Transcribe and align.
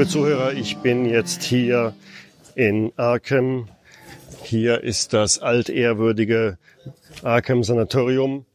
Liebe 0.00 0.12
Zuhörer, 0.12 0.54
ich 0.54 0.78
bin 0.78 1.04
jetzt 1.04 1.42
hier 1.42 1.94
in 2.54 2.90
Arkham. 2.96 3.68
Hier 4.42 4.82
ist 4.82 5.12
das 5.12 5.40
altehrwürdige 5.40 6.56
Arkham 7.22 7.62
Sanatorium. 7.62 8.46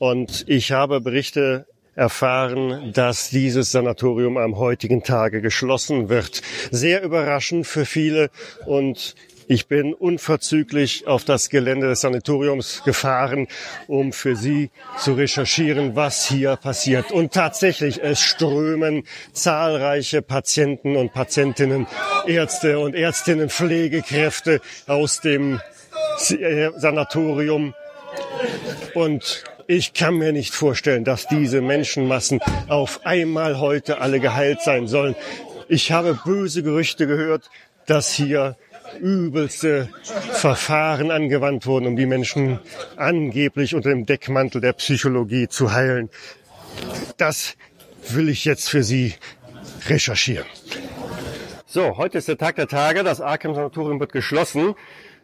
Und 0.00 0.44
ich 0.48 0.72
habe 0.72 1.00
Berichte 1.00 1.66
erfahren, 1.94 2.92
dass 2.92 3.30
dieses 3.30 3.70
Sanatorium 3.70 4.38
am 4.38 4.56
heutigen 4.56 5.04
Tage 5.04 5.40
geschlossen 5.40 6.08
wird. 6.08 6.42
Sehr 6.72 7.04
überraschend 7.04 7.64
für 7.64 7.86
viele 7.86 8.28
und 8.66 9.14
ich 9.50 9.66
bin 9.66 9.94
unverzüglich 9.94 11.08
auf 11.08 11.24
das 11.24 11.50
Gelände 11.50 11.88
des 11.88 12.02
Sanatoriums 12.02 12.84
gefahren, 12.84 13.48
um 13.88 14.12
für 14.12 14.36
Sie 14.36 14.70
zu 14.96 15.14
recherchieren, 15.14 15.96
was 15.96 16.24
hier 16.28 16.54
passiert. 16.54 17.10
Und 17.10 17.32
tatsächlich, 17.32 18.00
es 18.00 18.20
strömen 18.20 19.02
zahlreiche 19.32 20.22
Patienten 20.22 20.94
und 20.94 21.12
Patientinnen, 21.12 21.88
Ärzte 22.28 22.78
und 22.78 22.94
Ärztinnen, 22.94 23.50
Pflegekräfte 23.50 24.60
aus 24.86 25.20
dem 25.20 25.60
Sanatorium. 26.16 27.74
Und 28.94 29.42
ich 29.66 29.94
kann 29.94 30.14
mir 30.14 30.30
nicht 30.30 30.54
vorstellen, 30.54 31.02
dass 31.02 31.26
diese 31.26 31.60
Menschenmassen 31.60 32.38
auf 32.68 33.00
einmal 33.04 33.58
heute 33.58 34.00
alle 34.00 34.20
geheilt 34.20 34.62
sein 34.62 34.86
sollen. 34.86 35.16
Ich 35.66 35.90
habe 35.90 36.16
böse 36.24 36.62
Gerüchte 36.62 37.08
gehört, 37.08 37.50
dass 37.86 38.12
hier 38.12 38.56
übelste 38.98 39.88
Verfahren 40.02 41.10
angewandt 41.10 41.66
wurden, 41.66 41.86
um 41.86 41.96
die 41.96 42.06
Menschen 42.06 42.58
angeblich 42.96 43.74
unter 43.74 43.90
dem 43.90 44.06
Deckmantel 44.06 44.60
der 44.60 44.72
Psychologie 44.74 45.48
zu 45.48 45.72
heilen. 45.72 46.10
Das 47.16 47.56
will 48.08 48.28
ich 48.28 48.44
jetzt 48.44 48.68
für 48.68 48.82
Sie 48.82 49.14
recherchieren. 49.88 50.46
So, 51.66 51.96
heute 51.96 52.18
ist 52.18 52.28
der 52.28 52.38
Tag 52.38 52.56
der 52.56 52.66
Tage. 52.66 53.04
Das 53.04 53.20
Arkham 53.20 53.54
Sanatorium 53.54 54.00
wird 54.00 54.12
geschlossen. 54.12 54.74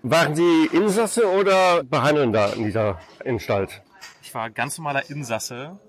Waren 0.03 0.37
Sie 0.37 0.67
Insasse 0.72 1.28
oder 1.28 1.83
behandeln 1.83 2.33
da 2.33 2.50
in 2.50 2.64
dieser 2.64 3.00
Anstalt? 3.25 3.83
Ich 4.22 4.33
war 4.34 4.50
ganz 4.50 4.78
normaler 4.78 5.11
Insasse, 5.11 5.81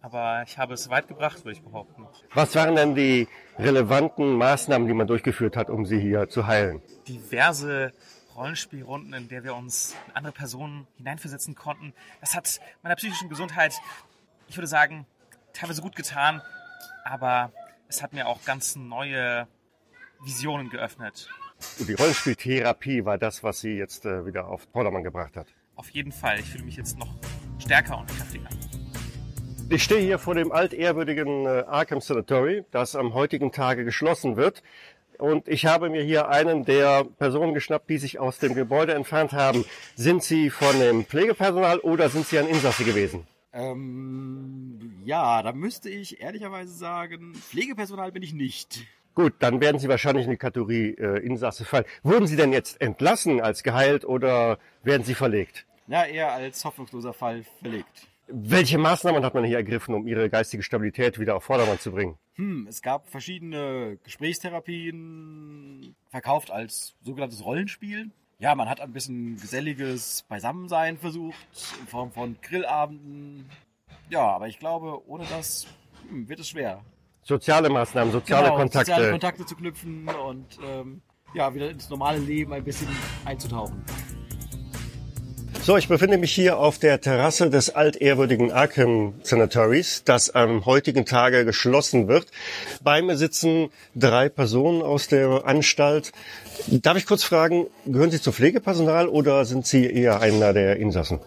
aber 0.00 0.44
ich 0.46 0.56
habe 0.56 0.74
es 0.74 0.88
weit 0.88 1.08
gebracht, 1.08 1.44
würde 1.44 1.52
ich 1.52 1.62
behaupten. 1.62 2.06
Was 2.32 2.54
waren 2.54 2.76
denn 2.76 2.94
die 2.94 3.28
relevanten 3.58 4.36
Maßnahmen, 4.38 4.88
die 4.88 4.94
man 4.94 5.06
durchgeführt 5.06 5.56
hat, 5.56 5.68
um 5.68 5.84
Sie 5.84 6.00
hier 6.00 6.28
zu 6.28 6.46
heilen? 6.46 6.80
Diverse 7.08 7.92
Rollenspielrunden, 8.36 9.12
in 9.14 9.28
der 9.28 9.42
wir 9.42 9.54
uns 9.54 9.94
in 10.06 10.16
andere 10.16 10.32
Personen 10.32 10.86
hineinversetzen 10.96 11.54
konnten. 11.54 11.92
Das 12.20 12.34
hat 12.34 12.60
meiner 12.82 12.94
psychischen 12.94 13.28
Gesundheit, 13.28 13.74
ich 14.46 14.56
würde 14.56 14.68
sagen, 14.68 15.06
teilweise 15.52 15.82
gut 15.82 15.96
getan, 15.96 16.40
aber 17.04 17.52
es 17.88 18.02
hat 18.02 18.12
mir 18.12 18.28
auch 18.28 18.44
ganz 18.44 18.76
neue 18.76 19.48
Visionen 20.22 20.70
geöffnet. 20.70 21.28
Die 21.80 21.94
Rollenspieltherapie 21.94 23.04
war 23.04 23.18
das, 23.18 23.42
was 23.42 23.60
Sie 23.60 23.72
jetzt 23.72 24.06
äh, 24.06 24.24
wieder 24.24 24.46
auf 24.46 24.68
Vordermann 24.72 25.02
gebracht 25.02 25.36
hat. 25.36 25.48
Auf 25.74 25.90
jeden 25.90 26.12
Fall. 26.12 26.38
Ich 26.38 26.46
fühle 26.46 26.64
mich 26.64 26.76
jetzt 26.76 26.98
noch 26.98 27.12
stärker 27.58 27.98
und 27.98 28.06
kräftiger. 28.08 28.48
Ich 29.70 29.82
stehe 29.82 30.00
hier 30.00 30.18
vor 30.18 30.34
dem 30.34 30.52
altehrwürdigen 30.52 31.46
äh, 31.46 31.64
Arkham 31.66 32.00
Sanatory, 32.00 32.64
das 32.70 32.94
am 32.94 33.12
heutigen 33.14 33.52
Tage 33.52 33.84
geschlossen 33.84 34.36
wird. 34.36 34.62
Und 35.18 35.48
ich 35.48 35.66
habe 35.66 35.90
mir 35.90 36.02
hier 36.02 36.28
einen 36.28 36.64
der 36.64 37.04
Personen 37.04 37.52
geschnappt, 37.52 37.90
die 37.90 37.98
sich 37.98 38.20
aus 38.20 38.38
dem 38.38 38.54
Gebäude 38.54 38.94
entfernt 38.94 39.32
haben. 39.32 39.64
Sind 39.96 40.22
Sie 40.22 40.48
von 40.48 40.78
dem 40.78 41.04
Pflegepersonal 41.04 41.80
oder 41.80 42.08
sind 42.08 42.26
Sie 42.26 42.38
ein 42.38 42.46
Insasse 42.46 42.84
gewesen? 42.84 43.26
Ähm, 43.52 45.02
ja, 45.04 45.42
da 45.42 45.52
müsste 45.52 45.90
ich 45.90 46.20
ehrlicherweise 46.20 46.72
sagen, 46.72 47.34
Pflegepersonal 47.34 48.12
bin 48.12 48.22
ich 48.22 48.32
nicht. 48.32 48.86
Gut, 49.14 49.34
dann 49.40 49.60
werden 49.60 49.80
Sie 49.80 49.88
wahrscheinlich 49.88 50.26
in 50.26 50.30
die 50.30 50.36
Kategorie 50.36 50.94
äh, 50.96 51.18
Insasse 51.26 51.64
fallen. 51.64 51.84
Wurden 52.04 52.28
Sie 52.28 52.36
denn 52.36 52.52
jetzt 52.52 52.80
entlassen 52.80 53.40
als 53.40 53.64
geheilt 53.64 54.04
oder 54.04 54.58
werden 54.84 55.02
Sie 55.02 55.14
verlegt? 55.14 55.66
Ja, 55.88 56.04
eher 56.04 56.32
als 56.32 56.64
hoffnungsloser 56.64 57.12
Fall 57.12 57.44
verlegt. 57.60 58.06
Welche 58.28 58.78
Maßnahmen 58.78 59.24
hat 59.24 59.34
man 59.34 59.42
hier 59.42 59.56
ergriffen, 59.56 59.94
um 59.94 60.06
Ihre 60.06 60.30
geistige 60.30 60.62
Stabilität 60.62 61.18
wieder 61.18 61.34
auf 61.34 61.42
Vordermann 61.42 61.80
zu 61.80 61.90
bringen? 61.90 62.16
Hm, 62.38 62.66
es 62.68 62.82
gab 62.82 63.08
verschiedene 63.08 63.98
Gesprächstherapien, 64.04 65.96
verkauft 66.08 66.52
als 66.52 66.94
sogenanntes 67.02 67.44
Rollenspiel. 67.44 68.12
Ja, 68.38 68.54
man 68.54 68.68
hat 68.68 68.80
ein 68.80 68.92
bisschen 68.92 69.36
geselliges 69.40 70.24
Beisammensein 70.28 70.98
versucht, 70.98 71.36
in 71.80 71.88
Form 71.88 72.12
von 72.12 72.36
Grillabenden. 72.40 73.50
Ja, 74.08 74.20
aber 74.20 74.46
ich 74.46 74.60
glaube, 74.60 75.02
ohne 75.08 75.24
das 75.28 75.66
hm, 76.08 76.28
wird 76.28 76.38
es 76.38 76.48
schwer. 76.48 76.84
Soziale 77.22 77.68
Maßnahmen, 77.68 78.12
soziale 78.12 78.44
genau, 78.44 78.56
Kontakte. 78.56 78.92
Soziale 78.92 79.10
Kontakte 79.10 79.44
zu 79.44 79.56
knüpfen 79.56 80.08
und 80.08 80.58
ähm, 80.64 81.02
ja, 81.34 81.52
wieder 81.52 81.68
ins 81.70 81.90
normale 81.90 82.18
Leben 82.18 82.52
ein 82.52 82.62
bisschen 82.62 82.88
einzutauchen. 83.24 83.84
So, 85.60 85.76
ich 85.76 85.88
befinde 85.88 86.16
mich 86.16 86.32
hier 86.32 86.58
auf 86.58 86.78
der 86.78 87.00
Terrasse 87.00 87.50
des 87.50 87.74
altehrwürdigen 87.74 88.52
Arkham 88.52 89.14
Sanatories, 89.22 90.02
das 90.04 90.30
am 90.30 90.64
heutigen 90.64 91.04
Tage 91.04 91.44
geschlossen 91.44 92.08
wird. 92.08 92.26
Bei 92.82 93.02
mir 93.02 93.18
sitzen 93.18 93.70
drei 93.94 94.30
Personen 94.30 94.80
aus 94.80 95.08
der 95.08 95.44
Anstalt. 95.44 96.12
Darf 96.68 96.96
ich 96.96 97.04
kurz 97.04 97.22
fragen, 97.22 97.66
gehören 97.84 98.10
Sie 98.10 98.20
zum 98.20 98.32
Pflegepersonal 98.32 99.08
oder 99.08 99.44
sind 99.44 99.66
Sie 99.66 99.84
eher 99.84 100.20
einer 100.20 100.54
der 100.54 100.76
Insassen? 100.76 101.20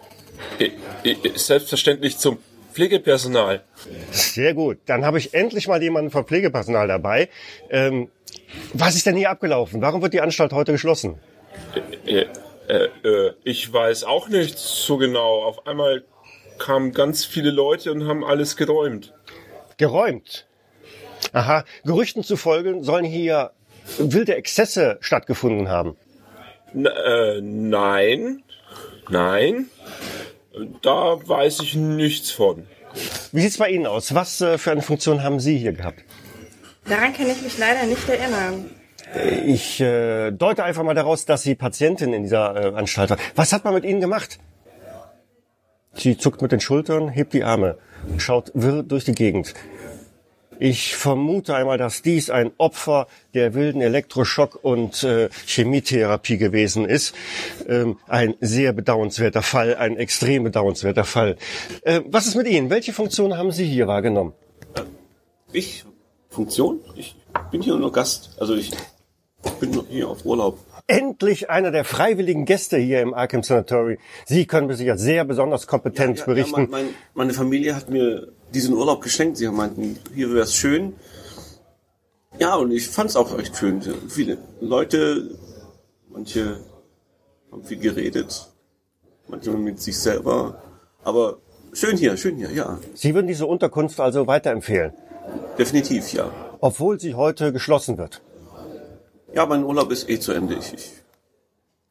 Selbstverständlich 1.36 2.18
zum 2.18 2.40
Pflegepersonal. 2.74 3.64
Sehr 4.12 4.53
gut. 4.56 4.80
Dann 4.88 5.06
habe 5.06 5.20
ich 5.20 5.34
endlich 5.36 5.68
mal 5.68 5.84
jemanden 5.84 6.09
vom 6.09 6.25
Pflegepersonal 6.25 6.88
dabei. 6.88 7.30
Ähm, 7.70 8.09
was 8.74 8.96
ist 8.96 9.06
denn 9.06 9.18
hier 9.18 9.30
abgelaufen? 9.30 9.81
Warum 9.81 10.02
wird 10.02 10.14
die 10.14 10.22
Anstalt 10.22 10.53
heute 10.53 10.72
geschlossen? 10.72 11.20
Äh, 12.72 12.88
äh, 13.04 13.34
ich 13.44 13.72
weiß 13.72 14.06
auch 14.06 14.30
nicht 14.30 14.58
so 14.58 14.96
genau. 14.96 15.44
Auf 15.44 15.68
einmal 15.68 16.06
kamen 16.58 16.94
ganz 16.94 17.26
viele 17.26 17.52
Leute 17.52 17.92
und 17.92 18.08
haben 18.08 18.24
alles 18.24 18.56
geräumt. 18.56 19.14
Geräumt. 19.76 20.48
Aha. 21.34 21.66
Gerüchten 21.84 22.24
zufolge 22.24 22.82
sollen 22.82 23.04
hier 23.04 23.52
wilde 23.98 24.36
Exzesse 24.36 24.98
stattgefunden 25.02 25.68
haben. 25.68 25.98
N 26.74 26.86
äh, 26.86 27.42
nein, 27.42 28.44
nein, 29.09 29.70
da 30.82 31.20
weiß 31.28 31.59
ich 31.59 31.76
nichts 31.76 32.32
von. 32.32 32.68
Wie 33.34 33.42
sieht's 33.42 33.58
bei 33.58 33.70
Ihnen 33.70 33.86
aus? 33.86 34.16
Was 34.16 34.40
äh, 34.40 34.58
für 34.58 34.72
eine 34.72 34.82
Funktion 34.82 35.24
haben 35.24 35.42
Sie 35.42 35.58
hier 35.58 35.74
gehabt? 35.74 36.03
Daran 36.86 37.14
kann 37.14 37.30
ich 37.30 37.42
mich 37.42 37.58
leider 37.58 37.86
nicht 37.86 38.08
erinnern. 38.08 38.70
Ich 39.45 39.81
äh, 39.81 40.31
deute 40.31 40.63
einfach 40.63 40.83
mal 40.83 40.94
daraus, 40.94 41.25
dass 41.25 41.44
Sie 41.44 41.55
Patientin 41.55 42.13
in 42.13 42.23
dieser 42.23 42.55
äh, 42.55 42.75
Anstalt 42.75 43.09
war. 43.09 43.17
Was 43.35 43.51
hat 43.51 43.66
man 43.66 43.73
mit 43.73 43.83
Ihnen 43.83 43.99
gemacht? 43.99 44.39
Sie 45.94 46.17
zuckt 46.17 46.41
mit 46.41 46.51
den 46.51 46.61
Schultern, 46.61 47.09
hebt 47.09 47.33
die 47.33 47.44
Arme, 47.44 47.77
schaut 48.17 48.51
wirr 48.53 48.83
durch 48.83 49.03
die 49.03 49.11
Gegend. 49.11 49.53
Ich 50.57 50.95
vermute 50.95 51.55
einmal, 51.55 51.79
dass 51.79 52.03
dies 52.03 52.29
ein 52.29 52.51
Opfer 52.59 53.07
der 53.33 53.55
wilden 53.55 53.81
Elektroschock- 53.81 54.55
und 54.55 55.03
äh, 55.03 55.29
Chemietherapie 55.47 56.38
gewesen 56.38 56.85
ist. 56.85 57.16
Ähm, 57.67 57.97
ein 58.07 58.35
sehr 58.41 58.72
bedauernswerter 58.72 59.41
Fall, 59.41 59.75
ein 59.75 59.97
extrem 59.97 60.43
bedauernswerter 60.43 61.03
Fall. 61.03 61.35
Äh, 61.81 62.02
was 62.05 62.28
ist 62.28 62.35
mit 62.35 62.47
Ihnen? 62.47 62.69
Welche 62.69 62.93
Funktion 62.93 63.35
haben 63.35 63.52
Sie 63.52 63.66
hier 63.66 63.87
wahrgenommen? 63.87 64.34
Ich? 65.52 65.84
Funktion? 66.29 66.79
Ich 66.96 67.16
bin 67.49 67.64
hier 67.64 67.75
nur 67.75 67.91
Gast. 67.91 68.37
Also 68.40 68.55
ich 68.55 68.72
bin 69.59 69.72
nur 69.72 69.85
hier 69.88 70.09
auf 70.09 70.26
Urlaub. 70.26 70.59
Endlich 70.88 71.49
einer 71.49 71.72
der 71.72 71.85
freiwilligen 71.85 72.46
Gäste 72.46 72.78
hier 72.78 73.02
im 73.02 73.14
Arkham 73.14 73.43
Sanatory. 73.43 73.97
Sie 74.26 74.46
können 74.46 74.67
mir 74.67 74.76
sicher 74.76 74.97
sehr 74.97 75.23
besonders 75.23 75.67
kompetent 75.67 76.17
Ja, 76.20 76.23
ja, 76.23 76.26
berichten. 76.26 76.61
Ja, 76.61 76.67
mein, 76.70 76.85
mein, 76.85 76.93
meine 77.14 77.34
Familie 77.34 77.76
hat 77.76 77.90
mir 77.90 78.32
diesen 78.53 78.76
Urlaub 78.76 79.02
geschenkt. 79.02 79.38
Sie 79.38 79.47
meinten, 79.47 79.97
hier 80.14 80.32
wäre 80.34 80.43
es 80.43 80.55
schön. 80.55 80.93
Ja, 82.40 82.55
und 82.55 82.72
ich 82.72 82.88
fand 82.88 83.09
es 83.09 83.16
auch 83.16 83.38
echt 83.38 83.55
schön. 83.55 83.82
Viele 84.09 84.38
Leute, 84.59 85.38
manche 86.09 86.59
haben 87.52 87.64
viel 87.64 87.78
geredet, 87.78 88.47
manche 89.28 89.52
mit 89.52 89.82
sich 89.82 89.97
selber. 89.99 90.61
Aber 91.03 91.38
schön 91.73 91.97
hier, 91.97 92.17
schön 92.17 92.38
hier, 92.38 92.52
ja. 92.52 92.79
Sie 92.93 93.14
würden 93.14 93.28
diese 93.28 93.46
Unterkunft 93.46 93.99
also 93.99 94.28
weiterempfehlen, 94.28 94.93
Definitiv, 95.58 96.14
ja. 96.14 96.32
obwohl 96.61 96.99
sie 96.99 97.16
heute 97.16 97.52
geschlossen 97.52 97.97
wird. 97.97 98.22
Ja, 99.33 99.45
mein 99.45 99.63
Urlaub 99.63 99.91
ist 99.91 100.09
eh 100.09 100.19
zu 100.19 100.33
Ende. 100.33 100.55
Ich, 100.55 100.73
ich, 100.73 100.91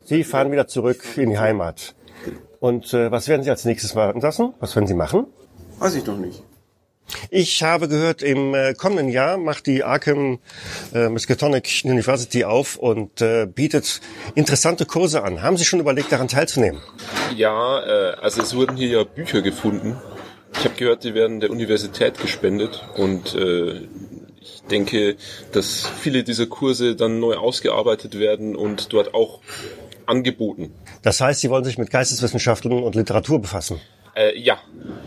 Sie 0.04 0.24
fahren 0.24 0.50
wieder 0.52 0.66
zurück 0.66 1.02
in 1.16 1.30
die 1.30 1.38
Heimat. 1.38 1.94
Und 2.58 2.92
äh, 2.92 3.10
was 3.10 3.28
werden 3.28 3.42
Sie 3.42 3.50
als 3.50 3.64
nächstes 3.64 3.94
machen 3.94 4.20
lassen? 4.20 4.54
Was 4.60 4.76
werden 4.76 4.86
Sie 4.86 4.94
machen? 4.94 5.26
weiß 5.80 5.94
ich 5.94 6.06
noch 6.06 6.18
nicht. 6.18 6.42
Ich 7.30 7.62
habe 7.62 7.88
gehört, 7.88 8.22
im 8.22 8.54
äh, 8.54 8.74
kommenden 8.74 9.08
Jahr 9.08 9.36
macht 9.36 9.66
die 9.66 9.82
Arkham 9.82 10.38
äh, 10.94 11.08
Miskatonic 11.08 11.82
University 11.84 12.44
auf 12.44 12.76
und 12.76 13.20
äh, 13.20 13.46
bietet 13.46 14.00
interessante 14.36 14.86
Kurse 14.86 15.24
an. 15.24 15.42
Haben 15.42 15.56
Sie 15.56 15.64
schon 15.64 15.80
überlegt, 15.80 16.12
daran 16.12 16.28
teilzunehmen? 16.28 16.80
Ja, 17.34 17.80
äh, 17.80 18.14
also 18.20 18.42
es 18.42 18.54
wurden 18.54 18.76
hier 18.76 18.88
ja 18.88 19.04
Bücher 19.04 19.42
gefunden. 19.42 19.96
Ich 20.54 20.64
habe 20.64 20.74
gehört, 20.76 21.02
die 21.02 21.14
werden 21.14 21.40
der 21.40 21.50
Universität 21.50 22.20
gespendet 22.20 22.84
und 22.96 23.34
äh, 23.34 23.88
ich 24.40 24.62
denke, 24.70 25.16
dass 25.52 25.86
viele 26.00 26.24
dieser 26.24 26.46
Kurse 26.46 26.96
dann 26.96 27.20
neu 27.20 27.36
ausgearbeitet 27.36 28.18
werden 28.18 28.56
und 28.56 28.92
dort 28.92 29.14
auch 29.14 29.40
angeboten. 30.06 30.72
Das 31.02 31.20
heißt, 31.20 31.40
Sie 31.40 31.50
wollen 31.50 31.64
sich 31.64 31.78
mit 31.78 31.90
Geisteswissenschaften 31.90 32.72
und 32.72 32.94
Literatur 32.94 33.40
befassen. 33.40 33.80
Äh, 34.16 34.38
ja. 34.38 34.58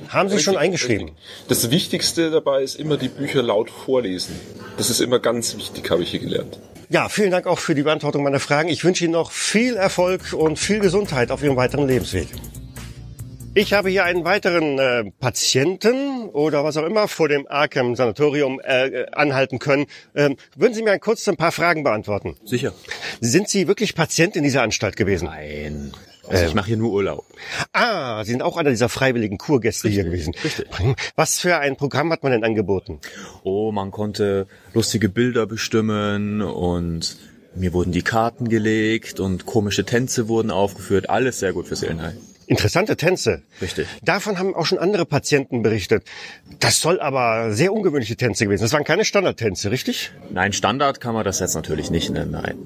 Haben 0.09 0.30
Sie 0.30 0.39
schon 0.39 0.53
Richtig, 0.53 0.65
eingeschrieben? 0.65 1.07
richtig. 1.09 1.47
Das 1.50 1.71
Wichtigste 1.71 2.31
dabei 2.31 2.63
ist 2.63 2.75
immer 2.75 2.97
die 2.97 3.09
Bücher 3.09 3.41
laut 3.44 3.69
vorlesen. 3.69 4.39
Das 4.77 4.89
ist 4.89 5.01
immer 5.01 5.19
ganz 5.19 5.57
wichtig, 5.57 5.89
habe 5.91 6.03
ich 6.03 6.12
hier 6.12 6.19
gelernt. 6.21 6.59
Ja, 6.89 7.09
vielen 7.09 7.31
Dank 7.31 7.47
auch 7.47 7.59
für 7.59 7.75
die 7.75 7.83
Beantwortung 7.83 8.24
meiner 8.24 8.39
Fragen. 8.39 8.69
Ich 8.69 8.83
wünsche 8.85 9.03
Ihnen 9.03 9.13
noch 9.13 9.31
viel 9.31 9.75
Erfolg 9.75 10.33
und 10.33 10.57
viel 10.57 10.80
Gesundheit 10.80 11.31
auf 11.31 11.44
Ihrem 11.44 11.56
weiteren 11.57 11.88
Lebensweg. 11.88 12.27
Ich 13.56 13.74
habe 13.74 13.90
hier 13.90 14.04
einen 14.04 14.26
weiteren 14.26 14.80
äh, 14.80 15.12
Patienten 15.20 16.28
oder 16.30 16.64
was 16.64 16.76
auch 16.76 16.86
immer 16.88 17.08
vor 17.08 17.30
dem 17.30 17.46
Arkham 17.48 17.96
Sanatorium 17.96 18.60
äh, 18.60 18.88
äh, 18.88 19.12
anhalten 19.12 19.60
können. 19.60 19.86
Ähm, 20.16 20.38
würden 20.56 20.74
Sie 20.74 20.82
mir 20.82 20.98
kurz 20.98 21.28
ein 21.28 21.38
paar 21.38 21.52
Fragen 21.52 21.84
beantworten? 21.84 22.36
Sicher. 22.46 22.74
Sind 23.22 23.48
Sie 23.50 23.68
wirklich 23.68 23.94
Patient 23.94 24.36
in 24.36 24.44
dieser 24.44 24.64
Anstalt 24.64 24.96
gewesen? 24.96 25.26
Nein. 25.26 25.92
Also 26.28 26.46
ich 26.46 26.56
mache 26.56 26.68
hier 26.68 26.78
nur 26.78 26.94
Urlaub. 26.94 27.26
Ah, 27.74 28.24
Sie 28.24 28.32
sind 28.32 28.42
auch 28.42 28.58
einer 28.58 28.72
dieser 28.72 28.90
freiwilligen 28.90 29.38
Kurgäste 29.38 29.88
hier 29.88 30.04
gewesen. 30.04 30.34
richtig. 30.44 30.66
Was 31.16 31.40
für 31.40 31.60
ein 31.60 31.76
Programm 31.76 32.12
hat 32.12 32.24
man 32.24 32.32
denn 32.32 32.44
angeboten? 32.44 33.02
Oh, 33.44 33.72
man 33.72 33.92
konnte 33.92 34.48
lustige 34.74 35.10
Bilder 35.10 35.46
bestimmen 35.46 36.42
und 36.42 37.18
mir 37.54 37.72
wurden 37.74 37.92
die 37.92 38.02
Karten 38.02 38.50
gelegt 38.50 39.20
und 39.20 39.46
komische 39.46 39.86
Tänze 39.86 40.28
wurden 40.28 40.50
aufgeführt. 40.50 41.12
Alles 41.12 41.40
sehr 41.40 41.54
gut 41.54 41.68
für 41.68 41.76
Seelenheil. 41.76 42.18
Interessante 42.54 42.96
Tänze. 42.98 43.42
Richtig. 43.64 43.88
Davon 44.04 44.38
haben 44.38 44.54
auch 44.54 44.68
schon 44.68 44.78
andere 44.78 45.08
Patienten 45.08 45.64
berichtet. 45.64 46.04
Das 46.60 46.80
soll 46.80 47.00
aber 47.00 47.52
sehr 47.52 47.74
ungewöhnliche 47.74 48.16
Tänze 48.16 48.46
gewesen. 48.46 48.62
Das 48.62 48.74
waren 48.74 48.84
keine 48.84 49.06
Standardtänze, 49.06 49.72
richtig? 49.72 50.12
Nein, 50.30 50.54
Standard 50.54 51.02
kann 51.02 51.16
man 51.16 51.26
das 51.26 51.40
jetzt 51.40 51.56
natürlich 51.56 51.90
nicht 51.90 52.12
nennen, 52.12 52.30
nein. 52.30 52.60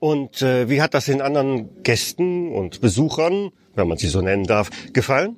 Und 0.00 0.42
äh, 0.42 0.68
wie 0.68 0.82
hat 0.82 0.94
das 0.94 1.04
den 1.04 1.22
anderen 1.22 1.68
Gästen 1.84 2.52
und 2.52 2.80
Besuchern, 2.80 3.52
wenn 3.76 3.86
man 3.86 3.98
sie 3.98 4.08
so 4.08 4.20
nennen 4.20 4.48
darf, 4.48 4.70
gefallen? 4.92 5.36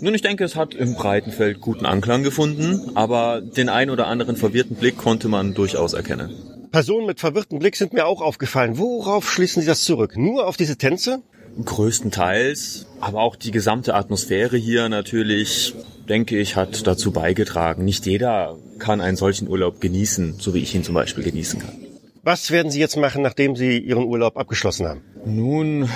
Nun, 0.00 0.14
ich 0.14 0.22
denke, 0.22 0.44
es 0.44 0.54
hat 0.54 0.72
im 0.74 0.94
breiten 0.94 1.32
Feld 1.32 1.60
guten 1.60 1.86
Anklang 1.86 2.22
gefunden, 2.22 2.92
aber 2.94 3.40
den 3.40 3.68
ein 3.68 3.90
oder 3.90 4.06
anderen 4.06 4.36
verwirrten 4.36 4.76
Blick 4.76 4.96
konnte 4.96 5.26
man 5.26 5.54
durchaus 5.54 5.92
erkennen. 5.92 6.30
Personen 6.70 7.06
mit 7.06 7.18
verwirrtem 7.18 7.58
Blick 7.58 7.74
sind 7.74 7.92
mir 7.94 8.06
auch 8.06 8.20
aufgefallen. 8.20 8.78
Worauf 8.78 9.28
schließen 9.28 9.62
Sie 9.62 9.68
das 9.68 9.82
zurück? 9.82 10.16
Nur 10.16 10.46
auf 10.46 10.56
diese 10.56 10.76
Tänze? 10.76 11.22
Größtenteils, 11.64 12.86
aber 13.00 13.20
auch 13.20 13.36
die 13.36 13.50
gesamte 13.50 13.94
Atmosphäre 13.94 14.56
hier 14.56 14.88
natürlich, 14.88 15.74
denke 16.08 16.38
ich, 16.38 16.56
hat 16.56 16.86
dazu 16.86 17.10
beigetragen. 17.10 17.84
Nicht 17.84 18.06
jeder 18.06 18.56
kann 18.78 19.00
einen 19.00 19.16
solchen 19.16 19.48
Urlaub 19.48 19.80
genießen, 19.80 20.36
so 20.38 20.54
wie 20.54 20.62
ich 20.62 20.74
ihn 20.74 20.84
zum 20.84 20.94
Beispiel 20.94 21.24
genießen 21.24 21.60
kann. 21.60 21.74
Was 22.22 22.50
werden 22.50 22.70
Sie 22.70 22.80
jetzt 22.80 22.96
machen, 22.96 23.22
nachdem 23.22 23.56
Sie 23.56 23.78
Ihren 23.78 24.04
Urlaub 24.04 24.36
abgeschlossen 24.36 24.86
haben? 24.86 25.02
Nun, 25.24 25.88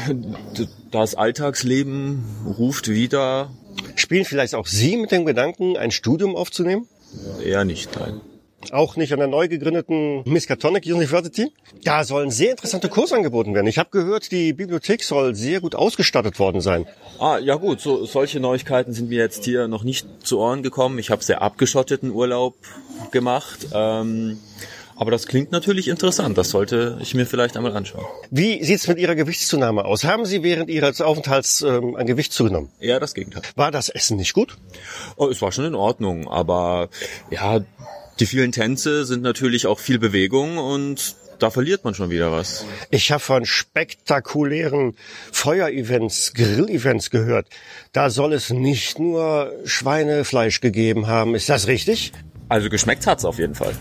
das 0.91 1.14
Alltagsleben 1.14 2.25
ruft 2.59 2.88
wieder 2.88 3.50
Spielen 3.97 4.25
vielleicht 4.25 4.55
auch 4.55 4.67
Sie 4.67 4.97
mit 4.97 5.12
dem 5.12 5.25
Gedanken, 5.25 5.76
ein 5.76 5.91
Studium 5.91 6.37
aufzunehmen? 6.37 6.88
eher 7.44 7.64
nicht 7.64 7.91
nein. 7.99 8.20
Auch 8.70 8.97
nicht 8.97 9.12
an 9.12 9.19
der 9.19 9.29
neu 9.29 9.49
gegründeten 9.49 10.23
Miskatonic 10.25 10.87
University? 10.87 11.53
Da 11.85 12.05
sollen 12.05 12.31
sehr 12.31 12.53
interessante 12.53 12.88
Kurse 12.88 13.17
angeboten 13.17 13.55
werden. 13.55 13.67
Ich 13.67 13.79
habe 13.79 13.91
gehört, 13.91 14.31
die 14.31 14.53
Bibliothek 14.53 15.03
soll 15.03 15.35
sehr 15.35 15.61
gut 15.61 15.75
ausgestattet 15.75 16.38
worden 16.38 16.61
sein. 16.61 16.87
Ah, 17.19 17.38
ja 17.38 17.56
gut, 17.56 17.81
so, 17.81 18.06
solche 18.06 18.41
Neuigkeiten 18.41 18.93
sind 18.93 19.09
mir 19.09 19.19
jetzt 19.19 19.44
hier 19.44 19.69
noch 19.69 19.82
nicht 19.82 20.06
zu 20.23 20.38
Ohren 20.38 20.62
gekommen. 20.62 20.99
Ich 20.99 21.11
habe 21.11 21.25
sehr 21.25 21.43
abgeschotteten 21.43 22.11
Urlaub 22.11 22.55
gemacht. 23.11 23.67
Ähm, 23.73 24.38
aber 24.94 25.11
das 25.11 25.26
klingt 25.26 25.50
natürlich 25.50 25.88
interessant. 25.88 26.38
Das 26.38 26.50
sollte 26.50 26.99
ich 27.00 27.14
mir 27.14 27.26
vielleicht 27.26 27.56
einmal 27.56 27.76
anschauen. 27.76 28.05
Wie 28.31 28.62
sieht's 28.62 28.87
mit 28.87 28.99
Ihrer 28.99 29.17
Gewichtszunahme 29.17 29.85
aus? 29.85 30.05
Haben 30.05 30.26
Sie 30.26 30.43
während 30.43 30.70
Ihres 30.70 31.00
Aufenthalts 31.00 31.62
ähm, 31.62 31.97
an 31.97 32.06
Gewicht 32.06 32.32
zugenommen? 32.32 32.70
Eher 32.79 33.00
das 33.00 33.14
Gegenteil. 33.14 33.43
War 33.56 33.70
das 33.73 33.88
Essen 33.88 34.17
nicht 34.17 34.32
gut? 34.32 34.56
Oh, 35.17 35.29
es 35.29 35.43
war 35.43 35.50
schon 35.50 35.64
in 35.64 35.75
Ordnung, 35.75 36.29
aber 36.29 36.88
ja, 37.31 37.62
die 38.19 38.26
vielen 38.26 38.53
Tänze 38.53 39.05
sind 39.05 39.23
natürlich 39.23 39.67
auch 39.67 39.79
viel 39.79 39.99
Bewegung 39.99 40.59
und 40.59 41.17
da 41.38 41.50
verliert 41.50 41.85
man 41.85 41.94
schon 41.94 42.11
wieder 42.11 42.31
was. 42.31 42.64
Ich 42.91 43.11
habe 43.11 43.20
von 43.20 43.44
spektakulären 43.44 44.94
Feuerevents, 45.32 46.35
Grillevents 46.35 47.11
gehört. 47.11 47.49
Da 47.93 48.11
soll 48.11 48.32
es 48.32 48.50
nicht 48.50 49.00
nur 49.00 49.53
Schweinefleisch 49.64 50.61
gegeben 50.61 51.09
haben. 51.09 51.35
Ist 51.35 51.49
das 51.49 51.67
richtig? 51.67 52.12
Also 52.49 52.70
geschmeckt 52.70 53.06
hat's 53.06 53.25
auf 53.25 53.38
jeden 53.38 53.56
Fall. 53.56 53.75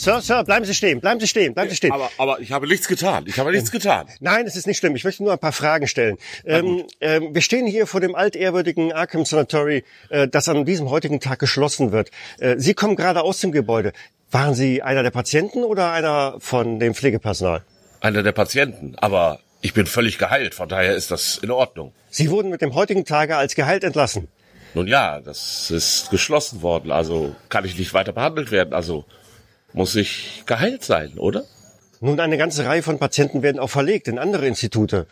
Sir, 0.00 0.22
Sir, 0.22 0.44
bleiben 0.44 0.64
Sie 0.64 0.72
stehen, 0.72 0.98
bleiben 1.02 1.20
Sie 1.20 1.26
stehen, 1.26 1.52
bleiben 1.52 1.68
Sie 1.68 1.76
stehen. 1.76 1.92
Aber, 1.92 2.10
aber 2.16 2.40
ich 2.40 2.52
habe 2.52 2.66
nichts 2.66 2.88
getan. 2.88 3.24
Ich 3.26 3.38
habe 3.38 3.52
nichts 3.52 3.70
getan. 3.70 4.06
Nein, 4.20 4.46
es 4.46 4.56
ist 4.56 4.66
nicht 4.66 4.78
schlimm. 4.78 4.96
Ich 4.96 5.04
möchte 5.04 5.22
nur 5.22 5.32
ein 5.32 5.38
paar 5.38 5.52
Fragen 5.52 5.86
stellen. 5.86 6.16
Ähm, 6.46 6.84
ähm, 7.02 7.34
wir 7.34 7.42
stehen 7.42 7.66
hier 7.66 7.86
vor 7.86 8.00
dem 8.00 8.14
altehrwürdigen 8.14 8.94
Arkham 8.94 9.26
Sanatory, 9.26 9.84
äh, 10.08 10.26
das 10.26 10.48
an 10.48 10.64
diesem 10.64 10.88
heutigen 10.88 11.20
Tag 11.20 11.38
geschlossen 11.38 11.92
wird. 11.92 12.10
Äh, 12.38 12.54
Sie 12.56 12.72
kommen 12.72 12.96
gerade 12.96 13.20
aus 13.20 13.40
dem 13.40 13.52
Gebäude. 13.52 13.92
Waren 14.30 14.54
Sie 14.54 14.80
einer 14.80 15.02
der 15.02 15.10
Patienten 15.10 15.64
oder 15.64 15.92
einer 15.92 16.36
von 16.38 16.78
dem 16.78 16.94
Pflegepersonal? 16.94 17.62
Einer 18.00 18.22
der 18.22 18.32
Patienten. 18.32 18.94
Aber 18.96 19.40
ich 19.60 19.74
bin 19.74 19.84
völlig 19.84 20.16
geheilt. 20.16 20.54
Von 20.54 20.70
daher 20.70 20.96
ist 20.96 21.10
das 21.10 21.36
in 21.36 21.50
Ordnung. 21.50 21.92
Sie 22.08 22.30
wurden 22.30 22.48
mit 22.48 22.62
dem 22.62 22.74
heutigen 22.74 23.04
Tage 23.04 23.36
als 23.36 23.54
geheilt 23.54 23.84
entlassen. 23.84 24.28
Nun 24.72 24.86
ja, 24.86 25.20
das 25.20 25.70
ist 25.70 26.10
geschlossen 26.10 26.62
worden. 26.62 26.90
Also 26.90 27.36
kann 27.50 27.66
ich 27.66 27.76
nicht 27.76 27.92
weiter 27.92 28.12
behandelt 28.12 28.50
werden. 28.50 28.72
Also 28.72 29.04
muss 29.72 29.94
ich 29.96 30.42
geheilt 30.46 30.84
sein, 30.84 31.18
oder? 31.18 31.44
Nun, 32.00 32.18
eine 32.18 32.38
ganze 32.38 32.64
Reihe 32.64 32.82
von 32.82 32.98
Patienten 32.98 33.42
werden 33.42 33.58
auch 33.58 33.70
verlegt 33.70 34.08
in 34.08 34.18
andere 34.18 34.46
Institute. 34.46 35.06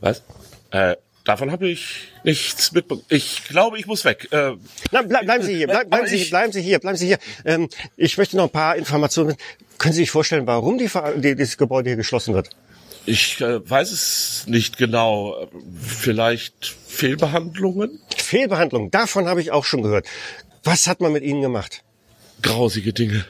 Was? 0.00 0.22
Äh, 0.70 0.96
davon 1.24 1.52
habe 1.52 1.68
ich 1.68 2.08
nichts 2.24 2.72
mitbekommen. 2.72 3.04
Ich 3.10 3.44
glaube, 3.44 3.78
ich 3.78 3.86
muss 3.86 4.04
weg. 4.04 4.28
Äh, 4.32 4.52
Na, 4.90 5.02
bleib, 5.02 5.24
bleiben 5.24 5.44
Sie 5.44 5.54
hier, 5.54 5.66
bleib, 5.66 5.90
bleiben, 5.90 6.04
Aber 6.04 6.10
Sie, 6.10 6.24
bleiben 6.24 6.52
Sie 6.52 6.62
hier, 6.62 6.78
bleiben 6.78 6.96
Sie 6.96 7.06
hier. 7.06 7.18
Ähm, 7.44 7.68
ich 7.96 8.16
möchte 8.16 8.36
noch 8.36 8.44
ein 8.44 8.50
paar 8.50 8.76
Informationen. 8.76 9.36
Können 9.78 9.92
Sie 9.92 10.00
sich 10.00 10.10
vorstellen, 10.10 10.46
warum 10.46 10.78
die, 10.78 10.90
die, 11.16 11.36
dieses 11.36 11.58
Gebäude 11.58 11.90
hier 11.90 11.96
geschlossen 11.96 12.34
wird? 12.34 12.50
ich 13.04 13.40
äh, 13.40 13.68
weiß 13.68 13.90
es 13.90 14.44
nicht 14.46 14.78
genau. 14.78 15.36
Äh, 15.42 15.46
Vielleicht 15.84 16.66
Fehlbehandlungen? 16.86 18.00
Fehlbehandlung, 18.16 18.90
davon 18.90 19.28
habe 19.28 19.40
ich 19.40 19.50
auch 19.50 19.64
schon 19.64 19.82
gehört. 19.82 20.06
Was 20.64 20.86
hat 20.86 21.00
man 21.00 21.12
mit 21.12 21.24
Ihnen 21.24 21.42
gemacht? 21.42 21.82
grausige 22.40 22.92
Dinge. 22.92 23.24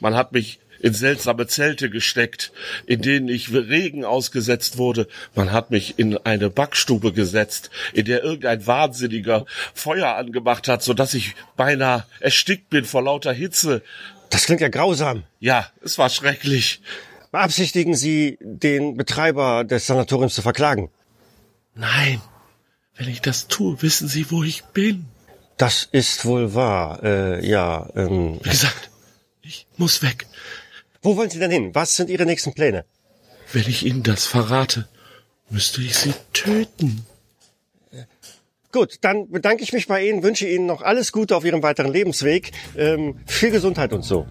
Man 0.00 0.14
hat 0.14 0.32
mich 0.32 0.60
in 0.80 0.94
seltsame 0.94 1.46
Zelte 1.46 1.90
gesteckt, 1.90 2.52
in 2.86 3.02
denen 3.02 3.28
ich 3.28 3.52
Regen 3.52 4.04
ausgesetzt 4.04 4.78
wurde. 4.78 5.08
Man 5.34 5.52
hat 5.52 5.70
mich 5.70 5.98
in 5.98 6.16
eine 6.18 6.50
Backstube 6.50 7.12
gesetzt, 7.12 7.70
in 7.92 8.04
der 8.04 8.22
irgendein 8.22 8.66
Wahnsinniger 8.66 9.44
Feuer 9.74 10.14
angemacht 10.14 10.68
hat, 10.68 10.82
sodass 10.82 11.14
ich 11.14 11.34
beinahe 11.56 12.04
erstickt 12.20 12.70
bin 12.70 12.84
vor 12.84 13.02
lauter 13.02 13.32
Hitze. 13.32 13.82
Das 14.30 14.44
klingt 14.44 14.60
ja 14.60 14.68
grausam. 14.68 15.24
Ja, 15.40 15.66
es 15.82 15.98
war 15.98 16.10
schrecklich. 16.10 16.80
Beabsichtigen 17.30 17.94
Sie, 17.94 18.38
den 18.40 18.96
Betreiber 18.96 19.64
des 19.64 19.86
Sanatoriums 19.86 20.34
zu 20.34 20.42
verklagen? 20.42 20.90
Nein, 21.74 22.20
wenn 22.96 23.08
ich 23.08 23.20
das 23.20 23.48
tue, 23.48 23.80
wissen 23.82 24.08
Sie, 24.08 24.30
wo 24.30 24.42
ich 24.42 24.64
bin. 24.64 25.06
Das 25.56 25.88
ist 25.90 26.24
wohl 26.24 26.54
wahr. 26.54 27.02
Äh, 27.02 27.46
ja. 27.46 27.88
Ähm, 27.94 28.38
Wie 28.42 28.50
gesagt, 28.50 28.90
ich 29.48 29.66
muss 29.78 30.02
weg. 30.02 30.26
wo 31.00 31.16
wollen 31.16 31.30
Sie 31.30 31.38
denn 31.38 31.50
hin? 31.50 31.74
Was 31.74 31.96
sind 31.96 32.10
Ihre 32.10 32.26
nächsten 32.26 32.52
Pläne? 32.52 32.84
Wenn 33.52 33.62
ich 33.62 33.86
Ihnen 33.86 34.02
das 34.02 34.26
verrate, 34.26 34.88
müsste 35.48 35.80
ich 35.80 35.96
Sie 35.96 36.12
töten. 36.34 37.06
Gut, 38.70 38.96
dann 39.00 39.30
bedanke 39.30 39.62
ich 39.62 39.72
mich 39.72 39.86
bei 39.86 40.06
Ihnen, 40.06 40.22
wünsche 40.22 40.46
Ihnen 40.46 40.66
noch 40.66 40.82
alles 40.82 41.12
Gute 41.12 41.34
auf 41.34 41.44
Ihrem 41.46 41.62
weiteren 41.62 41.90
Lebensweg. 41.90 42.52
Ähm, 42.76 43.18
viel 43.26 43.50
Gesundheit 43.50 43.94
und 43.94 44.02
so. 44.02 44.26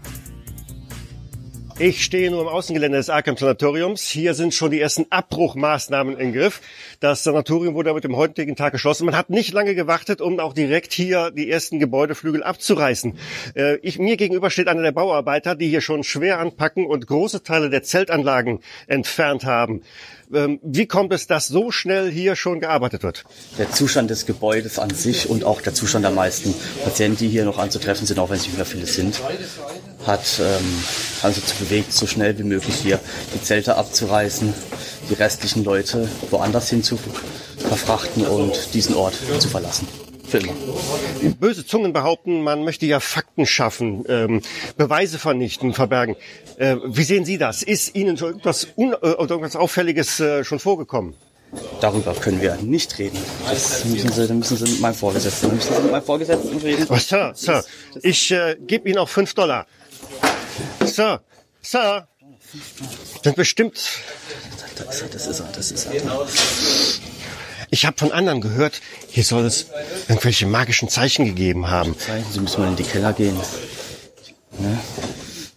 Ich 1.80 2.04
stehe 2.04 2.32
nur 2.32 2.42
im 2.42 2.48
Außengelände 2.48 2.98
des 2.98 3.12
Arkham 3.12 3.38
Sanatoriums. 3.38 4.10
Hier 4.10 4.34
sind 4.34 4.56
schon 4.56 4.72
die 4.72 4.82
ersten 4.82 5.06
Abbruchmaßnahmen 5.12 6.18
im 6.18 6.34
Griff. 6.34 6.60
Das 7.02 7.24
Sanatorium 7.24 7.76
wurde 7.76 7.94
mit 7.94 8.04
dem 8.04 8.16
heutigen 8.16 8.56
Tag 8.56 8.74
geschlossen. 8.74 9.06
Man 9.06 9.16
hat 9.16 9.30
nicht 9.30 9.54
lange 9.54 9.76
gewartet, 9.76 10.20
um 10.20 10.40
auch 10.40 10.54
direkt 10.54 10.92
hier 10.92 11.30
die 11.30 11.52
ersten 11.52 11.78
Gebäudeflügel 11.78 12.42
abzureißen. 12.42 13.20
Äh, 13.56 13.76
ich, 13.84 14.00
mir 14.00 14.18
gegenüber 14.18 14.50
steht 14.50 14.68
einer 14.68 14.82
der 14.82 14.92
Bauarbeiter, 14.92 15.54
die 15.54 15.70
hier 15.70 15.82
schon 15.82 16.04
schwer 16.04 16.40
anpacken 16.40 16.88
und 16.88 17.06
große 17.06 17.44
Teile 17.44 17.70
der 17.70 17.84
Zeltanlagen 17.84 18.62
entfernt 18.88 19.46
haben. 19.46 19.84
Ähm, 20.34 20.60
wie 20.64 20.88
kommt 20.88 21.14
es, 21.14 21.28
dass 21.28 21.48
so 21.48 21.70
schnell 21.70 22.10
hier 22.10 22.36
schon 22.36 22.60
gearbeitet 22.60 23.04
wird? 23.04 23.24
Der 23.60 23.72
Zustand 23.72 24.10
des 24.10 24.26
Gebäudes 24.26 24.80
an 24.80 24.90
sich 24.90 25.30
und 25.30 25.44
auch 25.44 25.62
der 25.62 25.76
Zustand 25.76 26.04
der 26.06 26.12
meisten 26.12 26.56
Patienten, 26.84 27.18
die 27.18 27.30
hier 27.30 27.46
noch 27.46 27.60
anzutreffen 27.60 28.08
sind, 28.08 28.18
auch 28.20 28.32
wenn 28.32 28.38
es 28.38 28.48
nicht 28.48 28.58
mehr 28.58 28.66
viele 28.66 28.88
sind, 28.88 29.22
hat 30.06 30.40
ähm, 30.40 30.84
also 31.22 31.42
zu 31.42 31.56
bewegt, 31.56 31.94
so 31.94 32.08
schnell 32.08 32.38
wie 32.38 32.44
möglich 32.44 32.76
hier 32.76 33.00
die 33.34 33.42
Zelte 33.42 33.76
abzureißen, 33.76 34.54
die 35.10 35.14
restlichen 35.14 35.64
Leute 35.64 36.10
woanders 36.30 36.70
hin 36.70 36.84
zu 36.84 36.98
verfrachten 37.58 38.26
und 38.26 38.74
diesen 38.74 38.96
Ort 38.96 39.16
zu 39.40 39.50
verlassen. 39.50 39.88
Für 40.28 40.40
immer. 40.40 40.54
Böse 41.40 41.66
Zungen 41.66 41.94
behaupten, 41.94 42.42
man 42.44 42.66
möchte 42.66 42.86
ja 42.86 43.00
Fakten 43.00 43.46
schaffen, 43.46 44.04
ähm, 44.10 44.42
Beweise 44.76 45.20
vernichten, 45.20 45.74
verbergen. 45.74 46.18
Äh, 46.58 46.76
wie 46.86 47.04
sehen 47.04 47.24
Sie 47.24 47.38
das? 47.38 47.64
Ist 47.64 47.96
Ihnen 47.96 48.18
so 48.18 48.28
irgendwas, 48.28 48.68
un 48.76 48.92
äh, 48.92 48.96
oder 48.96 49.32
irgendwas 49.32 49.56
Auffälliges 49.56 50.20
äh, 50.20 50.44
schon 50.44 50.60
vorgekommen? 50.60 51.14
Darüber 51.80 52.14
können 52.14 52.42
wir 52.42 52.56
nicht 52.58 53.00
reden. 53.00 53.18
Das 53.50 53.86
müssen 53.86 54.12
Sie, 54.12 54.28
dann 54.28 54.40
müssen 54.40 54.58
Sie 54.58 54.70
mit 54.70 54.82
meinem 54.82 54.96
Vorgesetzten, 54.96 55.56
müssen 55.56 55.74
Sie 55.74 55.82
mit 55.82 55.92
meinem 55.92 56.04
Vorgesetzten 56.04 56.58
reden. 56.58 56.86
Aber 56.90 57.00
Sir, 57.00 57.32
Sir, 57.34 57.64
ich 58.02 58.32
äh, 58.32 58.58
gebe 58.60 58.90
Ihnen 58.90 58.98
auch 58.98 59.08
fünf 59.08 59.34
Dollar. 59.34 59.66
Sir, 60.86 61.22
Sir, 61.62 62.08
sind 63.24 63.36
bestimmt. 63.36 63.80
Da 64.76 64.84
ist 64.92 65.02
er, 65.02 65.08
das 65.10 65.28
ist 65.28 65.40
er, 65.40 65.46
das 65.54 65.72
ist 65.72 65.86
er. 65.88 66.28
Ich 67.70 67.86
habe 67.86 67.98
von 67.98 68.12
anderen 68.12 68.40
gehört, 68.42 68.82
hier 69.10 69.24
soll 69.24 69.46
es 69.46 69.68
irgendwelche 70.08 70.46
magischen 70.46 70.88
Zeichen 70.90 71.26
gegeben 71.26 71.70
haben. 71.70 71.98
Zeichen, 72.00 72.32
Sie 72.32 72.40
müssen 72.40 72.62
mal 72.62 72.70
in 72.70 72.76
die 72.78 72.84
Keller 72.84 73.12
gehen. 73.14 73.36
Ne? 74.60 74.78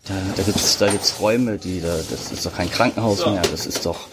Da, 0.08 0.14
da 0.36 0.42
gibt's, 0.42 0.78
da 0.78 0.88
gibt's 0.90 1.14
Räume, 1.20 1.58
die 1.58 1.80
da, 1.80 1.96
das 2.10 2.32
ist 2.32 2.44
doch 2.44 2.54
kein 2.56 2.68
Krankenhaus 2.70 3.24
mehr, 3.26 3.42
das 3.42 3.66
ist 3.66 3.86
doch, 3.86 4.08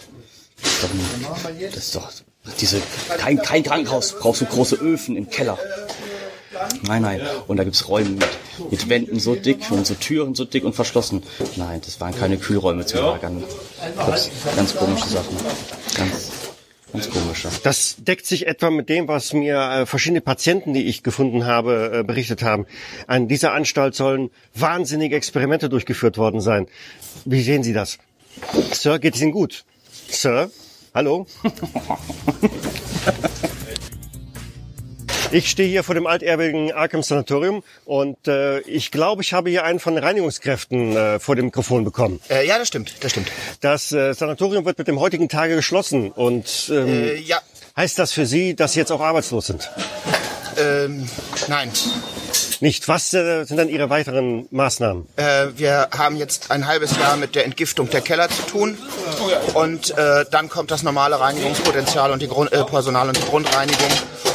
das 0.62 0.70
ist 0.72 0.82
doch, 0.84 0.90
ein- 0.90 1.60
das 1.72 1.76
ist 1.76 1.94
doch 1.96 2.12
diese, 2.60 2.80
kein, 3.18 3.42
kein 3.42 3.62
Krankenhaus, 3.64 4.14
brauchst 4.20 4.42
du 4.42 4.46
große 4.46 4.76
Öfen 4.76 5.16
im 5.16 5.28
Keller. 5.28 5.58
Nein, 6.82 7.02
nein. 7.02 7.20
Und 7.46 7.56
da 7.58 7.64
gibt's 7.64 7.88
Räume 7.88 8.10
mit, 8.10 8.70
mit 8.70 8.88
Wänden 8.88 9.20
so 9.20 9.34
dick 9.34 9.70
und 9.70 9.86
so 9.86 9.94
Türen 9.94 10.34
so 10.34 10.44
dick 10.44 10.64
und 10.64 10.74
verschlossen. 10.74 11.22
Nein, 11.56 11.80
das 11.84 12.00
waren 12.00 12.14
keine 12.14 12.38
Kühlräume 12.38 12.86
zum 12.86 13.00
Lagern. 13.00 13.44
Das, 13.96 14.30
ganz 14.56 14.74
komische 14.74 15.08
Sachen. 15.08 15.36
Ganz, 15.96 16.30
ganz 16.92 17.10
komische. 17.10 17.48
Das 17.62 17.96
deckt 17.98 18.26
sich 18.26 18.46
etwa 18.46 18.70
mit 18.70 18.88
dem, 18.88 19.08
was 19.08 19.32
mir 19.32 19.58
äh, 19.58 19.86
verschiedene 19.86 20.20
Patienten, 20.20 20.72
die 20.72 20.86
ich 20.86 21.02
gefunden 21.02 21.44
habe, 21.46 21.98
äh, 22.00 22.02
berichtet 22.02 22.42
haben. 22.42 22.66
An 23.06 23.28
dieser 23.28 23.52
Anstalt 23.52 23.94
sollen 23.94 24.30
wahnsinnige 24.54 25.16
Experimente 25.16 25.68
durchgeführt 25.68 26.16
worden 26.16 26.40
sein. 26.40 26.66
Wie 27.24 27.42
sehen 27.42 27.62
Sie 27.62 27.72
das? 27.72 27.98
Sir, 28.72 28.98
geht 28.98 29.14
es 29.14 29.20
Ihnen 29.20 29.32
gut? 29.32 29.64
Sir? 30.08 30.50
Hallo? 30.94 31.26
Ich 35.30 35.50
stehe 35.50 35.68
hier 35.68 35.84
vor 35.84 35.94
dem 35.94 36.06
altehrwürdigen 36.06 36.72
Arkham 36.72 37.02
Sanatorium 37.02 37.62
und 37.84 38.26
äh, 38.28 38.60
ich 38.60 38.90
glaube, 38.90 39.20
ich 39.20 39.34
habe 39.34 39.50
hier 39.50 39.62
einen 39.64 39.78
von 39.78 39.98
Reinigungskräften 39.98 40.96
äh, 40.96 41.20
vor 41.20 41.36
dem 41.36 41.46
Mikrofon 41.46 41.84
bekommen. 41.84 42.18
Äh, 42.30 42.46
ja, 42.46 42.58
das 42.58 42.68
stimmt, 42.68 42.94
das 43.04 43.10
stimmt. 43.10 43.28
Das 43.60 43.92
äh, 43.92 44.14
Sanatorium 44.14 44.64
wird 44.64 44.78
mit 44.78 44.88
dem 44.88 44.98
heutigen 44.98 45.28
Tage 45.28 45.54
geschlossen 45.54 46.10
und 46.12 46.70
ähm, 46.72 46.88
Äh, 46.88 47.16
ja, 47.20 47.40
heißt 47.76 47.98
das 47.98 48.12
für 48.12 48.24
Sie, 48.24 48.56
dass 48.56 48.72
Sie 48.72 48.80
jetzt 48.80 48.90
auch 48.90 49.02
arbeitslos 49.02 49.46
sind? 49.48 49.70
ähm, 50.56 51.06
nein. 51.48 51.70
Nicht. 52.60 52.88
Was 52.88 53.12
äh, 53.14 53.44
sind 53.44 53.58
dann 53.58 53.68
Ihre 53.68 53.88
weiteren 53.90 54.48
Maßnahmen? 54.50 55.06
Äh, 55.16 55.48
wir 55.56 55.90
haben 55.96 56.16
jetzt 56.16 56.50
ein 56.50 56.66
halbes 56.66 56.96
Jahr 56.98 57.16
mit 57.18 57.34
der 57.34 57.44
Entgiftung 57.44 57.88
der 57.90 58.00
Keller 58.00 58.28
zu 58.30 58.42
tun. 58.42 58.78
Und 59.54 59.96
äh, 59.96 60.24
dann 60.30 60.48
kommt 60.48 60.70
das 60.72 60.82
normale 60.82 61.20
Reinigungspotenzial 61.20 62.10
und 62.12 62.20
die 62.22 62.26
Grund, 62.28 62.50
äh, 62.52 62.64
Personal- 62.64 63.06
und 63.08 63.16
die 63.16 63.22
Grundreinigung. 63.28 63.88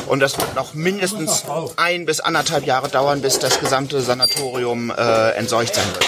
Und 0.07 0.19
das 0.19 0.37
wird 0.37 0.55
noch 0.55 0.73
mindestens 0.73 1.43
ein 1.77 2.05
bis 2.05 2.19
anderthalb 2.19 2.65
Jahre 2.65 2.89
dauern, 2.89 3.21
bis 3.21 3.39
das 3.39 3.59
gesamte 3.59 4.01
Sanatorium 4.01 4.91
äh, 4.91 5.31
entseucht 5.31 5.75
sein 5.75 5.85
wird. 5.93 6.05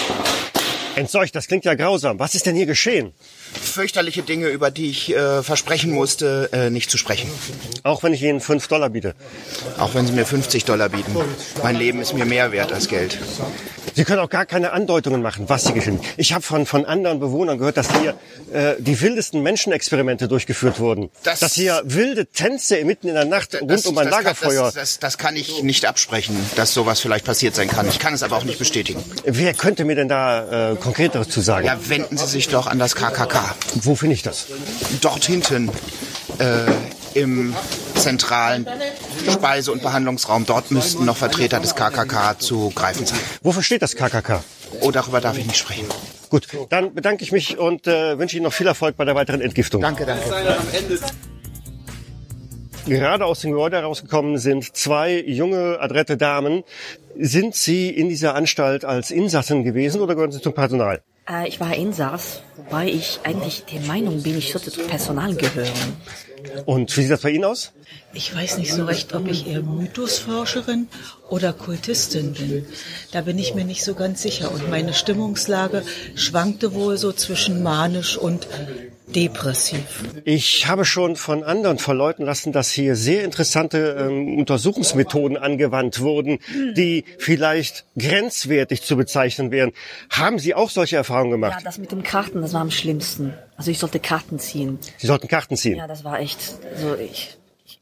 Entseucht, 0.96 1.34
das 1.34 1.46
klingt 1.46 1.66
ja 1.66 1.74
grausam. 1.74 2.18
Was 2.18 2.34
ist 2.34 2.46
denn 2.46 2.56
hier 2.56 2.64
geschehen? 2.64 3.12
Fürchterliche 3.52 4.22
Dinge, 4.22 4.48
über 4.48 4.70
die 4.70 4.88
ich 4.88 5.14
äh, 5.14 5.42
versprechen 5.42 5.92
musste, 5.92 6.48
äh, 6.52 6.70
nicht 6.70 6.90
zu 6.90 6.96
sprechen. 6.96 7.30
Auch 7.82 8.02
wenn 8.02 8.14
ich 8.14 8.22
Ihnen 8.22 8.40
fünf 8.40 8.66
Dollar 8.68 8.88
biete. 8.88 9.14
Auch 9.78 9.94
wenn 9.94 10.06
Sie 10.06 10.12
mir 10.12 10.24
50 10.24 10.64
Dollar 10.64 10.88
bieten. 10.88 11.14
Mein 11.62 11.76
Leben 11.76 12.00
ist 12.00 12.14
mir 12.14 12.24
mehr 12.24 12.50
wert 12.50 12.72
als 12.72 12.88
Geld. 12.88 13.18
Sie 13.96 14.04
können 14.04 14.20
auch 14.20 14.28
gar 14.28 14.44
keine 14.44 14.72
Andeutungen 14.72 15.22
machen, 15.22 15.48
was 15.48 15.64
Sie 15.64 15.72
geschehen. 15.72 15.98
Ich 16.18 16.32
habe 16.34 16.42
von, 16.42 16.66
von 16.66 16.84
anderen 16.84 17.18
Bewohnern 17.18 17.56
gehört, 17.56 17.78
dass 17.78 17.88
hier 17.98 18.14
äh, 18.52 18.74
die 18.78 19.00
wildesten 19.00 19.42
Menschenexperimente 19.42 20.28
durchgeführt 20.28 20.78
wurden. 20.80 21.08
Das- 21.22 21.40
dass 21.40 21.54
hier 21.54 21.80
wilde 21.84 22.26
Tänze 22.26 22.84
mitten 22.84 23.08
in 23.08 23.14
der 23.14 23.24
Nacht 23.24 23.54
rund 23.58 23.86
um 23.86 23.96
ein 23.96 24.04
das 24.08 24.14
Lagerfeuer. 24.14 24.64
Kann, 24.64 24.64
das, 24.66 24.74
das, 24.74 24.98
das 24.98 25.18
kann 25.18 25.34
ich 25.34 25.62
nicht 25.62 25.86
absprechen, 25.86 26.36
dass 26.56 26.74
sowas 26.74 27.00
vielleicht 27.00 27.24
passiert 27.24 27.54
sein 27.54 27.68
kann. 27.68 27.88
Ich 27.88 27.98
kann 27.98 28.12
es 28.12 28.22
aber 28.22 28.36
auch 28.36 28.44
nicht 28.44 28.58
bestätigen. 28.58 29.02
Wer 29.24 29.54
könnte 29.54 29.86
mir 29.86 29.96
denn 29.96 30.08
da 30.10 30.72
äh, 30.72 30.76
konkreteres 30.76 31.30
zu 31.30 31.40
sagen? 31.40 31.66
Ja, 31.66 31.78
wenden 31.88 32.18
Sie 32.18 32.26
sich 32.26 32.48
doch 32.48 32.66
an 32.66 32.78
das 32.78 32.96
KKK. 32.96 33.54
Wo 33.76 33.94
finde 33.94 34.14
ich 34.14 34.22
das? 34.22 34.46
Dort 35.00 35.24
hinten 35.24 35.70
äh, 36.38 36.66
im 37.16 37.54
zentralen 37.94 38.66
Speise- 39.30 39.72
und 39.72 39.82
Behandlungsraum. 39.82 40.46
Dort 40.46 40.70
müssten 40.70 41.04
noch 41.04 41.16
Vertreter 41.16 41.60
des 41.60 41.74
KKK 41.74 42.38
zu 42.38 42.70
greifen 42.74 43.06
sein. 43.06 43.18
Wofür 43.42 43.62
steht 43.62 43.82
das 43.82 43.96
KKK? 43.96 44.44
Oh, 44.80 44.90
darüber 44.90 45.20
darf 45.20 45.38
ich 45.38 45.46
nicht 45.46 45.56
sprechen. 45.56 45.86
Gut, 46.28 46.48
dann 46.70 46.94
bedanke 46.94 47.22
ich 47.24 47.32
mich 47.32 47.56
und 47.58 47.86
äh, 47.86 48.18
wünsche 48.18 48.36
Ihnen 48.36 48.44
noch 48.44 48.52
viel 48.52 48.66
Erfolg 48.66 48.96
bei 48.96 49.04
der 49.04 49.14
weiteren 49.14 49.40
Entgiftung. 49.40 49.80
Danke, 49.80 50.04
danke. 50.04 50.24
Gerade 52.86 53.24
aus 53.24 53.40
dem 53.40 53.52
Gebäude 53.52 53.76
herausgekommen 53.76 54.38
sind 54.38 54.76
zwei 54.76 55.20
junge, 55.20 55.78
adrette 55.80 56.16
Damen. 56.16 56.62
Sind 57.18 57.54
Sie 57.54 57.90
in 57.90 58.08
dieser 58.08 58.34
Anstalt 58.34 58.84
als 58.84 59.10
Insassen 59.10 59.64
gewesen 59.64 60.00
oder 60.00 60.14
gehören 60.14 60.30
Sie 60.30 60.40
zum 60.40 60.52
Personal? 60.52 61.02
Äh, 61.28 61.48
ich 61.48 61.58
war 61.58 61.74
Insass, 61.74 62.42
wobei 62.56 62.86
ich 62.86 63.20
eigentlich 63.24 63.64
der 63.64 63.80
Meinung 63.82 64.22
bin, 64.22 64.38
ich 64.38 64.52
sollte 64.52 64.70
zum 64.70 64.86
Personal 64.86 65.34
gehören. 65.34 65.96
Und 66.64 66.96
wie 66.96 67.02
sieht 67.02 67.10
das 67.10 67.20
bei 67.20 67.30
Ihnen 67.30 67.44
aus? 67.44 67.72
Ich 68.12 68.34
weiß 68.34 68.58
nicht 68.58 68.72
so 68.72 68.84
recht, 68.84 69.14
ob 69.14 69.28
ich 69.28 69.46
eher 69.46 69.62
Mythosforscherin 69.62 70.88
oder 71.28 71.52
Kultistin 71.52 72.32
bin. 72.32 72.66
Da 73.12 73.22
bin 73.22 73.38
ich 73.38 73.54
mir 73.54 73.64
nicht 73.64 73.84
so 73.84 73.94
ganz 73.94 74.22
sicher. 74.22 74.50
Und 74.50 74.70
meine 74.70 74.94
Stimmungslage 74.94 75.82
schwankte 76.14 76.72
wohl 76.72 76.96
so 76.96 77.12
zwischen 77.12 77.62
manisch 77.62 78.16
und 78.16 78.46
depressiv. 79.08 80.02
Ich 80.24 80.66
habe 80.66 80.84
schon 80.84 81.16
von 81.16 81.44
anderen 81.44 81.78
verleuten 81.78 82.24
lassen, 82.24 82.52
dass 82.52 82.70
hier 82.70 82.96
sehr 82.96 83.24
interessante 83.24 83.96
ähm, 83.98 84.38
Untersuchungsmethoden 84.38 85.36
angewandt 85.36 86.00
wurden, 86.00 86.38
die 86.76 87.04
vielleicht 87.18 87.84
grenzwertig 87.96 88.82
zu 88.82 88.96
bezeichnen 88.96 89.50
wären. 89.50 89.72
Haben 90.10 90.38
Sie 90.38 90.54
auch 90.54 90.70
solche 90.70 90.96
Erfahrungen 90.96 91.30
Ja, 91.30 91.48
gemacht? 91.48 91.62
das 91.64 91.78
mit 91.78 91.92
dem 91.92 92.02
Karten, 92.02 92.42
das 92.42 92.52
war 92.52 92.60
am 92.60 92.70
schlimmsten. 92.70 93.34
Also 93.56 93.70
ich 93.70 93.78
sollte 93.78 94.00
Karten 94.00 94.38
ziehen. 94.38 94.78
Sie 94.98 95.06
sollten 95.06 95.28
Karten 95.28 95.56
ziehen. 95.56 95.76
Ja, 95.78 95.86
das 95.86 96.02
war 96.04 96.18
echt, 96.20 96.38
also 96.74 96.96
ich, 96.96 97.36
ich, 97.64 97.80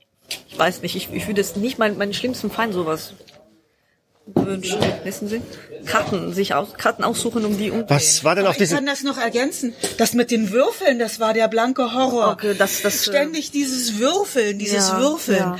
ich 0.51 0.59
weiß 0.59 0.83
nicht, 0.83 0.95
ich, 0.95 1.09
ich 1.13 1.27
würde 1.27 1.41
es 1.41 1.57
nicht 1.57 1.79
mein, 1.79 1.97
meinen 1.97 2.15
schlimmsten 2.15 2.51
Feind 2.51 2.75
sowas 2.75 3.15
wünschen, 4.27 4.79
wissen 5.05 5.29
Sie? 5.29 5.41
Karten, 5.85 6.33
sich 6.33 6.55
aus, 6.55 6.75
Karten 6.77 7.05
aussuchen, 7.05 7.45
um 7.45 7.57
die 7.59 7.71
umdrehen. 7.71 7.87
Was 7.91 8.25
war 8.25 8.35
denn 8.35 8.47
auf 8.47 8.53
Ich 8.53 8.59
diesen... 8.59 8.77
kann 8.77 8.87
das 8.87 9.03
noch 9.03 9.19
ergänzen. 9.19 9.75
Das 9.99 10.15
mit 10.15 10.31
den 10.31 10.51
Würfeln, 10.51 10.99
das 10.99 11.21
war 11.21 11.35
der 11.35 11.49
blanke 11.49 11.93
Horror. 11.95 12.33
Okay, 12.33 12.55
das- 12.59 12.83
das, 12.83 13.07
äh, 13.07 13.11
Ständig 13.11 13.51
dieses 13.51 13.99
Würfeln, 13.99 14.59
dieses 14.59 14.89
Ja, 14.89 14.99
Würfeln. 15.01 15.39
ja. 15.39 15.59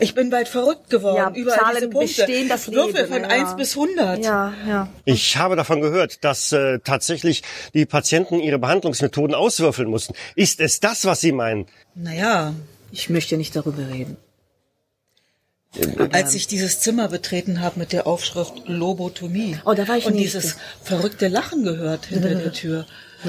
Ich 0.00 0.14
bin 0.14 0.30
bald 0.30 0.48
verrückt 0.48 0.90
geworden. 0.90 1.16
Ja, 1.34 1.40
Überall 1.40 1.58
Zahlen 1.58 1.76
diese 1.76 1.88
Punkte. 1.90 2.06
bestehen 2.24 2.48
das 2.48 2.70
Würfel 2.72 3.02
Leben, 3.02 3.08
von 3.12 3.22
ja. 3.22 3.28
1 3.28 3.56
bis 3.56 3.74
100. 3.76 4.24
Ja, 4.24 4.54
ja. 4.66 4.88
Ich 5.04 5.36
habe 5.36 5.56
davon 5.56 5.80
gehört, 5.80 6.24
dass 6.24 6.52
äh, 6.52 6.78
tatsächlich 6.80 7.42
die 7.74 7.86
Patienten 7.86 8.40
ihre 8.40 8.58
Behandlungsmethoden 8.58 9.34
auswürfeln 9.34 9.88
mussten. 9.88 10.14
Ist 10.34 10.60
es 10.60 10.80
das, 10.80 11.04
was 11.04 11.20
Sie 11.20 11.32
meinen? 11.32 11.66
Naja, 11.94 12.54
Ich 12.92 13.10
möchte 13.10 13.36
nicht 13.36 13.54
darüber 13.56 13.88
reden. 13.92 14.16
Als 16.12 16.34
ich 16.34 16.46
dieses 16.46 16.80
Zimmer 16.80 17.08
betreten 17.08 17.60
habe 17.60 17.78
mit 17.78 17.92
der 17.92 18.06
Aufschrift 18.06 18.52
Lobotomie 18.66 19.58
Oh, 19.64 19.74
da 19.74 19.86
war 19.88 19.96
ich 19.96 20.06
und 20.06 20.14
nicht. 20.14 20.24
dieses 20.26 20.56
verrückte 20.82 21.28
Lachen 21.28 21.64
gehört 21.64 22.06
hinter 22.06 22.34
der 22.34 22.52
Tür. 22.52 22.86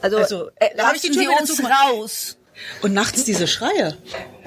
Also, 0.00 0.16
Also, 0.18 0.48
äh, 0.56 0.70
da 0.76 0.88
hab 0.88 0.96
ich 0.96 1.02
die 1.02 1.10
Tür 1.10 1.22
wieder 1.22 1.68
raus. 1.70 2.36
Und 2.82 2.92
nachts 2.92 3.24
diese 3.24 3.46
Schreie. 3.46 3.96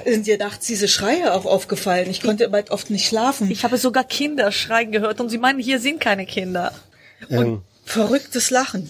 Sind 0.05 0.27
dir 0.27 0.37
nachts 0.37 0.67
diese 0.67 0.87
Schreie 0.87 1.33
auch 1.33 1.45
aufgefallen? 1.45 2.09
Ich 2.09 2.21
konnte 2.21 2.47
bald 2.49 2.69
oft 2.71 2.89
nicht 2.89 3.07
schlafen. 3.07 3.49
Ich 3.49 3.63
habe 3.63 3.77
sogar 3.77 4.03
Kinder 4.03 4.51
schreien 4.51 4.91
gehört 4.91 5.19
und 5.21 5.29
Sie 5.29 5.37
meinen, 5.37 5.59
hier 5.59 5.79
sind 5.79 5.99
keine 6.01 6.25
Kinder. 6.25 6.73
Verrücktes 7.85 8.49
Lachen. 8.49 8.89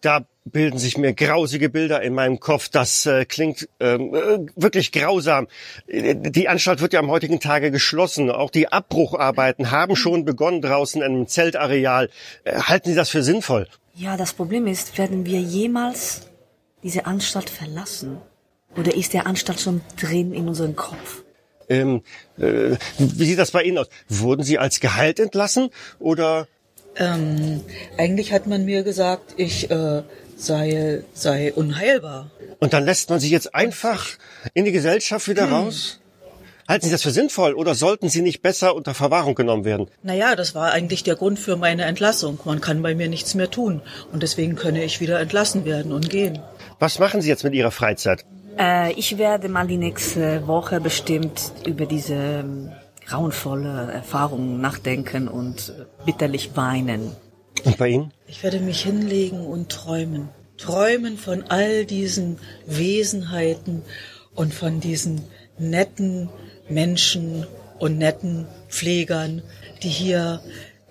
Da 0.00 0.24
bilden 0.44 0.78
sich 0.78 0.98
mir 0.98 1.14
grausige 1.14 1.70
Bilder 1.70 2.02
in 2.02 2.14
meinem 2.14 2.38
Kopf. 2.38 2.68
Das 2.68 3.06
äh, 3.06 3.24
klingt 3.24 3.68
ähm, 3.80 4.14
äh, 4.14 4.38
wirklich 4.56 4.92
grausam. 4.92 5.48
Die 5.88 6.48
Anstalt 6.48 6.80
wird 6.80 6.92
ja 6.92 7.00
am 7.00 7.10
heutigen 7.10 7.40
Tage 7.40 7.70
geschlossen. 7.70 8.30
Auch 8.30 8.50
die 8.50 8.70
Abbrucharbeiten 8.70 9.70
haben 9.70 9.96
schon 9.96 10.24
begonnen 10.24 10.60
draußen 10.60 11.02
im 11.02 11.26
Zeltareal. 11.26 12.10
Äh, 12.44 12.60
halten 12.60 12.90
Sie 12.90 12.94
das 12.94 13.08
für 13.08 13.22
sinnvoll? 13.22 13.68
Ja, 13.94 14.16
das 14.16 14.32
Problem 14.32 14.66
ist, 14.66 14.98
werden 14.98 15.24
wir 15.24 15.40
jemals 15.40 16.22
diese 16.82 17.06
Anstalt 17.06 17.48
verlassen? 17.48 18.18
Oder 18.76 18.94
ist 18.94 19.14
der 19.14 19.26
Anstalt 19.26 19.60
schon 19.60 19.80
drin 20.00 20.34
in 20.34 20.48
unserem 20.48 20.76
Kopf? 20.76 21.22
Ähm, 21.68 22.02
äh, 22.38 22.76
wie 22.98 23.24
sieht 23.24 23.38
das 23.38 23.52
bei 23.52 23.62
Ihnen 23.62 23.78
aus? 23.78 23.88
Wurden 24.08 24.42
Sie 24.42 24.58
als 24.58 24.80
geheilt 24.80 25.18
entlassen 25.18 25.70
oder 25.98 26.48
Ähm, 26.96 27.60
eigentlich 27.98 28.32
hat 28.32 28.46
man 28.46 28.64
mir 28.64 28.84
gesagt, 28.84 29.34
ich 29.36 29.70
äh, 29.70 30.02
sei, 30.36 31.02
sei 31.14 31.52
unheilbar. 31.52 32.30
und 32.60 32.72
dann 32.72 32.84
lässt 32.84 33.10
man 33.10 33.20
Sie 33.20 33.30
jetzt 33.30 33.54
einfach 33.54 34.06
in 34.54 34.64
die 34.64 34.72
Gesellschaft 34.72 35.28
wieder 35.28 35.50
raus? 35.50 36.00
Halten 36.66 36.86
Sie 36.86 36.92
das 36.92 37.02
für 37.02 37.10
sinnvoll 37.10 37.52
oder 37.52 37.74
sollten 37.74 38.08
Sie 38.08 38.22
nicht 38.22 38.40
besser 38.40 38.74
unter 38.74 38.94
Verwahrung 38.94 39.34
genommen 39.34 39.66
werden? 39.66 39.88
Naja, 40.02 40.34
das 40.34 40.54
war 40.54 40.72
eigentlich 40.72 41.02
der 41.04 41.14
Grund 41.14 41.38
für 41.38 41.56
meine 41.56 41.84
Entlassung. 41.84 42.38
Man 42.44 42.62
kann 42.62 42.80
bei 42.80 42.94
mir 42.94 43.10
nichts 43.10 43.34
mehr 43.34 43.50
tun. 43.50 43.82
Und 44.12 44.22
deswegen 44.22 44.56
könne 44.56 44.82
ich 44.82 44.98
wieder 44.98 45.20
entlassen 45.20 45.66
werden 45.66 45.92
und 45.92 46.08
gehen. 46.08 46.40
Was 46.78 46.98
machen 46.98 47.20
Sie 47.20 47.28
jetzt 47.28 47.44
mit 47.44 47.52
Ihrer 47.52 47.70
Freizeit? 47.70 48.24
Äh, 48.58 48.92
ich 48.94 49.18
werde 49.18 49.50
mal 49.50 49.66
die 49.66 49.76
nächste 49.76 50.46
Woche 50.46 50.80
bestimmt 50.80 51.52
über 51.66 51.84
diese 51.84 52.14
ähm, 52.14 52.72
grauenvolle 53.06 53.92
Erfahrung 53.92 54.60
nachdenken 54.62 55.28
und 55.28 55.68
äh, 55.68 55.84
bitterlich 56.06 56.56
weinen. 56.56 57.14
Und 57.64 57.78
bei 57.78 57.88
Ihnen? 57.88 58.12
Ich 58.26 58.42
werde 58.42 58.60
mich 58.60 58.82
hinlegen 58.82 59.40
und 59.40 59.70
träumen. 59.70 60.28
Träumen 60.58 61.18
von 61.18 61.44
all 61.48 61.84
diesen 61.84 62.38
Wesenheiten 62.66 63.82
und 64.34 64.54
von 64.54 64.80
diesen 64.80 65.22
netten 65.58 66.28
Menschen 66.68 67.46
und 67.78 67.98
netten 67.98 68.46
Pflegern, 68.68 69.42
die 69.82 69.88
hier 69.88 70.40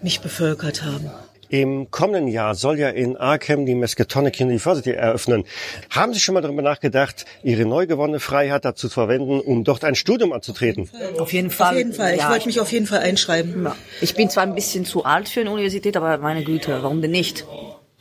mich 0.01 0.19
bevölkert 0.21 0.83
haben. 0.83 1.09
Im 1.53 1.91
kommenden 1.91 2.29
Jahr 2.29 2.55
soll 2.55 2.79
ja 2.79 2.89
in 2.89 3.15
Arkham 3.15 3.67
die 3.67 3.75
Miskatonic 3.75 4.39
University 4.39 4.89
eröffnen. 4.89 5.43
Haben 5.91 6.11
Sie 6.11 6.19
schon 6.19 6.33
mal 6.33 6.41
darüber 6.41 6.63
nachgedacht, 6.63 7.25
Ihre 7.43 7.63
neu 7.65 7.85
gewonnene 7.85 8.19
Freiheit 8.19 8.65
dazu 8.65 8.87
zu 8.87 8.95
verwenden, 8.95 9.39
um 9.39 9.63
dort 9.63 9.83
ein 9.83 9.93
Studium 9.93 10.33
anzutreten? 10.33 10.89
Auf 11.19 11.31
jeden 11.31 11.51
Fall. 11.51 11.73
Auf 11.73 11.77
jeden 11.77 11.93
Fall. 11.93 12.15
Ich 12.15 12.21
ja. 12.21 12.31
wollte 12.31 12.47
mich 12.47 12.59
auf 12.59 12.71
jeden 12.71 12.87
Fall 12.87 13.01
einschreiben. 13.01 13.65
Ja. 13.65 13.75
Ich 14.01 14.15
bin 14.15 14.31
zwar 14.31 14.41
ein 14.41 14.55
bisschen 14.55 14.83
zu 14.83 15.05
alt 15.05 15.29
für 15.29 15.41
eine 15.41 15.51
Universität, 15.51 15.95
aber 15.95 16.17
meine 16.17 16.43
Güte, 16.43 16.81
warum 16.81 17.03
denn 17.03 17.11
nicht? 17.11 17.45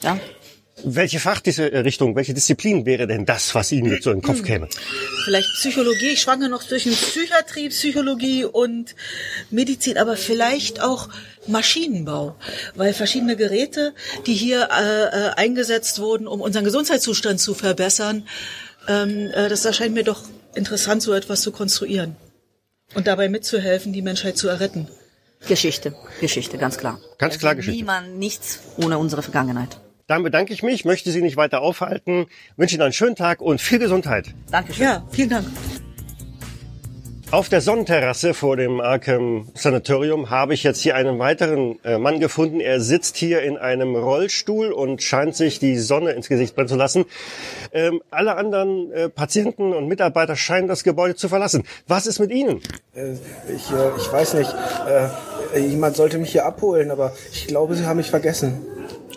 Ja? 0.00 0.18
Welche 0.84 1.20
Fachrichtung, 1.20 2.16
welche 2.16 2.34
Disziplin 2.34 2.86
wäre 2.86 3.06
denn 3.06 3.24
das, 3.24 3.54
was 3.54 3.70
Ihnen 3.72 3.90
jetzt 3.92 4.04
so 4.04 4.10
in 4.10 4.18
den 4.18 4.22
Kopf 4.22 4.42
käme? 4.42 4.68
Vielleicht 5.24 5.48
Psychologie, 5.54 6.10
ich 6.10 6.22
schwanke 6.22 6.48
noch 6.48 6.66
zwischen 6.66 6.92
Psychiatrie, 6.92 7.68
Psychologie 7.68 8.44
und 8.44 8.94
Medizin, 9.50 9.98
aber 9.98 10.16
vielleicht 10.16 10.80
auch 10.80 11.08
Maschinenbau, 11.46 12.36
weil 12.74 12.94
verschiedene 12.94 13.36
Geräte, 13.36 13.94
die 14.26 14.34
hier 14.34 14.68
äh, 14.70 15.04
äh, 15.04 15.30
eingesetzt 15.36 15.98
wurden, 16.00 16.26
um 16.26 16.40
unseren 16.40 16.64
Gesundheitszustand 16.64 17.40
zu 17.40 17.54
verbessern, 17.54 18.26
ähm, 18.88 19.30
äh, 19.32 19.48
das 19.48 19.64
erscheint 19.64 19.94
mir 19.94 20.04
doch 20.04 20.22
interessant, 20.54 21.02
so 21.02 21.12
etwas 21.12 21.42
zu 21.42 21.52
konstruieren 21.52 22.16
und 22.94 23.06
dabei 23.06 23.28
mitzuhelfen, 23.28 23.92
die 23.92 24.02
Menschheit 24.02 24.36
zu 24.36 24.48
erretten. 24.48 24.88
Geschichte, 25.48 25.94
Geschichte, 26.20 26.58
ganz 26.58 26.78
klar. 26.78 27.00
Ganz 27.18 27.38
klar 27.38 27.54
Geschichte. 27.54 27.76
Niemand, 27.76 28.16
nichts 28.18 28.60
ohne 28.76 28.98
unsere 28.98 29.22
Vergangenheit. 29.22 29.81
Dann 30.06 30.22
bedanke 30.22 30.52
ich 30.52 30.62
mich, 30.62 30.84
möchte 30.84 31.10
Sie 31.10 31.22
nicht 31.22 31.36
weiter 31.36 31.62
aufhalten, 31.62 32.26
wünsche 32.56 32.74
Ihnen 32.74 32.82
einen 32.82 32.92
schönen 32.92 33.16
Tag 33.16 33.40
und 33.40 33.60
viel 33.60 33.78
Gesundheit. 33.78 34.34
Dankeschön. 34.50 34.84
Ja, 34.84 35.06
vielen 35.10 35.30
Dank. 35.30 35.46
Auf 37.32 37.48
der 37.48 37.62
Sonnenterrasse 37.62 38.34
vor 38.34 38.58
dem 38.58 38.82
Arkham 38.82 39.48
Sanatorium 39.54 40.28
habe 40.28 40.52
ich 40.52 40.64
jetzt 40.64 40.82
hier 40.82 40.96
einen 40.96 41.18
weiteren 41.18 41.82
äh, 41.82 41.96
Mann 41.96 42.20
gefunden. 42.20 42.60
Er 42.60 42.78
sitzt 42.82 43.16
hier 43.16 43.40
in 43.40 43.56
einem 43.56 43.96
Rollstuhl 43.96 44.70
und 44.70 45.02
scheint 45.02 45.34
sich 45.34 45.58
die 45.58 45.78
Sonne 45.78 46.10
ins 46.10 46.28
Gesicht 46.28 46.54
brennen 46.54 46.68
zu 46.68 46.76
lassen. 46.76 47.06
Ähm, 47.72 48.02
alle 48.10 48.36
anderen 48.36 48.92
äh, 48.92 49.08
Patienten 49.08 49.72
und 49.72 49.88
Mitarbeiter 49.88 50.36
scheinen 50.36 50.68
das 50.68 50.84
Gebäude 50.84 51.14
zu 51.14 51.30
verlassen. 51.30 51.62
Was 51.88 52.06
ist 52.06 52.18
mit 52.18 52.30
Ihnen? 52.32 52.60
Äh, 52.94 53.12
ich, 53.48 53.70
äh, 53.70 53.96
ich 53.96 54.12
weiß 54.12 54.34
nicht. 54.34 54.54
Jemand 55.56 55.96
sollte 55.96 56.18
mich 56.18 56.32
hier 56.32 56.46
abholen, 56.46 56.90
aber 56.90 57.12
ich 57.32 57.46
glaube, 57.46 57.74
Sie 57.74 57.84
haben 57.84 57.98
mich 57.98 58.10
vergessen. 58.10 58.60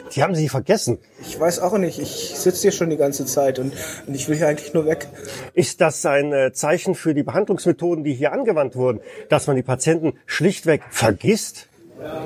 Sie 0.10 0.24
haben 0.24 0.36
Sie 0.36 0.50
vergessen? 0.50 1.00
Ich 1.28 1.40
weiß 1.40 1.60
auch 1.60 1.78
nicht. 1.78 2.00
Ich 2.00 2.34
sitze 2.36 2.64
hier 2.64 2.72
schon 2.72 2.90
die 2.90 2.98
ganze 2.98 3.26
Zeit 3.26 3.60
und, 3.60 3.74
und 4.08 4.16
ich 4.16 4.30
will 4.30 4.38
hier 4.38 4.48
eigentlich 4.48 4.74
nur 4.74 4.86
weg. 4.86 5.08
Ist 5.54 5.82
das 5.82 6.06
ein 6.06 6.32
äh, 6.32 6.54
Zeichen 6.54 6.96
für 6.96 7.14
die 7.14 7.24
Behandlungsmethoden, 7.24 8.04
die 8.04 8.14
hier 8.14 8.32
angewandt 8.32 8.76
wurden, 8.76 9.02
dass 9.30 9.48
man 9.48 9.56
die 9.56 9.64
Patienten 9.64 10.14
schlichtweg 10.26 10.84
vergisst? 10.90 11.68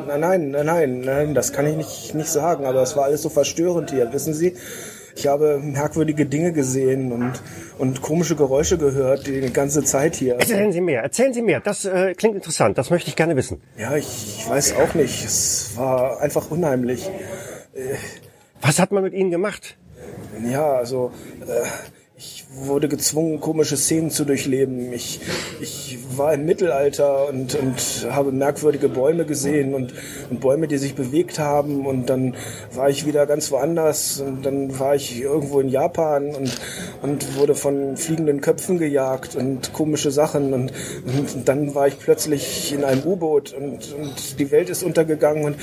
Nein, 0.08 0.20
nein, 0.20 0.52
nein, 0.52 0.66
nein, 0.66 1.02
nein, 1.02 1.34
das 1.34 1.54
kann 1.54 1.66
ich 1.66 1.78
nicht, 1.78 2.16
nicht 2.16 2.30
sagen, 2.30 2.66
aber 2.66 2.82
es 2.82 2.96
war 2.96 3.06
alles 3.06 3.22
so 3.22 3.30
verstörend 3.30 3.92
hier, 3.92 4.12
wissen 4.12 4.34
Sie? 4.34 4.56
Ich 5.20 5.28
habe 5.28 5.60
merkwürdige 5.62 6.26
Dinge 6.26 6.54
gesehen 6.54 7.12
und, 7.12 7.34
und 7.78 8.02
komische 8.02 8.38
Geräusche 8.38 8.78
gehört 8.78 9.28
die 9.28 9.52
ganze 9.52 9.84
Zeit 9.84 10.16
hier. 10.16 10.36
Erzählen 10.36 10.72
Sie 10.72 10.80
mehr, 10.80 11.04
erzählen 11.04 11.34
Sie 11.34 11.42
mehr. 11.42 11.60
Das 11.60 11.84
äh, 11.84 12.14
klingt 12.14 12.36
interessant, 12.36 12.78
das 12.78 12.90
möchte 12.90 13.10
ich 13.10 13.18
gerne 13.18 13.36
wissen. 13.36 13.62
Ja, 13.78 13.98
ich, 13.98 14.08
ich 14.40 14.50
weiß 14.50 14.76
auch 14.78 14.94
nicht. 14.94 15.26
Es 15.26 15.74
war 15.76 16.22
einfach 16.22 16.50
unheimlich. 16.50 17.12
Was 18.62 18.80
hat 18.80 18.94
man 18.94 19.04
mit 19.04 19.14
Ihnen 19.14 19.30
gemacht? 19.30 19.76
Ja, 20.50 20.72
also 20.76 21.12
äh, 21.42 21.68
ich 22.16 22.39
wurde 22.66 22.88
gezwungen, 22.88 23.40
komische 23.40 23.78
Szenen 23.78 24.12
zu 24.12 24.26
durchleben. 24.26 24.94
Ich, 24.94 25.20
ich 25.62 25.98
war 26.16 26.34
im 26.34 26.46
Mittelalter 26.46 27.30
und, 27.30 27.56
und 27.56 28.08
habe 28.12 28.32
merkwürdige 28.32 28.90
Bäume 28.90 29.26
gesehen 29.26 29.74
und, 29.74 29.94
und 30.30 30.40
Bäume, 30.40 30.68
die 30.68 30.78
sich 30.78 30.96
bewegt 30.96 31.40
haben. 31.40 31.86
Und 31.86 32.10
dann 32.10 32.36
war 32.74 32.90
ich 32.90 33.06
wieder 33.06 33.26
ganz 33.26 33.52
woanders 33.52 34.20
und 34.20 34.46
dann 34.46 34.78
war 34.80 34.96
ich 34.96 35.22
irgendwo 35.22 35.60
in 35.60 35.70
Japan 35.70 36.36
und, 36.36 36.60
und 37.02 37.38
wurde 37.38 37.56
von 37.56 37.98
fliegenden 37.98 38.42
Köpfen 38.42 38.78
gejagt 38.78 39.36
und 39.36 39.74
komische 39.74 40.12
Sachen. 40.12 40.54
Und, 40.54 40.74
und 41.06 41.48
dann 41.48 41.74
war 41.74 41.88
ich 41.88 41.98
plötzlich 42.00 42.74
in 42.74 42.84
einem 42.84 43.04
U-Boot 43.04 43.54
und, 43.54 43.94
und 43.94 44.40
die 44.40 44.52
Welt 44.52 44.70
ist 44.70 44.84
untergegangen 44.84 45.46
und 45.46 45.56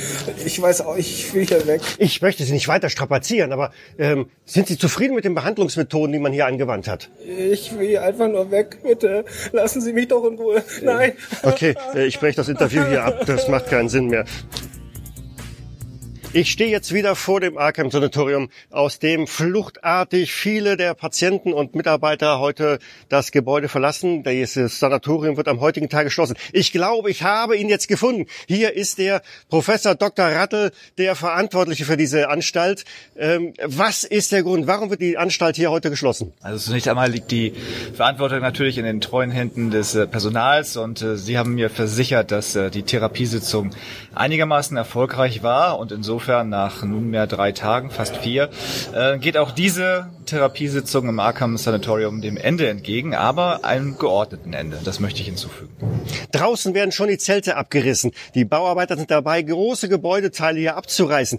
ich 0.45 0.61
weiß 0.61 0.83
auch, 0.83 0.97
ich 0.97 1.33
will 1.35 1.47
hier 1.47 1.67
weg. 1.67 1.83
Ich 1.99 2.23
möchte 2.23 2.45
Sie 2.45 2.53
nicht 2.53 2.69
weiter 2.69 2.89
strapazieren, 2.89 3.53
aber 3.53 3.73
ähm, 3.99 4.27
sind 4.45 4.69
Sie 4.69 4.79
zufrieden 4.79 5.15
mit 5.15 5.25
den 5.25 5.35
Behandlungsmethoden, 5.35 6.13
die 6.13 6.19
man 6.19 6.33
hier 6.33 6.47
angewandt 6.47 6.86
hat? 6.89 7.11
Ich 7.25 7.79
will 7.79 7.99
einfach 7.99 8.29
nur 8.29 8.51
weg, 8.51 8.79
bitte. 8.83 9.25
Lassen 9.53 9.81
Sie 9.81 9.93
mich 9.93 10.09
doch 10.09 10.25
in 10.25 10.37
Ruhe. 10.37 10.63
Nein. 10.83 11.13
Okay, 11.43 11.75
äh, 11.95 12.07
ich 12.07 12.19
breche 12.19 12.37
das 12.37 12.49
Interview 12.49 12.85
hier 12.85 13.05
ab. 13.05 13.25
Das 13.27 13.49
macht 13.49 13.69
keinen 13.69 13.89
Sinn 13.89 14.07
mehr. 14.07 14.25
Ich 16.37 16.51
stehe 16.51 16.69
jetzt 16.69 16.93
wieder 16.93 17.17
vor 17.17 17.41
dem 17.41 17.57
Arkham 17.57 17.91
Sanatorium, 17.91 18.51
aus 18.69 18.99
dem 18.99 19.27
fluchtartig 19.27 20.35
viele 20.35 20.77
der 20.77 20.93
Patienten 20.93 21.55
und 21.55 21.75
Mitarbeiter 21.75 22.41
heute 22.41 22.79
das 23.09 23.33
Gebäude 23.33 23.71
verlassen. 23.71 24.23
Dieses 24.23 24.79
Sanatorium 24.79 25.39
wird 25.39 25.49
am 25.49 25.61
heutigen 25.61 25.89
Tag 25.89 26.05
geschlossen. 26.05 26.37
Ich 26.53 26.73
glaube, 26.73 27.11
ich 27.11 27.23
habe 27.23 27.57
ihn 27.57 27.71
jetzt 27.71 27.89
gefunden. 27.89 28.27
Hier 28.47 28.75
ist 28.75 28.99
der 28.99 29.23
Professor 29.49 29.95
Dr. 29.95 30.27
Rattel, 30.27 30.73
der 30.99 31.17
Verantwortliche 31.17 31.87
für 31.87 31.97
diese 31.97 32.29
Anstalt. 32.29 32.85
Ähm, 33.17 33.55
was 33.65 34.05
ist 34.05 34.31
der 34.31 34.43
Grund? 34.43 34.67
Warum 34.67 34.91
wird 34.91 35.01
die 35.01 35.17
Anstalt 35.17 35.57
hier 35.57 35.71
heute 35.71 35.89
geschlossen? 35.89 36.35
Also 36.43 36.59
zunächst 36.59 36.87
einmal 36.87 37.11
liegt 37.11 37.31
die 37.31 37.55
Verantwortung 37.95 38.41
natürlich 38.41 38.77
in 38.77 38.85
den 38.85 39.01
treuen 39.01 39.31
Händen 39.31 39.71
des 39.71 39.95
äh, 39.95 40.07
Personals 40.07 40.77
und 40.77 41.01
äh, 41.01 41.17
Sie 41.17 41.39
haben 41.39 41.55
mir 41.55 41.71
versichert, 41.71 42.31
dass 42.31 42.55
äh, 42.57 42.71
die 42.71 42.83
Therapiesitzung 42.83 43.71
einigermaßen 44.15 44.77
erfolgreich 44.77 45.43
war 45.43 45.79
und 45.79 45.93
insofern 45.93 46.26
nach 46.27 46.83
nunmehr 46.83 47.27
drei 47.27 47.53
Tagen, 47.53 47.91
fast 47.91 48.17
vier, 48.17 48.51
äh, 48.95 49.19
geht 49.19 49.37
auch 49.37 49.51
diese 49.51 50.11
Therapiesitzung 50.27 51.09
im 51.09 51.21
Arkham 51.21 51.57
Sanatorium 51.57 52.21
dem 52.21 52.37
Ende 52.37 52.69
entgegen, 52.69 53.15
aber 53.15 53.65
einem 53.65 53.97
geordneten 53.97 54.53
Ende. 54.53 54.79
Das 54.85 55.01
möchte 55.01 55.21
ich 55.21 55.27
hinzufügen. 55.27 55.71
Draußen 56.33 56.75
werden 56.75 56.93
schon 56.93 57.09
die 57.09 57.19
Zelte 57.19 57.57
abgerissen. 57.57 58.13
Die 58.35 58.45
Bauarbeiter 58.45 58.97
sind 58.97 59.11
dabei, 59.11 59.43
große 59.43 59.89
Gebäudeteile 59.89 60.59
hier 60.59 60.77
abzureißen. 60.77 61.39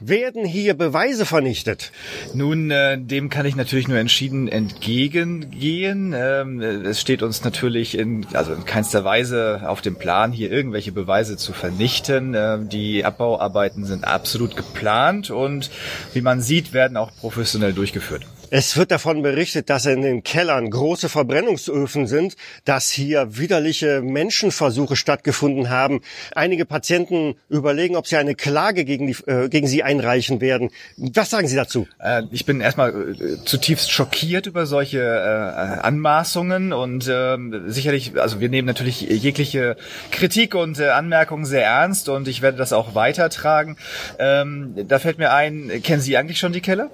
Werden 0.00 0.44
hier 0.44 0.74
Beweise 0.74 1.24
vernichtet? 1.24 1.92
Nun, 2.34 2.70
äh, 2.70 2.98
dem 2.98 3.30
kann 3.30 3.46
ich 3.46 3.56
natürlich 3.56 3.88
nur 3.88 3.98
entschieden 3.98 4.48
entgegengehen. 4.48 6.14
Ähm, 6.16 6.60
es 6.60 7.00
steht 7.00 7.22
uns 7.22 7.42
natürlich 7.42 7.96
in, 7.96 8.26
also 8.34 8.52
in 8.52 8.64
keinster 8.66 9.04
Weise 9.04 9.62
auf 9.66 9.80
dem 9.80 9.96
Plan, 9.96 10.32
hier 10.32 10.52
irgendwelche 10.52 10.92
Beweise 10.92 11.36
zu 11.36 11.52
vernichten. 11.52 12.34
Ähm, 12.36 12.68
die 12.68 13.04
Abbauarbeiten 13.04 13.84
sind 13.84 14.04
absolut 14.04 14.25
geplant 14.56 15.30
und 15.30 15.70
wie 16.12 16.20
man 16.20 16.40
sieht, 16.40 16.72
werden 16.72 16.96
auch 16.96 17.10
professionell 17.20 17.72
durchgeführt. 17.72 18.26
Es 18.50 18.76
wird 18.76 18.92
davon 18.92 19.22
berichtet, 19.22 19.70
dass 19.70 19.86
in 19.86 20.02
den 20.02 20.22
Kellern 20.22 20.70
große 20.70 21.08
Verbrennungsöfen 21.08 22.06
sind, 22.06 22.36
dass 22.64 22.90
hier 22.90 23.36
widerliche 23.36 24.02
Menschenversuche 24.02 24.94
stattgefunden 24.94 25.68
haben. 25.68 26.00
Einige 26.32 26.64
Patienten 26.64 27.34
überlegen, 27.48 27.96
ob 27.96 28.06
sie 28.06 28.16
eine 28.16 28.36
Klage 28.36 28.84
gegen, 28.84 29.08
die, 29.08 29.16
äh, 29.26 29.48
gegen 29.48 29.66
sie 29.66 29.82
einreichen 29.82 30.40
werden. 30.40 30.70
Was 30.96 31.30
sagen 31.30 31.48
Sie 31.48 31.56
dazu? 31.56 31.88
Äh, 31.98 32.22
ich 32.30 32.46
bin 32.46 32.60
erstmal 32.60 33.16
äh, 33.20 33.44
zutiefst 33.44 33.90
schockiert 33.90 34.46
über 34.46 34.66
solche 34.66 35.00
äh, 35.00 35.80
Anmaßungen 35.80 36.72
und 36.72 37.08
äh, 37.08 37.36
sicherlich, 37.66 38.12
also 38.20 38.38
wir 38.38 38.48
nehmen 38.48 38.66
natürlich 38.66 39.00
jegliche 39.00 39.76
Kritik 40.12 40.54
und 40.54 40.78
äh, 40.78 40.90
Anmerkungen 40.90 41.46
sehr 41.46 41.64
ernst 41.64 42.08
und 42.08 42.28
ich 42.28 42.42
werde 42.42 42.58
das 42.58 42.72
auch 42.72 42.94
weitertragen. 42.94 43.76
Ähm, 44.20 44.74
da 44.86 45.00
fällt 45.00 45.18
mir 45.18 45.32
ein, 45.32 45.82
kennen 45.82 46.00
Sie 46.00 46.16
eigentlich 46.16 46.38
schon 46.38 46.52
die 46.52 46.60
Keller? 46.60 46.90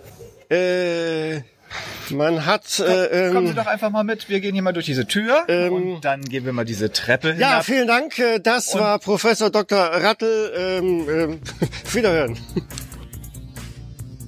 Äh, 0.52 1.42
man 2.10 2.44
hat. 2.44 2.78
Äh, 2.80 3.26
ähm, 3.28 3.32
Kommen 3.34 3.46
Sie 3.46 3.54
doch 3.54 3.66
einfach 3.66 3.90
mal 3.90 4.04
mit. 4.04 4.28
Wir 4.28 4.40
gehen 4.40 4.52
hier 4.52 4.62
mal 4.62 4.72
durch 4.72 4.86
diese 4.86 5.06
Tür 5.06 5.44
ähm, 5.48 5.72
und 5.72 6.00
dann 6.04 6.20
gehen 6.22 6.44
wir 6.44 6.52
mal 6.52 6.64
diese 6.66 6.92
Treppe 6.92 7.32
hinab. 7.32 7.40
Ja, 7.50 7.62
vielen 7.62 7.86
Dank. 7.88 8.18
Äh, 8.18 8.38
Das 8.40 8.74
Und- 8.74 8.80
war 8.80 8.98
Professor 8.98 9.50
Dr. 9.50 9.78
Rattel. 9.78 10.52
Ähm, 10.56 11.08
ähm, 11.08 11.40
Wiederhören. 11.92 12.38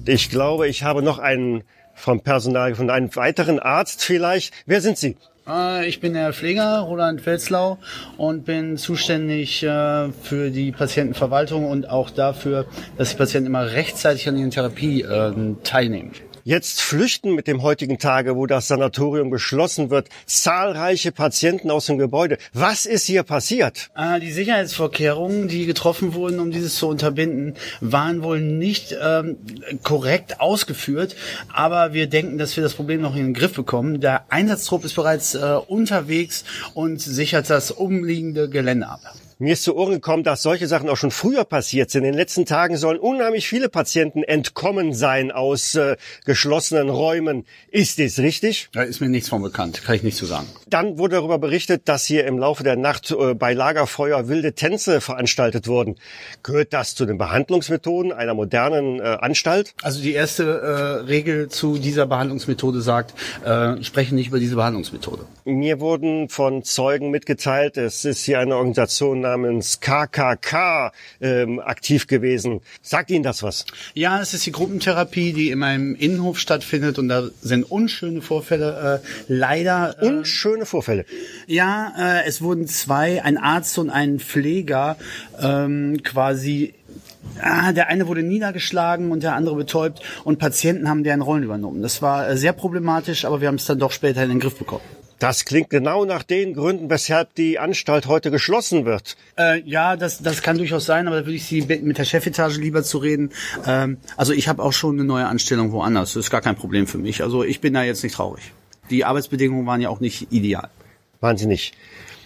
Ich 0.05 0.29
glaube, 0.29 0.67
ich 0.67 0.83
habe 0.83 1.01
noch 1.01 1.19
einen 1.19 1.63
vom 1.93 2.21
Personal 2.21 2.71
gefunden, 2.71 2.91
einen 2.91 3.15
weiteren 3.15 3.59
Arzt 3.59 4.03
vielleicht. 4.03 4.53
Wer 4.65 4.81
sind 4.81 4.97
Sie? 4.97 5.17
Äh, 5.47 5.87
Ich 5.87 5.99
bin 5.99 6.13
der 6.13 6.33
Pfleger 6.33 6.79
Roland 6.79 7.25
Welzlau 7.25 7.77
und 8.17 8.45
bin 8.45 8.77
zuständig 8.77 9.63
äh, 9.63 10.11
für 10.11 10.49
die 10.49 10.71
Patientenverwaltung 10.71 11.65
und 11.69 11.89
auch 11.89 12.09
dafür, 12.09 12.65
dass 12.97 13.11
die 13.11 13.17
Patienten 13.17 13.47
immer 13.47 13.71
rechtzeitig 13.71 14.27
an 14.27 14.37
ihren 14.37 14.51
Therapie 14.51 15.01
äh, 15.01 15.33
teilnehmen. 15.63 16.11
Jetzt 16.47 16.79
flüchten 16.79 17.33
mit 17.33 17.47
dem 17.47 17.63
heutigen 17.63 17.97
Tage, 17.97 18.35
wo 18.35 18.45
das 18.45 18.67
Sanatorium 18.67 19.31
geschlossen 19.31 19.89
wird, 19.89 20.09
zahlreiche 20.27 21.11
Patienten 21.11 21.71
aus 21.71 21.87
dem 21.87 21.97
Gebäude. 21.97 22.37
Was 22.53 22.85
ist 22.85 23.07
hier 23.07 23.23
passiert? 23.23 23.89
Äh, 23.97 24.19
Die 24.19 24.31
Sicherheitsvorkehrungen, 24.31 25.47
die 25.47 25.65
getroffen 25.65 26.13
wurden, 26.13 26.39
um 26.39 26.51
dieses 26.51 26.75
zu 26.75 26.87
unterbinden, 26.87 27.55
waren 27.81 28.21
wohl 28.21 28.41
nicht 28.41 28.95
ähm, 29.01 29.37
korrekt 29.81 30.39
ausgeführt. 30.39 31.15
Aber 31.51 31.93
wir 31.93 32.05
denken, 32.05 32.37
dass 32.37 32.55
wir 32.55 32.61
das 32.63 32.75
Problem 32.75 33.01
noch 33.01 33.15
in 33.15 33.23
den 33.23 33.33
Griff 33.33 33.55
bekommen. 33.55 33.99
Der 33.99 34.31
Einsatztrupp 34.31 34.85
ist 34.85 34.93
bereits 34.93 35.33
äh, 35.33 35.39
unterwegs 35.67 36.45
und 36.75 37.01
sichert 37.01 37.49
das 37.49 37.71
umliegende 37.71 38.49
Gelände 38.49 38.87
ab. 38.87 39.01
Mir 39.37 39.51
ist 39.51 39.63
zu 39.63 39.75
Ohren 39.75 39.91
gekommen, 39.91 40.23
dass 40.23 40.43
solche 40.43 40.65
Sachen 40.65 40.87
auch 40.87 40.95
schon 40.95 41.11
früher 41.11 41.43
passiert 41.43 41.91
sind. 41.91 42.05
In 42.05 42.13
den 42.13 42.17
letzten 42.17 42.45
Tagen 42.45 42.77
sollen 42.77 42.97
unheimlich 42.97 43.49
viele 43.49 43.67
Patienten 43.67 44.23
entkommen 44.23 44.93
sein 44.93 45.29
aus 45.29 45.75
äh, 45.75 45.97
geschlossenen 46.23 46.89
Räumen. 46.89 47.45
Ist 47.69 47.97
dies 47.97 48.19
richtig? 48.19 48.69
Da 48.71 48.83
ist 48.83 49.01
mir 49.01 49.09
nichts 49.09 49.27
von 49.27 49.41
bekannt, 49.41 49.83
kann 49.83 49.95
ich 49.95 50.03
nicht 50.03 50.15
zu 50.15 50.25
sagen. 50.25 50.47
Dann 50.67 50.97
wurde 50.97 51.17
darüber 51.17 51.37
berichtet, 51.37 51.87
dass 51.87 52.05
hier 52.05 52.25
im 52.25 52.39
Laufe 52.39 52.63
der 52.63 52.75
Nacht 52.75 53.11
äh, 53.11 53.33
bei 53.35 53.53
Lagerfeuer 53.53 54.27
wilde 54.27 54.53
Tänze 54.53 54.99
veranstaltet 54.99 55.67
wurden. 55.67 55.95
Gehört 56.41 56.73
das 56.73 56.95
zu 56.95 57.05
den 57.05 57.17
Behandlungsmethoden 57.17 58.11
einer 58.11 58.33
modernen 58.33 58.99
äh, 58.99 59.03
Anstalt? 59.03 59.73
Also 59.83 60.01
die 60.01 60.13
erste 60.13 60.43
äh, 60.43 61.05
Regel 61.07 61.49
zu 61.49 61.77
dieser 61.77 62.07
Behandlungsmethode 62.07 62.81
sagt, 62.81 63.13
äh, 63.45 63.81
sprechen 63.83 64.15
nicht 64.15 64.29
über 64.29 64.39
diese 64.39 64.55
Behandlungsmethode. 64.55 65.25
Mir 65.45 65.79
wurden 65.79 66.29
von 66.29 66.63
Zeugen 66.63 67.11
mitgeteilt, 67.11 67.77
es 67.77 68.03
ist 68.03 68.25
hier 68.25 68.39
eine 68.39 68.55
Organisation 68.55 69.21
namens 69.21 69.79
KKK 69.79 70.91
ähm, 71.21 71.59
aktiv 71.59 72.07
gewesen. 72.07 72.61
Sagt 72.81 73.11
Ihnen 73.11 73.23
das 73.23 73.43
was? 73.43 73.65
Ja, 73.93 74.19
es 74.19 74.33
ist 74.33 74.45
die 74.45 74.51
Gruppentherapie, 74.51 75.33
die 75.33 75.51
in 75.51 75.59
meinem 75.59 75.93
Innenhof 75.95 76.39
stattfindet 76.39 76.97
und 76.97 77.09
da 77.09 77.29
sind 77.41 77.63
unschöne 77.63 78.21
Vorfälle 78.21 79.01
äh, 79.03 79.07
leider. 79.27 79.95
Äh, 80.01 80.05
unschöne 80.55 80.65
Vorfälle? 80.65 81.05
Ja, 81.47 81.93
äh, 81.97 82.27
es 82.27 82.41
wurden 82.41 82.67
zwei, 82.67 83.23
ein 83.23 83.37
Arzt 83.37 83.77
und 83.77 83.89
ein 83.89 84.19
Pfleger 84.19 84.97
ähm, 85.41 86.01
quasi 86.03 86.73
Ah, 87.41 87.73
der 87.73 87.87
eine 87.87 88.07
wurde 88.07 88.21
niedergeschlagen 88.21 89.11
und 89.11 89.23
der 89.23 89.33
andere 89.33 89.55
betäubt 89.55 89.99
und 90.23 90.37
Patienten 90.37 90.87
haben 90.87 91.03
deren 91.03 91.21
Rollen 91.21 91.43
übernommen. 91.43 91.81
Das 91.81 92.01
war 92.01 92.29
äh, 92.29 92.37
sehr 92.37 92.53
problematisch, 92.53 93.25
aber 93.25 93.41
wir 93.41 93.47
haben 93.47 93.55
es 93.55 93.65
dann 93.65 93.79
doch 93.79 93.91
später 93.91 94.23
in 94.23 94.29
den 94.29 94.39
Griff 94.39 94.57
bekommen. 94.57 94.83
Das 95.17 95.43
klingt 95.43 95.71
genau 95.71 96.05
nach 96.05 96.21
den 96.21 96.53
Gründen, 96.53 96.89
weshalb 96.89 97.33
die 97.33 97.57
Anstalt 97.57 98.05
heute 98.05 98.29
geschlossen 98.29 98.85
wird. 98.85 99.17
Äh, 99.37 99.61
ja, 99.65 99.97
das, 99.97 100.21
das 100.21 100.43
kann 100.43 100.59
durchaus 100.59 100.85
sein, 100.85 101.07
aber 101.07 101.21
da 101.21 101.25
würde 101.25 101.35
ich 101.35 101.45
Sie 101.45 101.61
bitten, 101.61 101.87
mit 101.87 101.97
der 101.97 102.05
Chefetage 102.05 102.57
lieber 102.57 102.83
zu 102.83 102.99
reden. 102.99 103.31
Ähm, 103.65 103.97
also 104.15 104.31
ich 104.31 104.47
habe 104.47 104.61
auch 104.61 104.73
schon 104.73 104.95
eine 104.95 105.03
neue 105.03 105.25
Anstellung 105.25 105.71
woanders. 105.71 106.13
Das 106.13 106.25
ist 106.25 106.31
gar 106.31 106.41
kein 106.41 106.55
Problem 106.55 106.85
für 106.85 106.99
mich. 106.99 107.23
Also 107.23 107.43
ich 107.43 107.59
bin 107.59 107.73
da 107.73 107.83
jetzt 107.83 108.03
nicht 108.03 108.15
traurig. 108.15 108.43
Die 108.89 109.05
Arbeitsbedingungen 109.05 109.65
waren 109.65 109.81
ja 109.81 109.89
auch 109.89 109.99
nicht 109.99 110.31
ideal. 110.31 110.69
Waren 111.21 111.37
sie 111.37 111.47
nicht? 111.47 111.73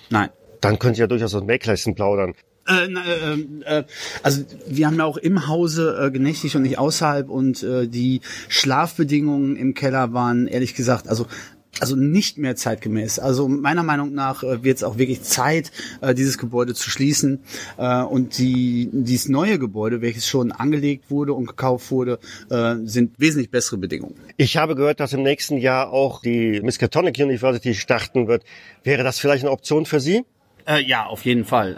Nein. 0.10 0.30
Dann 0.62 0.78
könnt 0.80 0.98
ihr 0.98 1.02
ja 1.02 1.08
durchaus 1.08 1.34
aus 1.34 1.42
dem 1.42 1.48
Nähkästchen 1.48 1.96
plaudern. 1.96 2.34
Äh, 2.68 2.86
äh, 2.86 3.78
äh, 3.80 3.84
also 4.22 4.44
wir 4.68 4.88
haben 4.88 4.98
ja 4.98 5.06
auch 5.06 5.18
im 5.18 5.48
Hause 5.48 5.98
äh, 6.00 6.12
genächtigt 6.12 6.56
und 6.56 6.64
nicht 6.64 6.78
außerhalb 6.78 7.30
und 7.30 7.64
äh, 7.64 7.88
die 7.88 8.22
Schlafbedingungen 8.48 9.56
im 9.56 9.74
Keller 9.74 10.14
waren 10.14 10.48
ehrlich 10.48 10.76
gesagt, 10.76 11.08
also 11.08 11.26
also 11.80 11.96
nicht 11.96 12.38
mehr 12.38 12.56
zeitgemäß. 12.56 13.20
Also 13.20 13.48
meiner 13.48 13.84
Meinung 13.84 14.14
nach 14.14 14.44
äh, 14.44 14.64
wird 14.64 14.78
es 14.78 14.84
auch 14.84 14.98
wirklich 14.98 15.22
Zeit, 15.22 15.72
äh, 16.02 16.14
dieses 16.14 16.38
Gebäude 16.38 16.74
zu 16.74 16.90
schließen. 16.90 17.40
Äh, 17.78 18.04
und 18.04 18.38
die, 18.38 18.90
dieses 18.92 19.30
neue 19.30 19.60
Gebäude, 19.60 20.02
welches 20.02 20.28
schon 20.28 20.52
angelegt 20.52 21.10
wurde 21.10 21.34
und 21.34 21.48
gekauft 21.48 21.92
wurde, 21.92 22.20
sind 22.84 23.20
wesentlich 23.20 23.52
bessere 23.52 23.78
Bedingungen. 23.78 24.16
Ich 24.38 24.58
habe 24.58 24.76
gehört, 24.76 25.00
dass 25.00 25.14
im 25.14 25.24
nächsten 25.24 25.58
Jahr 25.58 25.92
auch 25.92 26.22
die 26.22 26.62
Miskatonic 26.62 27.18
University 27.18 27.74
starten 27.74 28.28
wird. 28.28 28.44
Wäre 28.84 29.04
das 29.04 29.20
vielleicht 29.20 29.44
eine 29.44 29.52
Option 29.52 29.86
für 29.86 30.00
Sie? 30.00 30.26
Äh, 30.70 30.84
ja, 30.84 31.08
auf 31.08 31.26
jeden 31.26 31.46
Fall. 31.46 31.78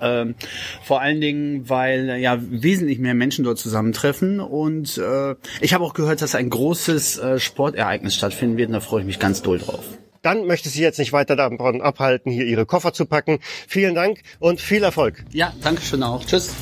Äh, 0.00 0.22
äh, 0.22 0.34
vor 0.82 1.00
allen 1.00 1.20
Dingen, 1.20 1.68
weil 1.68 2.08
äh, 2.08 2.18
ja 2.18 2.38
wesentlich 2.40 2.98
mehr 2.98 3.14
Menschen 3.14 3.44
dort 3.44 3.58
zusammentreffen 3.58 4.40
und 4.40 4.98
äh, 4.98 5.36
ich 5.60 5.74
habe 5.74 5.84
auch 5.84 5.94
gehört, 5.94 6.22
dass 6.22 6.34
ein 6.34 6.50
großes 6.50 7.18
äh, 7.18 7.38
Sportereignis 7.38 8.16
stattfinden 8.16 8.56
wird 8.56 8.68
und 8.68 8.74
da 8.74 8.80
freue 8.80 9.00
ich 9.00 9.06
mich 9.06 9.20
ganz 9.20 9.42
doll 9.42 9.58
drauf. 9.58 9.84
Dann 10.22 10.46
möchte 10.46 10.68
ich 10.68 10.74
Sie 10.74 10.82
jetzt 10.82 10.98
nicht 10.98 11.12
weiter 11.12 11.36
davon 11.36 11.82
abhalten, 11.82 12.32
hier 12.32 12.44
Ihre 12.44 12.66
Koffer 12.66 12.92
zu 12.92 13.06
packen. 13.06 13.38
Vielen 13.68 13.94
Dank 13.94 14.20
und 14.40 14.60
viel 14.60 14.82
Erfolg. 14.82 15.24
Ja, 15.32 15.52
danke 15.62 15.82
schön 15.82 16.02
auch. 16.02 16.24
Tschüss. 16.24 16.52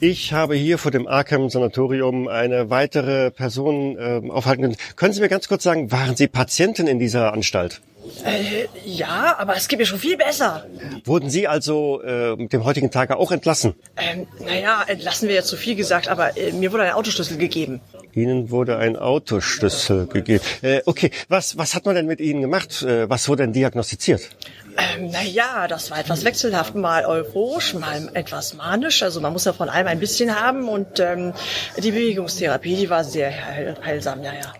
Ich 0.00 0.34
habe 0.34 0.54
hier 0.54 0.76
vor 0.76 0.90
dem 0.90 1.06
Arkham 1.06 1.48
Sanatorium 1.48 2.28
eine 2.28 2.68
weitere 2.68 3.30
Person 3.30 3.96
äh, 3.96 4.20
aufhalten 4.28 4.62
können. 4.62 4.76
Können 4.96 5.14
Sie 5.14 5.22
mir 5.22 5.30
ganz 5.30 5.48
kurz 5.48 5.62
sagen, 5.62 5.92
waren 5.92 6.14
Sie 6.14 6.26
Patientin 6.28 6.86
in 6.86 6.98
dieser 6.98 7.32
Anstalt? 7.32 7.80
Äh, 8.24 8.66
ja, 8.84 9.36
aber 9.38 9.56
es 9.56 9.68
geht 9.68 9.78
mir 9.78 9.86
schon 9.86 9.98
viel 9.98 10.16
besser. 10.16 10.66
Wurden 11.04 11.30
Sie 11.30 11.48
also 11.48 12.02
äh, 12.02 12.36
mit 12.36 12.52
dem 12.52 12.64
heutigen 12.64 12.90
Tage 12.90 13.16
auch 13.16 13.32
entlassen? 13.32 13.74
Ähm, 13.96 14.26
naja, 14.44 14.82
entlassen 14.86 15.28
wir 15.28 15.34
jetzt 15.34 15.48
zu 15.48 15.56
viel 15.56 15.74
gesagt, 15.74 16.08
aber 16.08 16.36
äh, 16.36 16.52
mir 16.52 16.72
wurde 16.72 16.84
ein 16.84 16.92
Autoschlüssel 16.92 17.38
gegeben. 17.38 17.80
Ihnen 18.14 18.50
wurde 18.50 18.76
ein 18.78 18.96
Autoschlüssel 18.96 20.06
gegeben. 20.06 20.44
Äh, 20.62 20.82
okay, 20.86 21.10
was, 21.28 21.58
was 21.58 21.74
hat 21.74 21.84
man 21.86 21.94
denn 21.94 22.06
mit 22.06 22.20
Ihnen 22.20 22.40
gemacht? 22.40 22.82
Äh, 22.82 23.08
was 23.10 23.28
wurde 23.28 23.42
denn 23.42 23.52
diagnostiziert? 23.52 24.30
Ähm, 24.76 25.10
naja, 25.10 25.66
das 25.68 25.90
war 25.90 25.98
etwas 25.98 26.24
wechselhaft, 26.24 26.74
mal 26.74 27.06
euphorisch, 27.06 27.74
mal 27.74 28.10
etwas 28.14 28.54
manisch. 28.54 29.02
Also 29.02 29.20
man 29.20 29.32
muss 29.32 29.44
ja 29.44 29.52
von 29.52 29.68
allem 29.68 29.86
ein 29.86 30.00
bisschen 30.00 30.34
haben 30.40 30.68
und 30.68 31.00
ähm, 31.00 31.32
die 31.76 31.90
Bewegungstherapie, 31.90 32.76
die 32.76 32.90
war 32.90 33.04
sehr 33.04 33.30
heil 33.30 33.76
heilsam, 33.84 34.22
ja, 34.22 34.32
ja. 34.32 34.52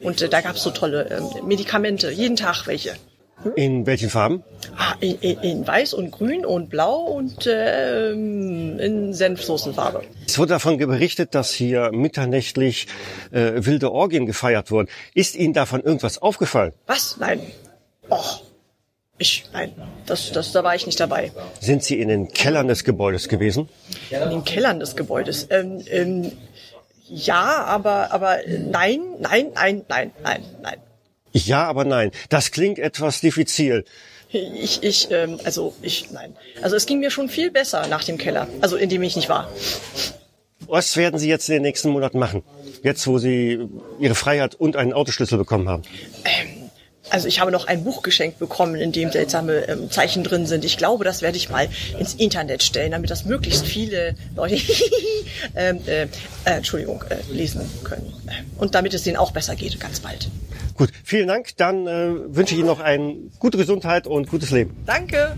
Und 0.00 0.22
äh, 0.22 0.28
da 0.28 0.40
gab's 0.40 0.62
so 0.62 0.70
tolle 0.70 1.08
ähm, 1.10 1.46
Medikamente, 1.46 2.10
jeden 2.10 2.36
Tag 2.36 2.66
welche. 2.66 2.94
In 3.54 3.86
welchen 3.86 4.10
Farben? 4.10 4.42
Ah, 4.76 4.94
in, 4.98 5.16
in, 5.20 5.38
in 5.40 5.66
weiß 5.66 5.94
und 5.94 6.10
grün 6.10 6.44
und 6.44 6.70
blau 6.70 6.96
und 7.02 7.48
ähm, 7.48 8.78
in 8.80 9.14
Senfsoßenfarbe. 9.14 10.02
Es 10.26 10.38
wurde 10.38 10.50
davon 10.50 10.76
berichtet, 10.76 11.36
dass 11.36 11.52
hier 11.52 11.90
mitternächtlich 11.92 12.88
äh, 13.30 13.52
wilde 13.64 13.92
Orgien 13.92 14.26
gefeiert 14.26 14.72
wurden. 14.72 14.88
Ist 15.14 15.36
Ihnen 15.36 15.54
davon 15.54 15.82
irgendwas 15.82 16.20
aufgefallen? 16.20 16.72
Was? 16.86 17.16
Nein. 17.18 17.40
Och. 18.10 18.42
Ich, 19.20 19.44
nein, 19.52 19.72
das, 20.06 20.30
das, 20.30 20.52
da 20.52 20.62
war 20.62 20.76
ich 20.76 20.86
nicht 20.86 21.00
dabei. 21.00 21.32
Sind 21.60 21.82
Sie 21.82 21.98
in 22.00 22.06
den 22.06 22.28
Kellern 22.28 22.68
des 22.68 22.84
Gebäudes 22.84 23.28
gewesen? 23.28 23.68
In 24.10 24.30
den 24.30 24.44
Kellern 24.44 24.78
des 24.78 24.94
Gebäudes. 24.94 25.48
Ähm, 25.50 25.82
ähm, 25.90 26.32
ja, 27.08 27.64
aber, 27.64 28.12
aber 28.12 28.38
nein, 28.46 29.00
nein, 29.18 29.50
nein, 29.54 29.84
nein, 29.88 30.12
nein, 30.22 30.44
nein. 30.62 30.78
Ja, 31.32 31.66
aber 31.66 31.84
nein. 31.84 32.10
Das 32.28 32.50
klingt 32.50 32.78
etwas 32.78 33.20
diffizil. 33.20 33.84
Ich, 34.30 34.82
ich, 34.82 35.10
ähm, 35.10 35.38
also 35.44 35.74
ich, 35.80 36.10
nein. 36.10 36.36
Also 36.62 36.76
es 36.76 36.86
ging 36.86 37.00
mir 37.00 37.10
schon 37.10 37.28
viel 37.28 37.50
besser 37.50 37.86
nach 37.86 38.04
dem 38.04 38.18
Keller, 38.18 38.46
also 38.60 38.76
in 38.76 38.88
dem 38.90 39.02
ich 39.02 39.16
nicht 39.16 39.28
war. 39.28 39.50
Was 40.66 40.96
werden 40.96 41.18
Sie 41.18 41.28
jetzt 41.28 41.48
in 41.48 41.54
den 41.54 41.62
nächsten 41.62 41.88
Monaten 41.90 42.18
machen? 42.18 42.42
Jetzt, 42.82 43.06
wo 43.06 43.18
Sie 43.18 43.58
Ihre 43.98 44.14
Freiheit 44.14 44.54
und 44.54 44.76
einen 44.76 44.92
Autoschlüssel 44.92 45.38
bekommen 45.38 45.68
haben. 45.68 45.82
Ähm, 46.24 46.57
also 47.10 47.28
ich 47.28 47.40
habe 47.40 47.50
noch 47.50 47.66
ein 47.66 47.84
Buch 47.84 48.02
geschenkt 48.02 48.38
bekommen, 48.38 48.76
in 48.76 48.92
dem 48.92 49.10
seltsame 49.10 49.68
ähm, 49.68 49.90
Zeichen 49.90 50.24
drin 50.24 50.46
sind. 50.46 50.64
Ich 50.64 50.76
glaube, 50.76 51.04
das 51.04 51.22
werde 51.22 51.36
ich 51.36 51.48
mal 51.48 51.68
ins 51.98 52.14
Internet 52.14 52.62
stellen, 52.62 52.92
damit 52.92 53.10
das 53.10 53.24
möglichst 53.24 53.66
viele 53.66 54.14
Leute 54.36 54.56
ähm, 55.56 55.80
äh, 55.86 56.02
äh, 56.02 56.08
Entschuldigung 56.44 57.04
äh, 57.08 57.16
lesen 57.32 57.62
können. 57.84 58.12
Und 58.58 58.74
damit 58.74 58.94
es 58.94 59.02
denen 59.04 59.16
auch 59.16 59.30
besser 59.30 59.56
geht, 59.56 59.78
ganz 59.80 60.00
bald. 60.00 60.28
Gut, 60.74 60.90
vielen 61.04 61.28
Dank. 61.28 61.56
Dann 61.56 61.86
äh, 61.86 62.36
wünsche 62.36 62.54
ich 62.54 62.60
Ihnen 62.60 62.68
noch 62.68 62.80
eine 62.80 63.14
gute 63.38 63.58
Gesundheit 63.58 64.06
und 64.06 64.28
gutes 64.28 64.50
Leben. 64.50 64.76
Danke. 64.86 65.36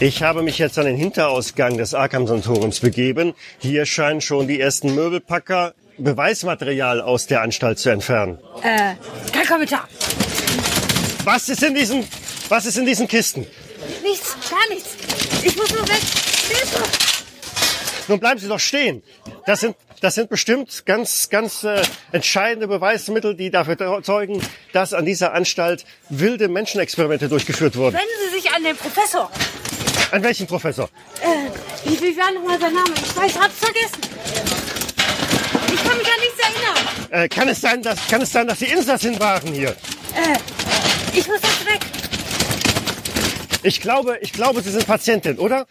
Ich 0.00 0.22
habe 0.22 0.42
mich 0.42 0.58
jetzt 0.58 0.78
an 0.78 0.86
den 0.86 0.96
Hinterausgang 0.96 1.78
des 1.78 1.94
Arkham-Sanatoriums 1.94 2.80
begeben. 2.80 3.32
Hier 3.58 3.86
scheinen 3.86 4.20
schon 4.20 4.48
die 4.48 4.60
ersten 4.60 4.94
Möbelpacker 4.94 5.74
Beweismaterial 5.98 7.00
aus 7.00 7.26
der 7.26 7.42
Anstalt 7.42 7.78
zu 7.78 7.90
entfernen. 7.90 8.38
Äh, 8.62 8.94
kein 9.32 9.46
Kommentar. 9.46 9.88
Was 11.24 11.48
ist 11.48 11.62
in 11.62 11.74
diesen, 11.74 12.06
was 12.48 12.66
ist 12.66 12.76
in 12.76 12.86
diesen 12.86 13.08
Kisten? 13.08 13.46
Nichts, 14.02 14.36
gar 14.50 14.68
nichts. 14.68 14.90
Ich 15.42 15.56
muss 15.56 15.70
nur 15.72 15.86
weg. 15.88 16.00
Hilfe! 16.48 16.82
Nun 18.08 18.20
bleiben 18.20 18.38
Sie 18.38 18.48
doch 18.48 18.60
stehen. 18.60 19.02
Das 19.46 19.60
sind, 19.60 19.76
das 20.00 20.14
sind 20.14 20.28
bestimmt 20.28 20.84
ganz, 20.84 21.30
ganz 21.30 21.64
äh, 21.64 21.82
entscheidende 22.12 22.68
Beweismittel, 22.68 23.34
die 23.34 23.50
dafür 23.50 24.02
zeugen, 24.02 24.42
dass 24.72 24.92
an 24.92 25.06
dieser 25.06 25.32
Anstalt 25.32 25.86
wilde 26.10 26.48
Menschenexperimente 26.48 27.28
durchgeführt 27.28 27.76
wurden. 27.76 27.94
Wenden 27.94 28.08
Sie 28.28 28.40
sich 28.40 28.52
an 28.52 28.62
den 28.62 28.76
Professor. 28.76 29.30
An 30.10 30.22
welchen 30.22 30.46
Professor? 30.46 30.90
Äh, 31.22 31.88
wie, 31.88 32.00
wie 32.00 32.16
war 32.16 32.30
nochmal 32.32 32.60
sein 32.60 32.74
Name? 32.74 32.92
Ich 32.94 33.16
weiß, 33.16 33.40
hab's 33.40 33.58
vergessen. 33.58 34.83
Ich 35.74 35.82
kann 35.82 35.98
mich 35.98 36.06
an 36.06 36.20
nichts 36.20 36.38
erinnern. 36.38 37.24
Äh, 37.24 37.28
kann 37.28 37.48
es 37.48 37.60
sein, 37.60 37.82
dass 37.82 38.06
kann 38.06 38.22
es 38.22 38.30
sein, 38.30 38.46
dass 38.46 38.60
Sie 38.60 38.66
Insassin 38.66 39.18
waren 39.18 39.52
hier? 39.52 39.70
Äh, 39.70 40.38
ich 41.12 41.26
muss 41.26 41.40
jetzt 41.42 41.66
weg. 41.66 41.80
Ich 43.64 43.80
glaube, 43.80 44.18
ich 44.20 44.32
glaube, 44.32 44.62
Sie 44.62 44.70
sind 44.70 44.86
Patientin, 44.86 45.38
oder? 45.38 45.66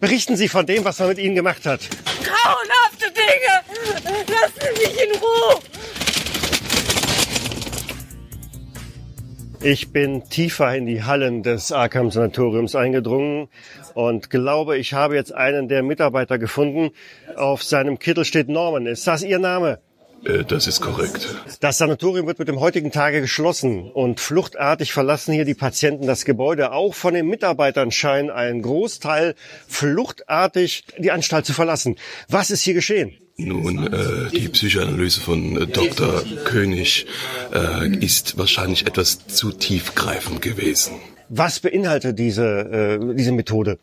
Berichten 0.00 0.36
Sie 0.36 0.48
von 0.48 0.64
dem, 0.64 0.84
was 0.84 0.98
man 1.00 1.08
mit 1.08 1.18
Ihnen 1.18 1.34
gemacht 1.34 1.66
hat. 1.66 1.80
Grauenhafte 2.24 3.12
Dinge. 3.12 4.24
Lassen 4.26 4.74
Sie 4.74 4.86
mich 4.86 5.02
in 5.02 5.10
Ruhe. 5.20 5.58
Ich 9.64 9.92
bin 9.92 10.28
tiefer 10.28 10.74
in 10.74 10.86
die 10.86 11.04
Hallen 11.04 11.42
des 11.42 11.70
Arkham 11.70 12.10
Sanatoriums 12.10 12.74
eingedrungen 12.74 13.48
und 13.94 14.30
glaube, 14.30 14.78
ich 14.78 14.92
habe 14.94 15.14
jetzt 15.14 15.34
einen 15.34 15.68
der 15.68 15.82
Mitarbeiter 15.82 16.38
gefunden. 16.38 16.90
Auf 17.36 17.62
seinem 17.62 17.98
Kittel 17.98 18.24
steht 18.24 18.48
Norman. 18.48 18.86
Ist 18.86 19.06
das 19.06 19.22
Ihr 19.22 19.38
Name? 19.38 19.78
Äh, 20.24 20.44
Das 20.44 20.66
ist 20.66 20.80
korrekt. 20.80 21.28
Das 21.60 21.78
Sanatorium 21.78 22.26
wird 22.26 22.38
mit 22.38 22.48
dem 22.48 22.60
heutigen 22.60 22.92
Tage 22.92 23.20
geschlossen 23.20 23.90
und 23.90 24.20
fluchtartig 24.20 24.92
verlassen 24.92 25.32
hier 25.32 25.44
die 25.44 25.54
Patienten 25.54 26.06
das 26.06 26.24
Gebäude. 26.24 26.72
Auch 26.72 26.94
von 26.94 27.14
den 27.14 27.26
Mitarbeitern 27.26 27.90
scheint 27.90 28.30
ein 28.30 28.62
Großteil 28.62 29.34
fluchtartig 29.68 30.84
die 30.98 31.10
Anstalt 31.10 31.46
zu 31.46 31.52
verlassen. 31.52 31.96
Was 32.28 32.50
ist 32.50 32.62
hier 32.62 32.74
geschehen? 32.74 33.16
Nun, 33.36 33.92
äh, 33.92 34.30
die 34.30 34.48
Psychoanalyse 34.50 35.20
von 35.20 35.56
äh, 35.62 35.66
Dr. 35.66 36.22
König 36.44 37.06
äh, 37.52 37.88
ist 37.96 38.36
wahrscheinlich 38.38 38.86
etwas 38.86 39.26
zu 39.26 39.52
tiefgreifend 39.52 40.42
gewesen. 40.42 40.92
Was 41.34 41.60
beinhaltet 41.60 42.18
diese, 42.18 42.44
äh, 42.44 43.14
diese 43.14 43.32
Methode? 43.32 43.78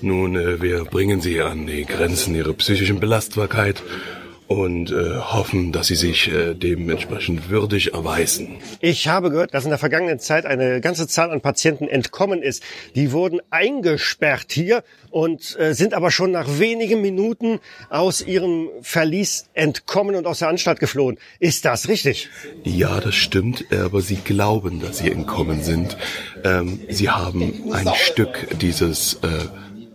Nun, 0.00 0.34
äh, 0.34 0.62
wir 0.62 0.84
bringen 0.86 1.20
sie 1.20 1.42
an 1.42 1.66
die 1.66 1.84
Grenzen 1.84 2.34
ihrer 2.34 2.54
psychischen 2.54 3.00
Belastbarkeit 3.00 3.82
und 4.48 4.92
äh, 4.92 5.16
hoffen, 5.16 5.72
dass 5.72 5.88
sie 5.88 5.96
sich 5.96 6.28
äh, 6.32 6.54
dementsprechend 6.54 7.50
würdig 7.50 7.94
erweisen. 7.94 8.58
Ich 8.80 9.08
habe 9.08 9.30
gehört, 9.30 9.54
dass 9.54 9.64
in 9.64 9.70
der 9.70 9.78
vergangenen 9.78 10.18
Zeit 10.18 10.46
eine 10.46 10.80
ganze 10.80 11.08
Zahl 11.08 11.30
an 11.30 11.40
Patienten 11.40 11.88
entkommen 11.88 12.42
ist. 12.42 12.62
Die 12.94 13.12
wurden 13.12 13.40
eingesperrt 13.50 14.52
hier 14.52 14.84
und 15.10 15.58
äh, 15.58 15.74
sind 15.74 15.94
aber 15.94 16.10
schon 16.10 16.30
nach 16.30 16.58
wenigen 16.58 17.00
Minuten 17.00 17.58
aus 17.90 18.22
ihrem 18.22 18.68
Verlies 18.82 19.48
entkommen 19.54 20.14
und 20.14 20.26
aus 20.26 20.38
der 20.38 20.48
Anstalt 20.48 20.78
geflohen. 20.78 21.18
Ist 21.40 21.64
das 21.64 21.88
richtig? 21.88 22.28
Ja, 22.62 23.00
das 23.00 23.14
stimmt, 23.14 23.64
aber 23.72 24.00
sie 24.00 24.16
glauben, 24.16 24.80
dass 24.80 24.98
sie 24.98 25.10
entkommen 25.10 25.62
sind. 25.62 25.96
Ähm, 26.44 26.80
sie 26.88 27.10
haben 27.10 27.72
ein 27.72 27.88
Stück 27.94 28.46
dieses 28.60 29.14
äh, 29.22 29.48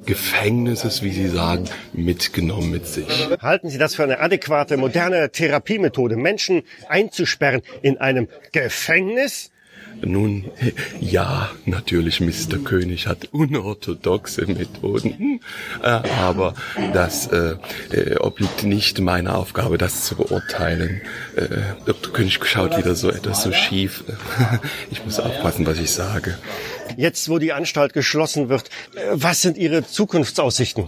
Gefängnisses, 0.06 1.04
wie 1.04 1.12
Sie 1.12 1.28
sagen, 1.28 1.66
mitgenommen 1.94 2.72
mit 2.72 2.88
sich. 2.88 3.08
Halten 3.42 3.70
Sie 3.70 3.78
das 3.78 3.96
für 3.96 4.04
eine 4.04 4.20
adäquate, 4.20 4.78
moderne 4.78 5.32
Therapiemethode, 5.32 6.16
Menschen 6.16 6.64
einzusperren 6.88 7.62
in 7.82 7.98
einem 8.00 8.28
Gefängnis? 8.52 9.52
Nun, 10.04 10.46
ja, 11.00 11.50
natürlich, 11.66 12.22
Mr. 12.22 12.58
König 12.64 13.08
hat 13.08 13.30
unorthodoxe 13.32 14.46
Methoden, 14.48 15.42
äh, 15.84 15.88
aber 15.88 16.56
das 16.94 17.28
äh, 17.28 17.56
äh, 17.92 18.18
obliegt 18.18 18.64
nicht 18.64 19.00
meiner 19.00 19.38
Aufgabe, 19.38 19.78
das 19.78 20.06
zu 20.06 20.16
beurteilen. 20.16 21.02
Äh, 21.36 21.48
Dr. 21.86 22.14
König 22.14 22.40
schaut 22.46 22.78
wieder 22.78 22.96
so 22.96 23.10
etwas 23.10 23.44
so 23.44 23.52
schief. 23.52 24.04
Ich 24.92 25.04
muss 25.06 25.20
aufpassen, 25.20 25.66
was 25.66 25.80
ich 25.80 25.92
sage. 25.92 26.38
Jetzt, 26.98 27.30
wo 27.30 27.40
die 27.40 27.54
Anstalt 27.54 27.94
geschlossen 27.94 28.50
wird, 28.50 28.70
was 29.12 29.42
sind 29.42 29.58
Ihre 29.58 29.88
Zukunftsaussichten? 29.88 30.86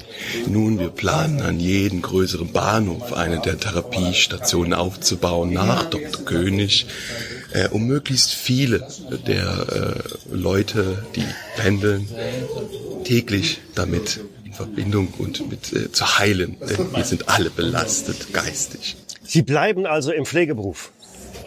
Nun, 0.47 0.80
wir 0.80 0.89
planen 0.89 1.41
an 1.41 1.60
jedem 1.60 2.02
größeren 2.02 2.52
Bahnhof 2.52 3.13
eine 3.13 3.39
der 3.39 3.58
Therapiestationen 3.58 4.73
aufzubauen 4.73 5.54
nach 5.54 5.86
Dr. 5.86 6.26
König, 6.26 6.88
äh, 7.54 7.70
um 7.70 7.86
möglichst 7.86 8.34
viele 8.34 8.88
der 9.28 10.04
äh, 10.32 10.36
Leute, 10.36 11.06
die 11.16 11.26
pendeln, 11.56 12.08
täglich 13.04 13.62
damit 13.76 14.20
in 14.46 14.54
Verbindung 14.54 15.13
und 15.18 15.50
mit 15.50 15.72
äh, 15.74 15.92
zu 15.92 16.18
heilen. 16.20 16.58
Denn 16.60 16.94
wir 16.94 17.04
sind 17.04 17.30
alle 17.30 17.50
belastet 17.50 18.34
geistig. 18.34 18.98
Sie 19.24 19.42
bleiben 19.42 19.86
also 19.86 20.12
im 20.12 20.26
Pflegeberuf? 20.26 20.92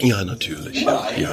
Ja, 0.00 0.24
natürlich. 0.24 0.82
Ja, 0.82 1.08
ja. 1.16 1.30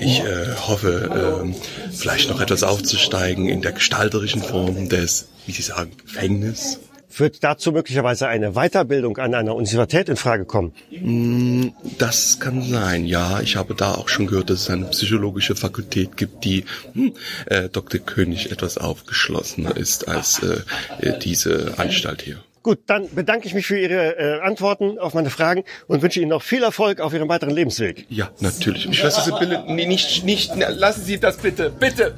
Ich 0.00 0.20
äh, 0.20 0.54
hoffe, 0.66 1.40
ähm, 1.42 1.54
vielleicht 1.90 2.28
noch 2.28 2.40
etwas 2.40 2.62
aufzusteigen 2.62 3.48
in 3.48 3.62
der 3.62 3.72
gestalterischen 3.72 4.42
Form 4.42 4.88
des, 4.88 5.28
wie 5.46 5.52
Sie 5.52 5.62
sagen, 5.62 5.92
Gefängnis. 5.96 6.80
Wird 7.16 7.42
dazu 7.42 7.72
möglicherweise 7.72 8.28
eine 8.28 8.52
Weiterbildung 8.52 9.18
an 9.18 9.34
einer 9.34 9.54
Universität 9.54 10.08
in 10.08 10.16
Frage 10.16 10.44
kommen? 10.44 10.72
Mm, 10.90 11.68
Das 11.98 12.38
kann 12.40 12.62
sein, 12.62 13.04
ja. 13.04 13.40
Ich 13.40 13.56
habe 13.56 13.74
da 13.74 13.94
auch 13.94 14.08
schon 14.08 14.26
gehört, 14.26 14.50
dass 14.50 14.60
es 14.62 14.70
eine 14.70 14.86
psychologische 14.86 15.56
Fakultät 15.56 16.16
gibt, 16.16 16.44
die 16.44 16.64
hm, 16.92 17.14
äh, 17.46 17.68
Dr. 17.68 18.00
König 18.00 18.52
etwas 18.52 18.78
aufgeschlossener 18.78 19.76
ist 19.76 20.08
als 20.08 20.42
äh, 20.42 20.60
äh, 21.00 21.18
diese 21.18 21.74
Anstalt 21.76 22.22
hier. 22.22 22.38
Gut, 22.62 22.80
dann 22.86 23.08
bedanke 23.14 23.46
ich 23.46 23.54
mich 23.54 23.66
für 23.66 23.78
Ihre 23.78 24.18
äh, 24.18 24.40
Antworten 24.42 24.98
auf 24.98 25.14
meine 25.14 25.30
Fragen 25.30 25.64
und 25.88 26.02
wünsche 26.02 26.20
Ihnen 26.20 26.28
noch 26.28 26.42
viel 26.42 26.62
Erfolg 26.62 27.00
auf 27.00 27.14
Ihrem 27.14 27.28
weiteren 27.28 27.54
Lebensweg. 27.54 28.04
Ja, 28.10 28.30
natürlich. 28.40 28.94
Schwester 28.94 29.22
Sibylle, 29.22 29.64
nee, 29.66 29.86
nicht, 29.86 30.24
nicht, 30.24 30.52
lassen 30.56 31.02
Sie 31.02 31.18
das 31.18 31.38
bitte, 31.38 31.70
bitte. 31.70 32.16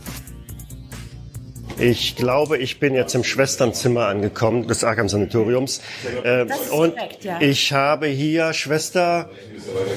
Ich 1.78 2.16
glaube, 2.16 2.58
ich 2.58 2.78
bin 2.78 2.94
jetzt 2.94 3.14
im 3.14 3.24
Schwesternzimmer 3.24 4.06
angekommen 4.06 4.66
des 4.68 4.84
Arkham 4.84 5.08
Sanatoriums. 5.08 5.80
Äh, 6.22 6.42
und 6.70 6.96
korrekt, 6.96 7.24
ja. 7.24 7.40
ich 7.40 7.72
habe 7.72 8.06
hier 8.06 8.52
Schwester 8.52 9.30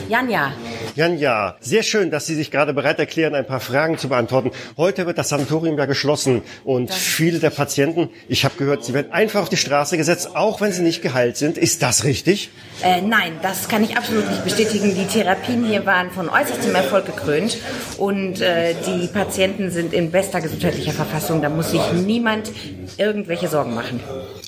Janja, 0.10 0.54
Janja. 0.96 1.58
Sehr 1.60 1.84
schön, 1.84 2.12
dass 2.12 2.26
Sie 2.26 2.36
sich 2.36 2.52
gerade 2.52 2.74
bereit 2.74 3.00
erklären, 3.00 3.36
ein 3.36 3.46
paar 3.46 3.60
Fragen 3.60 3.98
zu 3.98 4.10
beantworten. 4.10 4.52
Heute 4.78 5.06
wird 5.06 5.18
das 5.18 5.30
Sanatorium 5.30 5.78
ja 5.78 5.86
geschlossen 5.86 6.42
und 6.64 6.94
viele 6.94 7.40
der 7.40 7.50
Patienten, 7.50 8.10
ich 8.28 8.46
habe 8.46 8.56
gehört, 8.58 8.86
sie 8.86 8.94
werden 8.94 9.12
einfach 9.12 9.42
auf 9.42 9.50
die 9.50 9.58
Straße 9.58 9.98
gesetzt, 9.98 10.36
auch 10.36 10.62
wenn 10.62 10.72
sie 10.72 10.84
nicht 10.84 11.02
geheilt 11.02 11.38
sind. 11.38 11.58
Ist 11.58 11.82
das 11.82 12.04
richtig? 12.04 12.50
äh, 12.84 13.02
nein, 13.02 13.34
das 13.42 13.68
kann 13.68 13.84
ich 13.84 13.98
absolut 13.98 14.30
nicht 14.30 14.44
bestätigen. 14.44 14.96
Die 14.96 15.06
Therapien 15.06 15.66
hier 15.66 15.86
waren 15.86 16.12
von 16.12 16.30
äußerstem 16.30 16.76
Erfolg 16.76 17.06
gekrönt 17.06 17.58
und 17.98 18.42
äh, 18.42 18.76
die 18.86 19.08
Patienten 19.08 19.72
sind 19.72 19.94
in 19.94 20.12
bester 20.12 20.42
gesundheitlicher 20.42 20.92
Verfassung. 20.92 21.42
Da 21.42 21.50
muss 21.50 21.72
sich 21.72 21.82
niemand 21.94 22.52
irgendwelche 22.98 23.48
Sorgen 23.48 23.74
machen. 23.74 24.00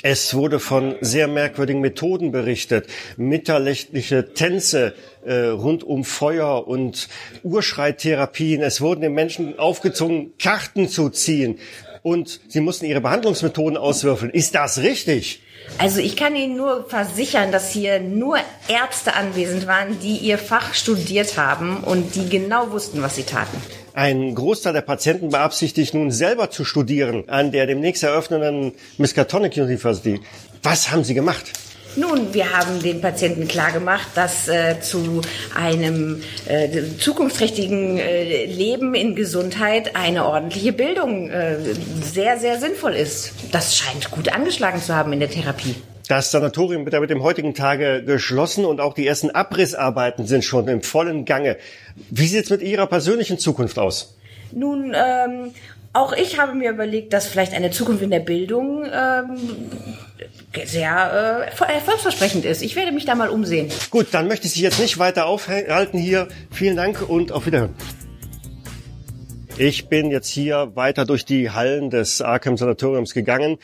Es 0.04 0.34
wurde 0.34 0.60
von 0.60 0.96
sehr 1.02 1.28
merkwürdigen 1.28 1.82
Methoden 1.82 2.32
berichtet. 2.32 2.88
Mitterlächtliche 3.18 4.34
Tänze 4.34 4.94
äh, 5.26 5.48
rund 5.48 5.84
um 5.84 6.04
Feuer 6.04 6.68
und 6.68 7.08
Urschreittherapien. 7.44 8.62
Es 8.62 8.82
wurden 8.82 9.02
den 9.02 9.14
Menschen 9.14 9.58
aufgezwungen, 9.60 10.34
Karten 10.38 10.88
zu 10.88 11.10
ziehen. 11.10 11.60
Und 12.04 12.40
sie 12.48 12.62
mussten 12.62 12.86
ihre 12.86 13.02
Behandlungsmethoden 13.02 13.78
auswürfeln. 13.78 14.32
Ist 14.32 14.56
das 14.56 14.80
richtig? 14.80 15.42
Also 15.80 16.00
ich 16.00 16.16
kann 16.16 16.36
Ihnen 16.36 16.56
nur 16.56 16.88
versichern, 16.88 17.52
dass 17.52 17.72
hier 17.72 18.00
nur 18.00 18.38
Ärzte 18.68 19.14
anwesend 19.14 19.68
waren, 19.68 20.00
die 20.00 20.18
ihr 20.18 20.38
Fach 20.38 20.74
studiert 20.74 21.38
haben 21.38 21.84
und 21.84 22.16
die 22.16 22.30
genau 22.30 22.72
wussten, 22.72 23.02
was 23.02 23.16
sie 23.16 23.24
taten. 23.24 23.62
Ein 23.94 24.36
Großteil 24.36 24.74
der 24.74 24.82
Patienten 24.82 25.30
beabsichtigt 25.30 25.94
nun 25.94 26.12
selber 26.12 26.50
zu 26.52 26.64
studieren 26.64 27.28
an 27.28 27.52
der 27.52 27.66
demnächst 27.66 28.04
eröffnenden 28.04 28.74
Miskatonic 28.98 29.58
University. 29.58 30.22
Was 30.64 30.92
haben 30.92 31.04
Sie 31.04 31.14
gemacht? 31.14 31.52
Nun, 31.98 32.32
wir 32.32 32.54
haben 32.56 32.80
den 32.84 33.02
Patienten 33.02 33.48
klargemacht, 33.48 34.10
dass 34.14 34.48
äh, 34.48 34.80
zu 34.80 35.22
einem 35.56 36.22
äh, 36.48 36.70
zukunftsträchtigen 37.00 37.98
äh, 37.98 38.46
Leben 38.46 38.94
in 38.94 39.16
Gesundheit 39.16 39.96
eine 39.96 40.26
ordentliche 40.26 40.74
Bildung 40.74 41.32
äh, 41.32 41.58
sehr, 42.04 42.38
sehr 42.38 42.60
sinnvoll 42.60 42.94
ist. 42.94 43.34
Das 43.52 43.76
scheint 43.76 44.12
gut 44.12 44.30
angeschlagen 44.30 44.80
zu 44.80 44.94
haben 44.94 45.12
in 45.12 45.20
der 45.20 45.32
Therapie. 45.32 45.74
Das 46.08 46.30
Sanatorium 46.30 46.86
wird 46.86 46.94
ja 46.94 47.00
mit 47.00 47.10
dem 47.10 47.24
heutigen 47.24 47.56
Tage 47.56 48.04
geschlossen 48.04 48.64
und 48.64 48.80
auch 48.80 48.94
die 48.94 49.08
ersten 49.08 49.32
Abrissarbeiten 49.32 50.28
sind 50.28 50.44
schon 50.44 50.68
im 50.68 50.84
vollen 50.84 51.26
Gange. 51.26 51.58
Wie 52.12 52.28
sieht 52.28 52.44
es 52.44 52.50
mit 52.52 52.62
Ihrer 52.62 52.86
persönlichen 52.86 53.40
Zukunft 53.40 53.80
aus? 53.80 54.16
Nun, 54.52 54.96
ähm, 54.96 55.52
auch 55.98 56.14
ich 56.14 56.40
habe 56.40 56.54
mir 56.54 56.72
überlegt, 56.72 57.12
dass 57.14 57.28
vielleicht 57.28 57.54
eine 57.54 57.72
Zukunft 57.72 58.04
in 58.04 58.12
der 58.12 58.20
Bildung 58.20 58.86
ähm, 58.86 59.38
sehr 60.66 61.50
äh, 61.60 61.74
erfolgsversprechend 61.74 62.46
ist. 62.46 62.62
Ich 62.62 62.76
werde 62.76 62.92
mich 62.92 63.06
da 63.06 63.16
mal 63.16 63.30
umsehen. 63.30 63.70
Gut, 63.90 64.08
dann 64.12 64.28
möchte 64.28 64.48
ich 64.48 64.54
Sie 64.54 64.62
jetzt 64.62 64.80
nicht 64.80 65.00
weiter 65.00 65.26
aufhalten 65.26 65.98
hier. 65.98 66.28
Vielen 66.52 66.78
Dank 66.78 67.08
und 67.08 67.32
auf 67.32 67.46
Wiederhören. 67.46 67.74
Ich 69.60 69.90
bin 69.90 70.12
jetzt 70.12 70.30
hier 70.30 70.74
weiter 70.76 71.06
durch 71.06 71.26
die 71.26 71.50
Hallen 71.50 71.90
des 71.90 72.22
Arkham 72.22 72.58
Sanatoriums 72.58 73.16
gegangen. 73.16 73.58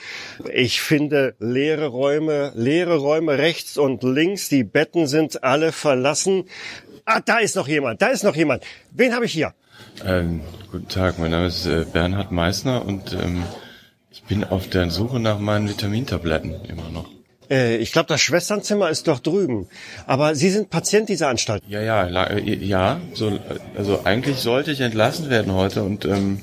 Ich 0.52 0.82
finde 0.82 1.36
leere 1.38 1.86
Räume, 1.86 2.52
leere 2.56 2.98
Räume 2.98 3.38
rechts 3.38 3.78
und 3.78 4.02
links. 4.02 4.50
Die 4.50 4.64
Betten 4.64 5.06
sind 5.06 5.44
alle 5.44 5.72
verlassen. 5.72 6.46
Ah, 7.06 7.20
da 7.24 7.38
ist 7.38 7.56
noch 7.56 7.68
jemand, 7.68 8.02
da 8.02 8.08
ist 8.08 8.24
noch 8.24 8.36
jemand. 8.36 8.64
Wen 8.92 9.14
habe 9.14 9.26
ich 9.26 9.34
hier? 9.34 9.54
Ähm, 10.06 10.42
guten 10.72 10.88
Tag, 10.88 11.20
mein 11.20 11.32
Name 11.32 11.48
ist 11.48 11.66
äh, 11.66 11.86
Bernhard 11.92 12.32
Meissner 12.32 12.86
und 12.86 13.14
ähm, 13.14 13.44
ich 14.12 14.24
bin 14.24 14.44
auf 14.44 14.68
der 14.70 14.90
Suche 14.90 15.20
nach 15.20 15.40
meinen 15.40 15.70
Vitamintabletten 15.70 16.66
immer 16.66 16.90
noch. 16.90 17.10
Äh, 17.50 17.78
ich 17.78 17.92
glaube, 17.92 18.08
das 18.08 18.22
Schwesternzimmer 18.22 18.90
ist 18.90 19.08
doch 19.08 19.20
drüben. 19.20 19.68
Aber 20.08 20.36
Sie 20.36 20.50
sind 20.50 20.70
Patient 20.70 21.10
dieser 21.10 21.30
Anstalt. 21.30 21.64
Ja, 21.68 21.82
ja, 21.82 22.04
la- 22.04 22.28
äh, 22.28 22.54
ja. 22.56 23.00
So, 23.14 23.40
also 23.78 24.02
eigentlich 24.04 24.38
sollte 24.38 24.72
ich 24.72 24.82
entlassen 24.82 25.30
werden 25.30 25.54
heute 25.54 25.84
und 25.84 26.06
ähm, 26.06 26.42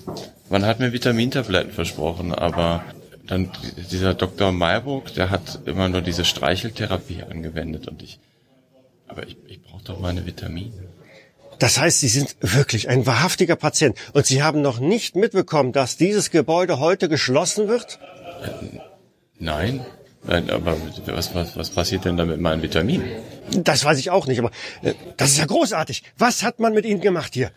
man 0.49 0.65
hat 0.65 0.81
mir 0.81 0.93
Vitamintabletten 0.93 1.73
versprochen, 1.73 2.35
aber 2.35 2.85
dann 3.27 3.51
dieser 3.91 4.15
Dr. 4.15 4.53
Mayburg, 4.53 5.15
der 5.15 5.31
hat 5.31 5.61
immer 5.67 5.89
nur 5.89 6.01
diese 6.01 6.25
Streicheltherapie 6.25 7.23
angewendet 7.23 7.87
und 7.89 8.03
ich, 8.03 8.19
aber 9.07 9.27
ich, 9.27 9.37
ich 9.47 9.63
brauche 9.63 9.85
doch 9.85 10.01
meine 10.01 10.27
Vitamine. 10.27 10.90
Das 11.61 11.79
heißt, 11.79 12.01
Sie 12.01 12.09
sind 12.09 12.37
wirklich 12.41 12.89
ein 12.89 13.07
wahrhaftiger 13.07 13.55
Patient. 13.55 13.97
Und 14.13 14.27
Sie 14.27 14.43
haben 14.43 14.61
noch 14.63 14.81
nicht 14.81 15.15
mitbekommen, 15.15 15.73
dass 15.73 15.97
dieses 15.97 16.31
Gebäude 16.31 16.81
heute 16.81 17.09
geschlossen 17.09 17.69
wird? 17.69 18.01
Nein, 19.39 19.85
Nein, 20.23 20.51
aber 20.51 20.77
was, 21.07 21.35
was, 21.35 21.57
was 21.57 21.71
passiert 21.71 22.05
denn 22.05 22.17
da 22.17 22.25
mit 22.27 22.41
meinen 22.41 22.63
Vitaminen? 22.63 23.09
Das 23.57 23.85
weiß 23.85 23.99
ich 23.99 24.11
auch 24.11 24.27
nicht, 24.27 24.39
aber 24.39 24.51
äh, 24.83 24.95
das 25.17 25.31
ist 25.31 25.39
ja 25.39 25.47
großartig. 25.47 26.03
Was 26.19 26.43
hat 26.43 26.61
man 26.61 26.75
mit 26.75 26.85
Ihnen 26.85 27.01
gemacht 27.01 27.33
hier? 27.35 27.51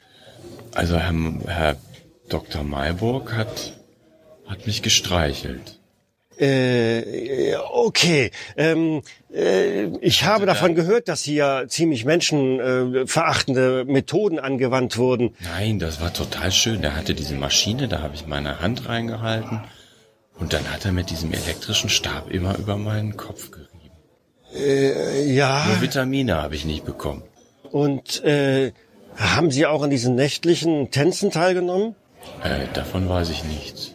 Also 0.73 0.97
Herr, 0.97 1.13
Herr 1.47 1.75
Dr. 2.29 2.63
Mayburg 2.63 3.33
hat, 3.33 3.73
hat 4.47 4.65
mich 4.65 4.81
gestreichelt. 4.81 5.79
Äh, 6.43 7.55
okay. 7.71 8.31
Ähm, 8.57 9.01
äh, 9.33 9.85
ich 10.01 10.25
habe 10.25 10.45
davon 10.45 10.75
gehört, 10.75 11.07
dass 11.07 11.21
hier 11.23 11.65
ziemlich 11.69 12.03
menschenverachtende 12.03 13.85
Methoden 13.85 14.39
angewandt 14.39 14.97
wurden. 14.97 15.35
Nein, 15.39 15.79
das 15.79 16.01
war 16.01 16.11
total 16.11 16.51
schön. 16.51 16.81
Der 16.81 16.97
hatte 16.97 17.13
diese 17.13 17.35
Maschine, 17.35 17.87
da 17.87 18.01
habe 18.01 18.15
ich 18.15 18.27
meine 18.27 18.59
Hand 18.59 18.89
reingehalten 18.89 19.61
und 20.37 20.51
dann 20.51 20.69
hat 20.69 20.83
er 20.83 20.91
mit 20.91 21.09
diesem 21.11 21.31
elektrischen 21.31 21.89
Stab 21.89 22.29
immer 22.29 22.57
über 22.57 22.75
meinen 22.75 23.15
Kopf 23.15 23.51
gerieben. 23.51 23.69
Äh, 24.53 25.31
ja. 25.31 25.65
Nur 25.67 25.81
Vitamine 25.81 26.35
habe 26.41 26.55
ich 26.55 26.65
nicht 26.65 26.83
bekommen. 26.83 27.23
Und 27.71 28.21
äh, 28.25 28.73
haben 29.15 29.49
Sie 29.49 29.65
auch 29.65 29.81
an 29.81 29.89
diesen 29.89 30.15
nächtlichen 30.15 30.91
Tänzen 30.91 31.31
teilgenommen? 31.31 31.95
Äh, 32.43 32.67
davon 32.73 33.07
weiß 33.07 33.29
ich 33.29 33.45
nichts. 33.45 33.92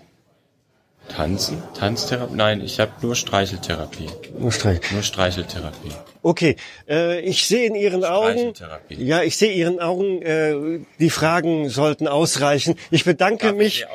Tanzen? 1.08 1.62
Tanztherapie? 1.78 2.34
Nein, 2.34 2.60
ich 2.60 2.80
habe 2.80 2.92
nur 3.02 3.14
Streicheltherapie. 3.14 4.08
Nur, 4.38 4.52
Streich. 4.52 4.80
nur 4.92 5.02
Streicheltherapie. 5.02 5.92
Okay, 6.22 6.56
äh, 6.88 7.20
ich 7.20 7.46
sehe 7.46 7.66
in 7.66 7.74
Ihren 7.74 8.04
Augen, 8.04 8.54
Streicheltherapie. 8.54 9.04
ja, 9.04 9.22
ich 9.22 9.36
sehe 9.36 9.52
Ihren 9.52 9.80
Augen, 9.80 10.22
äh, 10.22 10.80
die 10.98 11.10
Fragen 11.10 11.68
sollten 11.70 12.08
ausreichen. 12.08 12.74
Ich 12.90 13.04
bedanke 13.04 13.52
mich, 13.52 13.86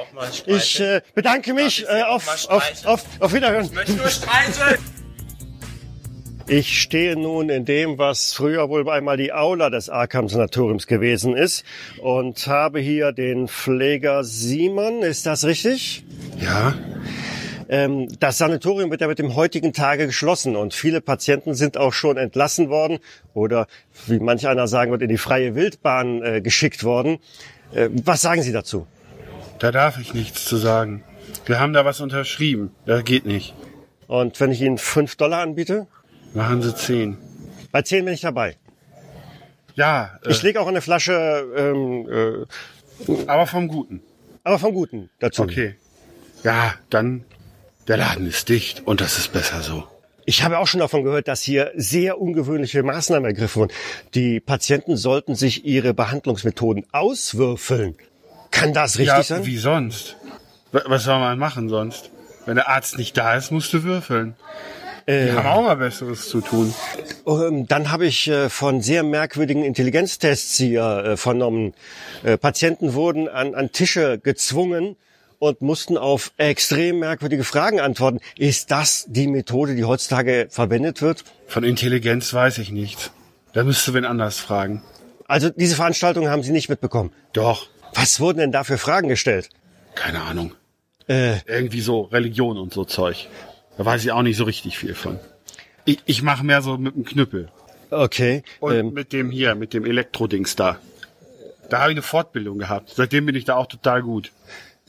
ich 0.45 0.80
äh, 0.80 1.02
bedanke 1.13 1.54
mich 1.54 1.86
äh, 1.88 2.04
auf, 2.04 2.49
auf, 2.49 2.86
auf, 2.86 3.04
auf 3.19 3.34
Wiederhören. 3.34 3.65
Ich 3.65 3.73
möchte 3.73 3.93
nur 3.93 4.10
streicheln! 4.10 5.03
Ich 6.56 6.80
stehe 6.80 7.16
nun 7.16 7.50
in 7.50 7.66
dem, 7.66 7.98
was 7.98 8.34
früher 8.34 8.70
wohl 8.70 8.88
einmal 8.88 9.18
die 9.18 9.34
Aula 9.34 9.72
des 9.72 9.89
Arkham 9.89 10.30
Sanatoriums 10.30 10.86
gewesen 10.86 11.36
ist 11.36 11.66
und 11.98 12.46
habe 12.46 12.80
hier 12.80 13.12
den 13.12 13.48
Pfleger 13.48 14.24
Simon. 14.24 15.02
Ist 15.02 15.26
das 15.26 15.46
richtig? 15.46 16.04
Ja. 16.39 16.76
Ähm, 17.70 18.08
das 18.20 18.38
Sanatorium 18.38 18.92
wird 18.92 19.02
ja 19.02 19.08
mit 19.08 19.18
dem 19.18 19.34
heutigen 19.34 19.74
Tage 19.74 20.06
geschlossen 20.06 20.56
und 20.56 20.76
viele 20.76 21.02
Patienten 21.02 21.56
sind 21.56 21.76
auch 21.76 21.92
schon 21.92 22.18
entlassen 22.18 22.70
worden 22.70 23.00
oder, 23.34 23.66
wie 24.06 24.20
manch 24.20 24.48
einer 24.48 24.68
sagen 24.68 24.92
wird, 24.92 25.02
in 25.02 25.10
die 25.10 25.18
freie 25.18 25.56
Wildbahn 25.56 26.22
äh, 26.22 26.42
geschickt 26.42 26.84
worden. 26.84 27.18
Äh, 27.74 27.89
was 28.06 28.22
sagen 28.22 28.44
Sie 28.44 28.52
dazu? 28.52 28.86
Da 29.58 29.72
darf 29.72 30.00
ich 30.00 30.13
nichts 30.13 30.46
zu 30.46 30.58
sagen. 30.58 31.04
Wir 31.48 31.60
haben 31.60 31.74
da 31.74 31.84
was 31.84 32.00
unterschrieben. 32.00 32.70
Das 32.86 33.04
geht 33.04 33.26
nicht. 33.26 33.56
Und 34.06 34.39
wenn 34.39 34.52
ich 34.52 34.62
Ihnen 34.62 34.78
fünf 34.78 35.16
Dollar 35.16 35.42
anbiete? 35.42 35.88
Machen 36.34 36.62
Sie 36.62 36.76
zehn. 36.76 37.17
Bei 37.72 37.82
zehn 37.82 38.06
bin 38.06 38.13
ich 38.13 38.22
dabei. 38.22 38.58
Ja. 39.76 40.19
Ich 40.28 40.41
lege 40.43 40.62
auch 40.62 40.67
eine 40.67 40.82
Flasche, 40.82 41.46
ähm, 41.56 42.48
äh, 43.08 43.24
aber 43.28 43.48
vom 43.48 43.67
Guten. 43.67 44.02
Aber 44.43 44.60
vom 44.60 44.74
Guten 44.74 45.10
dazu. 45.19 45.43
Okay. 45.43 45.76
Ja, 46.43 46.74
dann 46.89 47.24
der 47.88 47.98
Laden 47.98 48.28
ist 48.28 48.50
dicht 48.50 48.86
und 48.86 49.02
das 49.02 49.17
ist 49.17 49.34
besser 49.34 49.62
so. 49.62 49.84
Ich 50.26 50.43
habe 50.43 50.60
auch 50.60 50.67
schon 50.67 50.80
davon 50.80 51.04
gehört, 51.04 51.28
dass 51.28 51.41
hier 51.41 51.72
sehr 51.76 52.19
ungewöhnliche 52.19 52.82
Maßnahmen 52.82 53.26
ergriffen 53.26 53.63
wurden. 53.63 53.74
Die 54.13 54.39
Patienten 54.39 54.96
sollten 54.96 55.36
sich 55.36 55.65
ihre 55.65 55.93
Behandlungsmethoden 55.93 56.86
auswürfeln. 56.93 57.96
Kann 58.52 58.74
das 58.74 58.98
richtig 58.98 59.08
ja, 59.17 59.24
sein? 59.24 59.46
Wie 59.46 59.58
sonst? 59.58 60.15
Was 60.72 61.04
soll 61.04 61.19
man 61.19 61.38
machen 61.38 61.67
sonst? 61.67 62.10
Wenn 62.46 62.56
der 62.56 62.69
Arzt 62.69 62.98
nicht 62.98 63.17
da 63.17 63.36
ist, 63.36 63.52
musst 63.52 63.74
du 63.74 63.84
würfeln. 63.84 64.36
Äh, 65.06 65.26
Die 65.28 65.32
haben 65.34 65.48
auch 65.48 65.62
mal 65.63 65.76
Besseres 65.76 66.30
zu 66.30 66.42
tun. 66.42 66.74
Ähm, 67.28 67.68
Dann 67.68 67.92
habe 67.92 68.06
ich 68.06 68.28
äh, 68.28 68.50
von 68.50 68.82
sehr 68.82 69.04
merkwürdigen 69.04 69.63
Intelligenztests 69.63 70.58
hier 70.58 70.84
äh, 70.84 71.18
vernommen. 71.18 71.74
Äh, 72.24 72.38
Patienten 72.38 72.94
wurden 72.94 73.28
an, 73.28 73.56
an 73.56 73.72
Tische 73.72 74.18
gezwungen 74.20 74.96
und 75.39 75.62
mussten 75.62 75.98
auf 75.98 76.32
extrem 76.38 77.00
merkwürdige 77.00 77.44
Fragen 77.44 77.80
antworten. 77.82 78.20
Ist 78.38 78.72
das 78.72 79.06
die 79.10 79.28
Methode, 79.28 79.76
die 79.76 79.84
heutzutage 79.84 80.48
verwendet 80.50 81.02
wird? 81.02 81.24
Von 81.48 81.63
Intelligenz 81.66 82.34
weiß 82.34 82.60
ich 82.60 82.72
nichts. 82.72 83.12
Da 83.52 83.63
müsst 83.63 83.86
du 83.88 83.94
wen 83.94 84.06
anders 84.06 84.39
fragen. 84.39 84.82
Also 85.28 85.50
diese 85.50 85.76
Veranstaltung 85.76 86.30
haben 86.30 86.44
Sie 86.44 86.52
nicht 86.52 86.70
mitbekommen? 86.70 87.12
Doch. 87.34 87.68
Was 87.94 88.20
wurden 88.20 88.39
denn 88.39 88.52
da 88.52 88.63
für 88.63 88.78
Fragen 88.78 89.08
gestellt? 89.10 89.50
Keine 89.96 90.22
Ahnung. 90.22 90.54
Äh, 91.08 91.36
Irgendwie 91.46 91.82
so 91.82 92.02
Religion 92.04 92.58
und 92.58 92.74
so 92.74 92.86
Zeug. 92.86 93.28
Da 93.78 93.86
weiß 93.86 94.04
ich 94.04 94.12
auch 94.12 94.22
nicht 94.22 94.38
so 94.38 94.44
richtig 94.44 94.78
viel 94.78 94.94
von. 94.96 95.20
Ich, 95.86 96.00
ich 96.06 96.22
mache 96.22 96.46
mehr 96.46 96.62
so 96.62 96.78
mit 96.78 96.96
dem 96.96 97.06
Knüppel. 97.06 97.50
Okay. 97.90 98.44
Und 98.60 98.74
ähm, 98.74 98.94
mit 98.94 99.14
dem 99.14 99.30
hier, 99.30 99.56
mit 99.56 99.74
dem 99.74 99.86
Elektrodings 99.86 100.56
da. 100.56 100.80
Da 101.70 101.82
habe 101.82 101.92
ich 101.92 101.96
eine 101.96 102.02
Fortbildung 102.02 102.58
gehabt. 102.58 102.92
Seitdem 102.96 103.26
bin 103.26 103.36
ich 103.36 103.46
da 103.46 103.56
auch 103.56 103.68
total 103.68 104.02
gut. 104.02 104.32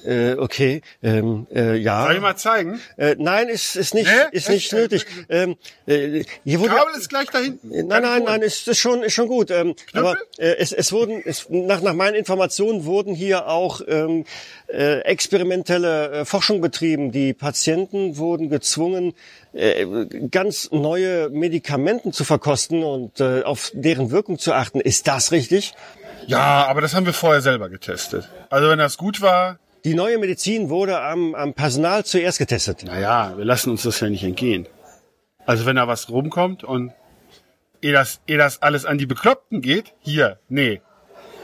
Äh, 0.04 0.34
okay, 0.34 0.82
ähm, 1.02 1.46
äh, 1.54 1.76
ja. 1.76 2.04
Soll 2.04 2.16
ich 2.16 2.20
mal 2.20 2.36
zeigen? 2.36 2.80
Äh, 2.96 3.16
nein, 3.18 3.48
ist, 3.48 3.76
ist 3.76 3.94
nicht, 3.94 4.06
Nee? 4.06 4.36
ist 4.36 4.48
nicht 4.50 4.72
nötig. 4.72 5.06
Ähm, 5.28 5.56
äh, 5.86 6.24
hier 6.44 6.60
wurde, 6.60 6.74
Kabel 6.74 6.94
ist 6.98 7.08
gleich 7.08 7.28
da 7.30 7.38
hinten. 7.38 7.68
Nein, 7.70 8.02
nein, 8.02 8.22
nein, 8.24 8.42
ist, 8.42 8.68
ist 8.68 8.78
schon, 8.78 9.02
ist 9.02 9.14
schon 9.14 9.28
gut. 9.28 9.50
Ähm, 9.50 9.74
aber 9.94 10.16
äh, 10.38 10.56
es, 10.58 10.72
es 10.72 10.92
wurden, 10.92 11.22
es, 11.24 11.46
nach, 11.48 11.80
nach 11.80 11.94
meinen 11.94 12.14
Informationen 12.14 12.84
wurden 12.84 13.14
hier 13.14 13.48
auch 13.48 13.80
ähm, 13.86 14.24
äh, 14.66 15.00
experimentelle 15.00 16.10
äh, 16.10 16.24
Forschung 16.24 16.60
betrieben. 16.60 17.10
Die 17.10 17.32
Patienten 17.32 18.16
wurden 18.18 18.50
gezwungen, 18.50 19.14
äh, 19.52 19.86
ganz 20.30 20.70
neue 20.70 21.30
Medikamenten 21.30 22.12
zu 22.12 22.24
verkosten 22.24 22.82
und 22.82 23.20
äh, 23.20 23.42
auf 23.42 23.70
deren 23.74 24.10
Wirkung 24.10 24.38
zu 24.38 24.52
achten. 24.52 24.80
Ist 24.80 25.06
das 25.08 25.32
richtig? 25.32 25.74
Ja, 26.26 26.66
aber 26.66 26.80
das 26.80 26.94
haben 26.94 27.06
wir 27.06 27.12
vorher 27.12 27.40
selber 27.40 27.68
getestet. 27.68 28.28
Also 28.50 28.68
wenn 28.68 28.78
das 28.78 28.96
gut 28.96 29.20
war. 29.20 29.58
Die 29.84 29.94
neue 29.94 30.16
Medizin 30.16 30.70
wurde 30.70 30.98
am, 31.00 31.34
am 31.34 31.52
Personal 31.52 32.04
zuerst 32.06 32.38
getestet. 32.38 32.84
Naja, 32.84 33.34
wir 33.36 33.44
lassen 33.44 33.70
uns 33.70 33.82
das 33.82 34.00
ja 34.00 34.08
nicht 34.08 34.24
entgehen. 34.24 34.66
Also 35.44 35.66
wenn 35.66 35.76
da 35.76 35.86
was 35.86 36.08
rumkommt 36.08 36.64
und 36.64 36.92
ehe 37.82 37.92
das, 37.92 38.20
ehe 38.26 38.38
das 38.38 38.62
alles 38.62 38.86
an 38.86 38.96
die 38.96 39.04
Bekloppten 39.04 39.60
geht, 39.60 39.92
hier, 40.00 40.38
nee. 40.48 40.80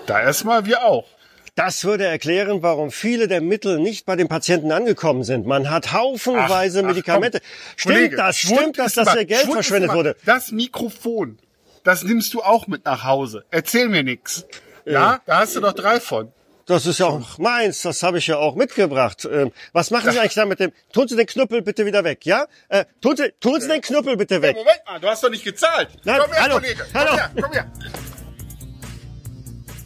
Da 0.06 0.22
erstmal 0.22 0.64
wir 0.64 0.84
auch. 0.84 1.06
Das 1.54 1.84
würde 1.84 2.06
erklären, 2.06 2.62
warum 2.62 2.90
viele 2.90 3.28
der 3.28 3.42
Mittel 3.42 3.78
nicht 3.78 4.06
bei 4.06 4.16
den 4.16 4.28
Patienten 4.28 4.72
angekommen 4.72 5.22
sind. 5.22 5.46
Man 5.46 5.68
hat 5.68 5.92
haufenweise 5.92 6.78
Ach, 6.80 6.84
ach, 6.84 6.88
Medikamente. 6.88 7.40
komm. 7.40 7.48
stimmt 7.76 7.94
Kollege, 7.96 8.16
das? 8.16 8.38
Stimmt 8.38 8.78
das, 8.78 8.94
dass 8.94 9.12
hier 9.12 9.26
Geld 9.26 9.52
verschwendet 9.52 9.92
wurde? 9.92 10.16
Das 10.24 10.50
Mikrofon, 10.50 11.38
das 11.84 12.04
nimmst 12.04 12.32
du 12.32 12.40
auch 12.40 12.66
mit 12.68 12.86
nach 12.86 13.04
Hause. 13.04 13.44
Erzähl 13.50 13.90
mir 13.90 14.02
nix. 14.02 14.46
Ja, 14.86 15.20
da 15.26 15.40
hast 15.40 15.56
du 15.56 15.60
doch 15.60 15.74
drei 15.74 16.00
von. 16.00 16.32
Das 16.70 16.86
ist 16.86 17.00
ja 17.00 17.06
auch 17.06 17.36
meins, 17.38 17.82
das 17.82 18.04
habe 18.04 18.18
ich 18.18 18.28
ja 18.28 18.36
auch 18.36 18.54
mitgebracht. 18.54 19.28
Ähm, 19.28 19.50
was 19.72 19.90
machen 19.90 20.12
Sie 20.12 20.18
eigentlich 20.20 20.34
da 20.34 20.44
mit 20.44 20.60
dem? 20.60 20.70
Tun 20.92 21.08
Sie 21.08 21.16
den 21.16 21.26
Knüppel 21.26 21.62
bitte 21.62 21.84
wieder 21.84 22.04
weg, 22.04 22.24
ja? 22.24 22.46
Äh, 22.68 22.84
tun 23.00 23.16
Sie, 23.16 23.32
tun 23.40 23.60
Sie 23.60 23.66
den 23.66 23.80
Knüppel 23.80 24.16
bitte 24.16 24.40
weg. 24.40 24.54
Moment 24.54 24.78
mal, 24.86 25.00
du 25.00 25.08
hast 25.08 25.24
doch 25.24 25.30
nicht 25.30 25.42
gezahlt. 25.42 25.88
Nein, 26.04 26.20
komm 26.20 26.32
her, 26.32 26.42
hallo, 26.42 26.54
Kollege. 26.54 26.86
Komm 26.92 27.00
hallo. 27.00 27.16
her, 27.16 27.30
komm 27.42 27.52
her. 27.52 27.72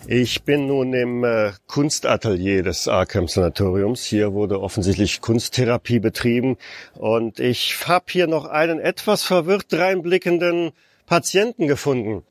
Ich 0.09 0.43
bin 0.43 0.67
nun 0.67 0.93
im 0.93 1.25
äh, 1.25 1.53
Kunstatelier 1.67 2.63
des 2.63 2.87
Arkham 2.87 3.29
Sanatoriums. 3.29 4.05
Hier 4.05 4.35
wurde 4.35 4.61
offensichtlich 4.61 5.23
Kunsttherapie 5.23 6.01
betrieben 6.01 6.59
und 6.93 7.41
ich 7.41 7.89
habe 7.89 8.05
hier 8.11 8.27
noch 8.27 8.45
einen 8.45 8.79
etwas 8.79 9.23
verwirrt 9.23 9.73
reinblickenden 9.73 10.73
Patienten 11.07 11.67
gefunden. 11.67 12.25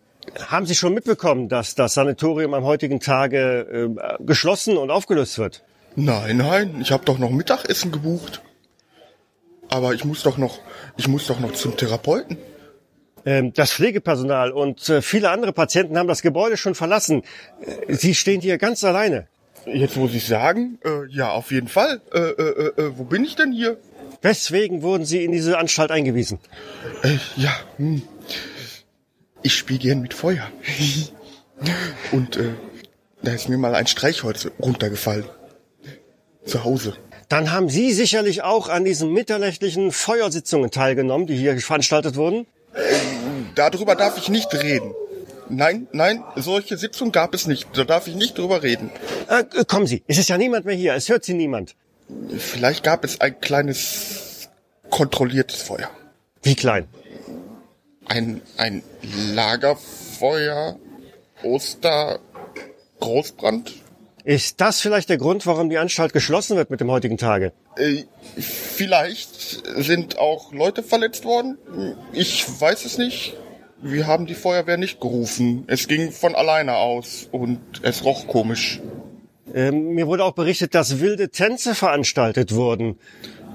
Haben 0.47 0.65
Sie 0.65 0.76
schon 0.76 0.93
mitbekommen, 0.93 1.49
dass 1.49 1.76
das 1.76 1.93
Sanatorium 1.93 2.53
am 2.53 2.63
heutigen 2.63 2.99
Tage 2.99 3.95
äh, 3.99 4.24
geschlossen 4.24 4.78
und 4.78 4.91
aufgelöst 4.91 5.38
wird? 5.38 5.63
Nein, 5.95 6.38
nein, 6.38 6.80
ich 6.82 6.91
habe 6.91 7.05
doch 7.05 7.19
noch 7.19 7.30
Mittagessen 7.30 7.91
gebucht. 7.91 8.41
Aber 9.69 9.93
ich 9.93 10.05
muss 10.05 10.24
doch 10.24 10.38
noch, 10.38 10.59
ich 10.97 11.07
muss 11.07 11.28
doch 11.28 11.39
noch 11.39 11.53
zum 11.53 11.78
Therapeuten. 11.78 12.38
Ähm, 13.26 13.53
das 13.53 13.71
Pflegepersonal 13.71 14.51
und 14.51 14.89
äh, 14.89 15.01
viele 15.01 15.30
andere 15.30 15.53
Patienten 15.53 15.97
haben 15.97 16.07
das 16.07 16.21
Gebäude 16.21 16.57
schon 16.57 16.76
verlassen. 16.76 17.24
Äh, 17.88 17.93
Sie 17.93 18.15
stehen 18.15 18.41
hier 18.41 18.57
ganz 18.57 18.84
alleine. 18.84 19.28
Jetzt 19.65 19.95
muss 19.95 20.13
ich 20.13 20.28
sagen, 20.28 20.78
äh, 20.84 21.07
ja, 21.09 21.32
auf 21.32 21.51
jeden 21.51 21.69
Fall. 21.69 22.01
Äh, 22.13 22.19
äh, 22.19 22.82
äh, 22.82 22.97
wo 22.97 23.05
bin 23.05 23.24
ich 23.24 23.36
denn 23.36 23.53
hier? 23.53 23.78
Weswegen 24.21 24.82
wurden 24.82 25.05
Sie 25.05 25.24
in 25.24 25.32
diese 25.32 25.57
Anstalt 25.57 25.91
eingewiesen? 25.91 26.39
Ja, 27.36 27.51
hm. 27.78 28.03
Ich 29.43 29.55
spiele 29.55 29.79
gern 29.79 30.01
mit 30.01 30.13
Feuer. 30.13 30.49
Und 32.11 32.37
äh, 32.37 32.53
da 33.21 33.31
ist 33.31 33.49
mir 33.49 33.57
mal 33.57 33.75
ein 33.75 33.87
Streichholz 33.87 34.49
runtergefallen. 34.59 35.25
Zu 36.45 36.63
Hause. 36.65 36.93
Dann 37.29 37.51
haben 37.51 37.69
Sie 37.69 37.93
sicherlich 37.93 38.43
auch 38.43 38.67
an 38.67 38.83
diesen 38.83 39.13
mitternächtlichen 39.13 39.91
Feuersitzungen 39.91 40.71
teilgenommen, 40.71 41.25
die 41.25 41.37
hier 41.37 41.57
veranstaltet 41.59 42.15
wurden? 42.15 42.45
Darüber 43.55 43.95
darf 43.95 44.17
ich 44.17 44.29
nicht 44.29 44.53
reden. 44.53 44.93
Nein, 45.49 45.87
nein, 45.91 46.23
solche 46.35 46.77
Sitzungen 46.77 47.11
gab 47.11 47.33
es 47.33 47.47
nicht. 47.47 47.67
Da 47.73 47.83
darf 47.83 48.07
ich 48.07 48.15
nicht 48.15 48.37
drüber 48.37 48.63
reden. 48.63 48.89
Äh, 49.29 49.43
kommen 49.65 49.87
Sie, 49.87 50.03
es 50.07 50.17
ist 50.17 50.29
ja 50.29 50.37
niemand 50.37 50.65
mehr 50.65 50.75
hier, 50.75 50.93
es 50.95 51.09
hört 51.09 51.23
Sie 51.23 51.33
niemand. 51.33 51.75
Vielleicht 52.37 52.83
gab 52.83 53.03
es 53.03 53.21
ein 53.21 53.39
kleines 53.39 54.49
kontrolliertes 54.89 55.61
Feuer. 55.61 55.89
Wie 56.41 56.55
klein? 56.55 56.87
Ein, 58.05 58.41
ein 58.57 58.83
Lagerfeuer, 59.33 60.77
Oster, 61.43 62.19
Großbrand. 62.99 63.73
Ist 64.23 64.61
das 64.61 64.79
vielleicht 64.79 65.09
der 65.09 65.17
Grund, 65.17 65.45
warum 65.45 65.69
die 65.69 65.77
Anstalt 65.77 66.13
geschlossen 66.13 66.55
wird 66.55 66.69
mit 66.69 66.79
dem 66.79 66.89
heutigen 66.89 67.17
Tage? 67.17 67.51
Äh, 67.75 68.03
vielleicht 68.37 69.63
sind 69.77 70.17
auch 70.17 70.53
Leute 70.53 70.81
verletzt 70.81 71.25
worden. 71.25 71.57
Ich 72.13 72.45
weiß 72.59 72.85
es 72.85 72.97
nicht. 72.97 73.35
Wir 73.81 74.07
haben 74.07 74.25
die 74.25 74.35
Feuerwehr 74.35 74.77
nicht 74.77 75.01
gerufen. 75.01 75.65
Es 75.67 75.89
ging 75.89 76.13
von 76.13 76.35
alleine 76.35 76.77
aus 76.77 77.27
und 77.33 77.59
es 77.81 78.05
roch 78.05 78.27
komisch. 78.27 78.79
Ähm, 79.53 79.93
mir 79.93 80.07
wurde 80.07 80.23
auch 80.23 80.31
berichtet, 80.31 80.73
dass 80.73 81.01
wilde 81.01 81.29
Tänze 81.29 81.75
veranstaltet 81.75 82.55
wurden. 82.55 82.97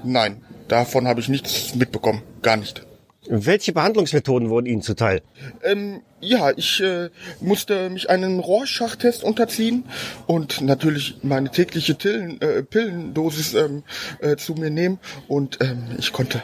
Nein, 0.03 0.43
davon 0.67 1.07
habe 1.07 1.19
ich 1.19 1.29
nichts 1.29 1.73
mitbekommen. 1.73 2.21
Gar 2.43 2.57
nicht. 2.57 2.85
Welche 3.31 3.73
Behandlungsmethoden 3.73 4.49
wurden 4.49 4.65
Ihnen 4.65 4.81
zuteil? 4.81 5.21
Ähm, 5.63 6.01
ja, 6.19 6.49
ich 6.49 6.81
äh, 6.81 7.09
musste 7.41 7.91
mich 7.91 8.09
einem 8.09 8.39
Rorschach-Test 8.39 9.23
unterziehen 9.23 9.83
und 10.25 10.61
natürlich 10.61 11.17
meine 11.21 11.51
tägliche 11.51 11.95
Tillen, 11.95 12.41
äh, 12.41 12.63
Pillendosis 12.63 13.53
ähm, 13.53 13.83
äh, 14.19 14.35
zu 14.35 14.55
mir 14.55 14.71
nehmen 14.71 14.97
und 15.27 15.59
ähm, 15.61 15.83
ich 15.99 16.11
konnte 16.11 16.41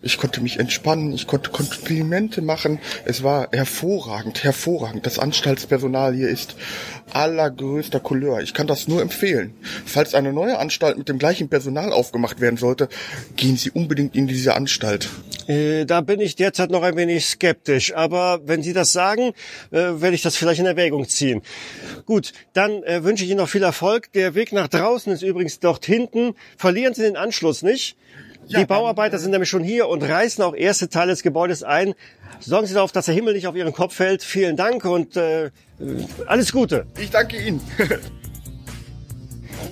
ich 0.00 0.16
konnte 0.16 0.40
mich 0.40 0.60
entspannen, 0.60 1.12
ich 1.12 1.26
konnte 1.26 1.50
Komplimente 1.50 2.40
machen. 2.40 2.78
Es 3.04 3.24
war 3.24 3.48
hervorragend, 3.50 4.44
hervorragend. 4.44 5.06
Das 5.06 5.18
Anstaltspersonal 5.18 6.14
hier 6.14 6.28
ist 6.28 6.54
allergrößter 7.12 7.98
Couleur. 7.98 8.40
Ich 8.40 8.54
kann 8.54 8.68
das 8.68 8.86
nur 8.86 9.02
empfehlen. 9.02 9.54
Falls 9.84 10.14
eine 10.14 10.32
neue 10.32 10.58
Anstalt 10.58 10.98
mit 10.98 11.08
dem 11.08 11.18
gleichen 11.18 11.48
Personal 11.48 11.92
aufgemacht 11.92 12.40
werden 12.40 12.56
sollte, 12.56 12.88
gehen 13.34 13.56
Sie 13.56 13.70
unbedingt 13.70 14.14
in 14.14 14.28
diese 14.28 14.54
Anstalt. 14.54 15.08
Äh, 15.48 15.84
da 15.84 16.00
bin 16.00 16.20
ich 16.20 16.36
derzeit 16.36 16.70
noch 16.70 16.84
ein 16.84 16.96
wenig 16.96 17.26
skeptisch. 17.26 17.92
Aber 17.92 18.40
wenn 18.44 18.62
Sie 18.62 18.74
das 18.74 18.92
sagen, 18.92 19.32
äh, 19.72 20.00
werde 20.00 20.14
ich 20.14 20.22
das 20.22 20.36
vielleicht 20.36 20.60
in 20.60 20.66
Erwägung 20.66 21.08
ziehen. 21.08 21.42
Gut, 22.06 22.32
dann 22.52 22.84
äh, 22.84 23.02
wünsche 23.02 23.24
ich 23.24 23.30
Ihnen 23.30 23.40
noch 23.40 23.48
viel 23.48 23.64
Erfolg. 23.64 24.12
Der 24.12 24.36
Weg 24.36 24.52
nach 24.52 24.68
draußen 24.68 25.12
ist 25.12 25.22
übrigens 25.22 25.58
dort 25.58 25.84
hinten. 25.84 26.34
Verlieren 26.56 26.94
Sie 26.94 27.02
den 27.02 27.16
Anschluss 27.16 27.62
nicht. 27.62 27.96
Die 28.56 28.64
Bauarbeiter 28.64 29.18
sind 29.18 29.32
nämlich 29.32 29.48
schon 29.48 29.62
hier 29.62 29.88
und 29.88 30.02
reißen 30.02 30.42
auch 30.42 30.54
erste 30.54 30.88
Teile 30.88 31.10
des 31.10 31.22
Gebäudes 31.22 31.62
ein. 31.62 31.94
Sorgen 32.40 32.66
Sie 32.66 32.74
darauf, 32.74 32.92
dass 32.92 33.06
der 33.06 33.14
Himmel 33.14 33.34
nicht 33.34 33.46
auf 33.46 33.56
Ihren 33.56 33.72
Kopf 33.72 33.94
fällt. 33.94 34.22
Vielen 34.22 34.56
Dank 34.56 34.84
und 34.84 35.16
äh, 35.16 35.50
alles 36.26 36.52
Gute. 36.52 36.86
Ich 36.98 37.10
danke 37.10 37.36
Ihnen. 37.40 37.60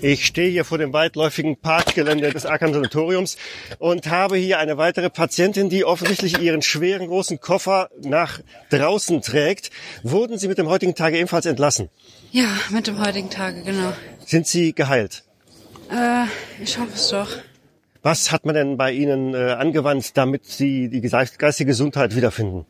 Ich 0.02 0.26
stehe 0.26 0.50
hier 0.50 0.64
vor 0.64 0.78
dem 0.78 0.92
weitläufigen 0.92 1.56
Parkgelände 1.56 2.30
des 2.30 2.42
Sanatoriums 2.42 3.36
und 3.78 4.08
habe 4.08 4.36
hier 4.36 4.58
eine 4.58 4.76
weitere 4.76 5.08
Patientin, 5.08 5.70
die 5.70 5.84
offensichtlich 5.84 6.38
ihren 6.38 6.60
schweren 6.60 7.06
großen 7.06 7.40
Koffer 7.40 7.88
nach 8.02 8.40
draußen 8.70 9.22
trägt. 9.22 9.70
Wurden 10.02 10.38
Sie 10.38 10.48
mit 10.48 10.58
dem 10.58 10.68
heutigen 10.68 10.94
Tage 10.94 11.16
ebenfalls 11.16 11.46
entlassen? 11.46 11.88
Ja, 12.30 12.48
mit 12.70 12.86
dem 12.86 13.04
heutigen 13.04 13.30
Tage, 13.30 13.62
genau. 13.62 13.92
Sind 14.24 14.46
Sie 14.46 14.74
geheilt? 14.74 15.24
Äh, 15.90 16.26
ich 16.62 16.78
hoffe 16.78 16.92
es 16.94 17.08
doch. 17.08 17.28
Was 18.06 18.30
hat 18.30 18.46
man 18.46 18.54
denn 18.54 18.76
bei 18.76 18.92
Ihnen 18.92 19.34
äh, 19.34 19.56
angewandt, 19.58 20.16
damit 20.16 20.44
Sie 20.44 20.88
die 20.88 21.00
geistige 21.00 21.64
Gesundheit 21.64 22.14
wiederfinden? 22.14 22.64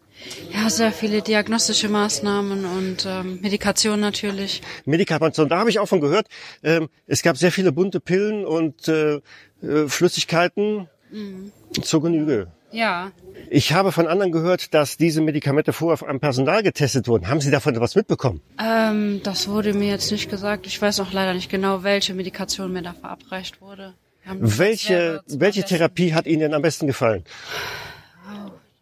Ja, 0.51 0.71
sehr 0.71 0.93
viele 0.93 1.21
diagnostische 1.21 1.91
Maßnahmen 1.91 2.65
und 2.65 3.05
ähm, 3.07 3.41
Medikation 3.43 4.01
natürlich. 4.01 4.63
Medikation, 4.87 5.47
da 5.51 5.59
habe 5.59 5.69
ich 5.69 5.79
auch 5.79 5.89
von 5.89 6.01
gehört. 6.01 6.27
Ähm, 6.63 6.89
es 7.07 7.23
gab 7.23 7.37
sehr 7.37 7.53
viele 7.53 7.71
bunte 7.71 8.01
Pillen 8.01 8.47
und 8.47 8.89
äh, 8.89 9.17
äh, 9.61 9.89
Flüssigkeiten 9.89 10.89
Mhm. 11.11 11.53
zur 11.83 12.01
Genüge. 12.03 12.47
Ja, 12.73 13.13
Ich 13.51 13.75
habe 13.75 13.93
von 13.93 14.07
anderen 14.09 14.33
gehört, 14.33 14.73
dass 14.73 14.97
diese 14.97 15.21
Medikamente 15.21 15.75
vorher 15.75 16.09
am 16.09 16.19
Personal 16.19 16.63
getestet 16.63 17.09
wurden. 17.09 17.29
Haben 17.29 17.43
Sie 17.43 17.51
davon 17.51 17.75
etwas 17.75 17.95
mitbekommen? 17.95 18.41
ähm, 18.59 19.21
das 19.23 19.49
wurde 19.49 19.75
mir 19.75 19.89
jetzt 19.91 20.11
nicht 20.11 20.31
gesagt. 20.31 20.67
Ich 20.67 20.81
weiß 20.81 20.99
auch 21.01 21.13
leider 21.13 21.35
nicht 21.35 21.51
genau, 21.51 21.83
welche 21.83 22.15
Medikation 22.15 22.73
mir 22.73 22.81
da 22.83 22.95
verabreicht 22.95 23.61
wurde. 23.61 23.93
Das 24.27 24.59
Welche, 24.59 25.23
welche 25.29 25.63
Therapie 25.63 26.13
hat 26.13 26.27
Ihnen 26.27 26.41
denn 26.41 26.55
am 26.55 26.63
besten 26.63 26.87
gefallen? 26.87 27.25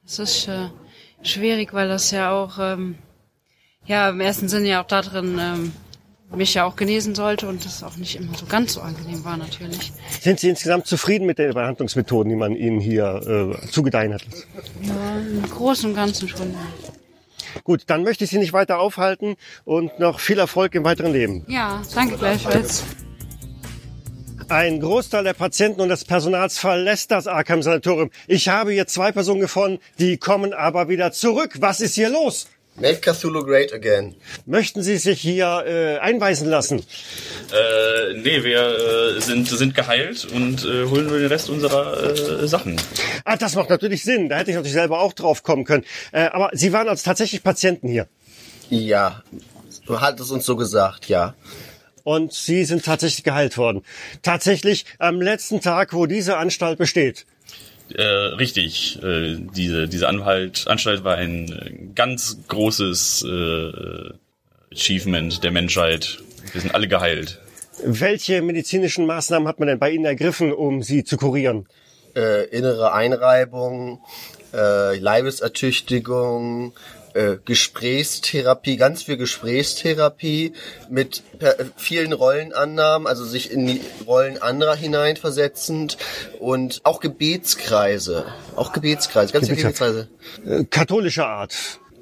Es 0.06 0.18
ist 0.18 0.48
äh, 0.48 0.68
schwierig, 1.22 1.72
weil 1.72 1.88
das 1.88 2.10
ja 2.10 2.32
auch, 2.32 2.58
ähm, 2.58 2.96
ja, 3.86 4.10
im 4.10 4.20
ersten 4.20 4.48
Sinne 4.48 4.68
ja 4.68 4.82
auch 4.82 4.86
da 4.86 5.02
drin 5.02 5.38
ähm, 5.40 5.72
mich 6.34 6.54
ja 6.54 6.64
auch 6.64 6.76
genesen 6.76 7.14
sollte 7.14 7.46
und 7.48 7.64
das 7.64 7.82
auch 7.82 7.96
nicht 7.96 8.16
immer 8.16 8.36
so 8.36 8.46
ganz 8.46 8.74
so 8.74 8.80
angenehm 8.80 9.24
war 9.24 9.36
natürlich. 9.36 9.92
Sind 10.20 10.40
Sie 10.40 10.48
insgesamt 10.48 10.86
zufrieden 10.86 11.26
mit 11.26 11.38
den 11.38 11.52
Behandlungsmethoden, 11.52 12.30
die 12.30 12.36
man 12.36 12.56
Ihnen 12.56 12.80
hier 12.80 13.54
äh, 13.62 13.66
zugedeihen 13.68 14.14
hat? 14.14 14.22
Ja, 14.82 15.16
im 15.18 15.48
Großen 15.48 15.90
und 15.90 15.96
Ganzen 15.96 16.28
schon. 16.28 16.54
Gut, 17.62 17.84
dann 17.86 18.02
möchte 18.02 18.24
ich 18.24 18.30
Sie 18.30 18.38
nicht 18.38 18.52
weiter 18.52 18.78
aufhalten 18.78 19.36
und 19.64 19.98
noch 20.00 20.18
viel 20.20 20.38
Erfolg 20.38 20.74
im 20.74 20.84
weiteren 20.84 21.12
Leben. 21.12 21.44
Ja, 21.48 21.82
danke 21.94 22.16
gleichfalls. 22.16 22.82
Ein 24.48 24.80
Großteil 24.80 25.24
der 25.24 25.32
Patienten 25.32 25.80
und 25.80 25.88
des 25.88 26.04
Personals 26.04 26.58
verlässt 26.58 27.10
das 27.10 27.26
Arkham 27.26 27.62
Sanatorium. 27.62 28.10
Ich 28.26 28.48
habe 28.48 28.72
hier 28.72 28.86
zwei 28.86 29.10
Personen 29.10 29.40
gefunden, 29.40 29.80
die 29.98 30.18
kommen 30.18 30.52
aber 30.52 30.88
wieder 30.88 31.12
zurück. 31.12 31.56
Was 31.60 31.80
ist 31.80 31.94
hier 31.94 32.10
los? 32.10 32.48
Make 32.76 33.00
Cthulhu 33.00 33.44
great 33.44 33.72
again. 33.72 34.16
Möchten 34.46 34.82
Sie 34.82 34.96
sich 34.96 35.20
hier 35.20 35.64
äh, 35.66 35.98
einweisen 35.98 36.48
lassen? 36.48 36.80
Äh, 36.80 38.14
nee, 38.20 38.42
wir 38.42 39.16
äh, 39.16 39.20
sind, 39.20 39.48
sind 39.48 39.74
geheilt 39.74 40.26
und 40.26 40.64
äh, 40.64 40.84
holen 40.86 41.06
nur 41.06 41.18
den 41.18 41.28
Rest 41.28 41.48
unserer 41.48 42.02
äh, 42.02 42.48
Sachen. 42.48 42.76
Ah, 43.24 43.36
das 43.36 43.54
macht 43.54 43.70
natürlich 43.70 44.02
Sinn. 44.02 44.28
Da 44.28 44.38
hätte 44.38 44.50
ich 44.50 44.56
natürlich 44.56 44.72
selber 44.72 45.00
auch 45.00 45.12
drauf 45.12 45.44
kommen 45.44 45.64
können. 45.64 45.84
Äh, 46.10 46.24
aber 46.32 46.50
Sie 46.52 46.72
waren 46.72 46.88
als 46.88 47.04
tatsächlich 47.04 47.44
Patienten 47.44 47.88
hier. 47.88 48.08
Ja, 48.70 49.22
du 49.86 50.00
hattest 50.00 50.32
uns 50.32 50.44
so 50.44 50.56
gesagt, 50.56 51.08
ja. 51.08 51.34
Und 52.04 52.32
Sie 52.32 52.64
sind 52.64 52.84
tatsächlich 52.84 53.24
geheilt 53.24 53.58
worden. 53.58 53.82
Tatsächlich 54.22 54.84
am 54.98 55.20
letzten 55.20 55.60
Tag, 55.60 55.94
wo 55.94 56.06
diese 56.06 56.36
Anstalt 56.36 56.78
besteht. 56.78 57.26
Äh, 57.92 58.02
richtig, 58.02 59.02
äh, 59.02 59.36
diese, 59.54 59.88
diese 59.88 60.08
Anhalt, 60.08 60.66
Anstalt 60.68 61.04
war 61.04 61.16
ein 61.16 61.92
ganz 61.94 62.38
großes 62.48 63.24
äh, 63.28 64.74
Achievement 64.74 65.42
der 65.44 65.50
Menschheit. 65.50 66.18
Wir 66.52 66.60
sind 66.60 66.74
alle 66.74 66.88
geheilt. 66.88 67.40
Welche 67.84 68.40
medizinischen 68.40 69.06
Maßnahmen 69.06 69.48
hat 69.48 69.58
man 69.58 69.68
denn 69.68 69.78
bei 69.78 69.90
Ihnen 69.90 70.04
ergriffen, 70.04 70.52
um 70.52 70.82
Sie 70.82 71.04
zu 71.04 71.16
kurieren? 71.16 71.66
Äh, 72.14 72.44
innere 72.48 72.92
Einreibung, 72.92 74.00
äh, 74.54 74.96
Leibesertüchtigung, 74.98 76.72
äh, 77.14 77.36
Gesprächstherapie, 77.44 78.76
ganz 78.76 79.04
viel 79.04 79.16
Gesprächstherapie 79.16 80.52
mit 80.90 81.22
per 81.38 81.56
vielen 81.76 82.12
Rollenannahmen, 82.12 83.06
also 83.06 83.24
sich 83.24 83.50
in 83.50 83.66
die 83.66 83.80
Rollen 84.06 84.40
anderer 84.40 84.76
hineinversetzend 84.76 85.96
und 86.40 86.80
auch 86.84 87.00
Gebetskreise, 87.00 88.26
auch 88.56 88.72
Gebetskreise, 88.72 89.32
ganz 89.32 89.46
viele 89.46 89.58
Gebetskreise. 89.58 90.08
Äh, 90.44 90.64
katholischer 90.64 91.26
Art. 91.26 91.54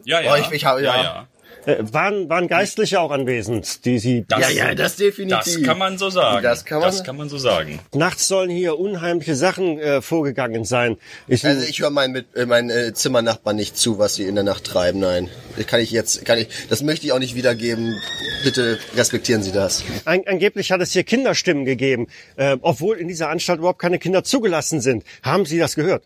Ja, 0.04 0.20
ja. 0.20 0.32
Oh, 0.32 0.36
ich, 0.36 0.50
ich 0.50 0.64
habe, 0.64 0.82
ja. 0.82 1.28
Äh, 1.64 1.76
waren, 1.92 2.28
waren 2.28 2.48
Geistliche 2.48 3.00
auch 3.00 3.12
anwesend, 3.12 3.84
die 3.84 3.98
Sie... 4.00 4.24
Das, 4.28 4.40
Ja, 4.40 4.48
ja, 4.50 4.74
das 4.74 4.96
definitiv. 4.96 5.54
Das 5.58 5.62
kann 5.62 5.78
man 5.78 5.96
so 5.96 6.10
sagen. 6.10 6.42
Das 6.42 6.64
kann 6.64 6.80
man- 6.80 6.88
das 6.90 7.04
kann 7.04 7.16
man 7.16 7.28
so 7.28 7.38
sagen. 7.38 7.78
Nachts 7.94 8.26
sollen 8.26 8.50
hier 8.50 8.78
unheimliche 8.80 9.36
Sachen 9.36 9.78
äh, 9.78 10.02
vorgegangen 10.02 10.64
sein. 10.64 10.96
Ich, 11.28 11.44
Also 11.46 11.64
ich 11.66 11.80
höre 11.80 11.90
meinen 11.90 12.12
mit 12.12 12.34
äh, 12.34 12.46
meinen 12.46 12.70
äh, 12.70 12.92
Zimmernachbarn 12.94 13.54
nicht 13.54 13.76
zu, 13.76 13.98
was 13.98 14.16
sie 14.16 14.24
in 14.24 14.34
der 14.34 14.44
Nacht 14.44 14.64
treiben. 14.64 14.98
Nein, 14.98 15.28
das 15.56 15.66
kann 15.68 15.80
ich 15.80 15.92
jetzt, 15.92 16.24
kann 16.24 16.38
ich, 16.38 16.48
das 16.68 16.82
möchte 16.82 17.06
ich 17.06 17.12
auch 17.12 17.20
nicht 17.20 17.36
wiedergeben. 17.36 17.94
Bitte 18.42 18.78
respektieren 18.96 19.42
Sie 19.44 19.52
das. 19.52 19.84
An, 20.04 20.22
angeblich 20.26 20.72
hat 20.72 20.80
es 20.80 20.92
hier 20.92 21.04
Kinderstimmen 21.04 21.64
gegeben, 21.64 22.08
äh, 22.36 22.56
obwohl 22.60 22.96
in 22.96 23.06
dieser 23.06 23.28
Anstalt 23.28 23.60
überhaupt 23.60 23.78
keine 23.80 24.00
Kinder 24.00 24.24
zugelassen 24.24 24.80
sind. 24.80 25.04
Haben 25.22 25.46
Sie 25.46 25.58
das 25.60 25.76
gehört? 25.76 26.02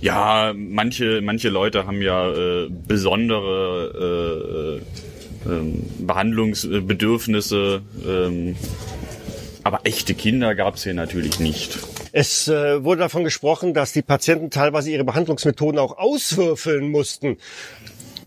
Ja, 0.00 0.54
manche, 0.56 1.20
manche 1.20 1.50
Leute 1.50 1.86
haben 1.86 2.00
ja 2.00 2.32
äh, 2.32 2.68
besondere 2.70 4.80
äh, 5.46 5.48
äh, 5.48 5.52
ähm, 5.52 5.84
Behandlungsbedürfnisse, 5.98 7.82
ähm, 8.06 8.56
aber 9.62 9.80
echte 9.84 10.14
Kinder 10.14 10.54
gab's 10.54 10.84
hier 10.84 10.94
natürlich 10.94 11.38
nicht. 11.38 11.78
Es 12.12 12.48
äh, 12.48 12.82
wurde 12.82 13.00
davon 13.00 13.24
gesprochen, 13.24 13.74
dass 13.74 13.92
die 13.92 14.02
Patienten 14.02 14.50
teilweise 14.50 14.90
ihre 14.90 15.04
Behandlungsmethoden 15.04 15.78
auch 15.78 15.98
auswürfeln 15.98 16.90
mussten. 16.90 17.36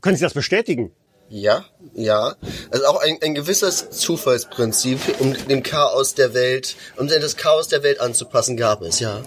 Können 0.02 0.16
Sie 0.16 0.24
das 0.24 0.34
bestätigen? 0.34 0.92
Ja, 1.30 1.66
ja. 1.96 2.36
Also 2.70 2.86
auch 2.86 3.02
ein, 3.02 3.18
ein 3.24 3.34
gewisses 3.34 3.90
Zufallsprinzip, 3.90 5.00
um 5.20 5.34
dem 5.48 5.64
Chaos 5.64 6.14
der 6.14 6.36
Welt, 6.36 6.76
um 6.98 7.08
das 7.08 7.38
Chaos 7.38 7.68
der 7.68 7.82
Welt 7.82 8.00
anzupassen, 8.00 8.58
gab 8.58 8.84
es, 8.84 9.00
ja. 9.00 9.24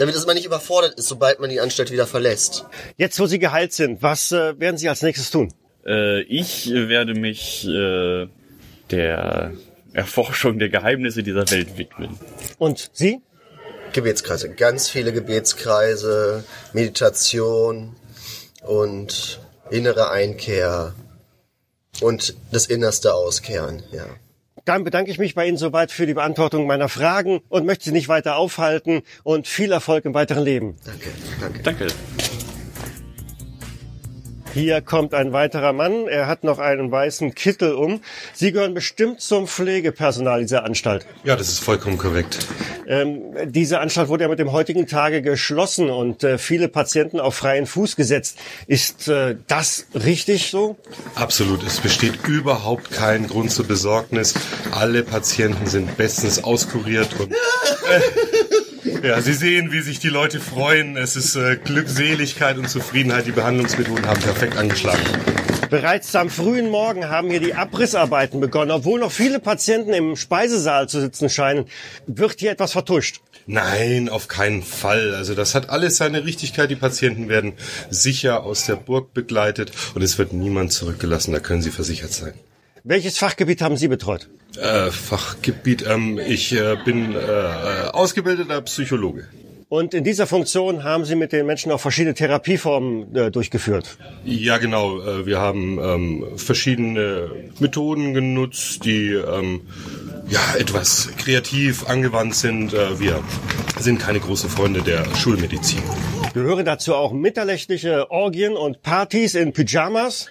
Damit 0.00 0.14
es 0.14 0.24
man 0.24 0.34
nicht 0.34 0.46
überfordert 0.46 0.98
ist, 0.98 1.08
sobald 1.08 1.40
man 1.40 1.50
die 1.50 1.60
Anstalt 1.60 1.90
wieder 1.90 2.06
verlässt. 2.06 2.64
Jetzt, 2.96 3.20
wo 3.20 3.26
Sie 3.26 3.38
geheilt 3.38 3.74
sind, 3.74 4.02
was 4.02 4.32
äh, 4.32 4.58
werden 4.58 4.78
Sie 4.78 4.88
als 4.88 5.02
nächstes 5.02 5.30
tun? 5.30 5.52
Äh, 5.84 6.22
ich 6.22 6.70
werde 6.70 7.12
mich 7.12 7.68
äh, 7.68 8.26
der 8.90 9.52
Erforschung 9.92 10.58
der 10.58 10.70
Geheimnisse 10.70 11.22
dieser 11.22 11.50
Welt 11.50 11.76
widmen. 11.76 12.18
Und 12.56 12.88
Sie? 12.94 13.20
Gebetskreise, 13.92 14.48
ganz 14.54 14.88
viele 14.88 15.12
Gebetskreise, 15.12 16.44
Meditation 16.72 17.94
und 18.62 19.38
innere 19.70 20.10
Einkehr 20.10 20.94
und 22.00 22.36
das 22.52 22.68
Innerste 22.68 23.12
auskehren, 23.12 23.82
ja. 23.92 24.06
Dann 24.64 24.84
bedanke 24.84 25.10
ich 25.10 25.18
mich 25.18 25.34
bei 25.34 25.46
Ihnen 25.46 25.56
soweit 25.56 25.90
für 25.92 26.06
die 26.06 26.14
Beantwortung 26.14 26.66
meiner 26.66 26.88
Fragen 26.88 27.40
und 27.48 27.66
möchte 27.66 27.84
Sie 27.84 27.92
nicht 27.92 28.08
weiter 28.08 28.36
aufhalten 28.36 29.02
und 29.22 29.46
viel 29.46 29.72
Erfolg 29.72 30.04
im 30.04 30.14
weiteren 30.14 30.44
Leben. 30.44 30.76
Danke, 30.84 31.10
danke. 31.40 31.62
Danke. 31.62 32.29
Hier 34.52 34.80
kommt 34.80 35.14
ein 35.14 35.32
weiterer 35.32 35.72
Mann. 35.72 36.08
Er 36.08 36.26
hat 36.26 36.42
noch 36.42 36.58
einen 36.58 36.90
weißen 36.90 37.34
Kittel 37.34 37.72
um. 37.72 38.00
Sie 38.32 38.50
gehören 38.50 38.74
bestimmt 38.74 39.20
zum 39.20 39.46
Pflegepersonal 39.46 40.40
dieser 40.40 40.64
Anstalt. 40.64 41.06
Ja, 41.22 41.36
das 41.36 41.48
ist 41.48 41.60
vollkommen 41.60 41.98
korrekt. 41.98 42.38
Ähm, 42.88 43.20
diese 43.44 43.78
Anstalt 43.78 44.08
wurde 44.08 44.24
ja 44.24 44.28
mit 44.28 44.40
dem 44.40 44.50
heutigen 44.50 44.88
Tage 44.88 45.22
geschlossen 45.22 45.88
und 45.88 46.24
äh, 46.24 46.36
viele 46.38 46.66
Patienten 46.66 47.20
auf 47.20 47.36
freien 47.36 47.66
Fuß 47.66 47.94
gesetzt. 47.94 48.38
Ist 48.66 49.06
äh, 49.06 49.36
das 49.46 49.86
richtig 49.94 50.50
so? 50.50 50.76
Absolut. 51.14 51.62
Es 51.62 51.78
besteht 51.78 52.26
überhaupt 52.26 52.90
kein 52.90 53.28
Grund 53.28 53.52
zur 53.52 53.66
Besorgnis. 53.66 54.34
Alle 54.72 55.04
Patienten 55.04 55.66
sind 55.66 55.96
bestens 55.96 56.42
auskuriert 56.42 57.20
und 57.20 57.32
äh, 57.32 57.36
ja, 59.02 59.20
Sie 59.20 59.34
sehen, 59.34 59.72
wie 59.72 59.80
sich 59.80 59.98
die 59.98 60.08
Leute 60.08 60.40
freuen. 60.40 60.96
Es 60.96 61.16
ist 61.16 61.36
äh, 61.36 61.56
Glückseligkeit 61.56 62.58
und 62.58 62.68
Zufriedenheit. 62.68 63.26
Die 63.26 63.32
Behandlungsmethoden 63.32 64.06
haben 64.06 64.20
perfekt 64.20 64.56
angeschlagen. 64.56 65.02
Bereits 65.70 66.14
am 66.16 66.30
frühen 66.30 66.68
Morgen 66.68 67.08
haben 67.08 67.30
hier 67.30 67.40
die 67.40 67.54
Abrissarbeiten 67.54 68.40
begonnen. 68.40 68.72
Obwohl 68.72 68.98
noch 68.98 69.12
viele 69.12 69.38
Patienten 69.38 69.92
im 69.92 70.16
Speisesaal 70.16 70.88
zu 70.88 71.00
sitzen 71.00 71.28
scheinen, 71.28 71.66
wird 72.06 72.40
hier 72.40 72.50
etwas 72.50 72.72
vertuscht. 72.72 73.20
Nein, 73.46 74.08
auf 74.08 74.28
keinen 74.28 74.62
Fall. 74.62 75.14
Also 75.14 75.34
das 75.34 75.54
hat 75.54 75.70
alles 75.70 75.96
seine 75.96 76.24
Richtigkeit. 76.24 76.70
Die 76.70 76.76
Patienten 76.76 77.28
werden 77.28 77.52
sicher 77.88 78.42
aus 78.44 78.66
der 78.66 78.76
Burg 78.76 79.14
begleitet 79.14 79.72
und 79.94 80.02
es 80.02 80.18
wird 80.18 80.32
niemand 80.32 80.72
zurückgelassen. 80.72 81.32
Da 81.32 81.40
können 81.40 81.62
Sie 81.62 81.70
versichert 81.70 82.12
sein. 82.12 82.34
Welches 82.84 83.18
Fachgebiet 83.18 83.60
haben 83.62 83.76
Sie 83.76 83.88
betreut? 83.88 84.28
Äh, 84.56 84.90
Fachgebiet, 84.90 85.84
ähm, 85.86 86.18
ich 86.18 86.52
äh, 86.52 86.76
bin 86.84 87.14
äh, 87.14 87.18
ausgebildeter 87.92 88.60
Psychologe. 88.62 89.28
Und 89.68 89.94
in 89.94 90.02
dieser 90.02 90.26
Funktion 90.26 90.82
haben 90.82 91.04
Sie 91.04 91.14
mit 91.14 91.30
den 91.30 91.46
Menschen 91.46 91.70
auch 91.70 91.78
verschiedene 91.78 92.14
Therapieformen 92.14 93.14
äh, 93.14 93.30
durchgeführt. 93.30 93.98
Ja, 94.24 94.58
genau. 94.58 95.00
Äh, 95.00 95.26
Wir 95.26 95.38
haben 95.38 95.78
ähm, 95.80 96.26
verschiedene 96.36 97.30
Methoden 97.60 98.12
genutzt, 98.12 98.84
die 98.84 99.12
ähm, 99.12 99.60
ja 100.28 100.40
etwas 100.58 101.10
kreativ 101.18 101.86
angewandt 101.86 102.34
sind. 102.34 102.72
Äh, 102.74 102.98
Wir 102.98 103.22
sind 103.78 104.00
keine 104.00 104.18
großen 104.18 104.50
Freunde 104.50 104.82
der 104.82 105.04
Schulmedizin. 105.14 105.82
Gehören 106.34 106.64
dazu 106.64 106.94
auch 106.96 107.12
mitterlächtliche 107.12 108.10
Orgien 108.10 108.54
und 108.54 108.82
Partys 108.82 109.36
in 109.36 109.52
Pyjamas? 109.52 110.26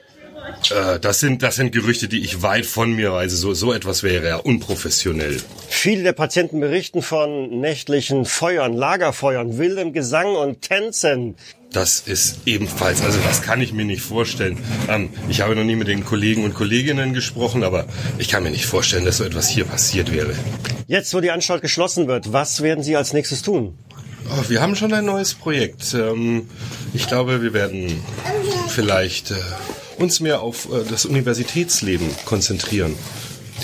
Äh, 0.72 1.00
Das 1.00 1.20
sind 1.20 1.42
das 1.44 1.56
sind 1.56 1.72
Gerüchte, 1.72 2.08
die 2.08 2.20
ich 2.24 2.42
weit 2.42 2.66
von 2.66 2.94
mir 2.94 3.12
weise. 3.14 3.36
So 3.38 3.54
so 3.54 3.74
etwas 3.74 4.04
wäre 4.04 4.28
ja 4.28 4.36
unprofessionell. 4.38 5.42
Viele 5.68 6.04
der 6.04 6.14
Patienten 6.14 6.60
berichten 6.60 7.02
von 7.02 7.60
nächtlichen 7.62 8.26
Feuern, 8.26 8.74
Lagerfeuern, 8.74 9.58
wildem 9.58 9.94
Gesang 9.94 10.36
und 10.36 10.62
Tänzen. 10.62 11.36
Das 11.72 12.00
ist 12.00 12.40
ebenfalls, 12.48 13.02
also 13.04 13.20
das 13.28 13.44
kann 13.44 13.62
ich 13.62 13.74
mir 13.74 13.86
nicht 13.86 14.02
vorstellen. 14.02 14.58
Ähm, 14.90 15.10
ich 15.30 15.42
habe 15.42 15.56
noch 15.56 15.64
nie 15.64 15.76
mit 15.76 15.88
den 15.88 16.04
Kollegen 16.04 16.44
und 16.44 16.56
Kolleginnen 16.56 17.14
gesprochen, 17.14 17.64
aber 17.64 17.86
ich 18.18 18.28
kann 18.28 18.42
mir 18.42 18.50
nicht 18.50 18.66
vorstellen, 18.66 19.06
dass 19.06 19.18
so 19.18 19.24
etwas 19.24 19.48
hier 19.50 19.66
passiert 19.66 20.12
wäre. 20.12 20.34
Jetzt, 20.88 21.14
wo 21.14 21.20
die 21.22 21.30
Anstalt 21.30 21.62
geschlossen 21.62 22.08
wird, 22.08 22.34
was 22.34 22.64
werden 22.64 22.84
Sie 22.84 22.96
als 22.96 23.14
nächstes 23.14 23.44
tun? 23.44 23.78
Oh, 24.32 24.50
wir 24.50 24.62
haben 24.62 24.76
schon 24.76 24.92
ein 24.94 25.06
neues 25.06 25.36
Projekt. 25.36 25.94
Ähm, 25.94 26.50
ich 26.96 27.08
glaube, 27.08 27.44
wir 27.44 27.54
werden 27.54 28.04
vielleicht 28.68 29.30
äh, 29.30 29.36
uns 30.00 30.20
mehr 30.20 30.42
auf 30.42 30.72
äh, 30.72 30.84
das 30.90 31.06
Universitätsleben 31.06 32.10
konzentrieren. 32.26 32.96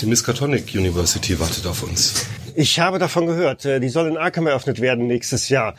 Die 0.00 0.06
Miskatonic 0.06 0.74
University 0.74 1.40
wartet 1.40 1.66
auf 1.66 1.82
uns. 1.82 2.26
Ich 2.54 2.80
habe 2.80 2.98
davon 2.98 3.26
gehört, 3.26 3.64
äh, 3.64 3.80
die 3.80 3.88
soll 3.88 4.08
in 4.08 4.16
Arkham 4.16 4.46
eröffnet 4.46 4.80
werden 4.80 5.06
nächstes 5.06 5.48
Jahr. 5.48 5.74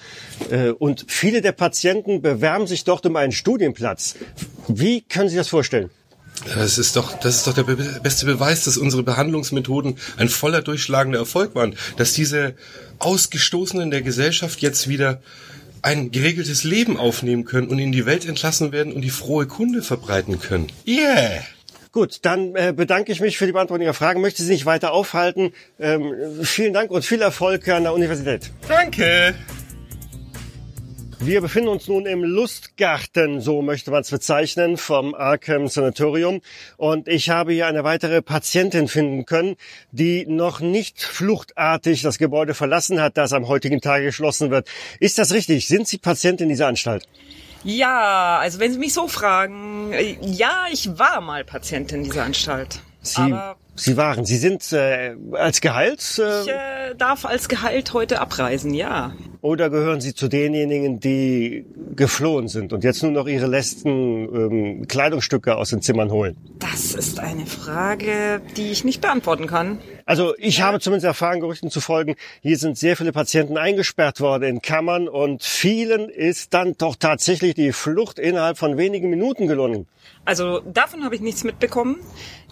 Äh, 0.50 0.70
Und 0.70 1.06
viele 1.08 1.42
der 1.42 1.52
Patienten 1.52 2.22
bewerben 2.22 2.68
sich 2.68 2.84
dort 2.84 3.06
um 3.06 3.16
einen 3.16 3.32
Studienplatz. 3.32 4.16
Wie 4.68 5.02
können 5.02 5.30
Sie 5.30 5.36
das 5.36 5.48
vorstellen? 5.48 5.90
Das 6.54 6.78
ist 6.78 6.96
doch, 6.96 7.20
das 7.20 7.38
ist 7.38 7.48
doch 7.48 7.54
der 7.54 7.64
be 7.64 7.76
beste 8.04 8.26
Beweis, 8.28 8.64
dass 8.64 8.78
unsere 8.78 9.02
Behandlungsmethoden 9.02 9.98
ein 10.18 10.30
voller 10.30 10.62
durchschlagender 10.62 11.20
Erfolg 11.20 11.56
waren. 11.56 11.76
Dass 11.98 12.14
diese 12.14 12.54
Ausgestoßenen 13.00 13.90
der 13.90 14.04
Gesellschaft 14.04 14.62
jetzt 14.62 14.88
wieder 14.88 15.20
ein 15.88 16.12
geregeltes 16.12 16.66
Leben 16.66 16.98
aufnehmen 16.98 17.46
können 17.46 17.70
und 17.70 17.80
in 17.80 17.94
die 17.94 18.06
Welt 18.06 18.28
entlassen 18.28 18.74
werden 18.74 18.92
und 18.92 19.02
die 19.02 19.10
frohe 19.10 19.48
Kunde 19.48 19.82
verbreiten 19.82 20.40
können. 20.40 20.68
Yeah! 20.86 21.44
Gut, 21.94 22.20
dann 22.24 22.56
äh, 22.56 22.74
bedanke 22.76 23.14
ich 23.14 23.22
mich 23.22 23.38
für 23.38 23.46
die 23.46 23.54
Beantwortung 23.54 23.86
Ihrer 23.86 23.94
Fragen. 23.94 24.20
Möchte 24.20 24.44
Sie 24.44 24.52
nicht 24.52 24.66
weiter 24.66 24.92
aufhalten. 24.92 25.54
Ähm, 25.80 26.14
vielen 26.44 26.74
Dank 26.74 26.92
und 26.92 27.06
viel 27.06 27.22
Erfolg 27.22 27.68
an 27.70 27.84
der 27.84 27.94
Universität. 27.94 28.52
Danke! 28.68 29.34
Wir 31.20 31.42
befinden 31.42 31.70
uns 31.70 31.88
nun 31.88 32.06
im 32.06 32.24
Lustgarten, 32.24 33.42
so 33.42 33.64
möchte 33.64 33.90
man 33.90 34.02
es 34.02 34.12
bezeichnen, 34.12 34.78
vom 34.78 35.16
Arkham 35.16 35.68
Sanatorium. 35.68 36.42
Und 36.78 37.08
ich 37.08 37.32
habe 37.32 37.54
hier 37.54 37.66
eine 37.66 37.84
weitere 37.84 38.22
Patientin 38.22 38.88
finden 38.88 39.26
können, 39.26 39.56
die 39.92 40.28
noch 40.28 40.60
nicht 40.60 41.02
fluchtartig 41.02 42.04
das 42.04 42.20
Gebäude 42.20 42.54
verlassen 42.54 43.02
hat, 43.02 43.18
das 43.18 43.34
am 43.34 43.48
heutigen 43.48 43.82
Tage 43.82 44.06
geschlossen 44.06 44.52
wird. 44.52 44.70
Ist 45.00 45.18
das 45.18 45.34
richtig? 45.34 45.68
Sind 45.68 45.88
Sie 45.88 45.98
Patientin 45.98 46.50
dieser 46.50 46.68
Anstalt? 46.68 47.08
Ja, 47.64 48.38
also 48.38 48.60
wenn 48.60 48.72
Sie 48.72 48.80
mich 48.80 48.94
so 48.94 49.08
fragen, 49.08 49.92
äh, 49.94 50.18
ja, 50.22 50.66
ich 50.72 51.00
war 51.00 51.20
mal 51.22 51.44
Patientin 51.44 52.04
dieser 52.04 52.24
Anstalt. 52.26 52.80
Sie, 53.14 53.22
Aber 53.22 53.58
Sie 53.76 53.96
waren. 53.96 54.26
Sie 54.26 54.38
sind 54.38 54.72
äh, 54.74 55.16
als 55.34 55.62
geheilt? 55.62 56.20
Äh, 56.20 56.42
ich 56.42 56.50
äh, 56.50 56.96
darf 56.98 57.26
als 57.26 57.48
geheilt 57.48 57.94
heute 57.94 58.20
abreisen, 58.20 58.74
ja. 58.74 59.14
Oder 59.42 59.70
gehören 59.70 60.02
Sie 60.02 60.16
zu 60.16 60.28
denjenigen, 60.28 61.00
die 61.00 61.66
geflohen 61.96 62.48
sind 62.48 62.74
und 62.74 62.84
jetzt 62.84 63.04
nur 63.04 63.12
noch 63.12 63.28
ihre 63.28 63.48
letzten 63.48 63.90
ähm, 63.90 64.88
Kleidungsstücke 64.88 65.56
aus 65.56 65.70
den 65.70 65.82
Zimmern 65.82 66.12
holen? 66.12 66.38
Das 66.60 66.96
ist 66.96 67.20
eine 67.20 67.46
Frage, 67.46 68.42
die 68.56 68.72
ich 68.72 68.84
nicht 68.84 69.02
beantworten 69.02 69.48
kann. 69.48 69.80
Also 70.08 70.36
ich 70.38 70.62
habe 70.62 70.80
zumindest 70.80 71.06
erfahren, 71.06 71.42
Gerüchten 71.42 71.70
zu 71.70 71.82
folgen, 71.82 72.16
hier 72.42 72.58
sind 72.58 72.78
sehr 72.78 72.96
viele 72.96 73.12
Patienten 73.12 73.58
eingesperrt 73.58 74.22
worden 74.22 74.44
in 74.44 74.62
Kammern 74.62 75.10
und 75.10 75.44
vielen 75.44 76.08
ist 76.08 76.54
dann 76.54 76.76
doch 76.78 76.96
tatsächlich 76.96 77.56
die 77.56 77.74
Flucht 77.74 78.18
innerhalb 78.18 78.58
von 78.58 78.78
wenigen 78.78 79.10
Minuten 79.10 79.48
gelungen. 79.48 79.86
Also 80.24 80.62
davon 80.62 81.04
habe 81.04 81.16
ich 81.16 81.20
nichts 81.20 81.44
mitbekommen. 81.44 81.98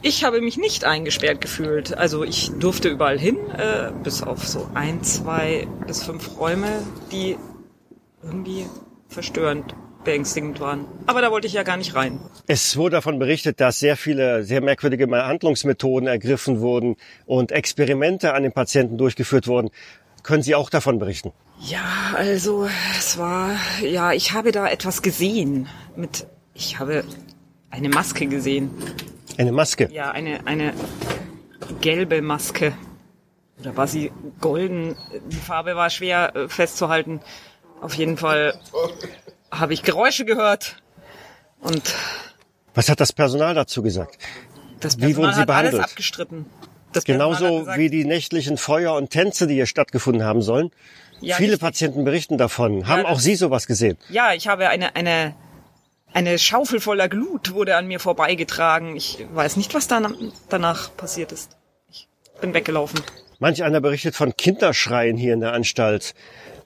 Ich 0.02 0.26
habe 0.26 0.42
mich 0.42 0.58
nicht 0.58 0.84
eingesperrt 0.84 1.40
gefühlt. 1.40 1.98
Also 1.98 2.26
ich 2.26 2.52
durfte 2.60 2.90
überall 2.90 3.18
hin, 3.18 3.38
äh, 3.58 3.94
bis 4.04 4.22
auf 4.22 4.46
so 4.46 4.70
ein, 4.74 5.02
zwei 5.04 5.66
bis 5.88 6.04
fünf 6.04 6.38
Räume, 6.38 6.84
die 7.14 7.38
irgendwie 8.22 8.66
verstörend, 9.08 9.76
beängstigend 10.06 10.60
waren. 10.60 10.86
Aber 11.06 11.22
da 11.22 11.32
wollte 11.32 11.48
ich 11.48 11.54
ja 11.54 11.64
gar 11.64 11.78
nicht 11.78 11.96
rein. 11.96 12.20
Es 12.48 12.78
wurde 12.78 12.96
davon 12.96 13.20
berichtet, 13.20 13.60
dass 13.60 13.80
sehr 13.80 13.98
viele 13.98 14.44
sehr 14.44 14.62
merkwürdige 14.62 15.08
Behandlungsmethoden 15.08 16.08
ergriffen 16.08 16.62
wurden 16.62 16.96
und 17.26 17.52
Experimente 17.52 18.34
an 18.34 18.44
den 18.44 18.54
Patienten 18.54 18.98
durchgeführt 18.98 19.48
wurden. 19.48 19.70
Können 20.24 20.42
Sie 20.42 20.56
auch 20.56 20.70
davon 20.70 20.98
berichten? 20.98 21.34
Ja, 21.60 22.14
also 22.16 22.68
es 22.98 23.18
war, 23.18 23.52
ja, 23.82 24.12
ich 24.14 24.32
habe 24.32 24.52
da 24.52 24.68
etwas 24.68 25.02
gesehen. 25.02 25.68
Mit, 25.96 26.26
ich 26.54 26.80
habe 26.80 27.04
eine 27.70 27.90
Maske 27.90 28.28
gesehen. 28.28 28.72
Eine 29.38 29.52
Maske? 29.52 29.90
Ja, 29.92 30.12
eine, 30.12 30.48
eine 30.48 30.74
gelbe 31.82 32.22
Maske. 32.22 32.74
Oder 33.60 33.78
war 33.78 33.88
sie 33.88 34.12
golden? 34.42 34.96
Die 35.28 35.38
Farbe 35.38 35.76
war 35.76 35.90
schwer 35.90 36.36
äh, 36.36 36.48
festzuhalten. 36.50 37.22
Auf 37.82 37.94
jeden 37.94 38.18
Fall 38.18 38.60
habe 39.60 39.74
ich 39.74 39.84
Geräusche 39.84 40.26
gehört. 40.26 40.78
Und 41.60 41.94
Was 42.74 42.90
hat 42.90 43.00
das 43.00 43.14
Personal 43.14 43.54
dazu 43.56 43.82
gesagt? 43.82 44.18
das 44.80 45.00
Wie 45.00 45.16
wurden 45.16 45.34
Sie 45.34 45.40
hat 45.42 45.50
alles 45.50 45.72
behandelt? 45.72 45.84
abgestritten. 45.84 46.46
Genauso 47.06 47.68
wie 47.76 47.90
die 47.90 48.06
nächtlichen 48.06 48.58
Feuer 48.58 48.94
und 48.96 49.10
Tänze, 49.10 49.48
die 49.48 49.56
hier 49.56 49.66
stattgefunden 49.66 50.24
haben 50.24 50.42
sollen. 50.42 50.72
Ja, 51.20 51.36
Viele 51.36 51.50
richtig. 51.54 51.62
Patienten 51.62 52.04
berichten 52.06 52.38
davon. 52.38 52.88
Haben 52.88 53.02
Ja, 53.04 53.08
auch 53.08 53.16
das- 53.16 53.24
Sie 53.24 53.36
sowas 53.36 53.68
gesehen? 53.68 53.98
Ja, 54.10 54.34
ich 54.34 54.48
habe 54.48 54.70
eine, 54.70 54.96
eine, 54.96 55.36
eine 56.14 56.40
Schaufel 56.40 56.80
voller 56.80 57.10
Glut 57.10 57.54
wurde 57.54 57.76
an 57.76 57.88
mir 57.88 58.00
vorbeigetragen. 58.00 58.96
Ich 58.96 59.26
weiß 59.34 59.58
nicht, 59.58 59.74
was 59.74 59.88
dann, 59.88 60.32
danach 60.50 60.96
passiert 60.96 61.32
ist. 61.34 61.58
Ich 61.92 62.08
bin 62.40 62.54
weggelaufen. 62.54 63.02
Manch 63.40 63.64
einer 63.64 63.82
berichtet 63.82 64.16
von 64.16 64.36
Kinderschreien 64.38 65.18
hier 65.18 65.34
in 65.34 65.42
der 65.42 65.52
Anstalt. 65.54 66.14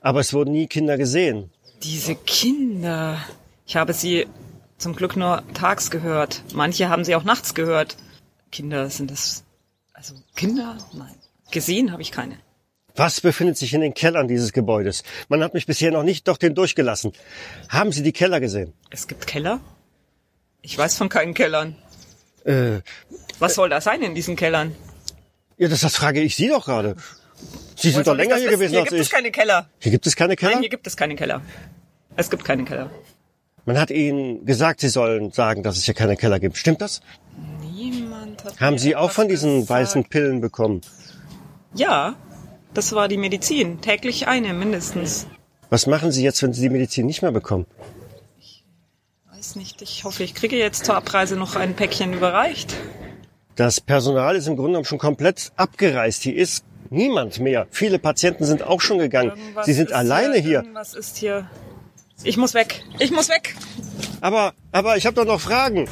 Aber 0.00 0.20
es 0.20 0.32
wurden 0.32 0.52
nie 0.52 0.66
Kinder 0.68 0.96
gesehen. 0.96 1.50
Diese 1.82 2.14
Kinder. 2.14 3.18
Ich 3.66 3.76
habe 3.76 3.92
sie 3.92 4.26
zum 4.78 4.94
Glück 4.94 5.16
nur 5.16 5.42
tags 5.54 5.90
gehört. 5.90 6.42
Manche 6.54 6.88
haben 6.88 7.04
sie 7.04 7.14
auch 7.14 7.24
nachts 7.24 7.54
gehört. 7.54 7.96
Kinder 8.50 8.90
sind 8.90 9.10
das. 9.10 9.44
Also 9.92 10.14
Kinder? 10.36 10.76
Nein. 10.92 11.14
Gesehen 11.50 11.92
habe 11.92 12.02
ich 12.02 12.12
keine. 12.12 12.36
Was 12.96 13.20
befindet 13.20 13.56
sich 13.56 13.72
in 13.72 13.80
den 13.80 13.94
Kellern 13.94 14.28
dieses 14.28 14.52
Gebäudes? 14.52 15.04
Man 15.28 15.42
hat 15.42 15.54
mich 15.54 15.66
bisher 15.66 15.90
noch 15.92 16.02
nicht 16.02 16.26
durch 16.28 16.38
den 16.38 16.54
durchgelassen. 16.54 17.12
Haben 17.68 17.92
Sie 17.92 18.02
die 18.02 18.12
Keller 18.12 18.40
gesehen? 18.40 18.72
Es 18.90 19.06
gibt 19.06 19.26
Keller? 19.26 19.60
Ich 20.62 20.76
weiß 20.76 20.96
von 20.96 21.08
keinen 21.08 21.32
Kellern. 21.34 21.76
Äh, 22.44 22.80
Was 23.38 23.54
soll 23.54 23.68
das 23.68 23.84
sein 23.84 24.02
in 24.02 24.14
diesen 24.14 24.36
Kellern? 24.36 24.74
ja, 25.56 25.68
das, 25.68 25.80
das 25.80 25.96
frage 25.96 26.20
ich 26.20 26.36
Sie 26.36 26.48
doch 26.48 26.64
gerade. 26.64 26.96
Sie 27.76 27.90
sind 27.90 28.06
doch 28.06 28.12
ich 28.14 28.18
länger 28.18 28.36
hier 28.36 28.50
gewesen 28.50 28.72
Hier 28.72 28.80
als 28.80 28.88
gibt 28.90 29.00
es 29.00 29.06
ich. 29.06 29.12
keine 29.12 29.30
Keller. 29.30 29.68
Hier 29.78 29.92
gibt 29.92 30.06
es 30.06 30.16
keine 30.16 30.36
Keller? 30.36 30.52
Nein, 30.52 30.60
hier 30.60 30.68
gibt 30.70 30.86
es 30.86 30.96
keine 30.96 31.16
Keller. 31.16 31.40
Es 32.16 32.28
gibt 32.30 32.44
keine 32.44 32.64
Keller. 32.64 32.90
Man 33.64 33.78
hat 33.78 33.90
Ihnen 33.90 34.44
gesagt, 34.44 34.80
Sie 34.80 34.88
sollen 34.88 35.32
sagen, 35.32 35.62
dass 35.62 35.76
es 35.76 35.84
hier 35.84 35.94
keine 35.94 36.16
Keller 36.16 36.40
gibt. 36.40 36.56
Stimmt 36.56 36.80
das? 36.80 37.00
Niemand 37.72 38.42
hat 38.44 38.60
Haben 38.60 38.78
Sie 38.78 38.96
auch 38.96 39.10
von 39.10 39.28
diesen 39.28 39.60
gesagt. 39.60 39.70
weißen 39.70 40.04
Pillen 40.04 40.40
bekommen? 40.40 40.80
Ja, 41.74 42.16
das 42.74 42.92
war 42.94 43.08
die 43.08 43.16
Medizin. 43.16 43.80
Täglich 43.80 44.26
eine 44.28 44.52
mindestens. 44.54 45.26
Was 45.70 45.86
machen 45.86 46.10
Sie 46.10 46.22
jetzt, 46.24 46.42
wenn 46.42 46.52
Sie 46.52 46.62
die 46.62 46.70
Medizin 46.70 47.06
nicht 47.06 47.22
mehr 47.22 47.32
bekommen? 47.32 47.66
Weiß 49.30 49.56
nicht. 49.56 49.80
Ich 49.82 50.04
hoffe, 50.04 50.22
ich 50.24 50.34
kriege 50.34 50.56
jetzt 50.56 50.84
zur 50.84 50.96
Abreise 50.96 51.36
noch 51.36 51.56
ein 51.56 51.74
Päckchen 51.74 52.12
überreicht. 52.12 52.74
Das 53.56 53.80
Personal 53.80 54.36
ist 54.36 54.46
im 54.46 54.56
Grunde 54.56 54.70
genommen 54.72 54.84
schon 54.84 54.98
komplett 54.98 55.52
abgereist. 55.56 56.22
Hier 56.22 56.34
ist 56.36 56.64
niemand 56.90 57.40
mehr. 57.40 57.66
Viele 57.70 57.98
Patienten 57.98 58.44
sind 58.44 58.62
auch 58.62 58.80
schon 58.80 58.98
gegangen. 58.98 59.30
Irgendwas 59.30 59.66
Sie 59.66 59.72
sind 59.72 59.92
alleine 59.92 60.36
hier. 60.36 60.58
Irgendwas 60.58 60.94
ist 60.94 61.16
hier. 61.16 61.48
Ich 62.22 62.36
muss 62.36 62.54
weg. 62.54 62.84
Ich 62.98 63.10
muss 63.10 63.28
weg. 63.28 63.54
Aber, 64.20 64.52
aber 64.72 64.96
ich 64.96 65.06
habe 65.06 65.16
doch 65.16 65.24
noch 65.24 65.40
Fragen. 65.40 65.88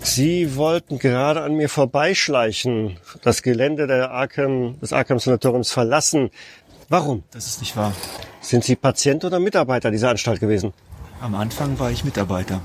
Sie 0.00 0.56
wollten 0.56 0.98
gerade 0.98 1.42
an 1.42 1.54
mir 1.54 1.68
vorbeischleichen, 1.68 2.98
das 3.22 3.42
Gelände 3.42 3.86
der 3.86 4.10
Arkham, 4.10 4.80
des 4.80 4.92
Arkham 4.92 5.18
Sanatoriums 5.18 5.70
verlassen. 5.70 6.30
Warum? 6.88 7.22
Das 7.30 7.46
ist 7.46 7.60
nicht 7.60 7.76
wahr. 7.76 7.94
Sind 8.40 8.64
Sie 8.64 8.74
Patient 8.74 9.24
oder 9.24 9.38
Mitarbeiter 9.38 9.90
dieser 9.90 10.08
Anstalt 10.08 10.40
gewesen? 10.40 10.72
Am 11.20 11.34
Anfang 11.34 11.78
war 11.78 11.90
ich 11.90 12.04
Mitarbeiter. 12.04 12.62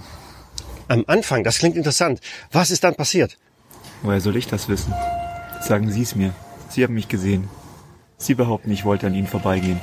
Am 0.87 1.03
Anfang, 1.07 1.43
das 1.43 1.59
klingt 1.59 1.75
interessant. 1.75 2.21
Was 2.51 2.71
ist 2.71 2.83
dann 2.83 2.95
passiert? 2.95 3.37
Woher 4.01 4.21
soll 4.21 4.37
ich 4.37 4.47
das 4.47 4.69
wissen? 4.69 4.93
Sagen 5.63 5.89
Sie 5.89 6.01
es 6.01 6.15
mir. 6.15 6.33
Sie 6.69 6.83
haben 6.83 6.93
mich 6.93 7.07
gesehen. 7.07 7.47
Sie 8.17 8.35
behaupten, 8.35 8.71
ich 8.71 8.83
wollte 8.83 9.07
an 9.07 9.13
Ihnen 9.13 9.27
vorbeigehen. 9.27 9.79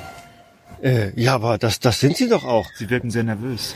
Äh, 0.83 1.11
ja, 1.19 1.33
aber 1.33 1.57
das, 1.57 1.79
das 1.79 1.99
sind 1.99 2.17
Sie 2.17 2.29
doch 2.29 2.43
auch. 2.43 2.67
Sie 2.75 2.89
wirken 2.89 3.09
sehr 3.09 3.23
nervös. 3.23 3.75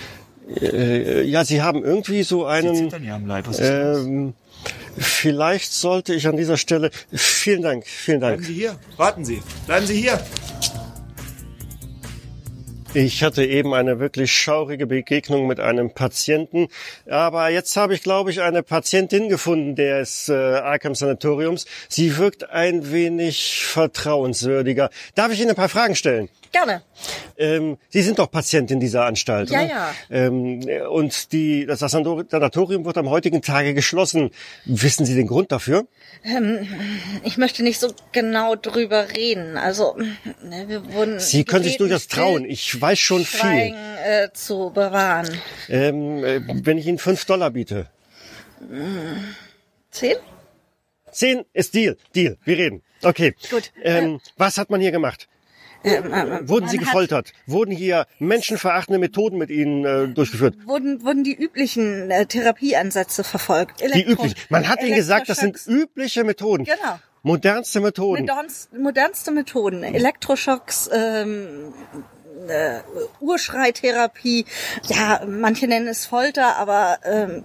Äh, 0.62 1.24
ja, 1.24 1.43
Sie 1.43 1.64
haben 1.64 1.84
irgendwie 1.84 2.22
so 2.22 2.45
einen. 2.45 2.76
Sie 2.76 2.84
zittern 2.84 3.03
ja 3.03 3.16
am 3.16 3.26
Leib. 3.26 3.47
Was 3.47 3.60
ist 3.60 3.70
ähm, 3.70 4.34
vielleicht 4.97 5.74
sollte 5.74 6.14
ich 6.14 6.28
an 6.28 6.38
dieser 6.38 6.58
Stelle. 6.58 6.91
Vielen 7.12 7.64
Dank, 7.64 7.88
vielen 7.88 8.22
Dank. 8.22 8.38
Bleiben 8.38 8.53
Sie 8.53 8.53
hier. 8.53 8.76
Warten 8.97 9.26
Sie. 9.26 9.41
Bleiben 9.66 9.88
Sie 9.88 9.99
hier. 9.99 10.20
Ich 12.95 13.23
hatte 13.23 13.43
eben 13.43 13.73
eine 13.73 13.99
wirklich 13.99 14.31
schaurige 14.31 14.87
Begegnung 14.87 15.47
mit 15.47 15.59
einem 15.59 15.91
Patienten, 15.91 16.69
aber 17.09 17.49
jetzt 17.49 17.75
habe 17.75 17.93
ich, 17.93 18.01
glaube 18.01 18.31
ich, 18.31 18.39
eine 18.41 18.63
Patientin 18.63 19.27
gefunden 19.27 19.75
des 19.75 20.29
äh, 20.29 20.33
Arkham 20.33 20.95
Sanatoriums. 20.95 21.65
Sie 21.89 22.15
wirkt 22.17 22.49
ein 22.51 22.93
wenig 22.93 23.65
vertrauenswürdiger. 23.65 24.89
Darf 25.13 25.33
ich 25.33 25.41
Ihnen 25.41 25.49
ein 25.49 25.55
paar 25.57 25.67
Fragen 25.67 25.95
stellen? 25.95 26.29
Gerne. 26.53 26.83
Ähm, 27.37 27.75
Sie 27.89 28.01
sind 28.01 28.17
doch 28.17 28.31
Patientin 28.31 28.79
dieser 28.79 29.03
Anstalt, 29.03 29.49
Ja, 29.49 29.59
oder? 29.59 29.69
ja. 29.69 29.93
Ähm, 30.09 30.61
und 30.89 31.33
die, 31.33 31.65
das 31.65 31.79
Sanatorium 31.79 32.85
wird 32.85 32.97
am 32.97 33.09
heutigen 33.09 33.41
Tage 33.41 33.73
geschlossen. 33.73 34.31
Wissen 34.63 35.05
Sie 35.05 35.15
den 35.15 35.27
Grund 35.27 35.51
dafür? 35.51 35.85
Ähm, 36.26 36.67
ich 37.23 37.38
möchte 37.38 37.61
nicht 37.63 37.80
so 37.80 37.93
genau 38.11 38.55
drüber 38.55 39.09
reden. 39.15 39.57
Also, 39.57 39.95
ne, 40.43 40.67
wir 40.67 40.91
wurden. 40.93 41.19
Sie 41.19 41.43
können 41.43 41.63
sich 41.63 41.78
durchaus 41.78 42.07
trauen. 42.07 42.45
Ich 42.45 42.80
weiß 42.80 42.97
schon 42.97 43.23
viel. 43.26 43.76
Äh, 44.03 44.30
zu 44.34 44.71
bewahren. 44.73 45.30
Ähm, 45.69 46.23
äh, 46.23 46.41
wenn 46.65 46.78
ich 46.78 46.88
Ihnen 46.88 46.97
fünf 46.97 47.26
Dollar 47.26 47.51
biete. 47.51 47.89
Hm, 48.59 49.36
Zehn? 49.91 50.17
Zehn 51.11 51.45
ist 51.53 51.73
Deal. 51.76 51.97
Deal. 52.15 52.38
Wir 52.43 52.57
reden. 52.57 52.84
Okay. 53.01 53.36
Gut. 53.49 53.71
Ähm, 53.84 54.19
was 54.38 54.57
hat 54.57 54.69
man 54.69 54.82
hier 54.82 54.91
gemacht? 54.91 55.28
Ähm, 55.86 56.11
ähm, 56.13 56.49
Wurden 56.49 56.65
man 56.65 56.71
Sie 56.71 56.77
gefoltert? 56.77 57.31
Wurden 57.45 57.71
hier 57.71 58.07
menschenverachtende 58.19 58.99
Methoden 58.99 59.38
mit 59.38 59.49
Ihnen 59.49 59.86
äh, 59.86 60.07
durchgeführt? 60.07 60.55
Wurden, 60.65 61.03
wurden 61.03 61.23
die 61.23 61.36
üblichen 61.36 62.09
äh, 62.09 62.25
Therapieansätze 62.25 63.23
verfolgt? 63.23 63.81
Die 63.81 64.03
üblichen. 64.03 64.36
Man 64.49 64.67
hat 64.67 64.81
Ihnen 64.81 64.95
gesagt, 64.95 65.29
das 65.29 65.38
sind 65.38 65.59
übliche 65.67 66.23
Methoden. 66.23 66.65
Genau. 66.65 66.99
Modernste 67.21 67.79
Methoden. 67.81 68.25
Modernst, 68.25 68.73
modernste 68.73 69.31
Methoden. 69.31 69.83
Elektroschocks, 69.83 70.89
ähm, 70.93 71.73
äh, 72.47 72.81
Urschreitherapie. 73.19 74.45
Ja, 74.83 75.21
manche 75.27 75.67
nennen 75.67 75.88
es 75.88 76.05
Folter, 76.05 76.57
aber 76.57 76.99
ähm, 77.03 77.43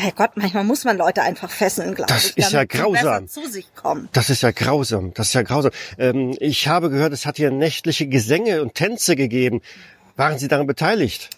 Herrgott, 0.00 0.30
manchmal 0.36 0.64
muss 0.64 0.84
man 0.84 0.96
Leute 0.96 1.22
einfach 1.22 1.50
fesseln, 1.50 1.94
glaube 1.94 2.12
Das 2.12 2.30
ich. 2.30 2.38
ist 2.38 2.52
ja 2.52 2.64
grausam. 2.64 3.28
zu 3.28 3.46
sich 3.48 3.74
kommen. 3.74 4.08
Das 4.12 4.30
ist 4.30 4.42
ja 4.42 4.50
grausam. 4.50 5.12
Das 5.14 5.28
ist 5.28 5.34
ja 5.34 5.42
grausam. 5.42 5.72
Ähm, 5.98 6.36
ich 6.40 6.68
habe 6.68 6.90
gehört, 6.90 7.12
es 7.12 7.26
hat 7.26 7.36
hier 7.36 7.50
nächtliche 7.50 8.06
Gesänge 8.06 8.62
und 8.62 8.74
Tänze 8.74 9.16
gegeben. 9.16 9.60
Waren 10.16 10.38
Sie 10.38 10.48
daran 10.48 10.66
beteiligt? 10.66 11.30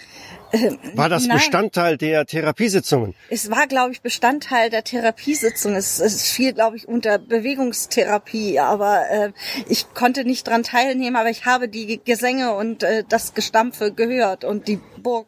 War 0.95 1.09
das 1.09 1.23
Ähm, 1.23 1.29
nein. 1.29 1.39
Bestandteil 1.39 1.97
der 1.97 2.27
Therapiesitzungen? 2.27 3.15
Es 3.31 3.51
war, 3.51 3.67
glaube 3.67 3.93
ich, 3.93 4.03
Bestandteil 4.03 4.69
der 4.69 4.85
Therapiesitzung. 4.85 5.75
Es, 5.75 5.99
es 5.99 6.31
fiel, 6.31 6.53
glaube 6.53 6.77
ich, 6.77 6.87
unter 6.87 7.19
Bewegungstherapie, 7.19 8.59
aber 8.61 9.09
äh, 9.11 9.33
ich 9.69 9.95
konnte 9.95 10.25
nicht 10.25 10.47
dran 10.47 10.63
teilnehmen, 10.63 11.17
aber 11.17 11.31
ich 11.31 11.47
habe 11.47 11.69
die 11.69 12.01
Gesänge 12.05 12.53
und 12.55 12.83
äh, 12.83 13.03
das 13.09 13.33
Gestampfe 13.35 13.93
gehört 13.93 14.45
und 14.45 14.69
die 14.69 14.79
Burg 14.99 15.27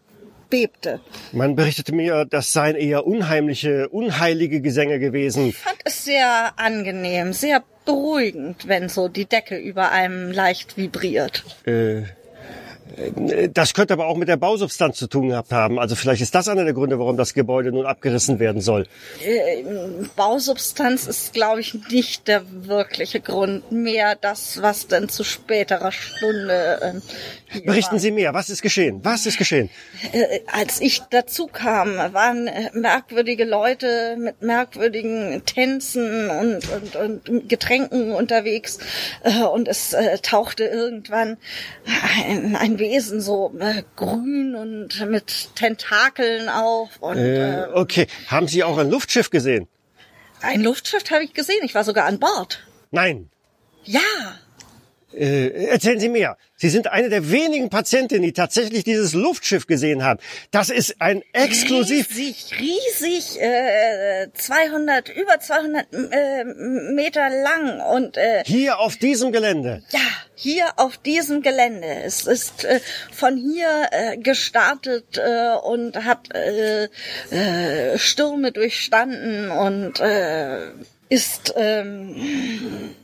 bebte. 0.54 1.00
Man 1.32 1.56
berichtete 1.56 1.92
mir, 1.92 2.24
das 2.24 2.52
seien 2.52 2.76
eher 2.76 3.06
unheimliche, 3.06 3.88
unheilige 3.88 4.60
Gesänge 4.60 5.00
gewesen. 5.00 5.48
Ich 5.48 5.58
fand 5.58 5.78
es 5.84 6.04
sehr 6.04 6.52
angenehm, 6.56 7.32
sehr 7.32 7.64
beruhigend, 7.84 8.68
wenn 8.68 8.88
so 8.88 9.08
die 9.08 9.24
Decke 9.24 9.56
über 9.56 9.90
einem 9.90 10.30
leicht 10.30 10.76
vibriert. 10.76 11.44
Äh, 11.66 12.02
äh, 12.96 13.48
das 13.52 13.74
könnte 13.74 13.94
aber 13.94 14.06
auch 14.06 14.16
mit 14.16 14.28
der 14.28 14.36
Bausubstanz 14.36 14.96
zu 14.96 15.08
tun 15.08 15.28
gehabt 15.30 15.52
haben. 15.52 15.78
Also 15.78 15.96
vielleicht 15.96 16.22
ist 16.22 16.34
das 16.34 16.48
einer 16.48 16.64
der 16.64 16.72
Gründe, 16.72 16.98
warum 16.98 17.16
das 17.16 17.34
Gebäude 17.34 17.72
nun 17.72 17.86
abgerissen 17.86 18.38
werden 18.38 18.60
soll. 18.60 18.86
Äh, 19.24 19.64
Bausubstanz 20.16 21.06
ist, 21.06 21.32
glaube 21.32 21.60
ich, 21.60 21.74
nicht 21.90 22.28
der 22.28 22.42
wirkliche 22.48 23.20
Grund. 23.20 23.72
Mehr 23.72 24.16
das, 24.20 24.62
was 24.62 24.86
dann 24.86 25.08
zu 25.08 25.24
späterer 25.24 25.92
Stunde. 25.92 26.78
ähm, 26.82 27.02
Berichten. 27.64 27.98
Sie 27.98 28.10
mehr. 28.10 28.34
Was 28.34 28.50
ist 28.50 28.62
geschehen? 28.62 29.00
Was 29.04 29.26
ist 29.26 29.38
geschehen? 29.38 29.70
Äh, 30.12 30.40
als 30.52 30.80
ich 30.80 31.02
dazu 31.10 31.46
kam, 31.46 31.96
waren 31.96 32.46
äh, 32.46 32.70
merkwürdige 32.72 33.44
Leute 33.44 34.16
mit 34.18 34.42
merkwürdigen 34.42 35.42
Tänzen 35.44 36.30
und, 36.30 36.68
und, 36.70 36.96
und 37.26 37.48
Getränken 37.48 38.12
unterwegs 38.12 38.78
äh, 39.22 39.42
und 39.42 39.68
es 39.68 39.92
äh, 39.92 40.18
tauchte 40.18 40.64
irgendwann 40.64 41.36
ein, 42.28 42.56
ein 42.56 42.78
Wesen 42.78 43.20
so 43.20 43.52
äh, 43.58 43.82
grün 43.96 44.54
und 44.54 45.08
mit 45.08 45.54
Tentakeln 45.54 46.48
auf 46.48 46.90
und 47.00 47.16
Äh, 47.18 47.62
äh, 47.62 47.66
okay. 47.72 48.06
Haben 48.28 48.48
Sie 48.48 48.64
auch 48.64 48.78
ein 48.78 48.90
Luftschiff 48.90 49.30
gesehen? 49.30 49.68
ein 50.40 50.60
Luftschiff 50.62 51.10
habe 51.10 51.24
ich 51.24 51.32
gesehen. 51.32 51.60
Ich 51.62 51.74
war 51.74 51.84
sogar 51.84 52.04
an 52.04 52.18
Bord. 52.18 52.62
Nein. 52.90 53.30
Ja, 53.84 54.00
Äh, 55.16 55.66
erzählen 55.66 56.00
Sie 56.00 56.08
mehr. 56.08 56.36
Sie 56.56 56.68
sind 56.68 56.86
eine 56.88 57.08
der 57.08 57.30
wenigen 57.30 57.68
Patientinnen, 57.70 58.22
die 58.22 58.32
tatsächlich 58.32 58.84
dieses 58.84 59.12
Luftschiff 59.12 59.66
gesehen 59.66 60.02
haben. 60.04 60.18
Das 60.50 60.70
ist 60.70 61.00
ein 61.00 61.22
exklusiv. 61.32 62.08
Riesig, 62.16 62.58
riesig, 62.60 63.40
äh, 63.40 64.28
200, 64.34 65.08
über 65.10 65.38
200 65.40 65.86
äh, 65.92 66.44
Meter 66.92 67.28
lang 67.30 67.80
und 67.80 68.16
äh, 68.16 68.42
Hier 68.44 68.78
auf 68.78 68.96
diesem 68.96 69.32
Gelände. 69.32 69.82
ja, 69.90 70.00
hier 70.36 70.66
auf 70.76 70.96
diesem 70.98 71.42
Gelände. 71.42 71.86
Es 72.04 72.26
ist 72.26 72.64
äh, 72.64 72.80
von 73.12 73.36
hier 73.36 73.68
äh, 73.90 74.16
gestartet 74.16 75.16
äh, 75.18 75.54
und 75.64 76.04
hat 76.04 76.34
äh, 76.34 76.84
äh, 77.30 77.98
Stürme 77.98 78.50
durchstanden 78.52 79.50
und 79.50 80.00
äh, 80.00 80.68
ist 81.08 81.52
ähm, 81.56 82.94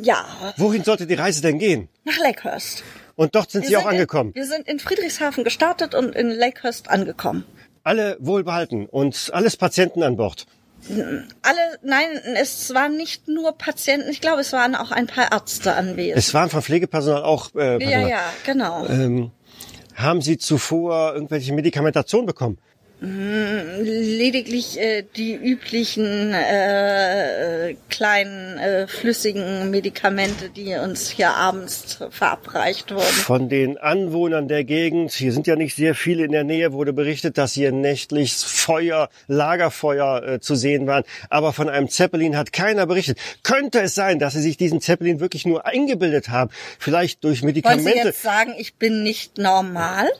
ja 0.00 0.24
Wohin 0.56 0.84
sollte 0.84 1.06
die 1.06 1.14
Reise 1.14 1.42
denn 1.42 1.58
gehen? 1.58 1.88
nach 2.04 2.18
Lakehurst. 2.18 2.82
Und 3.16 3.34
dort 3.34 3.50
sind 3.50 3.62
Wir 3.62 3.68
Sie 3.70 3.76
auch 3.76 3.82
in- 3.84 3.88
angekommen. 3.88 4.34
Wir 4.34 4.46
sind 4.46 4.66
in 4.66 4.78
Friedrichshafen 4.78 5.44
gestartet 5.44 5.94
und 5.94 6.14
in 6.14 6.30
Lakehurst 6.30 6.88
angekommen. 6.88 7.44
Alle 7.82 8.16
wohlbehalten 8.20 8.86
und 8.86 9.30
alles 9.32 9.56
Patienten 9.56 10.02
an 10.02 10.16
Bord. 10.16 10.46
Alle, 10.88 11.78
nein, 11.82 12.08
es 12.36 12.72
waren 12.72 12.96
nicht 12.96 13.28
nur 13.28 13.52
Patienten, 13.58 14.08
ich 14.10 14.20
glaube, 14.22 14.40
es 14.40 14.52
waren 14.54 14.74
auch 14.74 14.90
ein 14.90 15.06
paar 15.06 15.30
Ärzte 15.30 15.74
anwesend. 15.74 16.16
Es 16.18 16.32
waren 16.32 16.48
von 16.48 16.62
Pflegepersonal 16.62 17.22
auch. 17.22 17.54
Äh, 17.54 17.82
ja, 17.84 18.08
ja, 18.08 18.20
genau. 18.46 18.86
Ähm, 18.86 19.30
haben 19.94 20.22
Sie 20.22 20.38
zuvor 20.38 21.12
irgendwelche 21.14 21.52
Medikamentation 21.52 22.24
bekommen? 22.24 22.58
Mm, 23.00 23.80
Lediglich 23.82 24.78
äh, 24.78 25.04
die 25.16 25.34
üblichen 25.34 26.34
äh, 26.34 27.74
kleinen 27.88 28.58
äh, 28.58 28.86
flüssigen 28.86 29.70
Medikamente, 29.70 30.50
die 30.50 30.74
uns 30.74 31.08
hier 31.08 31.30
abends 31.30 31.98
verabreicht 32.10 32.90
wurden. 32.90 33.04
Von 33.04 33.48
den 33.48 33.78
Anwohnern 33.78 34.48
der 34.48 34.64
Gegend, 34.64 35.12
hier 35.12 35.32
sind 35.32 35.46
ja 35.46 35.56
nicht 35.56 35.76
sehr 35.76 35.94
viele 35.94 36.24
in 36.24 36.32
der 36.32 36.44
Nähe, 36.44 36.74
wurde 36.74 36.92
berichtet, 36.92 37.38
dass 37.38 37.54
hier 37.54 37.72
nächtlich 37.72 38.34
Feuer, 38.34 39.08
Lagerfeuer 39.28 40.22
äh, 40.22 40.40
zu 40.40 40.54
sehen 40.54 40.86
waren. 40.86 41.04
Aber 41.30 41.54
von 41.54 41.70
einem 41.70 41.88
Zeppelin 41.88 42.36
hat 42.36 42.52
keiner 42.52 42.86
berichtet. 42.86 43.16
Könnte 43.42 43.80
es 43.80 43.94
sein, 43.94 44.18
dass 44.18 44.34
sie 44.34 44.42
sich 44.42 44.58
diesen 44.58 44.82
Zeppelin 44.82 45.20
wirklich 45.20 45.46
nur 45.46 45.64
eingebildet 45.66 46.28
haben? 46.28 46.50
Vielleicht 46.78 47.24
durch 47.24 47.42
Wollen 47.42 47.54
Sie 47.54 47.60
Medikamente? 47.60 48.08
jetzt 48.08 48.22
sagen, 48.22 48.52
ich 48.58 48.74
bin 48.74 49.02
nicht 49.02 49.38
normal? 49.38 50.10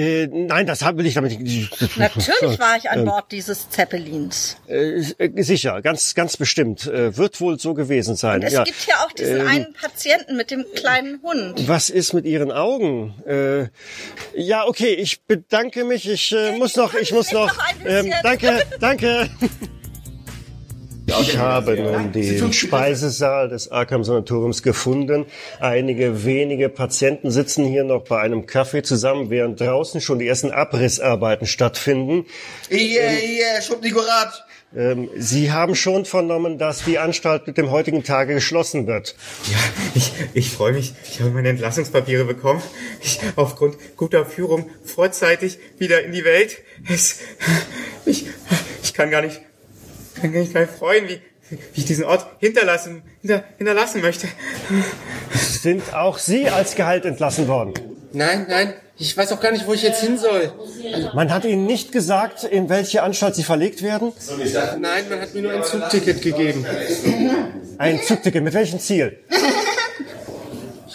Äh, 0.00 0.28
nein, 0.28 0.66
das 0.66 0.80
will 0.80 1.04
ich 1.04 1.14
damit 1.14 1.38
nicht. 1.38 1.98
Natürlich 1.98 2.58
war 2.58 2.76
ich 2.78 2.88
an 2.88 3.00
Ähm, 3.00 3.04
Bord 3.04 3.30
dieses 3.32 3.68
Zeppelins. 3.68 4.56
Äh, 4.66 5.00
äh, 5.18 5.42
sicher, 5.42 5.82
ganz, 5.82 6.14
ganz 6.14 6.38
bestimmt. 6.38 6.86
Äh, 6.86 7.16
wird 7.18 7.40
wohl 7.40 7.58
so 7.58 7.74
gewesen 7.74 8.16
sein. 8.16 8.40
Und 8.40 8.46
es 8.46 8.54
ja. 8.54 8.64
gibt 8.64 8.86
ja 8.86 8.94
auch 9.04 9.12
diesen 9.12 9.40
Ähm, 9.40 9.46
einen 9.46 9.72
Patienten 9.74 10.36
mit 10.36 10.50
dem 10.50 10.64
kleinen 10.74 11.20
Hund. 11.22 11.68
Was 11.68 11.90
ist 11.90 12.14
mit 12.14 12.24
Ihren 12.24 12.50
Augen? 12.50 13.14
Äh, 13.26 13.68
ja, 14.34 14.66
okay, 14.66 14.94
ich 14.94 15.22
bedanke 15.22 15.84
mich. 15.84 16.08
Ich 16.08 16.34
muss 16.58 16.76
noch, 16.76 16.94
ich 16.94 17.12
muss 17.12 17.30
noch. 17.32 17.52
Ähm, 17.84 18.10
danke, 18.22 18.62
danke. 18.80 19.28
Ich 21.20 21.38
habe 21.38 21.76
nun 21.76 22.12
den 22.12 22.52
Speisesaal 22.52 23.48
des 23.48 23.70
Arkham 23.70 24.04
Sanatoriums 24.04 24.62
gefunden. 24.62 25.26
Einige 25.58 26.24
wenige 26.24 26.68
Patienten 26.68 27.30
sitzen 27.30 27.64
hier 27.64 27.84
noch 27.84 28.04
bei 28.04 28.20
einem 28.20 28.46
Kaffee 28.46 28.82
zusammen, 28.82 29.30
während 29.30 29.60
draußen 29.60 30.00
schon 30.00 30.18
die 30.18 30.26
ersten 30.26 30.50
Abrissarbeiten 30.50 31.46
stattfinden. 31.46 32.26
Hier, 32.68 33.08
hier, 33.08 33.62
Schubdigurat. 33.62 34.44
Ähm, 34.76 35.10
Sie 35.16 35.50
haben 35.50 35.74
schon 35.74 36.04
vernommen, 36.04 36.58
dass 36.58 36.84
die 36.84 36.98
Anstalt 36.98 37.46
mit 37.46 37.58
dem 37.58 37.70
heutigen 37.70 38.04
Tage 38.04 38.34
geschlossen 38.34 38.86
wird. 38.86 39.16
Ich, 39.94 40.12
ich 40.32 40.50
freue 40.50 40.72
mich. 40.72 40.94
Ich 41.10 41.20
habe 41.20 41.30
meine 41.30 41.48
Entlassungspapiere 41.48 42.24
bekommen. 42.24 42.62
Ich, 43.02 43.18
aufgrund 43.34 43.76
guter 43.96 44.24
Führung 44.24 44.70
vorzeitig 44.84 45.58
wieder 45.78 46.04
in 46.04 46.12
die 46.12 46.24
Welt. 46.24 46.58
Es, 46.88 47.18
ich, 48.06 48.26
ich 48.84 48.94
kann 48.94 49.10
gar 49.10 49.22
nicht, 49.22 49.40
kann 50.20 50.30
nicht 50.30 50.54
mehr 50.54 50.68
freuen, 50.68 51.08
wie, 51.08 51.20
wie 51.50 51.80
ich 51.80 51.84
diesen 51.84 52.04
Ort 52.04 52.26
hinterlassen, 52.38 53.02
hinter, 53.20 53.44
hinterlassen 53.58 54.00
möchte. 54.02 54.28
Sind 55.32 55.94
auch 55.94 56.18
Sie 56.18 56.48
als 56.48 56.74
Gehalt 56.74 57.04
entlassen 57.04 57.48
worden? 57.48 57.74
Nein, 58.12 58.46
nein, 58.48 58.74
ich 58.98 59.16
weiß 59.16 59.32
auch 59.32 59.40
gar 59.40 59.52
nicht, 59.52 59.66
wo 59.66 59.72
ich 59.72 59.82
jetzt 59.82 60.02
hin 60.02 60.18
soll. 60.18 60.52
Man 61.14 61.32
hat 61.32 61.44
Ihnen 61.44 61.64
nicht 61.64 61.90
gesagt, 61.92 62.44
in 62.44 62.68
welche 62.68 63.02
Anstalt 63.02 63.34
Sie 63.34 63.44
verlegt 63.44 63.82
werden? 63.82 64.12
Nein, 64.78 65.04
man 65.08 65.20
hat 65.20 65.34
mir 65.34 65.42
nur 65.42 65.52
ein 65.52 65.64
Zugticket 65.64 66.20
gegeben. 66.22 66.66
Ein 67.78 68.02
Zugticket, 68.02 68.42
mit 68.42 68.52
welchem 68.52 68.78
Ziel? 68.78 69.18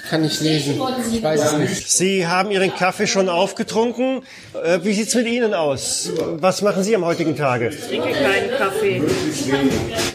Ich 0.05 0.11
kann 0.11 0.21
nicht 0.21 0.39
lesen. 0.39 0.79
Ich 1.11 1.23
weiß 1.23 1.43
es 1.43 1.57
nicht. 1.57 1.91
Sie 1.91 2.27
haben 2.27 2.51
Ihren 2.51 2.71
Kaffee 2.75 3.07
schon 3.07 3.27
aufgetrunken. 3.27 4.21
Äh, 4.63 4.79
Wie 4.83 4.93
sieht's 4.93 5.15
mit 5.15 5.25
Ihnen 5.25 5.55
aus? 5.55 6.11
Was 6.37 6.61
machen 6.61 6.83
Sie 6.83 6.95
am 6.95 7.03
heutigen 7.03 7.35
Tage? 7.35 7.69
Ich 7.69 7.87
trinke 7.87 8.11
keinen 8.11 8.51
Kaffee. 8.55 9.01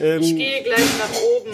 Ähm, 0.01 0.21
Ich 0.21 0.37
gehe 0.37 0.63
gleich 0.63 0.79
nach 0.79 1.21
oben. 1.21 1.51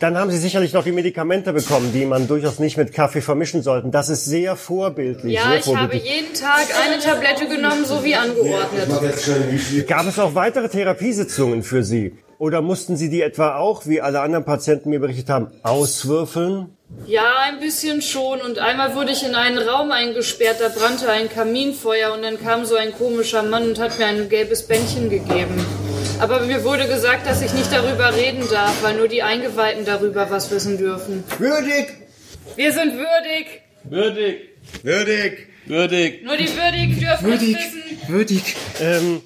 Dann 0.00 0.16
haben 0.16 0.30
Sie 0.30 0.38
sicherlich 0.38 0.72
noch 0.72 0.84
die 0.84 0.92
Medikamente 0.92 1.52
bekommen, 1.52 1.92
die 1.92 2.06
man 2.06 2.26
durchaus 2.26 2.58
nicht 2.58 2.78
mit 2.78 2.94
Kaffee 2.94 3.20
vermischen 3.20 3.60
sollte. 3.62 3.88
Das 3.90 4.08
ist 4.08 4.24
sehr 4.24 4.56
vorbildlich. 4.56 5.34
Ja, 5.34 5.42
sehr 5.42 5.58
ich 5.58 5.66
habe 5.66 5.76
vorbildlich. 5.80 6.10
jeden 6.14 6.32
Tag 6.34 6.66
eine 6.82 6.98
Tablette 6.98 7.46
genommen, 7.46 7.84
so 7.84 8.02
wie 8.02 8.14
angeordnet. 8.14 9.86
Gab 9.86 10.06
es 10.06 10.18
auch 10.18 10.34
weitere 10.34 10.70
Therapiesitzungen 10.70 11.62
für 11.62 11.84
Sie? 11.84 12.14
Oder 12.38 12.60
mussten 12.60 12.96
Sie 12.96 13.08
die 13.08 13.22
etwa 13.22 13.56
auch, 13.56 13.86
wie 13.86 14.00
alle 14.00 14.20
anderen 14.20 14.44
Patienten 14.44 14.90
mir 14.90 15.00
berichtet 15.00 15.30
haben, 15.30 15.48
auswürfeln? 15.62 16.76
Ja, 17.06 17.40
ein 17.44 17.60
bisschen 17.60 18.02
schon. 18.02 18.40
Und 18.40 18.58
einmal 18.58 18.94
wurde 18.94 19.12
ich 19.12 19.26
in 19.26 19.34
einen 19.34 19.58
Raum 19.58 19.90
eingesperrt, 19.90 20.60
da 20.60 20.68
brannte 20.68 21.10
ein 21.10 21.28
Kaminfeuer 21.28 22.12
und 22.12 22.22
dann 22.22 22.38
kam 22.38 22.64
so 22.64 22.76
ein 22.76 22.92
komischer 22.92 23.42
Mann 23.42 23.68
und 23.68 23.78
hat 23.80 23.98
mir 23.98 24.06
ein 24.06 24.28
gelbes 24.28 24.66
Bändchen 24.66 25.08
gegeben. 25.08 25.64
Aber 26.20 26.40
mir 26.40 26.64
wurde 26.64 26.86
gesagt, 26.86 27.26
dass 27.26 27.42
ich 27.42 27.52
nicht 27.52 27.72
darüber 27.72 28.14
reden 28.14 28.44
darf, 28.50 28.82
weil 28.82 28.96
nur 28.96 29.08
die 29.08 29.22
Eingeweihten 29.22 29.84
darüber 29.84 30.30
was 30.30 30.50
wissen 30.50 30.78
dürfen. 30.78 31.24
Würdig! 31.38 31.88
Wir 32.54 32.72
sind 32.72 32.94
würdig. 32.94 33.62
Würdig. 33.84 34.50
Würdig. 34.82 35.48
Würdig. 35.66 36.24
Nur 36.24 36.36
die 36.36 36.48
würdig 36.48 36.98
dürfen 37.00 37.32
es 37.32 37.40
wissen. 37.40 38.08
Würdig. 38.08 38.56
Ähm, 38.80 39.22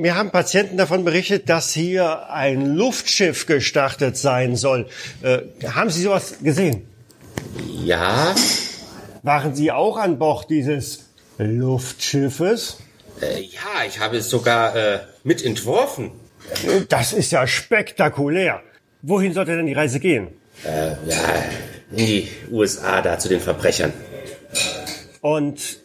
mir 0.00 0.16
haben 0.16 0.30
Patienten 0.30 0.76
davon 0.76 1.04
berichtet, 1.04 1.48
dass 1.48 1.72
hier 1.72 2.30
ein 2.30 2.74
Luftschiff 2.74 3.46
gestartet 3.46 4.16
sein 4.16 4.56
soll. 4.56 4.88
Äh, 5.22 5.38
haben 5.68 5.90
Sie 5.90 6.02
sowas 6.02 6.34
gesehen? 6.42 6.86
Ja. 7.84 8.34
Waren 9.22 9.54
Sie 9.54 9.70
auch 9.70 9.96
an 9.96 10.18
Bord 10.18 10.50
dieses 10.50 11.10
Luftschiffes? 11.38 12.78
Äh, 13.20 13.42
ja, 13.42 13.86
ich 13.86 14.00
habe 14.00 14.16
es 14.16 14.30
sogar 14.30 14.74
äh, 14.74 15.00
mit 15.22 15.44
entworfen. 15.44 16.10
Das 16.88 17.12
ist 17.12 17.30
ja 17.30 17.46
spektakulär. 17.46 18.62
Wohin 19.02 19.32
sollte 19.32 19.56
denn 19.56 19.66
die 19.66 19.72
Reise 19.72 20.00
gehen? 20.00 20.28
Äh, 20.64 20.90
ja, 21.08 21.18
in 21.92 22.06
die 22.06 22.28
USA 22.50 23.00
da 23.00 23.18
zu 23.18 23.28
den 23.28 23.40
Verbrechern. 23.40 23.92
Und 25.22 25.78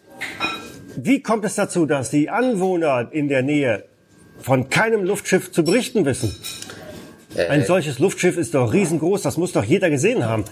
wie 0.96 1.22
kommt 1.22 1.46
es 1.46 1.54
dazu, 1.54 1.86
dass 1.86 2.10
die 2.10 2.32
Anwohner 2.32 3.10
in 3.12 3.30
der 3.30 3.44
Nähe 3.44 3.86
von 4.42 4.70
keinem 4.70 5.04
Luftschiff 5.04 5.52
zu 5.52 5.64
berichten 5.64 6.06
wissen? 6.06 6.36
Ein 7.50 7.64
solches 7.64 8.00
Luftschiff 8.00 8.36
ist 8.36 8.56
doch 8.56 8.74
riesengroß, 8.74 9.22
das 9.22 9.38
muss 9.38 9.52
doch 9.52 9.64
jeder 9.64 9.92
gesehen 9.92 10.26
haben. 10.26 10.44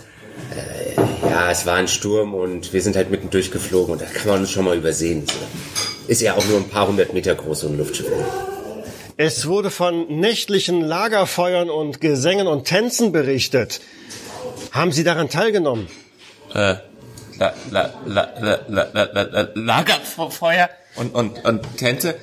Ja, 1.28 1.50
es 1.50 1.66
war 1.66 1.78
ein 1.78 1.88
Sturm 1.88 2.36
und 2.36 2.74
wir 2.74 2.82
sind 2.84 2.96
halt 2.96 3.10
mitten 3.10 3.32
durchgeflogen 3.32 3.94
und 3.94 4.02
da 4.04 4.06
kann 4.06 4.28
man 4.28 4.40
uns 4.42 4.52
schon 4.52 4.66
mal 4.66 4.78
übersehen. 4.78 5.24
Ist 6.08 6.22
ja 6.22 6.36
auch 6.36 6.46
nur 6.46 6.58
ein 6.58 6.70
paar 6.70 6.88
hundert 6.88 7.12
Meter 7.12 7.34
groß, 7.34 7.62
so 7.62 7.68
ein 7.68 7.78
Luftschiff. 7.80 8.06
Es 9.18 9.48
wurde 9.48 9.72
von 9.72 10.20
nächtlichen 10.20 10.82
Lagerfeuern 10.82 11.72
und 11.72 12.02
Gesängen 12.02 12.46
und 12.46 12.66
Tänzen 12.66 13.12
berichtet. 13.12 13.82
Haben 14.72 14.92
Sie 14.92 15.04
daran 15.04 15.30
teilgenommen? 15.30 15.88
Äh, 16.54 16.76
La, 17.38 17.54
la, 17.72 17.94
la, 18.06 18.30
la, 18.40 18.60
la, 18.68 18.88
la, 18.94 19.10
la, 19.14 19.24
la, 19.24 19.48
Lagerfeuer 19.56 20.70
und, 20.96 21.14
und, 21.14 21.44
und 21.44 21.78
Tente. 21.78 22.16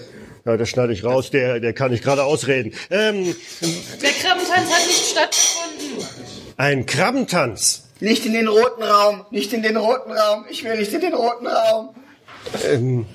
Ja, 0.44 0.56
das 0.56 0.68
schneide 0.70 0.92
ich 0.92 1.04
raus, 1.04 1.30
der, 1.30 1.60
der 1.60 1.72
kann 1.72 1.92
ich 1.92 2.02
gerade 2.02 2.24
ausreden. 2.24 2.72
Ähm, 2.90 3.34
der 4.02 4.10
Krabbentanz 4.10 4.70
hat 4.70 4.86
nicht 4.86 5.04
stattgefunden. 5.10 6.54
Ein 6.56 6.86
Krabbentanz? 6.86 7.84
Nicht 8.00 8.26
in 8.26 8.32
den 8.32 8.48
roten 8.48 8.82
Raum, 8.82 9.24
nicht 9.30 9.52
in 9.52 9.62
den 9.62 9.76
roten 9.76 10.10
Raum, 10.10 10.44
ich 10.50 10.64
will 10.64 10.76
nicht 10.76 10.92
in 10.92 11.00
den 11.00 11.14
roten 11.14 11.46
Raum. 11.46 11.94
Ähm, 12.64 13.07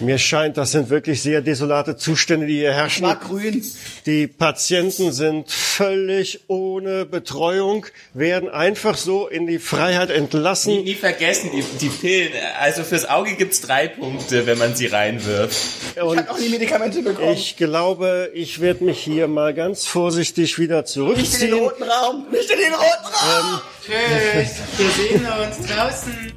mir 0.00 0.18
scheint, 0.18 0.56
das 0.56 0.72
sind 0.72 0.90
wirklich 0.90 1.22
sehr 1.22 1.40
desolate 1.42 1.96
Zustände, 1.96 2.46
die 2.46 2.54
hier 2.58 2.72
herrschen. 2.72 3.02
mag 3.06 3.20
grün. 3.20 3.64
Die 4.04 4.26
Patienten 4.26 5.12
sind 5.12 5.50
völlig 5.50 6.40
ohne 6.48 7.04
Betreuung, 7.04 7.86
werden 8.12 8.48
einfach 8.48 8.96
so 8.96 9.28
in 9.28 9.46
die 9.46 9.58
Freiheit 9.58 10.10
entlassen. 10.10 10.72
Nie, 10.74 10.82
nie 10.82 10.94
vergessen, 10.94 11.50
die, 11.54 11.62
die 11.78 11.88
Pillen. 11.88 12.32
Also 12.60 12.82
fürs 12.82 13.08
Auge 13.08 13.34
gibt's 13.36 13.60
drei 13.60 13.88
Punkte, 13.88 14.46
wenn 14.46 14.58
man 14.58 14.74
sie 14.74 14.86
reinwirft. 14.86 15.56
Und 16.02 16.28
auch 16.28 16.38
die 16.38 16.48
Medikamente 16.48 17.02
bekommen. 17.02 17.32
ich 17.32 17.56
glaube, 17.56 18.30
ich 18.34 18.60
werde 18.60 18.84
mich 18.84 18.98
hier 18.98 19.28
mal 19.28 19.54
ganz 19.54 19.86
vorsichtig 19.86 20.58
wieder 20.58 20.82
Nicht 20.82 20.96
in 20.96 21.04
den 21.04 21.14
zurückziehen. 21.14 21.54
roten 21.54 21.82
Raum! 21.84 22.26
Nicht 22.32 22.50
in 22.50 22.58
den 22.58 22.72
roten 22.74 23.14
Raum! 23.14 23.60
Tschüss, 23.84 24.56
wir 24.78 24.90
sehen 24.90 25.26
uns 25.26 25.66
draußen. 25.68 26.32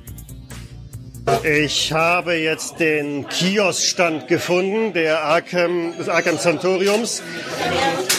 Ich 1.43 1.93
habe 1.93 2.35
jetzt 2.35 2.79
den 2.79 3.27
Kioskstand 3.27 4.27
gefunden, 4.27 4.93
der 4.93 5.23
Arkham, 5.23 5.95
des 5.97 6.09
Arkham 6.09 6.37
Santoriums. 6.37 7.23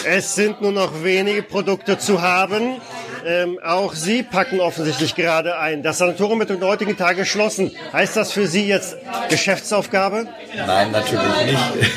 Es 0.05 0.35
sind 0.35 0.61
nur 0.61 0.71
noch 0.71 1.03
wenige 1.03 1.43
Produkte 1.43 1.97
zu 1.97 2.21
haben. 2.21 2.81
Ähm, 3.25 3.59
auch 3.63 3.93
Sie 3.93 4.23
packen 4.23 4.59
offensichtlich 4.59 5.15
gerade 5.15 5.57
ein. 5.57 5.83
Das 5.83 5.99
Sanatorium 5.99 6.39
wird 6.39 6.51
am 6.51 6.61
heutigen 6.61 6.97
Tag 6.97 7.17
geschlossen. 7.17 7.71
Heißt 7.93 8.15
das 8.17 8.31
für 8.31 8.47
Sie 8.47 8.67
jetzt 8.67 8.97
Geschäftsaufgabe? 9.29 10.27
Nein, 10.55 10.91
natürlich 10.91 11.45
nicht. 11.45 11.89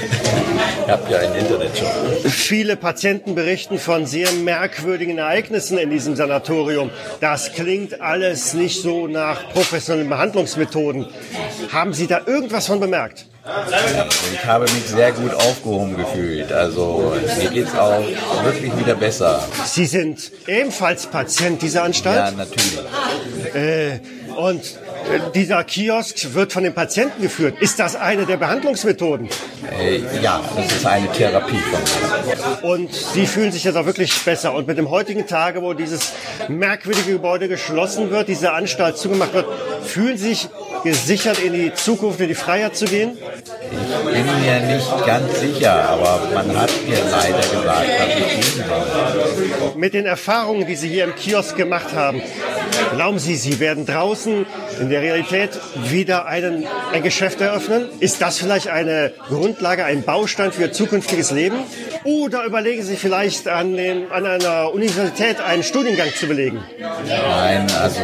Ich 0.85 0.91
habe 0.91 1.11
ja 1.11 1.19
einen 1.19 1.35
Internetshop. 1.35 1.91
Viele 2.27 2.77
Patienten 2.77 3.35
berichten 3.35 3.79
von 3.79 4.07
sehr 4.07 4.33
merkwürdigen 4.33 5.19
Ereignissen 5.19 5.79
in 5.79 5.91
diesem 5.91 6.17
Sanatorium. 6.17 6.91
Das 7.21 7.53
klingt 7.53 8.01
alles 8.01 8.55
nicht 8.55 8.83
so 8.83 9.07
nach 9.07 9.49
professionellen 9.51 10.09
Behandlungsmethoden. 10.09 11.07
Haben 11.73 11.95
Sie 11.95 12.07
da 12.07 12.21
irgendwas 12.27 12.67
von 12.67 12.81
bemerkt? 12.81 13.27
Ich 14.33 14.45
habe 14.47 14.65
mich 14.65 14.85
sehr 14.87 15.13
gut 15.13 15.35
aufgehoben 15.35 15.97
gefühlt. 15.99 16.51
Also 16.51 17.13
mir 17.39 17.51
geht's 17.51 17.75
auch 17.75 18.03
wirklich 18.43 18.75
wieder 18.79 18.95
besser. 18.95 19.47
Sie 19.67 19.85
sind 19.85 20.33
ebenfalls 20.47 21.07
Patient 21.07 21.61
dieser 21.61 21.81
Ja, 21.81 21.85
Anstalt? 21.85 22.37
natürlich. 22.39 22.79
Äh, 23.55 24.01
und 24.37 24.63
äh, 24.63 25.21
dieser 25.35 25.63
Kiosk 25.63 26.33
wird 26.33 26.55
von 26.55 26.65
den 26.65 26.73
Patienten 26.73 27.21
geführt. 27.21 27.57
Ist 27.61 27.79
das 27.79 27.97
eine 27.97 28.25
der 28.25 28.39
Behandlungsmethoden? 28.39 29.29
Äh, 29.79 30.01
ja, 30.23 30.41
das 30.57 30.73
ist 30.73 30.87
eine 30.87 31.13
Therapie 31.13 31.59
von 31.59 31.81
mir. 31.83 32.71
Und 32.71 32.95
Sie 32.95 33.27
fühlen 33.27 33.53
sich 33.53 33.65
jetzt 33.65 33.77
auch 33.77 33.85
wirklich 33.85 34.19
besser. 34.25 34.55
Und 34.55 34.67
mit 34.67 34.79
dem 34.79 34.89
heutigen 34.89 35.27
Tage, 35.27 35.61
wo 35.61 35.75
dieses 35.75 36.13
merkwürdige 36.49 37.13
Gebäude 37.13 37.49
geschlossen 37.49 38.11
wird, 38.11 38.29
diese 38.29 38.53
Anstalt 38.53 38.97
zugemacht 38.97 39.35
wird, 39.35 39.47
fühlen 39.85 40.17
Sie 40.17 40.31
sich 40.31 40.49
gesichert 40.85 41.39
in 41.41 41.53
die 41.55 41.75
Zukunft, 41.75 42.21
in 42.21 42.29
die 42.29 42.35
Freiheit 42.35 42.77
zu 42.77 42.85
gehen? 42.85 43.17
Ich 43.17 44.13
bin 44.13 44.27
mir 44.43 44.61
nicht 44.61 45.07
ganz 45.07 45.41
sicher, 45.41 45.89
aber 45.89 46.21
man 46.33 46.57
hat 46.61 46.71
mir 46.87 46.99
leider 47.11 47.39
gesagt, 47.39 47.89
dass 47.99 48.09
ich 48.09 48.55
gehen 48.55 48.65
soll. 48.69 49.73
Mit 49.77 49.95
den 49.95 50.07
Erfahrungen, 50.07 50.67
die 50.67 50.77
Sie 50.77 50.89
hier 50.89 51.05
im 51.05 51.15
Kiosk 51.15 51.57
gemacht 51.57 51.95
haben, 51.95 52.23
glauben 52.95 53.19
Sie, 53.19 53.35
Sie 53.35 53.59
werden 53.59 53.87
draußen 53.87 54.47
in 54.81 54.91
der 54.91 55.01
Realität 55.03 55.51
wieder 55.89 56.27
einen, 56.27 56.67
ein 56.93 57.03
Geschäft 57.03 57.41
eröffnen? 57.41 57.87
Ist 58.01 58.21
das 58.21 58.39
vielleicht 58.39 58.69
eine 58.69 59.13
Grundlage, 59.29 59.85
ein 59.85 60.03
Baustein 60.03 60.53
für 60.53 60.63
Ihr 60.63 60.73
zukünftiges 60.73 61.31
Leben? 61.31 61.57
Oder 62.05 62.45
überlegen 62.45 62.83
Sie 62.83 62.97
vielleicht 62.97 63.49
an, 63.49 63.77
den, 63.77 64.13
an 64.13 64.27
einer 64.27 64.73
Universität 64.75 65.41
einen 65.41 65.63
Studiengang 65.63 66.09
zu 66.15 66.27
belegen? 66.27 66.63
Nein, 67.09 67.67
also 67.81 68.01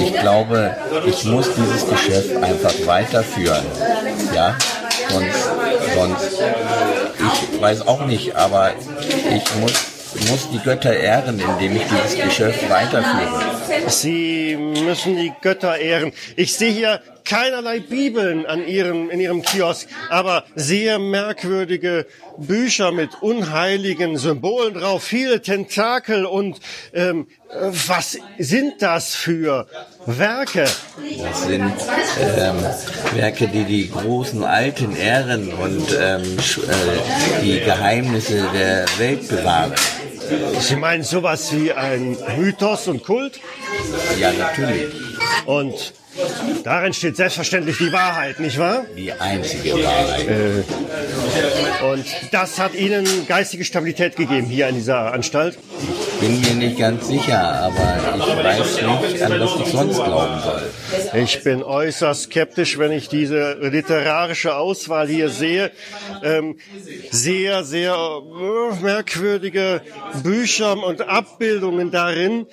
ich 0.00 0.18
glaube, 0.18 0.74
ich 1.06 1.24
muss 1.24 1.54
dieses 1.54 1.82
Geschäft 1.82 1.97
einfach 2.42 2.86
weiterführen. 2.86 3.64
Ja, 4.34 4.56
sonst, 5.08 5.50
sonst, 5.94 6.42
ich 7.52 7.60
weiß 7.60 7.86
auch 7.86 8.06
nicht, 8.06 8.34
aber 8.36 8.72
ich 9.34 9.54
muss, 9.56 9.72
muss 10.30 10.50
die 10.52 10.58
Götter 10.58 10.94
ehren, 10.94 11.38
indem 11.38 11.76
ich 11.76 11.82
dieses 11.84 12.24
Geschäft 12.24 12.68
weiterführe. 12.70 13.88
Sie 13.88 14.56
müssen 14.56 15.16
die 15.16 15.32
Götter 15.40 15.78
ehren. 15.78 16.12
Ich 16.36 16.54
sehe 16.56 16.72
hier 16.72 17.00
keinerlei 17.28 17.80
Bibeln 17.80 18.46
an 18.46 18.66
ihrem, 18.66 19.10
in 19.10 19.20
Ihrem 19.20 19.42
Kiosk, 19.42 19.86
aber 20.08 20.44
sehr 20.54 20.98
merkwürdige 20.98 22.06
Bücher 22.38 22.90
mit 22.90 23.10
unheiligen 23.20 24.16
Symbolen 24.16 24.74
drauf, 24.74 25.04
viele 25.04 25.42
Tentakel 25.42 26.24
und 26.24 26.58
ähm, 26.94 27.26
was 27.86 28.18
sind 28.38 28.80
das 28.80 29.14
für 29.14 29.66
Werke? 30.06 30.64
Das 31.22 31.42
sind 31.42 31.72
ähm, 32.20 32.56
Werke, 33.14 33.48
die 33.48 33.64
die 33.64 33.90
großen 33.90 34.42
Alten 34.42 34.96
ehren 34.96 35.52
und 35.52 35.96
ähm, 36.00 36.22
äh, 36.22 37.42
die 37.42 37.60
Geheimnisse 37.60 38.48
der 38.54 38.86
Welt 38.98 39.28
bewahren. 39.28 39.74
Sie 40.60 40.76
meinen 40.76 41.02
sowas 41.02 41.52
wie 41.52 41.72
ein 41.72 42.16
Mythos 42.38 42.88
und 42.88 43.02
Kult? 43.02 43.40
Ja, 44.18 44.32
natürlich. 44.32 44.92
Und 45.46 45.92
darin 46.64 46.92
steht 46.92 47.16
selbstverständlich 47.16 47.78
die 47.78 47.92
Wahrheit, 47.92 48.40
nicht 48.40 48.58
wahr? 48.58 48.84
Die 48.96 49.12
einzige 49.12 49.74
Wahrheit. 49.74 50.28
Äh, 50.28 51.84
und 51.92 52.04
das 52.32 52.58
hat 52.58 52.74
Ihnen 52.74 53.06
geistige 53.26 53.64
Stabilität 53.64 54.16
gegeben 54.16 54.46
hier 54.46 54.68
in 54.68 54.74
dieser 54.76 55.12
Anstalt? 55.12 55.58
Bin 56.20 56.40
mir 56.40 56.54
nicht 56.54 56.78
ganz 56.78 57.06
sicher, 57.06 57.38
aber 57.38 58.16
ich 58.16 58.44
weiß 58.44 58.82
nicht, 58.82 59.22
an 59.22 59.40
was 59.40 59.60
ich 59.60 59.72
sonst 59.72 60.04
glauben 60.04 60.40
soll. 60.42 60.70
Ich 61.14 61.42
bin 61.44 61.62
äußerst 61.62 62.24
skeptisch, 62.24 62.78
wenn 62.78 62.92
ich 62.92 63.08
diese 63.08 63.58
literarische 63.60 64.56
Auswahl 64.56 65.06
hier 65.06 65.28
sehe. 65.28 65.70
Ähm, 66.22 66.58
sehr, 67.10 67.62
sehr 67.62 67.94
äh, 67.94 68.82
merkwürdige 68.82 69.80
Bücher 70.22 70.82
und 70.82 71.02
Abbildungen 71.08 71.90
darin. 71.90 72.46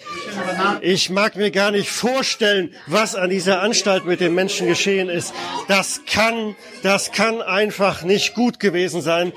Ich 0.82 1.10
mag 1.10 1.36
mir 1.36 1.52
gar 1.52 1.72
nicht 1.72 1.90
vorstellen, 1.90 2.74
was 2.88 3.16
an 3.16 3.30
dieser 3.30 3.55
Anstalt 3.60 4.06
mit 4.06 4.20
den 4.20 4.34
Menschen 4.34 4.68
geschehen 4.68 5.10
ist. 5.10 5.34
Das 5.68 6.02
kann, 6.06 6.56
das 6.84 7.12
kann 7.12 7.42
einfach 7.42 8.04
nicht 8.04 8.34
gut 8.34 8.60
gewesen 8.60 9.02
sein. 9.02 9.34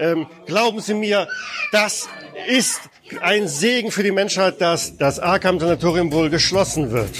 Ähm, 0.00 0.26
glauben 0.46 0.80
Sie 0.80 0.94
mir, 0.94 1.28
das 1.72 2.08
ist 2.48 2.80
ein 3.20 3.48
Segen 3.48 3.90
für 3.90 4.02
die 4.02 4.12
Menschheit, 4.12 4.60
dass 4.60 4.96
das 4.96 5.18
Arkham 5.18 5.60
Sanatorium 5.60 6.12
wohl 6.12 6.30
geschlossen 6.30 6.92
wird. 6.92 7.10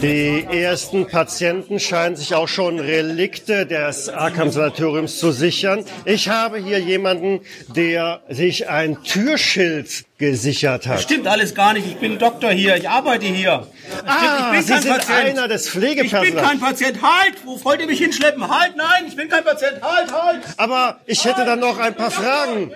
Die 0.00 0.46
ersten 0.50 1.06
Patienten 1.06 1.78
scheinen 1.78 2.16
sich 2.16 2.34
auch 2.34 2.48
schon 2.48 2.78
Relikte 2.80 3.66
des 3.66 4.08
Arkham 4.08 4.50
Sanatoriums 4.50 5.18
zu 5.18 5.30
sichern. 5.32 5.84
Ich 6.04 6.28
habe 6.28 6.58
hier 6.58 6.78
jemanden, 6.78 7.40
der 7.68 8.20
sich 8.28 8.68
ein 8.68 9.02
Türschild 9.04 10.04
gesichert 10.18 10.86
hat. 10.86 11.00
Stimmt 11.02 11.26
alles 11.26 11.54
gar 11.54 11.72
nicht. 11.72 11.86
Ich 11.86 11.96
bin 11.96 12.18
Doktor 12.18 12.50
hier. 12.50 12.76
Ich 12.76 12.88
arbeite 12.88 13.26
hier. 13.26 13.66
Das 13.90 14.02
Ah, 14.06 14.52
Sie 14.60 14.78
sind 14.88 15.10
einer 15.10 15.48
des 15.48 15.66
Ich 15.66 15.72
bin 15.72 15.82
Pflegepersonals. 15.82 16.48
kein 16.48 16.60
Patient. 16.60 17.02
Halt! 17.02 17.34
Wo 17.44 17.62
wollt 17.64 17.80
ihr 17.80 17.86
mich 17.86 17.98
hinschleppen? 17.98 18.48
Halt! 18.48 18.76
Nein, 18.76 19.04
ich 19.08 19.16
bin 19.16 19.28
kein 19.28 19.44
Patient. 19.44 19.82
Halt, 19.82 20.12
halt! 20.12 20.42
Aber 20.56 21.00
ich 21.06 21.24
hätte 21.24 21.44
dann 21.44 21.60
noch 21.60 21.78
ein 21.78 21.94
paar 21.94 22.10
Fragen. 22.10 22.70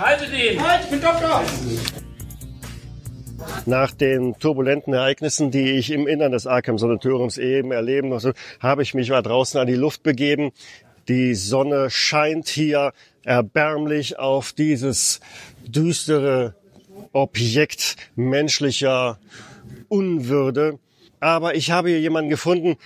Haltet 0.00 0.32
ihn! 0.32 0.60
Halt, 0.60 0.80
ich 0.84 0.90
bin 0.90 1.00
Doktor! 1.00 1.42
Nach 3.66 3.92
den 3.92 4.38
turbulenten 4.38 4.92
Ereignissen, 4.92 5.50
die 5.50 5.72
ich 5.72 5.90
im 5.90 6.06
Innern 6.06 6.32
des 6.32 6.46
Arkham 6.46 6.78
Sanatoriums 6.78 7.38
eben 7.38 7.72
erleben 7.72 8.08
musste, 8.08 8.34
habe 8.60 8.82
ich 8.82 8.94
mich 8.94 9.10
mal 9.10 9.22
draußen 9.22 9.60
an 9.60 9.66
die 9.66 9.74
Luft 9.74 10.02
begeben. 10.02 10.50
Die 11.08 11.34
Sonne 11.34 11.90
scheint 11.90 12.48
hier 12.48 12.92
erbärmlich 13.24 14.18
auf 14.18 14.52
dieses 14.52 15.20
düstere 15.66 16.54
Objekt 17.12 17.96
menschlicher 18.16 19.18
Unwürde. 19.88 20.78
Aber 21.20 21.54
ich 21.54 21.70
habe 21.70 21.90
hier 21.90 22.00
jemanden 22.00 22.30
gefunden 22.30 22.76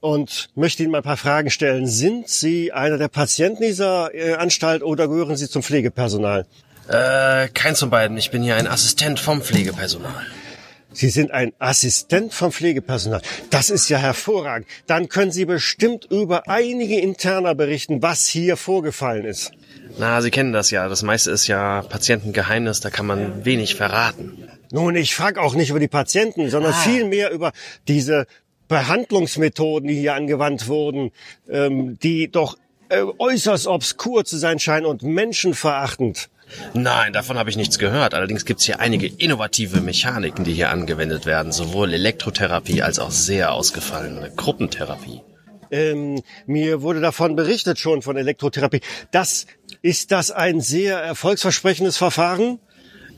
und 0.00 0.48
möchte 0.54 0.82
Ihnen 0.82 0.92
mal 0.92 0.98
ein 0.98 1.04
paar 1.04 1.16
Fragen 1.16 1.50
stellen. 1.50 1.86
Sind 1.86 2.28
Sie 2.28 2.72
einer 2.72 2.98
der 2.98 3.08
Patienten 3.08 3.62
dieser 3.62 4.14
äh, 4.14 4.34
Anstalt 4.34 4.82
oder 4.82 5.08
gehören 5.08 5.36
Sie 5.36 5.48
zum 5.48 5.62
Pflegepersonal? 5.62 6.46
Äh, 6.88 7.48
keins 7.48 7.80
von 7.80 7.90
beiden. 7.90 8.16
Ich 8.16 8.30
bin 8.30 8.42
hier 8.42 8.56
ein 8.56 8.66
Assistent 8.66 9.20
vom 9.20 9.42
Pflegepersonal. 9.42 10.26
Sie 10.90 11.10
sind 11.10 11.30
ein 11.32 11.52
Assistent 11.58 12.32
vom 12.32 12.50
Pflegepersonal. 12.50 13.20
Das 13.50 13.68
ist 13.70 13.88
ja 13.90 13.98
hervorragend. 13.98 14.66
Dann 14.86 15.08
können 15.08 15.30
Sie 15.30 15.44
bestimmt 15.44 16.06
über 16.10 16.48
einige 16.48 16.98
Interner 16.98 17.54
berichten, 17.54 18.02
was 18.02 18.26
hier 18.26 18.56
vorgefallen 18.56 19.26
ist. 19.26 19.52
Na, 19.98 20.22
Sie 20.22 20.30
kennen 20.30 20.52
das 20.52 20.70
ja. 20.70 20.88
Das 20.88 21.02
meiste 21.02 21.30
ist 21.30 21.46
ja 21.46 21.82
Patientengeheimnis. 21.82 22.80
Da 22.80 22.88
kann 22.90 23.06
man 23.06 23.44
wenig 23.44 23.74
verraten. 23.74 24.48
Nun, 24.72 24.96
ich 24.96 25.14
frage 25.14 25.40
auch 25.42 25.54
nicht 25.54 25.70
über 25.70 25.80
die 25.80 25.88
Patienten, 25.88 26.48
sondern 26.50 26.72
Ah. 26.72 26.76
vielmehr 26.82 27.30
über 27.30 27.52
diese 27.86 28.26
Behandlungsmethoden, 28.68 29.88
die 29.88 29.94
hier 29.96 30.14
angewandt 30.14 30.68
wurden, 30.68 31.10
ähm, 31.50 31.98
die 32.02 32.30
doch 32.30 32.56
äh, 32.90 33.02
äußerst 33.18 33.66
obskur 33.66 34.24
zu 34.24 34.38
sein 34.38 34.58
scheinen 34.58 34.86
und 34.86 35.02
menschenverachtend. 35.02 36.30
Nein, 36.74 37.12
davon 37.12 37.38
habe 37.38 37.50
ich 37.50 37.56
nichts 37.56 37.78
gehört. 37.78 38.14
Allerdings 38.14 38.44
gibt 38.44 38.60
es 38.60 38.66
hier 38.66 38.80
einige 38.80 39.06
innovative 39.06 39.80
Mechaniken, 39.80 40.44
die 40.44 40.54
hier 40.54 40.70
angewendet 40.70 41.26
werden. 41.26 41.52
Sowohl 41.52 41.92
Elektrotherapie 41.92 42.82
als 42.82 42.98
auch 42.98 43.10
sehr 43.10 43.52
ausgefallene 43.52 44.32
Gruppentherapie. 44.34 45.22
Ähm, 45.70 46.22
mir 46.46 46.82
wurde 46.82 47.00
davon 47.00 47.36
berichtet 47.36 47.78
schon 47.78 48.02
von 48.02 48.16
Elektrotherapie. 48.16 48.80
Das 49.10 49.46
ist 49.82 50.10
das 50.10 50.30
ein 50.30 50.60
sehr 50.60 50.98
erfolgsversprechendes 50.98 51.96
Verfahren? 51.96 52.58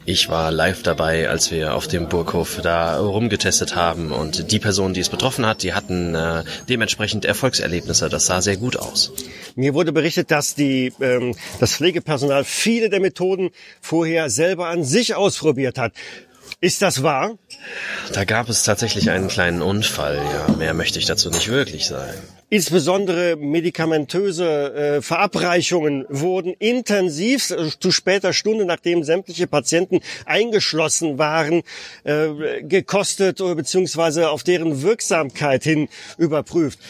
Ich 0.06 0.28
war 0.28 0.50
live 0.50 0.82
dabei, 0.82 1.28
als 1.28 1.50
wir 1.50 1.74
auf 1.74 1.86
dem 1.86 2.08
Burghof 2.08 2.60
da 2.62 2.98
rumgetestet 2.98 3.76
haben 3.76 4.12
und 4.12 4.50
die 4.50 4.58
Person, 4.58 4.94
die 4.94 5.00
es 5.00 5.10
betroffen 5.10 5.44
hat, 5.44 5.62
die 5.62 5.74
hatten 5.74 6.14
äh, 6.14 6.42
dementsprechend 6.68 7.24
Erfolgserlebnisse. 7.26 8.08
Das 8.08 8.26
sah 8.26 8.40
sehr 8.40 8.56
gut 8.56 8.76
aus. 8.76 9.12
Mir 9.56 9.74
wurde 9.74 9.92
berichtet, 9.92 10.30
dass 10.30 10.54
die, 10.54 10.92
ähm, 11.00 11.36
das 11.60 11.74
Pflegepersonal 11.74 12.44
viele 12.44 12.88
der 12.88 13.00
Methoden 13.00 13.50
vorher 13.80 14.30
selber 14.30 14.68
an 14.68 14.84
sich 14.84 15.14
ausprobiert 15.14 15.76
hat. 15.76 15.92
Ist 16.62 16.82
das 16.82 17.02
wahr? 17.02 17.38
Da 18.12 18.24
gab 18.24 18.48
es 18.48 18.64
tatsächlich 18.64 19.10
einen 19.10 19.28
kleinen 19.28 19.62
Unfall. 19.62 20.16
Ja, 20.16 20.54
mehr 20.56 20.74
möchte 20.74 20.98
ich 20.98 21.06
dazu 21.06 21.30
nicht 21.30 21.48
wirklich 21.48 21.86
sagen. 21.86 22.18
Insbesondere 22.52 23.36
medikamentöse 23.36 24.74
äh, 24.74 25.02
Verabreichungen 25.02 26.04
wurden 26.08 26.52
intensiv 26.58 27.52
äh, 27.52 27.70
zu 27.78 27.92
später 27.92 28.32
Stunde, 28.32 28.64
nachdem 28.64 29.04
sämtliche 29.04 29.46
Patienten 29.46 30.00
eingeschlossen 30.26 31.16
waren, 31.16 31.62
äh, 32.02 32.62
gekostet 32.62 33.38
beziehungsweise 33.38 34.30
auf 34.30 34.42
deren 34.42 34.82
Wirksamkeit 34.82 35.62
hin 35.62 35.88
überprüft. 36.18 36.80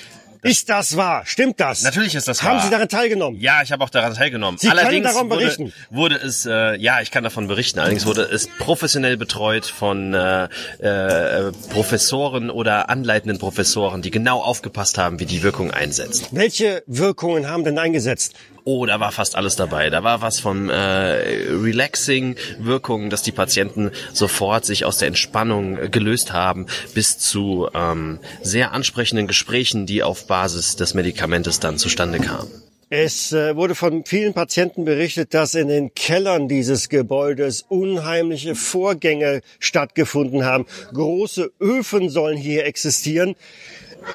Ist 0.43 0.69
das 0.71 0.97
wahr? 0.97 1.23
Stimmt 1.27 1.61
das? 1.61 1.83
Natürlich 1.83 2.15
ist 2.15 2.27
das 2.27 2.43
Haben 2.43 2.57
wahr. 2.57 2.65
Sie 2.65 2.71
daran 2.71 2.89
teilgenommen? 2.89 3.39
Ja, 3.41 3.61
ich 3.63 3.73
habe 3.73 3.85
auch 3.85 3.91
daran 3.91 4.15
teilgenommen. 4.15 4.59
Sie 4.59 4.69
können 4.69 4.79
Allerdings 4.79 5.13
darum 5.13 5.29
wurde, 5.29 5.41
berichten. 5.41 5.73
wurde 5.91 6.17
es, 6.17 6.47
äh, 6.47 6.77
ja, 6.77 7.01
ich 7.03 7.11
kann 7.11 7.25
davon 7.25 7.47
berichten. 7.47 7.79
Allerdings 7.79 8.07
wurde 8.07 8.23
es 8.23 8.49
professionell 8.59 9.17
betreut 9.19 9.67
von 9.67 10.15
äh, 10.15 10.45
äh, 10.79 11.53
Professoren 11.71 12.51
oder 12.51 12.89
anleitenden 12.89 13.39
Professoren, 13.39 14.01
die 14.03 14.11
genau 14.11 14.41
aufgepasst 14.41 14.97
haben, 14.99 15.21
wie 15.21 15.27
die 15.27 15.43
Wirkung 15.43 15.71
einsetzt. 15.71 16.29
Welche 16.33 16.83
Wirkungen 16.87 17.49
haben 17.49 17.65
denn 17.65 17.79
eingesetzt? 17.79 18.35
Oh, 18.65 18.87
da 18.87 19.01
war 19.01 19.13
fast 19.13 19.37
alles 19.37 19.57
dabei. 19.57 19.91
Da 19.91 20.03
war 20.03 20.23
was 20.23 20.41
vom 20.41 20.69
äh, 20.69 20.75
relaxing 20.75 22.37
Wirkungen, 22.59 23.11
dass 23.11 23.23
die 23.23 23.33
Patienten 23.33 23.91
sofort 24.13 24.65
sich 24.65 24.85
aus 24.85 24.99
der 24.99 25.09
Entspannung 25.09 25.91
gelöst 25.91 26.33
haben, 26.33 26.67
bis 26.95 27.19
zu 27.19 27.69
ähm, 27.75 28.19
sehr 28.43 28.73
ansprechenden 28.73 29.27
Gesprächen, 29.27 29.87
die 29.87 30.03
auf 30.03 30.27
Basis 30.27 30.77
des 30.77 30.95
Medikamentes 30.95 31.61
dann 31.61 31.79
zustande 31.79 32.19
kamen. 32.19 32.51
Es 32.93 33.33
äh, 33.33 33.55
wurde 33.55 33.77
von 33.77 34.05
vielen 34.05 34.35
Patienten 34.35 34.85
berichtet, 34.85 35.33
dass 35.33 35.55
in 35.55 35.69
den 35.69 35.95
Kellern 35.95 36.49
dieses 36.49 36.89
Gebäudes 36.89 37.65
unheimliche 37.69 38.57
Vorgänge 38.57 39.43
stattgefunden 39.61 40.45
haben. 40.45 40.67
Große 40.93 41.53
Öfen 41.61 42.11
sollen 42.11 42.37
hier 42.37 42.65
existieren. 42.67 43.37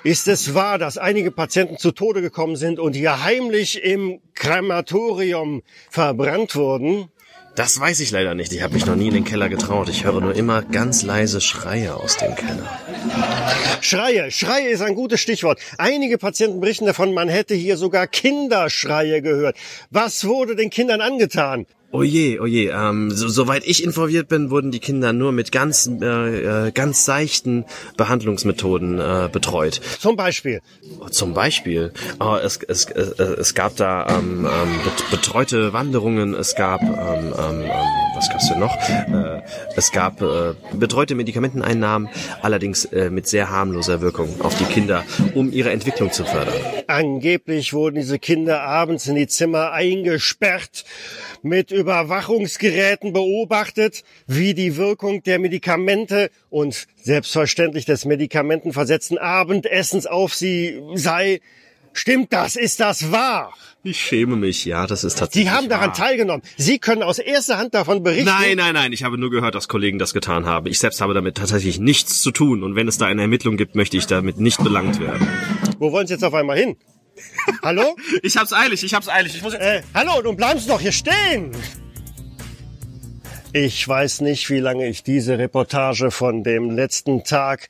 Ist 0.03 0.27
es 0.27 0.53
wahr, 0.53 0.77
dass 0.77 0.97
einige 0.97 1.31
Patienten 1.31 1.77
zu 1.77 1.91
Tode 1.91 2.21
gekommen 2.21 2.55
sind 2.55 2.79
und 2.79 2.93
hier 2.93 3.23
heimlich 3.23 3.83
im 3.83 4.19
Krematorium 4.33 5.63
verbrannt 5.89 6.55
wurden? 6.55 7.09
Das 7.55 7.79
weiß 7.79 8.01
ich 8.01 8.11
leider 8.11 8.35
nicht. 8.35 8.51
Ich 8.51 8.61
habe 8.61 8.73
mich 8.73 8.85
noch 8.85 8.97
nie 8.97 9.07
in 9.07 9.13
den 9.13 9.23
Keller 9.23 9.47
getraut. 9.47 9.87
Ich 9.87 10.03
höre 10.03 10.19
nur 10.19 10.35
immer 10.35 10.61
ganz 10.61 11.03
leise 11.03 11.39
Schreie 11.39 11.95
aus 11.95 12.17
dem 12.17 12.35
Keller. 12.35 12.69
Schreie, 13.79 14.29
Schreie 14.29 14.67
ist 14.67 14.81
ein 14.81 14.93
gutes 14.93 15.21
Stichwort. 15.21 15.61
Einige 15.77 16.17
Patienten 16.17 16.59
berichten 16.59 16.85
davon, 16.85 17.13
man 17.13 17.29
hätte 17.29 17.55
hier 17.55 17.77
sogar 17.77 18.07
Kinderschreie 18.07 19.21
gehört. 19.21 19.55
Was 19.89 20.25
wurde 20.27 20.57
den 20.57 20.69
Kindern 20.69 20.99
angetan? 20.99 21.65
Oje, 21.91 22.41
oje, 22.41 22.71
ähm, 22.73 23.09
so, 23.09 23.29
soweit 23.29 23.63
ich 23.65 23.81
informiert 23.81 24.27
bin, 24.27 24.49
wurden 24.49 24.71
die 24.71 24.79
Kinder 24.79 25.13
nur 25.13 25.31
mit 25.31 25.53
ganz, 25.53 25.89
äh, 26.01 26.67
äh, 26.67 26.71
ganz 26.71 27.05
seichten 27.05 27.63
Behandlungsmethoden 27.95 28.99
äh, 28.99 29.29
betreut. 29.31 29.79
Zum 29.99 30.17
Beispiel? 30.17 30.61
Zum 31.11 31.33
Beispiel. 31.33 31.93
Äh, 32.19 32.39
es, 32.43 32.57
es, 32.67 32.85
es, 32.87 33.19
es 33.19 33.53
gab 33.53 33.77
da 33.77 34.07
ähm, 34.09 34.45
ähm, 34.45 34.79
bet- 34.83 35.09
betreute 35.09 35.71
Wanderungen, 35.71 36.33
es 36.33 36.55
gab, 36.55 36.81
ähm, 36.81 37.33
ähm, 37.37 37.61
ähm, 37.61 37.69
was 38.15 38.29
gab's 38.29 38.49
denn 38.49 38.59
noch? 38.59 38.75
Äh, 38.75 39.41
es 39.77 39.91
gab 39.93 40.21
äh, 40.21 40.53
betreute 40.73 41.15
Medikamenteneinnahmen, 41.15 42.09
allerdings 42.41 42.83
äh, 42.85 43.09
mit 43.09 43.27
sehr 43.27 43.49
harmloser 43.49 44.01
Wirkung 44.01 44.41
auf 44.41 44.57
die 44.57 44.65
Kinder, 44.65 45.05
um 45.33 45.49
ihre 45.49 45.71
Entwicklung 45.71 46.11
zu 46.11 46.25
fördern. 46.25 46.55
Angeblich 46.87 47.71
wurden 47.73 47.95
diese 47.95 48.19
Kinder 48.19 48.63
abends 48.63 49.07
in 49.07 49.15
die 49.15 49.27
Zimmer 49.27 49.71
eingesperrt, 49.71 50.83
mit 51.41 51.71
Überwachungsgeräten 51.75 53.13
beobachtet, 53.13 54.03
wie 54.27 54.53
die 54.53 54.77
Wirkung 54.77 55.23
der 55.23 55.39
Medikamente 55.39 56.31
und 56.49 56.87
selbstverständlich 57.01 57.85
des 57.85 58.05
medikamentenversetzten 58.05 59.17
Abendessens 59.17 60.07
auf 60.07 60.33
sie 60.33 60.81
sei. 60.95 61.41
Stimmt 61.93 62.33
das? 62.33 62.55
Ist 62.57 62.81
das 62.81 63.11
wahr? 63.11 63.53
Ich 63.83 64.01
schäme 64.01 64.35
mich, 64.35 64.65
ja, 64.65 64.85
das 64.87 65.03
ist 65.03 65.17
tatsächlich 65.17 65.49
Sie 65.49 65.55
haben 65.55 65.69
daran 65.69 65.89
wahr. 65.89 65.95
teilgenommen. 65.95 66.41
Sie 66.57 66.79
können 66.79 67.03
aus 67.03 67.19
erster 67.19 67.57
Hand 67.57 67.73
davon 67.73 68.03
berichten. 68.03 68.25
Nein, 68.25 68.57
nein, 68.57 68.73
nein, 68.73 68.91
ich 68.91 69.03
habe 69.03 69.17
nur 69.17 69.29
gehört, 69.29 69.55
dass 69.55 69.67
Kollegen 69.69 69.97
das 69.99 70.13
getan 70.13 70.45
haben. 70.45 70.65
Ich 70.67 70.79
selbst 70.79 70.99
habe 70.99 71.13
damit 71.13 71.37
tatsächlich 71.37 71.79
nichts 71.79 72.21
zu 72.21 72.31
tun 72.31 72.63
und 72.63 72.75
wenn 72.75 72.87
es 72.87 72.97
da 72.97 73.05
eine 73.05 73.21
Ermittlung 73.21 73.55
gibt, 73.57 73.75
möchte 73.75 73.95
ich 73.95 74.07
damit 74.07 74.39
nicht 74.39 74.61
belangt 74.63 74.99
werden. 74.99 75.25
Wo 75.79 75.91
wollen 75.91 76.07
Sie 76.07 76.13
jetzt 76.13 76.23
auf 76.23 76.33
einmal 76.33 76.57
hin? 76.57 76.75
Hallo? 77.61 77.95
Ich 78.23 78.37
hab's 78.37 78.53
eilig, 78.53 78.83
ich 78.83 78.93
hab's 78.93 79.07
eilig. 79.09 79.35
Ich 79.35 79.41
muss 79.41 79.53
jetzt 79.53 79.61
äh, 79.61 79.81
hallo, 79.93 80.21
du 80.21 80.33
bleibst 80.33 80.69
doch 80.69 80.79
hier 80.79 80.91
stehen. 80.91 81.51
Ich 83.53 83.87
weiß 83.87 84.19
nicht, 84.21 84.49
wie 84.49 84.59
lange 84.59 84.85
ich 84.87 85.03
diese 85.03 85.37
Reportage 85.37 86.11
von 86.11 86.43
dem 86.43 86.71
letzten 86.71 87.23
Tag 87.23 87.69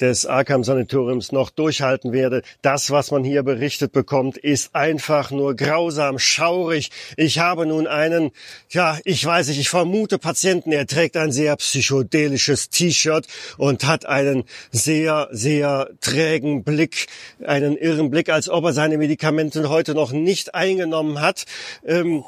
des 0.00 0.26
Arkham 0.26 0.64
Sanatoriums 0.64 1.32
noch 1.32 1.50
durchhalten 1.50 2.12
werde. 2.12 2.42
Das, 2.62 2.90
was 2.90 3.10
man 3.10 3.24
hier 3.24 3.42
berichtet 3.42 3.92
bekommt, 3.92 4.36
ist 4.36 4.74
einfach 4.74 5.30
nur 5.30 5.54
grausam, 5.54 6.18
schaurig. 6.18 6.90
Ich 7.16 7.38
habe 7.38 7.66
nun 7.66 7.86
einen, 7.86 8.30
ja, 8.70 8.98
ich 9.04 9.24
weiß 9.24 9.48
nicht, 9.48 9.60
ich 9.60 9.68
vermute 9.68 10.18
Patienten, 10.18 10.72
er 10.72 10.86
trägt 10.86 11.16
ein 11.16 11.32
sehr 11.32 11.56
psychedelisches 11.56 12.70
T-Shirt 12.70 13.26
und 13.58 13.84
hat 13.84 14.06
einen 14.06 14.44
sehr, 14.70 15.28
sehr 15.30 15.90
trägen 16.00 16.64
Blick, 16.64 17.06
einen 17.44 17.76
irren 17.76 18.10
Blick, 18.10 18.28
als 18.30 18.48
ob 18.48 18.64
er 18.64 18.72
seine 18.72 18.98
Medikamente 18.98 19.68
heute 19.68 19.94
noch 19.94 20.12
nicht 20.12 20.54
eingenommen 20.54 21.20
hat. 21.20 21.44
Ähm, 21.84 22.24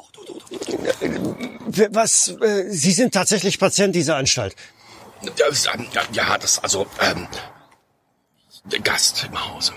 was, 1.91 2.29
äh, 2.41 2.69
Sie 2.69 2.91
sind 2.91 3.13
tatsächlich 3.13 3.59
Patient 3.59 3.95
dieser 3.95 4.15
Anstalt. 4.15 4.55
Ja, 6.11 6.37
das, 6.37 6.59
also, 6.59 6.85
ähm, 7.01 7.27
Gast 8.83 9.25
im 9.29 9.53
Hause. 9.53 9.73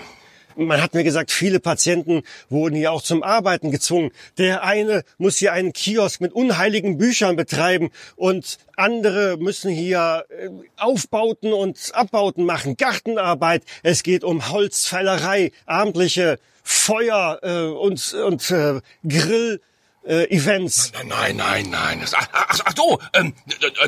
Man 0.55 0.81
hat 0.81 0.95
mir 0.95 1.03
gesagt, 1.03 1.31
viele 1.31 1.59
Patienten 1.59 2.23
wurden 2.49 2.75
hier 2.75 2.91
auch 2.91 3.03
zum 3.03 3.21
Arbeiten 3.21 3.69
gezwungen. 3.69 4.11
Der 4.39 4.63
eine 4.63 5.03
muss 5.19 5.37
hier 5.37 5.53
einen 5.53 5.71
Kiosk 5.71 6.19
mit 6.19 6.33
unheiligen 6.33 6.97
Büchern 6.97 7.35
betreiben 7.35 7.91
und 8.15 8.57
andere 8.75 9.37
müssen 9.37 9.69
hier 9.69 10.25
äh, 10.29 10.49
Aufbauten 10.77 11.53
und 11.53 11.91
Abbauten 11.93 12.43
machen, 12.43 12.75
Gartenarbeit. 12.75 13.63
Es 13.83 14.01
geht 14.01 14.23
um 14.23 14.49
Holzfällerei, 14.49 15.51
abendliche 15.67 16.39
Feuer 16.63 17.39
äh, 17.43 17.65
und, 17.67 18.13
und 18.13 18.49
äh, 18.51 18.81
Grill. 19.07 19.61
Äh, 20.05 20.33
Events. 20.33 20.93
Nein, 20.93 21.09
nein, 21.09 21.35
nein, 21.35 21.69
nein. 21.69 21.99
Das, 21.99 22.13
ach, 22.13 22.29
ach, 22.31 22.59
ach 22.63 22.73
so, 22.77 22.97
ähm, 23.11 23.33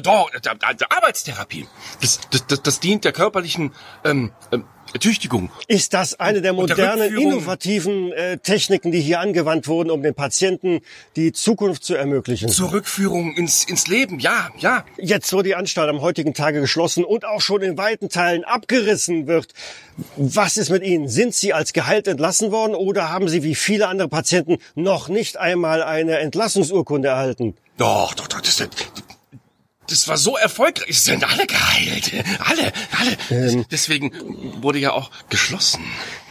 doch, 0.04 0.30
Arbeitstherapie. 0.90 1.66
Das, 2.02 2.20
das, 2.30 2.46
das, 2.46 2.62
das 2.62 2.80
dient 2.82 3.06
der 3.06 3.14
körperlichen 3.14 3.74
ähm, 4.04 4.34
ähm, 4.52 4.66
Tüchtigung. 5.00 5.50
Ist 5.68 5.94
das 5.94 6.20
eine 6.20 6.42
der 6.42 6.50
der 6.50 6.54
modernen, 6.54 7.02
Rückführung- 7.14 7.22
innovativen 7.22 8.12
äh, 8.12 8.38
Techniken, 8.38 8.92
die 8.92 9.02
hier 9.02 9.20
angewandt 9.20 9.68
wurden, 9.68 9.92
um 9.92 10.02
den 10.02 10.16
Patienten 10.16 10.82
die 11.16 11.32
Zukunft 11.32 11.84
zu 11.84 11.96
ermöglichen? 11.96 12.50
Zur 12.50 12.72
Rückführung 12.72 13.36
ins, 13.36 13.64
ins 13.66 13.88
Leben, 13.88 14.20
ja, 14.20 14.50
ja. 14.58 14.86
Jetzt, 14.98 15.32
wo 15.34 15.42
die 15.42 15.56
Anstalt 15.56 15.90
am 15.90 16.02
heutigen 16.02 16.34
Tage 16.34 16.60
geschlossen 16.62 17.04
und 17.04 17.26
auch 17.26 17.42
schon 17.42 17.62
in 17.62 17.78
weiten 17.78 18.10
Teilen 18.10 18.44
abgerissen 18.44 19.28
wird, 19.28 19.54
was 20.16 20.58
ist 20.58 20.70
mit 20.70 20.84
Ihnen? 20.84 21.08
Sind 21.08 21.36
Sie 21.36 21.54
als 21.54 21.74
Gehalt 21.74 22.08
entlassen 22.08 22.52
worden 22.52 22.74
oder 22.76 23.10
haben 23.10 23.28
Sie 23.28 23.44
wie 23.44 23.56
viele 23.56 23.88
andere 23.88 24.08
Patienten 24.08 24.58
noch 24.76 25.10
nicht 25.10 25.38
einmal 25.38 25.84
eine 25.84 26.20
Entlassungsurkunde 26.20 27.10
erhalten? 27.10 27.56
Doch, 27.78 28.14
doch, 28.14 28.28
doch, 28.28 28.42
das, 28.42 28.68
das 29.90 30.08
war 30.08 30.18
so 30.18 30.38
erfolgreich. 30.38 30.90
Es 30.90 31.06
sind 31.06 31.24
alle 31.24 31.46
geheilt. 31.46 32.12
Alle, 32.40 32.72
alle. 32.98 33.66
Deswegen 33.72 34.12
wurde 34.62 34.80
ja 34.80 34.92
auch 34.92 35.12
geschlossen. 35.30 35.84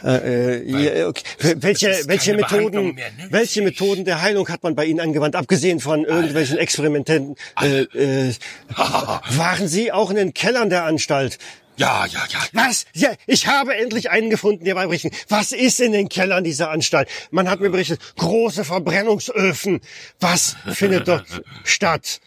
Äh, 0.03 0.61
äh, 0.61 0.97
ja, 0.97 1.07
okay. 1.07 1.23
Welche, 1.57 2.03
welche 2.05 2.33
Methoden, 2.33 2.95
nötig. 2.95 3.03
welche 3.29 3.61
Methoden 3.61 4.05
der 4.05 4.21
Heilung 4.21 4.47
hat 4.49 4.63
man 4.63 4.75
bei 4.75 4.85
Ihnen 4.85 4.99
angewandt, 4.99 5.35
abgesehen 5.35 5.79
von 5.79 6.05
irgendwelchen 6.05 6.57
Experimenten? 6.57 7.35
Äh, 7.61 7.81
äh, 7.81 8.33
waren 8.77 9.67
Sie 9.67 9.91
auch 9.91 10.09
in 10.09 10.15
den 10.15 10.33
Kellern 10.33 10.69
der 10.69 10.85
Anstalt? 10.85 11.37
Ja, 11.79 12.05
ja, 12.05 12.25
ja. 12.29 12.39
Was? 12.51 12.85
Ja, 12.93 13.13
ich 13.25 13.47
habe 13.47 13.73
endlich 13.73 14.09
einen 14.09 14.29
gefunden, 14.29 14.65
der 14.65 14.75
berichten. 14.75 15.11
Was 15.29 15.53
ist 15.53 15.79
in 15.79 15.93
den 15.93 16.09
Kellern 16.09 16.43
dieser 16.43 16.71
Anstalt? 16.71 17.07
Man 17.31 17.49
hat 17.49 17.61
mir 17.61 17.69
berichtet, 17.69 18.01
große 18.17 18.65
Verbrennungsöfen. 18.65 19.79
Was 20.19 20.57
findet 20.73 21.07
dort 21.07 21.41
statt? 21.63 22.19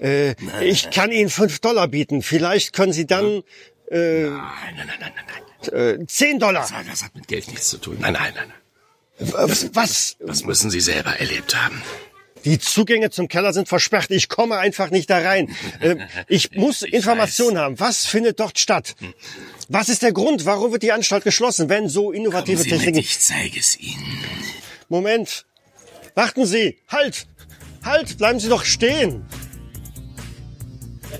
Äh, 0.00 0.36
ich 0.62 0.90
kann 0.90 1.10
Ihnen 1.10 1.28
fünf 1.28 1.58
Dollar 1.58 1.88
bieten. 1.88 2.22
Vielleicht 2.22 2.72
können 2.72 2.92
Sie 2.92 3.04
dann 3.04 3.42
äh, 3.90 4.26
Nein, 4.26 4.30
nein, 4.76 4.86
nein, 4.86 4.98
nein, 5.00 5.12
nein. 5.72 6.00
äh, 6.02 6.06
zehn 6.06 6.38
Dollar. 6.38 6.68
Das, 6.70 6.86
das 6.86 7.02
hat 7.02 7.16
mit 7.16 7.26
Geld 7.26 7.48
nichts 7.48 7.68
zu 7.68 7.78
tun. 7.78 7.96
Nein, 7.98 8.12
nein, 8.12 8.32
nein. 8.36 8.46
nein. 9.18 9.32
Was? 9.32 9.74
was? 9.74 10.16
Das 10.20 10.44
müssen 10.44 10.70
Sie 10.70 10.80
selber 10.80 11.18
erlebt 11.18 11.60
haben. 11.60 11.82
Die 12.44 12.58
Zugänge 12.58 13.10
zum 13.10 13.28
Keller 13.28 13.52
sind 13.52 13.68
versperrt. 13.68 14.10
Ich 14.10 14.28
komme 14.28 14.58
einfach 14.58 14.90
nicht 14.90 15.10
da 15.10 15.18
rein. 15.18 15.54
Äh, 15.80 15.96
ich 16.28 16.52
muss 16.52 16.82
Informationen 16.82 17.58
haben. 17.58 17.80
Was 17.80 18.06
findet 18.06 18.40
dort 18.40 18.58
statt? 18.58 18.94
Was 19.68 19.88
ist 19.88 20.02
der 20.02 20.12
Grund? 20.12 20.46
Warum 20.46 20.72
wird 20.72 20.82
die 20.82 20.92
Anstalt 20.92 21.24
geschlossen, 21.24 21.68
wenn 21.68 21.88
so 21.88 22.12
innovative 22.12 22.58
Kommen 22.58 22.64
Sie 22.64 22.70
mit, 22.70 22.80
Techniken... 22.80 22.98
ich 22.98 23.20
zeige 23.20 23.58
es 23.58 23.78
Ihnen. 23.78 24.24
Moment. 24.88 25.46
Warten 26.14 26.46
Sie. 26.46 26.78
Halt. 26.88 27.26
Halt. 27.84 28.18
Bleiben 28.18 28.40
Sie 28.40 28.48
doch 28.48 28.64
stehen. 28.64 29.26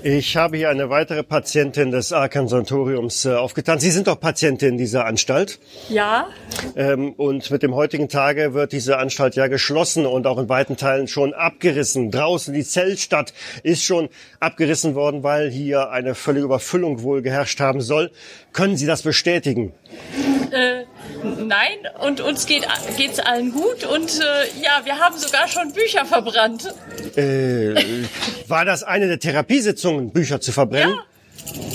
Ich 0.03 0.35
habe 0.35 0.57
hier 0.57 0.69
eine 0.69 0.89
weitere 0.89 1.21
Patientin 1.21 1.91
des 1.91 2.11
Arkham 2.11 2.47
Sanatoriums 2.47 3.25
äh, 3.25 3.33
aufgetan. 3.35 3.79
Sie 3.79 3.91
sind 3.91 4.07
doch 4.07 4.19
Patientin 4.19 4.77
dieser 4.77 5.05
Anstalt. 5.05 5.59
Ja, 5.89 6.27
Ähm, 6.75 7.13
und 7.13 7.51
mit 7.51 7.63
dem 7.63 7.75
heutigen 7.75 8.09
Tage 8.09 8.53
wird 8.53 8.71
diese 8.71 8.97
Anstalt 8.97 9.35
ja 9.35 9.47
geschlossen 9.47 10.05
und 10.05 10.25
auch 10.25 10.37
in 10.37 10.49
weiten 10.49 10.77
Teilen 10.77 11.07
schon 11.07 11.33
abgerissen. 11.33 12.11
Draußen 12.11 12.53
die 12.53 12.63
Zellstadt 12.63 13.33
ist 13.63 13.83
schon 13.83 14.09
abgerissen 14.39 14.95
worden, 14.95 15.23
weil 15.23 15.49
hier 15.49 15.91
eine 15.91 16.15
völlige 16.15 16.45
Überfüllung 16.45 17.03
wohl 17.03 17.21
geherrscht 17.21 17.59
haben 17.59 17.81
soll. 17.81 18.11
Können 18.53 18.77
Sie 18.77 18.85
das 18.85 19.01
bestätigen? 19.01 19.73
äh, 20.51 20.83
nein, 21.23 21.77
und 21.99 22.21
uns 22.21 22.45
geht 22.45 22.67
geht's 22.97 23.19
allen 23.19 23.51
gut 23.51 23.83
und 23.83 24.19
äh, 24.19 24.61
ja, 24.61 24.81
wir 24.83 24.99
haben 24.99 25.17
sogar 25.17 25.47
schon 25.47 25.71
Bücher 25.73 26.05
verbrannt. 26.05 26.73
Äh, 27.15 27.75
war 28.51 28.65
das 28.65 28.83
eine 28.83 29.07
der 29.07 29.19
Therapiesitzungen, 29.19 30.11
Bücher 30.11 30.39
zu 30.41 30.51
verbrennen? 30.51 30.99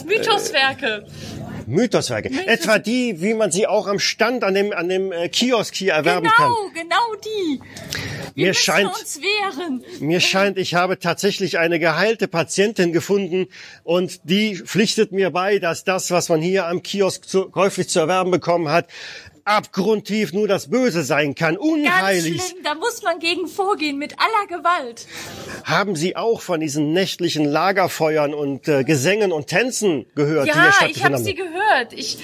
Mythoswerke. 0.06 1.04
Mythoswerke. 1.66 2.30
Etwa 2.46 2.78
die, 2.78 3.20
wie 3.20 3.34
man 3.34 3.50
sie 3.50 3.66
auch 3.66 3.88
am 3.88 3.98
Stand 3.98 4.44
an 4.44 4.54
dem, 4.54 4.72
an 4.72 4.88
dem 4.88 5.10
äh, 5.10 5.28
Kiosk 5.28 5.74
hier 5.74 5.94
erwerben 5.94 6.28
kann. 6.28 6.52
Genau, 6.72 6.82
genau 6.82 7.20
die. 7.24 7.60
Wir 8.34 8.48
Mir 8.48 8.54
scheint- 8.54 8.88
uns 8.88 9.18
wehren. 9.20 9.82
Mir 9.98 10.20
scheint, 10.20 10.58
ich 10.58 10.74
habe 10.74 10.98
tatsächlich 11.00 11.58
eine 11.58 11.80
geheilte 11.80 12.28
Patientin 12.28 12.92
gefunden 12.92 13.48
und 13.82 14.20
die 14.24 14.56
pflichtet 14.56 15.10
mir 15.10 15.30
bei, 15.30 15.58
dass 15.58 15.82
das, 15.82 16.10
was 16.12 16.28
man 16.28 16.40
hier 16.40 16.66
am 16.66 16.82
Kiosk 16.82 17.26
zu, 17.28 17.46
käuflich 17.50 17.88
zu 17.88 17.98
erwerben 17.98 18.30
bekommen 18.30 18.68
hat, 18.68 18.86
abgrundtief 19.46 20.32
nur 20.32 20.48
das 20.48 20.68
Böse 20.68 21.02
sein 21.02 21.34
kann, 21.34 21.54
Ganz 21.54 21.64
unheilig. 21.64 22.42
schlimm, 22.42 22.62
da 22.62 22.74
muss 22.74 23.02
man 23.02 23.18
gegen 23.18 23.46
vorgehen 23.46 23.96
mit 23.98 24.14
aller 24.18 24.58
Gewalt. 24.58 25.06
Haben 25.64 25.96
Sie 25.96 26.16
auch 26.16 26.40
von 26.40 26.60
diesen 26.60 26.92
nächtlichen 26.92 27.44
Lagerfeuern 27.44 28.34
und 28.34 28.68
äh, 28.68 28.84
Gesängen 28.84 29.32
und 29.32 29.46
Tänzen 29.46 30.06
gehört, 30.14 30.46
Ja, 30.48 30.72
ich 30.88 31.04
habe 31.04 31.18
sie 31.18 31.34
gehört. 31.34 31.92
Ich, 31.92 32.18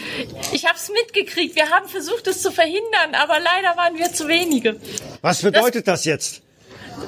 ich 0.53 0.67
habe 0.67 0.77
es 0.77 0.91
mitgekriegt. 0.91 1.57
Wir 1.57 1.71
haben 1.71 1.89
versucht, 1.89 2.27
es 2.27 2.43
zu 2.43 2.51
verhindern, 2.51 3.15
aber 3.15 3.39
leider 3.39 3.77
waren 3.77 3.97
wir 3.99 4.13
zu 4.13 4.29
wenige. 4.29 4.77
Was 5.21 5.43
bedeutet 5.43 5.89
das 5.89 6.05
jetzt? 6.05 6.43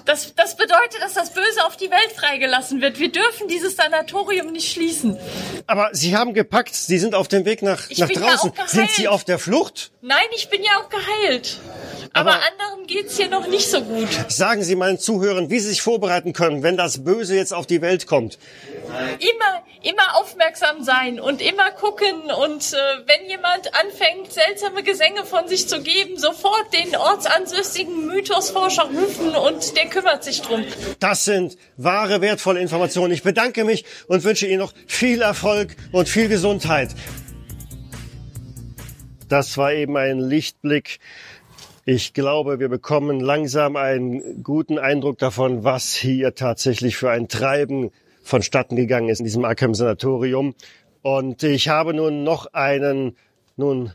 Das, 0.04 0.34
das 0.34 0.56
bedeutet, 0.56 1.00
dass 1.00 1.14
das 1.14 1.32
Böse 1.32 1.64
auf 1.66 1.76
die 1.76 1.90
Welt 1.90 2.12
freigelassen 2.14 2.80
wird. 2.80 2.98
Wir 2.98 3.10
dürfen 3.10 3.48
dieses 3.48 3.76
Sanatorium 3.76 4.52
nicht 4.52 4.72
schließen. 4.72 5.18
Aber 5.66 5.88
Sie 5.92 6.16
haben 6.16 6.34
gepackt, 6.34 6.74
Sie 6.74 6.98
sind 6.98 7.14
auf 7.14 7.28
dem 7.28 7.44
Weg 7.44 7.62
nach, 7.62 7.88
Ich 7.90 7.98
nach 7.98 8.08
bin 8.08 8.22
ja 8.22 8.30
draußen. 8.30 8.52
geheilt. 8.52 8.70
sind 8.70 8.90
Sie 8.90 9.08
auf 9.08 9.24
der 9.24 9.38
Flucht? 9.38 9.92
Nein, 10.02 10.26
ich 10.36 10.48
bin 10.50 10.62
ja 10.62 10.72
auch 10.80 10.88
geheilt. 10.88 11.58
Aber, 12.14 12.34
anderen 12.34 12.86
geht's 12.86 13.16
hier 13.16 13.28
noch 13.28 13.48
nicht 13.48 13.68
so 13.68 13.82
gut. 13.82 14.08
Sagen 14.28 14.62
Sie 14.62 14.76
meinen 14.76 14.98
Zuhörern, 15.00 15.50
wie 15.50 15.58
Sie 15.58 15.68
sich 15.68 15.82
vorbereiten 15.82 16.32
können, 16.32 16.62
wenn 16.62 16.76
das 16.76 17.02
Böse 17.02 17.34
jetzt 17.34 17.52
auf 17.52 17.66
die 17.66 17.82
Welt 17.82 18.06
kommt. 18.06 18.38
Immer, 19.18 19.62
immer 19.82 20.16
aufmerksam 20.16 20.84
sein 20.84 21.18
und 21.18 21.42
immer 21.42 21.72
gucken 21.72 22.30
und 22.30 22.72
äh, 22.72 22.76
wenn 23.06 23.28
jemand 23.28 23.74
anfängt, 23.74 24.32
seltsame 24.32 24.84
Gesänge 24.84 25.24
von 25.24 25.48
sich 25.48 25.68
zu 25.68 25.82
geben, 25.82 26.16
sofort 26.16 26.72
den 26.72 26.94
ortsansässigen 26.94 28.06
Mythosforscher 28.06 28.84
rufen 28.84 29.34
und 29.34 29.76
der 29.76 29.86
kümmert 29.86 30.22
sich 30.22 30.40
drum. 30.40 30.64
Das 31.00 31.24
sind 31.24 31.56
wahre, 31.76 32.20
wertvolle 32.20 32.60
Informationen. 32.60 33.12
Ich 33.12 33.24
bedanke 33.24 33.64
mich 33.64 33.84
und 34.06 34.22
wünsche 34.22 34.46
Ihnen 34.46 34.60
noch 34.60 34.72
viel 34.86 35.20
Erfolg 35.20 35.74
und 35.90 36.08
viel 36.08 36.28
Gesundheit. 36.28 36.90
Das 39.28 39.56
war 39.58 39.72
eben 39.72 39.96
ein 39.96 40.20
Lichtblick. 40.20 41.00
Ich 41.86 42.14
glaube, 42.14 42.60
wir 42.60 42.70
bekommen 42.70 43.20
langsam 43.20 43.76
einen 43.76 44.42
guten 44.42 44.78
Eindruck 44.78 45.18
davon, 45.18 45.64
was 45.64 45.94
hier 45.94 46.34
tatsächlich 46.34 46.96
für 46.96 47.10
ein 47.10 47.28
Treiben 47.28 47.90
vonstatten 48.22 48.74
gegangen 48.74 49.10
ist 49.10 49.18
in 49.18 49.26
diesem 49.26 49.44
Arkham 49.44 49.74
Sanatorium. 49.74 50.54
Und 51.02 51.42
ich 51.42 51.68
habe 51.68 51.92
nun 51.92 52.24
noch 52.24 52.46
einen, 52.54 53.18
nun, 53.56 53.92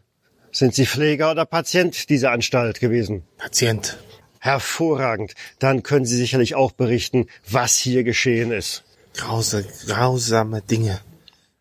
sind 0.51 0.75
Sie 0.75 0.85
Pfleger 0.85 1.31
oder 1.31 1.45
Patient 1.45 2.09
dieser 2.11 2.31
Anstalt 2.31 2.79
gewesen? 2.79 3.23
Patient. 3.37 3.97
Hervorragend. 4.39 5.33
Dann 5.57 5.81
können 5.81 6.05
Sie 6.05 6.15
sicherlich 6.15 6.53
auch 6.53 6.71
berichten, 6.71 7.25
was 7.49 7.75
hier 7.75 8.03
geschehen 8.03 8.51
ist. 8.51 8.83
Grause, 9.15 9.65
grausame 9.87 10.61
Dinge. 10.61 10.99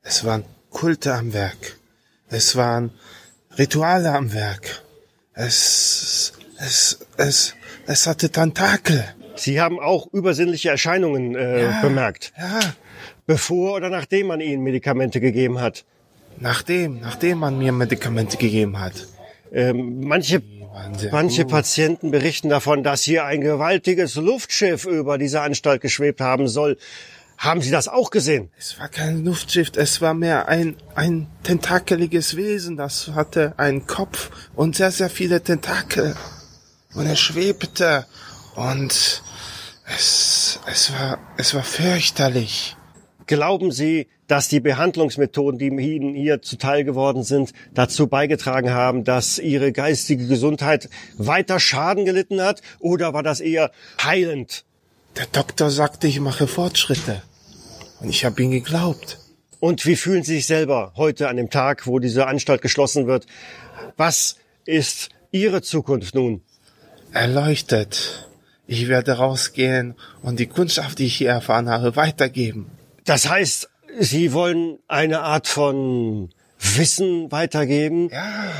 Es 0.02 0.24
waren 0.24 0.44
Kulte 0.68 1.14
am 1.14 1.32
Werk. 1.32 1.78
Es 2.28 2.54
waren 2.54 2.92
Rituale 3.56 4.12
am 4.12 4.34
Werk. 4.34 4.82
Es, 5.40 6.32
es, 6.58 6.98
es, 7.16 7.54
es 7.86 8.06
hatte 8.08 8.28
Tentakel. 8.30 9.04
Sie 9.36 9.60
haben 9.60 9.78
auch 9.78 10.08
übersinnliche 10.12 10.70
Erscheinungen 10.70 11.36
äh, 11.36 11.62
Ja, 11.62 11.80
bemerkt. 11.80 12.32
Ja. 12.36 12.58
Bevor 13.24 13.76
oder 13.76 13.88
nachdem 13.88 14.26
man 14.26 14.40
Ihnen 14.40 14.64
Medikamente 14.64 15.20
gegeben 15.20 15.60
hat? 15.60 15.84
Nachdem, 16.40 17.00
nachdem 17.00 17.38
man 17.38 17.56
mir 17.56 17.70
Medikamente 17.70 18.36
gegeben 18.36 18.80
hat. 18.80 19.06
Ähm, 19.52 20.00
manche 20.00 20.42
manche 21.12 21.42
gut. 21.42 21.52
Patienten 21.52 22.10
berichten 22.10 22.48
davon, 22.48 22.82
dass 22.82 23.02
hier 23.02 23.24
ein 23.24 23.40
gewaltiges 23.40 24.16
Luftschiff 24.16 24.86
über 24.86 25.18
diese 25.18 25.40
Anstalt 25.40 25.80
geschwebt 25.80 26.20
haben 26.20 26.48
soll. 26.48 26.78
Haben 27.38 27.62
Sie 27.62 27.70
das 27.70 27.86
auch 27.86 28.10
gesehen? 28.10 28.50
Es 28.58 28.80
war 28.80 28.88
kein 28.88 29.24
Luftschiff, 29.24 29.70
es 29.76 30.00
war 30.00 30.12
mehr 30.12 30.48
ein, 30.48 30.76
ein 30.96 31.28
tentakeliges 31.44 32.36
Wesen, 32.36 32.76
das 32.76 33.12
hatte 33.14 33.54
einen 33.56 33.86
Kopf 33.86 34.30
und 34.56 34.74
sehr, 34.74 34.90
sehr 34.90 35.08
viele 35.08 35.40
Tentakel. 35.40 36.16
Und 36.94 37.06
er 37.06 37.14
schwebte 37.14 38.06
und 38.56 39.22
es, 39.96 40.58
es 40.66 40.92
war, 40.92 41.18
es 41.36 41.54
war 41.54 41.62
fürchterlich. 41.62 42.76
Glauben 43.26 43.70
Sie, 43.70 44.08
dass 44.26 44.48
die 44.48 44.58
Behandlungsmethoden, 44.58 45.60
die 45.60 45.68
Ihnen 45.68 46.14
hier 46.14 46.42
zuteil 46.42 46.82
geworden 46.82 47.22
sind, 47.22 47.52
dazu 47.72 48.08
beigetragen 48.08 48.70
haben, 48.70 49.04
dass 49.04 49.38
Ihre 49.38 49.70
geistige 49.70 50.26
Gesundheit 50.26 50.90
weiter 51.16 51.60
Schaden 51.60 52.04
gelitten 52.04 52.42
hat? 52.42 52.62
Oder 52.80 53.14
war 53.14 53.22
das 53.22 53.40
eher 53.40 53.70
heilend? 54.02 54.64
Der 55.16 55.26
Doktor 55.26 55.70
sagte, 55.70 56.08
ich 56.08 56.20
mache 56.20 56.46
Fortschritte. 56.46 57.22
Und 58.00 58.10
ich 58.10 58.24
habe 58.24 58.42
ihm 58.42 58.50
geglaubt. 58.50 59.18
Und 59.60 59.84
wie 59.86 59.96
fühlen 59.96 60.22
Sie 60.22 60.36
sich 60.36 60.46
selber 60.46 60.92
heute 60.96 61.28
an 61.28 61.36
dem 61.36 61.50
Tag, 61.50 61.86
wo 61.86 61.98
diese 61.98 62.26
Anstalt 62.26 62.62
geschlossen 62.62 63.06
wird? 63.06 63.26
Was 63.96 64.36
ist 64.64 65.08
Ihre 65.32 65.62
Zukunft 65.62 66.14
nun? 66.14 66.42
Erleuchtet. 67.12 68.28
Ich 68.66 68.86
werde 68.88 69.12
rausgehen 69.12 69.94
und 70.22 70.38
die 70.38 70.46
Kundschaft, 70.46 70.98
die 70.98 71.06
ich 71.06 71.16
hier 71.16 71.30
erfahren 71.30 71.68
habe, 71.70 71.96
weitergeben. 71.96 72.70
Das 73.04 73.28
heißt, 73.28 73.68
Sie 73.98 74.32
wollen 74.32 74.78
eine 74.86 75.20
Art 75.20 75.48
von 75.48 76.28
Wissen 76.60 77.32
weitergeben 77.32 78.10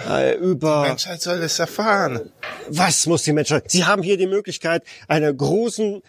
äh, 0.09 0.35
über 0.37 0.83
Die 0.85 0.89
Menschheit 0.91 1.21
soll 1.21 1.39
es 1.43 1.59
erfahren. 1.59 2.31
was 2.69 3.07
muss 3.07 3.25
die 3.25 3.33
Menschheit. 3.33 3.71
Sie 3.71 3.85
haben 3.85 4.03
hier 4.03 4.17
die 4.17 4.27
Möglichkeit, 4.27 4.83
einer 5.09 5.33
großen 5.33 6.01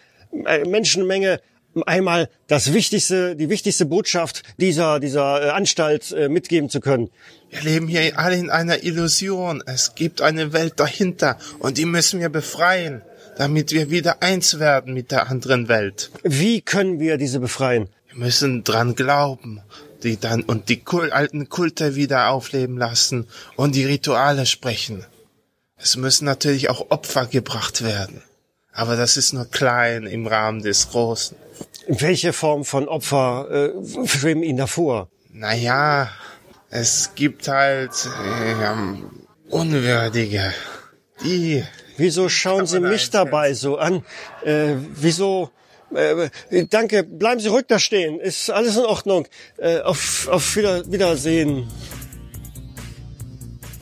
äh, 0.46 0.64
Menschenmenge 0.64 1.40
einmal 1.86 2.28
das 2.48 2.72
wichtigste, 2.72 3.36
die 3.36 3.48
wichtigste 3.48 3.86
Botschaft 3.86 4.42
dieser 4.58 5.00
dieser 5.00 5.42
äh, 5.42 5.50
Anstalt 5.50 6.12
äh, 6.12 6.28
mitgeben 6.28 6.68
zu 6.68 6.80
können. 6.80 7.10
Wir 7.50 7.62
leben 7.62 7.88
hier 7.88 8.18
alle 8.18 8.36
in 8.36 8.50
einer 8.50 8.82
Illusion. 8.82 9.62
Es 9.66 9.94
gibt 9.94 10.20
eine 10.20 10.52
Welt 10.52 10.74
dahinter 10.78 11.38
und 11.58 11.78
die 11.78 11.84
müssen 11.84 12.20
wir 12.20 12.28
befreien, 12.28 13.02
damit 13.36 13.72
wir 13.72 13.90
wieder 13.90 14.22
eins 14.22 14.58
werden 14.58 14.94
mit 14.94 15.10
der 15.10 15.28
anderen 15.28 15.68
Welt. 15.68 16.10
Wie 16.22 16.60
können 16.60 17.00
wir 17.00 17.16
diese 17.16 17.40
befreien? 17.40 17.88
Wir 18.08 18.18
müssen 18.18 18.64
dran 18.64 18.94
glauben, 18.94 19.62
die 20.02 20.18
dann 20.18 20.42
und 20.42 20.68
die 20.68 20.82
alten 21.10 21.48
Kulte 21.48 21.94
wieder 21.94 22.30
aufleben 22.30 22.76
lassen 22.76 23.28
und 23.56 23.74
die 23.74 23.84
Rituale 23.84 24.46
sprechen. 24.46 25.04
Es 25.76 25.96
müssen 25.96 26.24
natürlich 26.24 26.68
auch 26.68 26.90
Opfer 26.90 27.26
gebracht 27.26 27.82
werden. 27.82 28.22
Aber 28.72 28.96
das 28.96 29.16
ist 29.16 29.32
nur 29.32 29.46
klein 29.46 30.06
im 30.06 30.26
Rahmen 30.26 30.62
des 30.62 30.90
Großen. 30.90 31.36
Welche 31.88 32.32
Form 32.32 32.64
von 32.64 32.88
Opfer 32.88 33.72
äh, 33.74 34.06
schweben 34.06 34.42
Ihnen 34.42 34.58
davor? 34.58 35.08
Naja, 35.32 36.10
es 36.70 37.12
gibt 37.14 37.48
halt 37.48 37.90
äh, 38.06 39.50
Unwürdige. 39.50 40.52
Die. 41.24 41.64
Wieso 41.96 42.28
schauen 42.28 42.66
Sie 42.66 42.80
mich 42.80 43.10
dabei 43.10 43.52
so 43.52 43.76
an? 43.76 44.04
Äh, 44.44 44.76
wieso? 44.94 45.50
Äh, 45.94 46.30
danke, 46.70 47.02
bleiben 47.02 47.40
Sie 47.40 47.48
ruhig 47.48 47.66
da 47.68 47.78
stehen. 47.78 48.20
Ist 48.20 48.48
alles 48.48 48.76
in 48.76 48.84
Ordnung. 48.84 49.26
Äh, 49.58 49.80
auf, 49.80 50.28
auf 50.28 50.56
wieder, 50.56 50.90
Wiedersehen. 50.90 51.68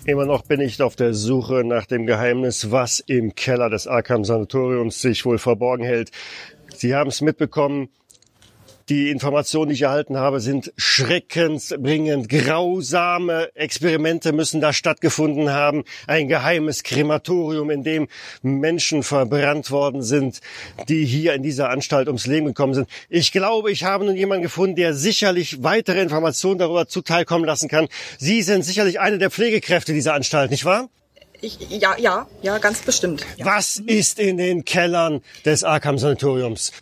Immer 0.04 0.24
noch 0.24 0.42
bin 0.42 0.60
ich 0.62 0.80
auf 0.80 0.96
der 0.96 1.12
Suche 1.12 1.64
nach 1.64 1.84
dem 1.84 2.06
Geheimnis, 2.06 2.70
was 2.70 2.98
im 2.98 3.34
Keller 3.34 3.68
des 3.68 3.86
Arkham 3.86 4.24
Sanatoriums 4.24 5.02
sich 5.02 5.26
wohl 5.26 5.38
verborgen 5.38 5.84
hält. 5.84 6.10
Sie 6.78 6.94
haben 6.94 7.08
es 7.08 7.20
mitbekommen. 7.20 7.88
Die 8.88 9.10
Informationen, 9.10 9.68
die 9.68 9.74
ich 9.74 9.82
erhalten 9.82 10.16
habe, 10.16 10.40
sind 10.40 10.72
schreckensbringend. 10.78 12.28
Grausame 12.30 13.50
Experimente 13.54 14.32
müssen 14.32 14.62
da 14.62 14.72
stattgefunden 14.72 15.50
haben. 15.50 15.84
Ein 16.06 16.26
geheimes 16.28 16.84
Krematorium, 16.84 17.68
in 17.68 17.82
dem 17.82 18.08
Menschen 18.42 19.02
verbrannt 19.02 19.70
worden 19.70 20.02
sind, 20.02 20.40
die 20.88 21.04
hier 21.04 21.34
in 21.34 21.42
dieser 21.42 21.68
Anstalt 21.68 22.06
ums 22.06 22.26
Leben 22.26 22.46
gekommen 22.46 22.72
sind. 22.72 22.88
Ich 23.10 23.30
glaube, 23.30 23.72
ich 23.72 23.84
habe 23.84 24.06
nun 24.06 24.16
jemanden 24.16 24.44
gefunden, 24.44 24.76
der 24.76 24.94
sicherlich 24.94 25.62
weitere 25.62 26.00
Informationen 26.00 26.58
darüber 26.58 26.86
zuteilkommen 26.86 27.44
lassen 27.44 27.68
kann. 27.68 27.88
Sie 28.18 28.40
sind 28.40 28.64
sicherlich 28.64 29.00
eine 29.00 29.18
der 29.18 29.30
Pflegekräfte 29.30 29.92
dieser 29.92 30.14
Anstalt, 30.14 30.50
nicht 30.50 30.64
wahr? 30.64 30.88
Ich, 31.40 31.58
ja, 31.70 31.96
ja, 31.98 32.26
ja, 32.42 32.58
ganz 32.58 32.80
bestimmt. 32.80 33.24
Ja. 33.36 33.46
Was 33.46 33.76
ist 33.76 34.18
in 34.18 34.38
den 34.38 34.64
Kellern 34.64 35.22
des 35.44 35.62
Arkham 35.62 35.96
Sanatoriums? 35.96 36.72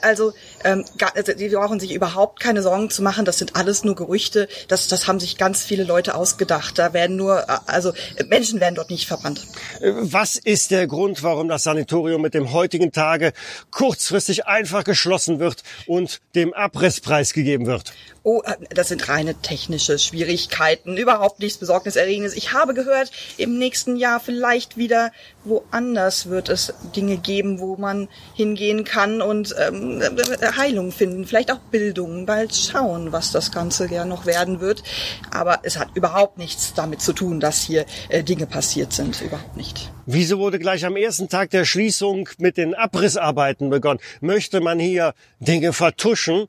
Also, 0.00 0.32
ähm, 0.64 0.84
also, 1.14 1.32
die 1.34 1.48
brauchen 1.50 1.78
sich 1.78 1.92
überhaupt 1.92 2.40
keine 2.40 2.62
Sorgen 2.62 2.88
zu 2.88 3.02
machen. 3.02 3.26
Das 3.26 3.36
sind 3.36 3.54
alles 3.54 3.84
nur 3.84 3.94
Gerüchte. 3.96 4.48
Das, 4.68 4.88
das 4.88 5.08
haben 5.08 5.20
sich 5.20 5.36
ganz 5.36 5.62
viele 5.62 5.84
Leute 5.84 6.14
ausgedacht. 6.14 6.78
Da 6.78 6.94
werden 6.94 7.16
nur, 7.16 7.44
also 7.68 7.92
Menschen 8.28 8.60
werden 8.60 8.76
dort 8.76 8.88
nicht 8.88 9.06
verbrannt. 9.06 9.46
Was 9.80 10.36
ist 10.36 10.70
der 10.70 10.86
Grund, 10.86 11.22
warum 11.22 11.48
das 11.48 11.64
Sanatorium 11.64 12.22
mit 12.22 12.32
dem 12.32 12.52
heutigen 12.52 12.92
Tage 12.92 13.34
kurzfristig 13.70 14.46
einfach 14.46 14.84
geschlossen 14.84 15.38
wird 15.38 15.62
und 15.86 16.20
dem 16.34 16.54
Abrisspreis 16.54 17.34
gegeben 17.34 17.66
wird? 17.66 17.92
Oh, 18.22 18.42
das 18.70 18.88
sind 18.88 19.08
reine 19.08 19.34
technische 19.34 19.98
Schwierigkeiten. 19.98 20.96
Überhaupt 20.96 21.40
nichts 21.40 21.58
Besorgniserregendes. 21.58 22.34
Ich 22.34 22.52
habe 22.52 22.74
gehört, 22.74 23.10
im 23.36 23.58
nächsten 23.58 23.97
Jahr 23.98 24.20
vielleicht 24.20 24.76
wieder 24.76 25.10
woanders 25.48 26.28
wird 26.28 26.48
es 26.48 26.72
Dinge 26.94 27.16
geben, 27.16 27.60
wo 27.60 27.76
man 27.76 28.08
hingehen 28.34 28.84
kann 28.84 29.20
und 29.22 29.54
ähm, 29.58 30.02
Heilung 30.56 30.92
finden, 30.92 31.24
vielleicht 31.24 31.50
auch 31.50 31.58
Bildung. 31.58 32.26
Bald 32.26 32.54
schauen, 32.54 33.12
was 33.12 33.32
das 33.32 33.50
Ganze 33.50 33.88
ja 33.92 34.04
noch 34.04 34.26
werden 34.26 34.60
wird. 34.60 34.82
Aber 35.30 35.60
es 35.62 35.78
hat 35.78 35.88
überhaupt 35.94 36.38
nichts 36.38 36.74
damit 36.74 37.00
zu 37.00 37.12
tun, 37.12 37.40
dass 37.40 37.62
hier 37.62 37.86
äh, 38.08 38.22
Dinge 38.22 38.46
passiert 38.46 38.92
sind. 38.92 39.20
Überhaupt 39.20 39.56
nicht. 39.56 39.90
Wieso 40.06 40.38
wurde 40.38 40.58
gleich 40.58 40.84
am 40.84 40.96
ersten 40.96 41.28
Tag 41.28 41.50
der 41.50 41.64
Schließung 41.64 42.28
mit 42.38 42.56
den 42.56 42.74
Abrissarbeiten 42.74 43.70
begonnen? 43.70 44.00
Möchte 44.20 44.60
man 44.60 44.78
hier 44.78 45.14
Dinge 45.40 45.72
vertuschen, 45.72 46.46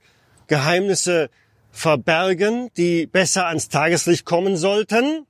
Geheimnisse 0.47 1.30
verbergen, 1.71 2.69
die 2.77 3.05
besser 3.05 3.47
ans 3.47 3.69
Tageslicht 3.69 4.26
kommen 4.26 4.57
sollten? 4.57 5.26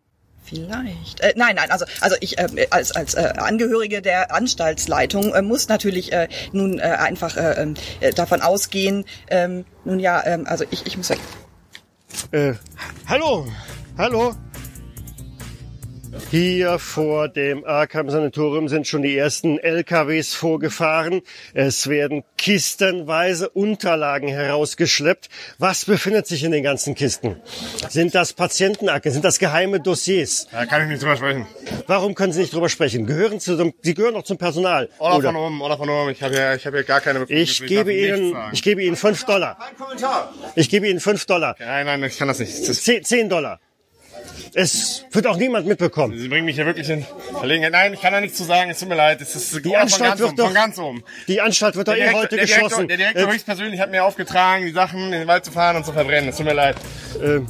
Vielleicht. 0.50 1.20
Äh, 1.20 1.34
nein, 1.36 1.56
nein, 1.56 1.70
also 1.70 1.86
also 2.02 2.16
ich 2.22 2.40
äh, 2.40 2.68
als 2.72 2.92
als 2.92 3.14
äh, 3.14 3.34
Angehörige 3.38 4.02
der 4.02 4.34
Anstaltsleitung 4.34 5.34
äh, 5.34 5.44
muss 5.44 5.68
natürlich 5.68 6.12
äh, 6.12 6.28
nun 6.52 6.80
äh, 6.80 6.82
einfach 6.82 7.38
äh, 7.38 7.74
äh, 8.00 8.14
davon 8.14 8.42
ausgehen. 8.42 9.06
Ähm, 9.30 9.66
nun 9.86 10.00
ja, 10.00 10.26
ähm, 10.26 10.48
also 10.48 10.66
ich 10.72 10.88
ich 10.88 10.98
muss. 10.98 11.12
Äh, 11.12 12.54
hallo, 13.08 13.48
hallo. 13.98 14.36
Hier 16.32 16.80
vor 16.80 17.28
dem 17.28 17.66
Arkham 17.66 18.10
Sanatorium 18.10 18.68
sind 18.68 18.88
schon 18.88 19.02
die 19.02 19.18
ersten 19.18 19.58
LKWs 19.58 20.34
vorgefahren. 20.34 21.22
Es 21.54 21.88
werden 21.88 22.24
kistenweise 22.38 23.50
Unterlagen 23.50 24.28
herausgeschleppt. 24.28 25.30
Was 25.58 25.86
befindet 25.86 26.28
sich 26.28 26.44
in 26.44 26.52
den 26.52 26.64
ganzen 26.64 26.96
Kisten? 26.96 27.38
Sind 27.90 28.16
das 28.16 28.34
Patientenakten? 28.34 29.12
Sind 29.12 29.26
das 29.26 29.40
geheime 29.40 29.80
Dossiers? 29.80 30.48
Da 30.52 30.66
kann 30.66 30.84
ich 30.84 30.88
nicht 30.90 31.02
drüber 31.02 31.18
sprechen. 31.18 31.48
Warum 31.88 32.16
können 32.16 32.34
Sie 32.34 32.42
nicht 32.42 32.54
drüber 32.54 32.70
sprechen? 32.70 33.06
Gehören 33.06 33.40
zu 33.40 33.74
Sie 33.82 33.94
gehören 33.94 34.14
doch 34.14 34.24
zum 34.24 34.38
Personal. 34.38 34.90
Oder, 35.00 35.16
oder? 35.18 35.34
von 35.34 35.36
oben, 35.36 35.62
oder 35.62 35.78
von 35.78 35.90
oben. 35.90 36.12
Ich 36.12 36.24
habe 36.24 36.36
ja, 36.36 36.56
ich 36.56 36.66
habe 36.66 36.78
ja 36.78 36.84
gar 36.84 37.02
keine 37.02 37.20
Befugnis. 37.20 37.50
Ich 37.50 37.66
gebe 37.66 37.94
Ihnen, 37.94 38.36
ich 38.52 38.62
gebe 38.64 38.84
Ihnen 38.84 38.96
fünf 38.96 39.24
Dollar. 39.26 39.58
Kein 39.58 39.78
Kommentar. 39.78 40.34
Ich 40.56 40.70
gebe 40.70 40.88
Ihnen 40.88 41.00
fünf 41.00 41.26
Dollar. 41.26 41.56
Nein, 41.60 41.86
nein, 41.86 42.04
ich 42.04 42.18
kann 42.18 42.28
das 42.28 42.40
nicht. 42.40 42.68
Das 42.68 42.84
zehn, 42.84 43.04
zehn 43.04 43.30
Dollar. 43.30 43.60
Es 44.54 45.06
wird 45.12 45.28
auch 45.28 45.38
niemand 45.38 45.68
mitbekommen. 45.68 46.18
Sie 46.18 46.28
bringen 46.28 46.46
mich 46.46 46.56
hier 46.56 46.66
wirklich 46.66 46.90
in 46.90 47.06
Verlegenheit. 47.38 47.72
Nein, 47.72 47.94
ich 47.94 48.02
kann 48.02 48.14
da 48.14 48.22
nichts 48.22 48.38
zu 48.38 48.44
sagen. 48.44 48.72
Es 48.72 48.80
tut 48.80 48.90
mir 48.90 48.96
leid. 48.96 49.22
Es 49.22 49.36
ist 49.36 49.64
die 49.64 49.76
Anstalt 49.76 50.20
wird 50.20 50.30
oben, 50.30 50.38
doch, 50.38 50.54
ganz 50.54 50.78
oben. 50.78 51.04
Die 51.28 51.42
Anstalt 51.42 51.76
wird 51.76 51.88
doch 51.88 51.96
eh 51.96 52.14
heute 52.14 52.36
der 52.36 52.46
geschlossen. 52.46 52.88
Direktor, 52.88 52.88
der 52.88 52.98
Direktor 52.98 53.24
äh, 53.24 53.34
höchstpersönlich 53.34 53.80
hat 53.80 53.92
mir 53.92 54.04
aufgetragen, 54.04 54.66
die 54.66 54.72
Sachen 54.72 55.06
in 55.06 55.12
den 55.12 55.28
Wald 55.28 55.46
zu 55.46 55.52
fahren 55.52 55.78
und 55.78 55.86
zu 55.86 55.94
verbrennen. 55.94 56.30
Es 56.30 56.38
tut 56.38 56.46
mir 56.46 56.54
leid. 56.54 56.76
Äh, 57.22 57.42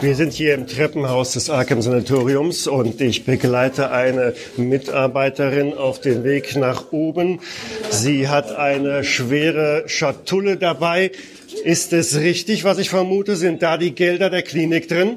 wir 0.00 0.16
sind 0.16 0.32
hier 0.32 0.54
im 0.54 0.66
Treppenhaus 0.66 1.32
des 1.32 1.48
Arkham 1.48 1.80
Sanatoriums 1.80 2.66
und 2.66 3.00
ich 3.00 3.24
begleite 3.24 3.90
eine 3.90 4.34
Mitarbeiterin 4.56 5.74
auf 5.74 6.00
den 6.00 6.24
Weg 6.24 6.56
nach 6.56 6.92
oben. 6.92 7.40
Sie 7.90 8.28
hat 8.28 8.56
eine 8.56 9.04
schwere 9.04 9.84
Schatulle 9.86 10.56
dabei. 10.56 11.12
Ist 11.64 11.92
es 11.92 12.18
richtig, 12.18 12.64
was 12.64 12.78
ich 12.78 12.90
vermute? 12.90 13.36
Sind 13.36 13.62
da 13.62 13.76
die 13.76 13.94
Gelder 13.94 14.30
der 14.30 14.42
Klinik 14.42 14.88
drin? 14.88 15.16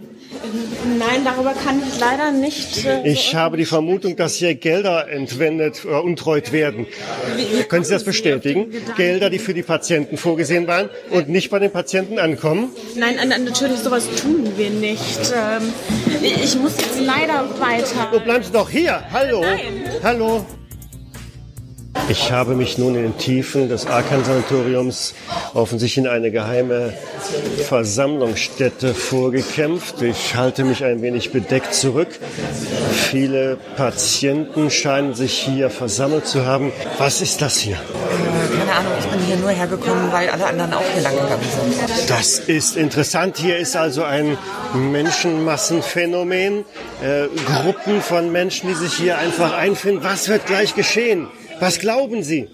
Nein, 1.00 1.24
darüber 1.24 1.54
kann 1.54 1.82
ich 1.82 2.00
leider 2.00 2.32
nicht. 2.32 2.86
Äh, 2.86 3.08
ich 3.08 3.30
so 3.32 3.38
habe 3.38 3.58
die 3.58 3.66
Vermutung, 3.66 4.16
dass 4.16 4.36
hier 4.36 4.54
Gelder 4.56 5.08
entwendet 5.10 5.84
oder 5.86 6.04
untreut 6.04 6.52
werden. 6.52 6.86
Wie, 7.36 7.60
wie 7.60 7.64
Können 7.64 7.84
Sie 7.84 7.94
das 7.94 8.04
bestätigen? 8.04 8.72
Gelder, 8.96 9.30
die 9.30 9.40
für 9.40 9.54
die 9.54 9.64
Patienten 9.64 10.18
vorgesehen 10.18 10.68
waren 10.68 10.90
und 11.10 11.30
nicht 11.30 11.50
bei 11.50 11.60
den 11.60 11.72
Patienten 11.72 12.20
ankommen? 12.20 12.70
Nein, 12.96 13.16
natürlich, 13.44 13.80
sowas 13.80 14.08
tun 14.22 14.46
wir 14.58 14.70
nicht. 14.70 15.34
Ähm, 15.34 15.74
ich 16.22 16.56
muss 16.58 16.74
jetzt 16.78 17.00
leider 17.02 17.50
weiter. 17.60 18.10
Wo 18.12 18.20
bleiben 18.20 18.44
Sie 18.44 18.52
doch 18.52 18.70
hier? 18.70 19.04
Hallo? 19.12 19.42
Nein. 19.42 19.84
Hallo? 20.04 20.46
Ich 22.08 22.32
habe 22.32 22.54
mich 22.56 22.78
nun 22.78 22.96
in 22.96 23.02
den 23.02 23.18
Tiefen 23.18 23.68
des 23.68 23.88
Arkan-Sanatoriums 23.88 25.16
offensichtlich 25.56 26.06
in 26.06 26.10
eine 26.10 26.30
geheime 26.30 26.94
Versammlungsstätte 27.68 28.94
vorgekämpft. 28.94 30.04
Ich 30.04 30.36
halte 30.36 30.64
mich 30.64 30.84
ein 30.84 31.02
wenig 31.02 31.32
bedeckt 31.32 31.74
zurück. 31.74 32.10
Viele 32.92 33.58
Patienten 33.76 34.70
scheinen 34.70 35.16
sich 35.16 35.34
hier 35.34 35.72
versammelt 35.72 36.28
zu 36.28 36.46
haben. 36.46 36.72
Was 37.00 37.22
ist 37.22 37.42
das 37.42 37.58
hier? 37.58 37.78
Keine 38.60 38.72
Ahnung, 38.72 38.94
ich 39.00 39.06
bin 39.08 39.20
hier 39.22 39.38
nur 39.38 39.50
hergekommen, 39.50 40.12
weil 40.12 40.30
alle 40.30 40.46
anderen 40.46 40.74
auch 40.74 40.84
hier 40.94 41.02
lang 41.02 41.16
gegangen 41.16 41.42
sind. 41.42 42.10
Das 42.10 42.38
ist 42.40 42.78
interessant. 42.78 43.38
Hier 43.38 43.58
ist 43.58 43.76
also 43.76 44.04
ein 44.04 44.38
Menschenmassenphänomen. 44.76 46.66
Äh, 47.04 47.28
Gruppen 47.46 48.02
von 48.02 48.32
Menschen, 48.32 48.70
die 48.70 48.76
sich 48.76 48.94
hier 48.94 49.18
einfach 49.18 49.54
einfinden. 49.58 50.04
Was 50.04 50.30
wird 50.30 50.46
gleich 50.46 50.76
geschehen? 50.76 51.28
Was 51.60 51.80
glauben 51.80 52.24
Sie? 52.24 52.48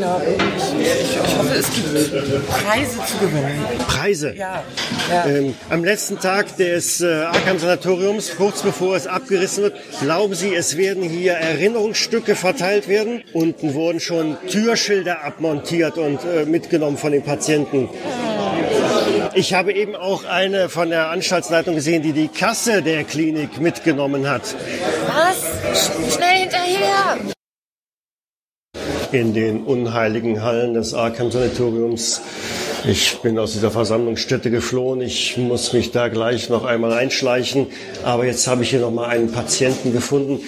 Ja, 0.00 0.20
ich, 0.22 1.10
ich, 1.10 1.38
hoffe, 1.38 1.54
es 1.54 1.66
gibt 1.72 2.48
Preise 2.48 2.98
zu 3.04 3.18
gewinnen. 3.18 3.64
Preise? 3.86 4.34
Ja. 4.34 4.62
ja. 5.10 5.26
Ähm, 5.26 5.54
am 5.68 5.84
letzten 5.84 6.18
Tag 6.18 6.56
des 6.56 7.00
äh, 7.00 7.06
Arkham 7.06 7.58
Sanatoriums, 7.58 8.36
kurz 8.36 8.62
bevor 8.62 8.96
es 8.96 9.06
abgerissen 9.06 9.64
wird, 9.64 9.74
glauben 10.00 10.34
Sie, 10.34 10.54
es 10.54 10.76
werden 10.76 11.02
hier 11.02 11.32
Erinnerungsstücke 11.32 12.36
verteilt 12.36 12.88
werden? 12.88 13.22
Unten 13.32 13.74
wurden 13.74 14.00
schon 14.00 14.36
Türschilder 14.48 15.24
abmontiert 15.24 15.98
und 15.98 16.20
äh, 16.24 16.44
mitgenommen 16.44 16.96
von 16.96 17.12
den 17.12 17.22
Patienten. 17.22 17.88
Ich 19.34 19.54
habe 19.54 19.72
eben 19.72 19.94
auch 19.94 20.24
eine 20.24 20.68
von 20.68 20.90
der 20.90 21.10
Anstaltsleitung 21.10 21.74
gesehen, 21.74 22.02
die 22.02 22.12
die 22.12 22.28
Kasse 22.28 22.82
der 22.82 23.04
Klinik 23.04 23.60
mitgenommen 23.60 24.28
hat. 24.28 24.54
Was? 25.08 26.14
Schnell 26.14 26.38
hinterher! 26.40 27.35
In 29.12 29.34
den 29.34 29.62
unheiligen 29.62 30.42
Hallen 30.42 30.74
des 30.74 30.94
Arkham 30.94 31.30
Sanatoriums. 31.30 32.20
Ich 32.86 33.18
bin 33.22 33.38
aus 33.38 33.52
dieser 33.52 33.70
Versammlungsstätte 33.70 34.50
geflohen. 34.50 35.00
Ich 35.00 35.36
muss 35.36 35.72
mich 35.72 35.90
da 35.90 36.08
gleich 36.08 36.48
noch 36.48 36.64
einmal 36.64 36.92
einschleichen. 36.92 37.66
Aber 38.04 38.26
jetzt 38.26 38.46
habe 38.46 38.62
ich 38.62 38.70
hier 38.70 38.80
noch 38.80 38.90
mal 38.90 39.08
einen 39.08 39.32
Patienten 39.32 39.92
gefunden. 39.92 40.40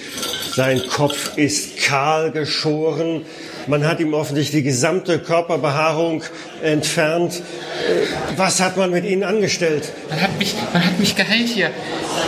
Sein 0.55 0.81
Kopf 0.89 1.37
ist 1.37 1.77
kahl 1.77 2.31
geschoren. 2.31 3.23
Man 3.67 3.85
hat 3.87 3.99
ihm 3.99 4.13
offensichtlich 4.13 4.63
die 4.63 4.67
gesamte 4.67 5.19
Körperbehaarung 5.19 6.23
entfernt. 6.63 7.35
Äh, 7.35 8.37
Was 8.37 8.61
hat 8.61 8.77
man 8.77 8.89
mit 8.91 9.05
Ihnen 9.05 9.23
angestellt? 9.23 9.91
Man 10.09 10.21
hat 10.21 10.37
mich, 10.39 10.55
man 10.73 10.85
hat 10.85 10.99
mich 10.99 11.15
geheilt 11.15 11.49
hier. 11.49 11.69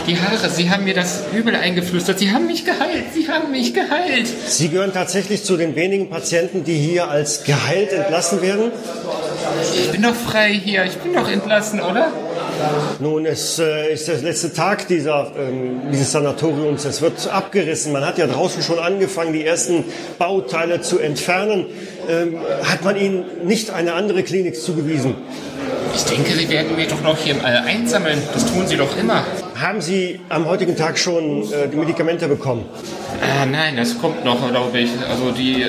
Die 0.06 0.20
Haare, 0.20 0.50
sie 0.50 0.68
haben 0.68 0.84
mir 0.84 0.94
das 0.94 1.22
Übel 1.32 1.54
eingeflüstert. 1.54 2.18
Sie 2.18 2.32
haben 2.32 2.46
mich 2.46 2.64
geheilt. 2.64 3.04
Sie 3.14 3.28
haben 3.28 3.52
mich 3.52 3.72
geheilt. 3.72 4.26
Sie 4.46 4.68
gehören 4.68 4.92
tatsächlich 4.92 5.44
zu 5.44 5.56
den 5.56 5.76
wenigen 5.76 6.10
Patienten, 6.10 6.64
die 6.64 6.74
hier 6.74 7.08
als 7.08 7.44
geheilt 7.44 7.92
entlassen 7.92 8.42
werden? 8.42 8.72
Ich 9.74 9.90
bin 9.90 10.02
doch 10.02 10.14
frei 10.14 10.52
hier. 10.52 10.84
Ich 10.84 10.96
bin 10.96 11.14
doch 11.14 11.28
entlassen, 11.28 11.80
oder? 11.80 12.10
Nun, 12.98 13.26
es 13.26 13.58
äh, 13.58 13.92
ist 13.92 14.08
der 14.08 14.18
letzte 14.18 14.52
Tag 14.52 14.88
dieser, 14.88 15.32
ähm, 15.38 15.82
dieses 15.92 16.12
Sanatoriums. 16.12 16.84
Es 16.84 17.00
wird 17.00 17.28
abgerissen. 17.28 17.92
Man 17.92 18.04
hat 18.04 18.18
ja 18.18 18.26
draußen 18.26 18.62
schon 18.62 18.78
angefangen, 18.78 19.32
die 19.32 19.44
ersten 19.44 19.84
Bauteile 20.18 20.80
zu 20.80 20.98
entfernen. 20.98 21.66
Ähm, 22.08 22.38
hat 22.64 22.84
man 22.84 22.96
Ihnen 22.96 23.24
nicht 23.44 23.70
eine 23.70 23.94
andere 23.94 24.22
Klinik 24.22 24.60
zugewiesen? 24.60 25.14
Ich 25.94 26.04
denke, 26.04 26.32
Sie 26.32 26.48
werden 26.48 26.74
mich 26.76 26.88
doch 26.88 27.02
noch 27.02 27.18
hier 27.18 27.34
im 27.34 27.44
All 27.44 27.56
einsammeln. 27.58 28.20
Das 28.32 28.46
tun 28.46 28.66
Sie 28.66 28.76
doch 28.76 28.96
immer. 28.96 29.24
Haben 29.62 29.80
Sie 29.80 30.18
am 30.28 30.46
heutigen 30.46 30.76
Tag 30.76 30.98
schon 30.98 31.42
äh, 31.52 31.68
die 31.68 31.76
Medikamente 31.76 32.26
bekommen? 32.26 32.64
Ah, 33.20 33.46
nein, 33.46 33.76
das 33.76 33.96
kommt 33.96 34.24
noch, 34.24 34.50
glaube 34.50 34.76
ich. 34.76 34.90
Also 35.08 35.30
die 35.30 35.62
äh, 35.62 35.68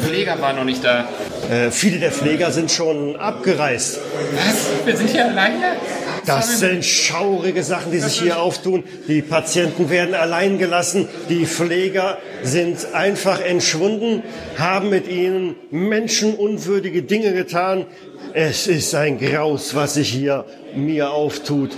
Pfleger 0.00 0.40
waren 0.40 0.56
noch 0.56 0.64
nicht 0.64 0.82
da. 0.82 1.06
Äh, 1.50 1.70
viele 1.70 1.98
der 1.98 2.12
Pfleger 2.12 2.50
sind 2.50 2.70
schon 2.70 3.14
abgereist. 3.16 4.00
Was? 4.32 4.86
Wir 4.86 4.96
sind 4.96 5.10
hier 5.10 5.26
alleine? 5.26 5.76
Das 6.24 6.60
sind 6.60 6.82
schaurige 6.82 7.62
Sachen, 7.62 7.92
die 7.92 7.98
sich 7.98 8.18
hier 8.20 8.40
auftun. 8.40 8.84
Die 9.06 9.20
Patienten 9.20 9.90
werden 9.90 10.14
allein 10.14 10.56
gelassen. 10.56 11.06
Die 11.28 11.44
Pfleger 11.44 12.16
sind 12.42 12.94
einfach 12.94 13.40
entschwunden, 13.40 14.22
haben 14.56 14.88
mit 14.88 15.08
ihnen 15.08 15.56
menschenunwürdige 15.70 17.02
Dinge 17.02 17.34
getan. 17.34 17.84
Es 18.32 18.66
ist 18.66 18.94
ein 18.94 19.18
Graus, 19.18 19.74
was 19.74 19.94
sich 19.94 20.08
hier 20.08 20.46
mir 20.74 21.10
auftut. 21.10 21.72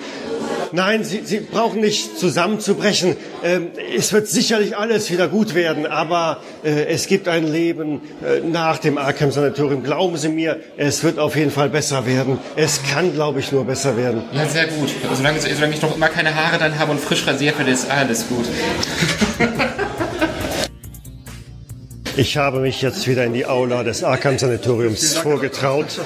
Nein, 0.72 1.04
Sie, 1.04 1.22
Sie 1.24 1.40
brauchen 1.40 1.80
nicht 1.80 2.18
zusammenzubrechen. 2.18 3.16
Ähm, 3.42 3.68
es 3.96 4.12
wird 4.12 4.28
sicherlich 4.28 4.76
alles 4.76 5.10
wieder 5.10 5.28
gut 5.28 5.54
werden, 5.54 5.86
aber 5.86 6.42
äh, 6.64 6.86
es 6.86 7.06
gibt 7.06 7.28
ein 7.28 7.46
Leben 7.46 8.00
äh, 8.24 8.40
nach 8.40 8.78
dem 8.78 8.98
Arkham 8.98 9.30
Sanatorium. 9.30 9.82
Glauben 9.82 10.16
Sie 10.16 10.28
mir, 10.28 10.60
es 10.76 11.02
wird 11.04 11.18
auf 11.18 11.36
jeden 11.36 11.50
Fall 11.50 11.70
besser 11.70 12.06
werden. 12.06 12.38
Es 12.56 12.82
kann, 12.82 13.14
glaube 13.14 13.40
ich, 13.40 13.52
nur 13.52 13.64
besser 13.64 13.96
werden. 13.96 14.22
Ja, 14.32 14.46
sehr 14.46 14.66
gut. 14.66 14.90
Solange, 15.14 15.40
solange 15.40 15.74
ich 15.74 15.82
noch 15.82 15.94
immer 15.96 16.08
keine 16.08 16.34
Haare 16.34 16.58
dann 16.58 16.78
habe 16.78 16.92
und 16.92 17.00
frisch 17.00 17.26
rasiert 17.26 17.58
werde, 17.58 17.70
ist 17.70 17.90
alles 17.90 18.26
gut. 18.28 18.46
Ich 22.18 22.36
habe 22.36 22.58
mich 22.58 22.82
jetzt 22.82 23.06
wieder 23.06 23.24
in 23.24 23.32
die 23.32 23.46
Aula 23.46 23.84
des 23.84 24.02
Arkham 24.02 24.38
Sanatoriums 24.38 25.18
vorgetraut. 25.18 26.00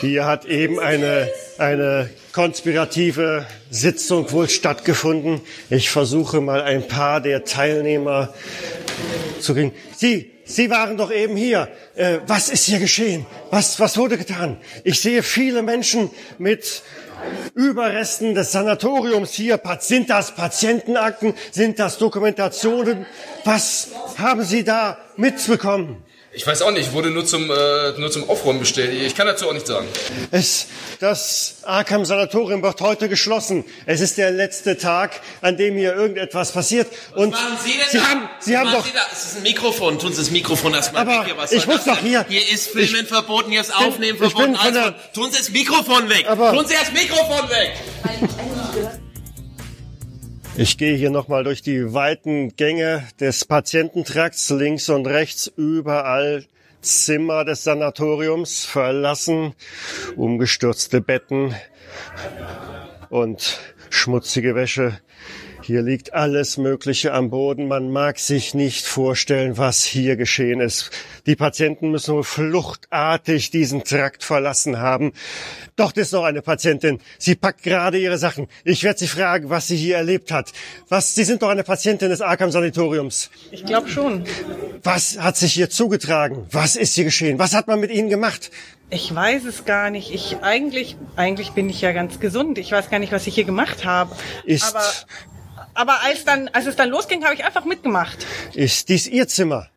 Hier 0.00 0.24
hat 0.24 0.46
eben 0.46 0.80
eine, 0.80 1.28
eine 1.58 2.10
konspirative 2.32 3.46
Sitzung 3.70 4.30
wohl 4.32 4.48
stattgefunden. 4.48 5.40
Ich 5.70 5.90
versuche 5.90 6.40
mal 6.40 6.62
ein 6.62 6.88
paar 6.88 7.20
der 7.20 7.44
Teilnehmer 7.44 8.34
zu 9.40 9.54
kriegen. 9.54 9.72
Sie, 9.96 10.30
Sie 10.44 10.68
waren 10.70 10.96
doch 10.96 11.10
eben 11.10 11.36
hier. 11.36 11.68
Äh, 11.94 12.18
was 12.26 12.50
ist 12.50 12.64
hier 12.64 12.78
geschehen? 12.78 13.24
Was, 13.50 13.80
was 13.80 13.96
wurde 13.96 14.18
getan? 14.18 14.58
Ich 14.82 15.00
sehe 15.00 15.22
viele 15.22 15.62
Menschen 15.62 16.10
mit 16.38 16.82
Überresten 17.54 18.34
des 18.34 18.52
Sanatoriums 18.52 19.32
hier. 19.32 19.60
Sind 19.80 20.10
das 20.10 20.34
Patientenakten? 20.34 21.34
Sind 21.50 21.78
das 21.78 21.96
Dokumentationen? 21.98 23.06
Was 23.44 23.88
haben 24.18 24.44
Sie 24.44 24.64
da 24.64 24.98
mitbekommen? 25.16 26.03
Ich 26.36 26.44
weiß 26.44 26.62
auch 26.62 26.72
nicht, 26.72 26.92
wurde 26.92 27.10
nur 27.10 27.24
zum, 27.24 27.48
äh, 27.48 27.92
nur 27.96 28.10
zum 28.10 28.28
Aufräumen 28.28 28.58
bestellt. 28.58 28.92
Ich 28.92 29.14
kann 29.14 29.26
dazu 29.28 29.48
auch 29.48 29.52
nichts 29.52 29.68
sagen. 29.68 29.86
Es, 30.32 30.66
das 30.98 31.56
Arkham 31.62 32.04
Sanatorium 32.04 32.60
wird 32.60 32.80
heute 32.80 33.08
geschlossen. 33.08 33.64
Es 33.86 34.00
ist 34.00 34.18
der 34.18 34.32
letzte 34.32 34.76
Tag, 34.76 35.20
an 35.42 35.56
dem 35.56 35.76
hier 35.76 35.94
irgendetwas 35.94 36.50
passiert. 36.50 36.88
Und 37.14 37.32
Was 37.32 37.40
machen 37.40 37.58
Sie 37.64 37.70
denn 37.72 37.80
Sie 37.90 37.98
da? 37.98 38.04
haben, 38.08 38.28
Sie 38.40 38.56
haben 38.58 38.64
machen 38.64 38.78
doch, 38.78 38.86
Sie 38.86 38.92
da? 38.92 39.00
Es 39.12 39.24
ist 39.26 39.36
ein 39.36 39.42
Mikrofon. 39.44 39.98
Tun 40.00 40.12
Sie 40.12 40.18
das 40.18 40.30
Mikrofon 40.32 40.74
erstmal 40.74 41.02
Aber 41.02 41.20
weg. 41.20 41.26
Hier, 41.26 41.36
was 41.36 41.52
ich 41.52 41.66
muss 41.68 41.84
doch 41.84 41.98
hier- 41.98 42.26
Hier 42.28 42.48
ist 42.52 42.68
Filmen 42.70 43.02
ich- 43.02 43.06
verboten, 43.08 43.50
hier 43.52 43.60
ist 43.60 43.68
bin- 43.76 43.86
Aufnehmen 43.86 44.18
verboten. 44.18 44.56
verboten. 44.56 44.94
Tun 45.14 45.30
Sie 45.30 45.38
das 45.38 45.50
Mikrofon 45.50 46.08
weg. 46.08 46.26
Aber- 46.28 46.52
Tun 46.52 46.66
Sie 46.66 46.74
das 46.74 46.90
Mikrofon 46.92 47.48
weg. 47.48 49.00
Ich 50.56 50.78
gehe 50.78 50.94
hier 50.96 51.10
nochmal 51.10 51.42
durch 51.42 51.62
die 51.62 51.94
weiten 51.94 52.54
Gänge 52.54 53.02
des 53.18 53.44
Patiententrakts, 53.44 54.50
links 54.50 54.88
und 54.88 55.04
rechts, 55.08 55.52
überall 55.56 56.44
Zimmer 56.80 57.44
des 57.44 57.64
Sanatoriums, 57.64 58.64
verlassen, 58.64 59.54
umgestürzte 60.14 61.00
Betten 61.00 61.56
und 63.10 63.58
schmutzige 63.90 64.54
Wäsche. 64.54 65.00
Hier 65.66 65.80
liegt 65.80 66.12
alles 66.12 66.58
Mögliche 66.58 67.14
am 67.14 67.30
Boden. 67.30 67.68
Man 67.68 67.90
mag 67.90 68.18
sich 68.18 68.52
nicht 68.52 68.84
vorstellen, 68.86 69.56
was 69.56 69.82
hier 69.82 70.16
geschehen 70.16 70.60
ist. 70.60 70.90
Die 71.24 71.36
Patienten 71.36 71.90
müssen 71.90 72.14
wohl 72.14 72.22
fluchtartig 72.22 73.50
diesen 73.50 73.82
Trakt 73.82 74.24
verlassen 74.24 74.78
haben. 74.78 75.12
Dort 75.76 75.96
ist 75.96 76.12
noch 76.12 76.24
eine 76.24 76.42
Patientin. 76.42 77.00
Sie 77.18 77.34
packt 77.34 77.62
gerade 77.62 77.98
ihre 77.98 78.18
Sachen. 78.18 78.46
Ich 78.64 78.84
werde 78.84 78.98
sie 78.98 79.06
fragen, 79.06 79.48
was 79.48 79.66
sie 79.66 79.76
hier 79.76 79.96
erlebt 79.96 80.30
hat. 80.32 80.52
Was? 80.90 81.14
Sie 81.14 81.24
sind 81.24 81.40
doch 81.40 81.48
eine 81.48 81.64
Patientin 81.64 82.10
des 82.10 82.20
Arkham 82.20 82.50
Sanatoriums. 82.50 83.30
Ich 83.50 83.64
glaube 83.64 83.88
schon. 83.88 84.24
Was 84.82 85.18
hat 85.18 85.38
sich 85.38 85.54
hier 85.54 85.70
zugetragen? 85.70 86.46
Was 86.50 86.76
ist 86.76 86.94
hier 86.94 87.04
geschehen? 87.04 87.38
Was 87.38 87.54
hat 87.54 87.68
man 87.68 87.80
mit 87.80 87.90
Ihnen 87.90 88.10
gemacht? 88.10 88.50
Ich 88.90 89.14
weiß 89.14 89.44
es 89.46 89.64
gar 89.64 89.88
nicht. 89.88 90.12
Ich 90.12 90.36
eigentlich, 90.42 90.96
eigentlich 91.16 91.52
bin 91.52 91.70
ich 91.70 91.80
ja 91.80 91.92
ganz 91.92 92.20
gesund. 92.20 92.58
Ich 92.58 92.70
weiß 92.70 92.90
gar 92.90 92.98
nicht, 92.98 93.12
was 93.12 93.26
ich 93.26 93.34
hier 93.34 93.44
gemacht 93.44 93.86
habe. 93.86 94.14
Ist- 94.44 94.64
Aber, 94.76 94.84
aber 95.74 96.02
als 96.02 96.24
dann, 96.24 96.48
als 96.48 96.66
es 96.66 96.76
dann 96.76 96.88
losging, 96.90 97.24
habe 97.24 97.34
ich 97.34 97.44
einfach 97.44 97.64
mitgemacht. 97.64 98.26
Ist 98.54 98.88
dies 98.88 99.06
Ihr 99.06 99.28
Zimmer? 99.28 99.68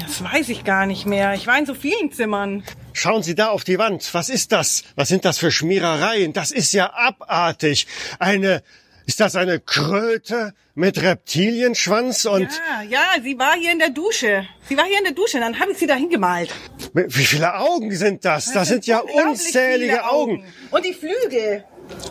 Das 0.00 0.22
weiß 0.22 0.48
ich 0.50 0.64
gar 0.64 0.86
nicht 0.86 1.06
mehr. 1.06 1.34
Ich 1.34 1.46
war 1.46 1.58
in 1.58 1.66
so 1.66 1.74
vielen 1.74 2.12
Zimmern. 2.12 2.62
Schauen 2.92 3.22
Sie 3.22 3.34
da 3.34 3.48
auf 3.48 3.64
die 3.64 3.78
Wand. 3.78 4.12
Was 4.12 4.28
ist 4.28 4.52
das? 4.52 4.84
Was 4.94 5.08
sind 5.08 5.24
das 5.24 5.38
für 5.38 5.50
Schmierereien? 5.50 6.32
Das 6.32 6.50
ist 6.50 6.72
ja 6.72 6.92
abartig. 6.92 7.86
Eine, 8.18 8.62
ist 9.06 9.20
das 9.20 9.36
eine 9.36 9.60
Kröte 9.60 10.54
mit 10.74 11.00
Reptilienschwanz 11.00 12.26
und 12.26 12.42
Ja, 12.42 12.82
ja, 12.82 13.22
sie 13.22 13.38
war 13.38 13.54
hier 13.54 13.72
in 13.72 13.78
der 13.78 13.90
Dusche. 13.90 14.46
Sie 14.68 14.76
war 14.76 14.84
hier 14.84 14.98
in 14.98 15.04
der 15.04 15.14
Dusche, 15.14 15.40
dann 15.40 15.58
habe 15.58 15.72
ich 15.72 15.78
sie 15.78 15.86
da 15.86 15.94
hingemalt. 15.94 16.52
wie 16.92 17.24
viele 17.24 17.54
Augen 17.54 17.94
sind 17.96 18.24
das? 18.24 18.52
Das 18.52 18.68
sind 18.68 18.86
ja 18.86 18.98
unzählige 18.98 19.92
viele 19.92 20.10
Augen. 20.10 20.44
Und 20.70 20.84
die 20.84 20.92
Flügel. 20.92 21.64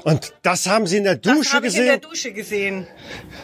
Und 0.03 0.33
das 0.41 0.67
haben 0.67 0.87
Sie 0.87 0.97
in 0.97 1.03
der 1.03 1.15
Das 1.15 1.35
Dusche 1.35 1.53
habe 1.53 1.67
ich 1.67 1.75
in 1.75 1.85
der 1.85 1.97
gesehen? 1.97 2.09
Dusche 2.09 2.33
gesehen. 2.33 2.87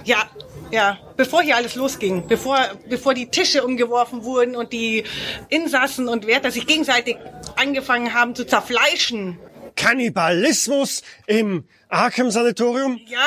Ja, 0.06 0.30
ja, 0.72 1.00
bevor 1.18 1.42
hier 1.42 1.56
alles 1.56 1.76
losging, 1.76 2.28
bevor, 2.28 2.58
bevor 2.90 3.14
die 3.14 3.28
Tische 3.28 3.64
umgeworfen 3.66 4.24
wurden 4.24 4.56
und 4.56 4.72
die 4.72 5.04
Insassen 5.50 6.08
und 6.08 6.28
Wärter 6.28 6.52
sich 6.52 6.66
gegenseitig 6.66 7.18
angefangen 7.56 8.14
haben 8.14 8.36
zu 8.36 8.46
zerfleischen. 8.46 9.38
Kannibalismus 9.82 11.02
im 11.28 11.64
Arkham 11.90 12.30
Sanatorium? 12.32 13.00
Ja, 13.08 13.20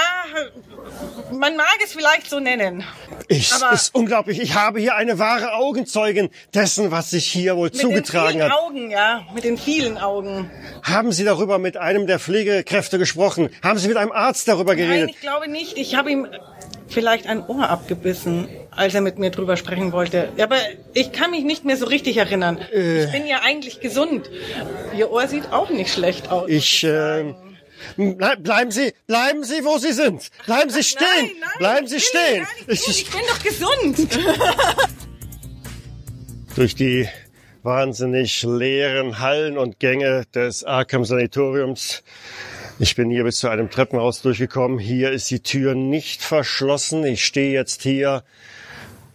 man 1.32 1.56
mag 1.56 1.66
es 1.84 1.92
vielleicht 1.92 2.30
so 2.30 2.38
nennen. 2.40 2.84
Ich, 3.28 3.52
Aber- 3.52 3.72
ist 3.72 3.94
unglaublich. 3.94 4.40
Ich 4.40 4.54
habe 4.54 4.78
hier 4.80 4.94
eine 4.94 5.18
wahre 5.18 5.54
Augenzeugin 5.54 6.30
dessen, 6.54 6.90
was 6.90 7.10
sich 7.10 7.26
hier 7.26 7.56
wohl 7.56 7.64
Mit 7.66 7.74
den 7.74 7.80
zugetragen 7.80 8.32
vielen 8.38 8.44
hat. 8.44 8.52
Augen, 8.58 8.90
ja, 8.90 9.26
mit 9.34 9.44
den 9.44 9.58
vielen 9.58 9.98
Augen. 9.98 10.50
Haben 10.82 11.12
Sie 11.12 11.24
darüber 11.24 11.58
mit 11.58 11.76
einem 11.76 12.06
der 12.06 12.18
Pflegekräfte 12.18 12.98
gesprochen? 12.98 13.50
Haben 13.62 13.78
Sie 13.78 13.88
mit 13.88 13.96
einem 13.96 14.12
Arzt 14.12 14.46
darüber 14.48 14.74
Nein, 14.74 14.86
geredet? 14.86 15.10
ich 15.10 15.20
glaube 15.20 15.50
nicht. 15.50 15.76
Ich 15.76 15.94
habe 15.96 16.10
ihm 16.10 16.28
vielleicht 16.88 17.26
ein 17.26 17.44
Ohr 17.46 17.68
abgebissen, 17.68 18.48
als 18.76 18.94
er 18.94 19.00
mit 19.00 19.18
mir 19.18 19.30
drüber 19.30 19.56
sprechen 19.56 19.92
wollte. 19.92 20.28
Aber 20.38 20.56
ich 20.92 21.12
kann 21.12 21.30
mich 21.30 21.44
nicht 21.44 21.64
mehr 21.64 21.76
so 21.76 21.86
richtig 21.86 22.16
erinnern. 22.16 22.58
Äh. 22.72 23.04
Ich 23.04 23.12
bin 23.12 23.26
ja 23.26 23.40
eigentlich 23.42 23.80
gesund. 23.80 24.30
Ihr 24.96 25.10
Ohr 25.10 25.26
sieht 25.28 25.52
auch 25.52 25.70
nicht 25.70 25.92
schlecht 25.92 26.30
aus. 26.30 26.48
Ich, 26.48 26.84
äh, 26.84 27.34
ble- 27.96 28.36
bleiben 28.36 28.70
Sie, 28.70 28.92
bleiben 29.06 29.44
Sie, 29.44 29.64
wo 29.64 29.78
Sie 29.78 29.92
sind. 29.92 30.30
Bleiben 30.46 30.70
Sie 30.70 30.82
stehen. 30.82 31.30
bleiben 31.58 31.86
Sie 31.86 32.00
stehen. 32.00 32.46
Ich, 32.66 32.86
Ich 32.88 33.10
bin 33.10 33.20
doch 33.28 33.42
gesund. 33.42 34.08
durch 36.56 36.74
die 36.74 37.08
wahnsinnig 37.62 38.42
leeren 38.42 39.18
Hallen 39.20 39.56
und 39.58 39.80
Gänge 39.80 40.24
des 40.34 40.64
Arkham 40.64 41.04
Sanatoriums. 41.04 42.02
Ich 42.78 42.94
bin 42.96 43.08
hier 43.10 43.24
bis 43.24 43.38
zu 43.38 43.48
einem 43.48 43.70
Treppenhaus 43.70 44.20
durchgekommen. 44.22 44.78
Hier 44.78 45.10
ist 45.12 45.30
die 45.30 45.40
Tür 45.40 45.74
nicht 45.74 46.22
verschlossen. 46.22 47.04
Ich 47.04 47.24
stehe 47.24 47.52
jetzt 47.52 47.82
hier 47.82 48.22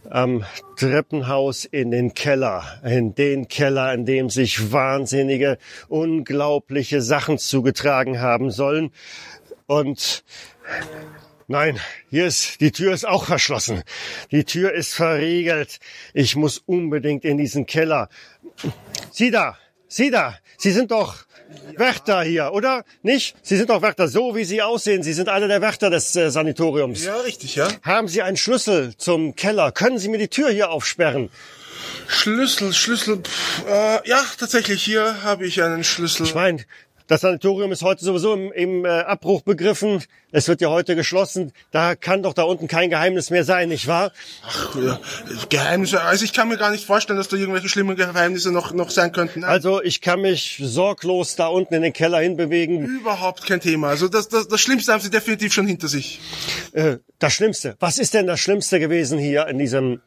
am 0.10 0.44
Treppenhaus 0.76 1.66
in 1.66 1.92
den 1.92 2.14
Keller, 2.14 2.82
in 2.84 3.16
den 3.16 3.48
Keller, 3.48 3.94
in 3.94 4.06
dem 4.06 4.30
sich 4.30 4.72
wahnsinnige, 4.72 5.58
unglaubliche 5.88 7.02
Sachen 7.02 7.38
zugetragen 7.38 8.20
haben 8.20 8.52
sollen. 8.52 8.92
Und 9.68 10.24
Nein, 11.52 11.80
hier 12.12 12.28
ist, 12.28 12.62
die 12.62 12.72
Tür 12.72 12.94
ist 12.94 13.08
auch 13.08 13.26
verschlossen. 13.26 13.82
Die 14.30 14.44
Tür 14.44 14.72
ist 14.72 14.94
verriegelt. 14.94 15.80
Ich 16.14 16.36
muss 16.36 16.60
unbedingt 16.60 17.26
in 17.26 17.38
diesen 17.38 17.66
Keller. 17.66 18.08
Sie 19.12 19.32
da, 19.32 19.58
Sie 19.88 20.12
da, 20.12 20.38
Sie 20.60 20.70
sind 20.70 20.92
doch 20.92 21.26
Wärter 21.76 22.22
hier, 22.24 22.52
oder? 22.54 22.84
Nicht? 23.02 23.36
Sie 23.42 23.58
sind 23.58 23.70
doch 23.70 23.82
Wärter, 23.82 24.08
so 24.08 24.36
wie 24.36 24.44
Sie 24.44 24.62
aussehen. 24.62 25.04
Sie 25.04 25.14
sind 25.14 25.30
einer 25.30 25.48
der 25.48 25.62
Wärter 25.62 25.90
des 25.90 26.16
äh, 26.16 26.30
Sanatoriums. 26.30 27.06
Ja, 27.06 27.18
richtig, 27.18 27.56
ja. 27.56 27.68
Haben 27.84 28.08
Sie 28.08 28.22
einen 28.22 28.38
Schlüssel 28.38 28.96
zum 28.98 29.36
Keller? 29.36 29.72
Können 29.72 29.98
Sie 29.98 30.10
mir 30.10 30.18
die 30.18 30.28
Tür 30.28 30.50
hier 30.50 30.70
aufsperren? 30.70 31.30
Schlüssel, 32.08 32.74
Schlüssel. 32.74 33.18
Pff, 33.18 33.66
äh, 33.68 34.08
ja, 34.08 34.24
tatsächlich, 34.38 34.84
hier 34.84 35.24
habe 35.24 35.46
ich 35.46 35.62
einen 35.62 35.84
Schlüssel. 35.84 36.26
Ich 36.26 36.36
meine, 36.36 36.66
das 37.10 37.22
Sanatorium 37.22 37.72
ist 37.72 37.82
heute 37.82 38.06
sowieso 38.06 38.36
im, 38.36 38.52
im 38.52 38.86
äh, 38.86 38.90
Abbruch 38.90 39.42
begriffen. 39.42 40.04
Es 40.32 40.48
wird 40.48 40.62
ja 40.62 40.70
heute 40.70 40.96
geschlossen. 40.96 41.54
Da 41.72 41.96
kann 41.96 42.22
doch 42.22 42.36
da 42.36 42.44
unten 42.44 42.68
kein 42.68 42.92
Geheimnis 42.92 43.32
mehr 43.32 43.44
sein, 43.44 43.70
nicht 43.70 43.88
wahr? 43.88 44.12
Ach, 44.48 44.76
ja, 44.76 45.00
Geheimnisse. 45.50 46.02
Also 46.04 46.24
ich 46.24 46.34
kann 46.34 46.50
mir 46.50 46.58
gar 46.58 46.70
nicht 46.70 46.86
vorstellen, 46.86 47.18
dass 47.18 47.28
da 47.28 47.36
irgendwelche 47.36 47.68
schlimmen 47.68 47.96
Geheimnisse 47.96 48.52
noch, 48.52 48.74
noch 48.74 48.92
sein 48.92 49.12
könnten. 49.12 49.40
Nein. 49.40 49.50
Also 49.50 49.82
ich 49.82 50.02
kann 50.02 50.22
mich 50.22 50.62
sorglos 50.64 51.36
da 51.36 51.48
unten 51.48 51.74
in 51.74 51.82
den 51.82 51.94
Keller 51.94 52.20
hinbewegen. 52.20 52.86
Überhaupt 52.86 53.44
kein 53.48 53.60
Thema. 53.60 53.88
Also 53.88 54.08
das, 54.08 54.30
das, 54.30 54.48
das 54.48 54.62
Schlimmste 54.62 54.94
haben 54.94 55.02
Sie 55.02 55.10
definitiv 55.10 55.52
schon 55.52 55.66
hinter 55.66 55.88
sich. 55.88 56.22
Äh, 56.74 56.98
das 57.18 57.34
Schlimmste. 57.34 57.76
Was 57.80 57.98
ist 57.98 58.14
denn 58.14 58.28
das 58.28 58.40
Schlimmste 58.40 58.80
gewesen 58.80 59.18
hier 59.18 59.48
in 59.48 59.58
diesem 59.58 60.00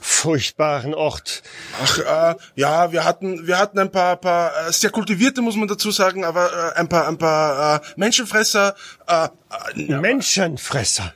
furchtbaren 0.00 0.92
Ort? 0.92 1.42
Ach, 1.80 1.98
äh, 1.98 2.34
ja, 2.56 2.90
wir 2.90 3.04
hatten, 3.04 3.46
wir 3.46 3.58
hatten 3.58 3.78
ein 3.78 3.92
paar, 3.92 4.16
paar 4.16 4.68
äh, 4.68 4.72
sehr 4.72 4.90
kultivierte, 4.90 5.40
muss 5.40 5.56
man 5.56 5.68
dazu 5.68 5.92
sagen, 5.92 6.24
aber 6.24 6.47
äh, 6.48 6.78
ein 6.78 6.88
paar, 6.88 7.08
ein 7.08 7.18
paar 7.18 7.76
äh, 7.76 7.80
Menschenfresser. 7.96 8.74
Äh, 9.06 9.28
Menschenfresser. 9.74 11.12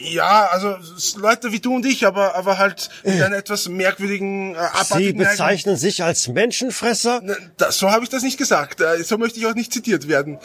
Ja, 0.00 0.48
also 0.52 0.76
Leute 1.16 1.50
wie 1.52 1.58
du 1.60 1.74
und 1.74 1.84
ich, 1.84 2.06
aber 2.06 2.36
aber 2.36 2.58
halt 2.58 2.88
mit 3.02 3.20
einer 3.20 3.36
etwas 3.36 3.68
merkwürdigen 3.68 4.54
äh, 4.54 4.58
Sie 4.58 4.60
abartigen 4.60 5.18
bezeichnen 5.18 5.76
sich 5.76 6.04
als 6.04 6.28
Menschenfresser? 6.28 7.20
Das, 7.56 7.78
so 7.78 7.90
habe 7.90 8.04
ich 8.04 8.10
das 8.10 8.22
nicht 8.22 8.38
gesagt. 8.38 8.80
Äh, 8.80 9.02
So 9.02 9.18
möchte 9.18 9.40
ich 9.40 9.46
auch 9.46 9.54
nicht 9.54 9.72
zitiert 9.72 10.06
werden. 10.06 10.38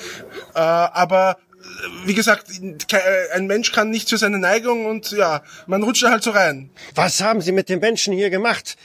Äh, 0.55 0.59
aber 0.59 1.37
äh, 1.37 2.07
wie 2.07 2.15
gesagt, 2.15 2.47
äh, 2.49 2.97
ein 3.33 3.45
Mensch 3.45 3.71
kann 3.71 3.91
nichts 3.91 4.09
für 4.09 4.17
seine 4.17 4.39
Neigung 4.39 4.87
und 4.87 5.11
ja, 5.11 5.43
man 5.67 5.83
rutscht 5.83 6.03
da 6.03 6.09
halt 6.09 6.23
so 6.23 6.31
rein. 6.31 6.71
Was 6.95 7.21
haben 7.21 7.41
Sie 7.41 7.51
mit 7.51 7.69
den 7.69 7.79
Menschen 7.79 8.13
hier 8.13 8.31
gemacht? 8.31 8.75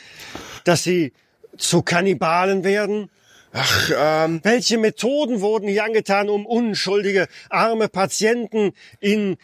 Dass 0.64 0.82
sie 0.82 1.14
zu 1.56 1.82
Kannibalen 1.82 2.62
werden? 2.62 3.10
Ach, 3.52 3.90
ähm. 3.96 4.40
Welche 4.42 4.78
Methoden 4.78 5.40
wurden 5.40 5.68
hier 5.68 5.84
angetan, 5.84 6.28
um 6.28 6.46
unschuldige, 6.46 7.28
arme 7.48 7.88
Patienten 7.88 8.72
in 9.00 9.36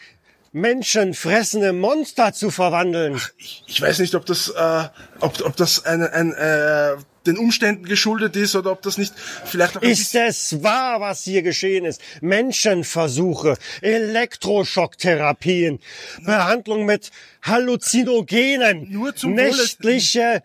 menschenfressende 0.51 1.73
Monster 1.73 2.31
zu 2.33 2.49
verwandeln? 2.49 3.19
Ich 3.67 3.81
weiß 3.81 3.99
nicht, 3.99 4.15
ob 4.15 4.25
das, 4.25 4.49
äh, 4.49 4.83
ob, 5.19 5.41
ob 5.43 5.55
das 5.57 5.85
ein, 5.85 6.01
ein, 6.03 6.31
äh, 6.33 6.95
den 7.25 7.37
Umständen 7.37 7.85
geschuldet 7.85 8.35
ist 8.35 8.55
oder 8.55 8.71
ob 8.71 8.81
das 8.83 8.97
nicht 8.97 9.13
vielleicht 9.45 9.77
auch 9.77 9.81
Ist 9.81 10.13
es 10.15 10.63
wahr, 10.63 11.01
was 11.01 11.23
hier 11.23 11.41
geschehen 11.41 11.83
ist? 11.83 11.99
Menschenversuche, 12.21 13.57
Elektroschocktherapien, 13.81 15.79
Behandlung 16.23 16.85
mit 16.85 17.11
Halluzinogenen, 17.41 18.91
Nur 18.91 19.15
zum 19.15 19.33
Wohle- 19.33 19.51
nächtliche 19.57 20.43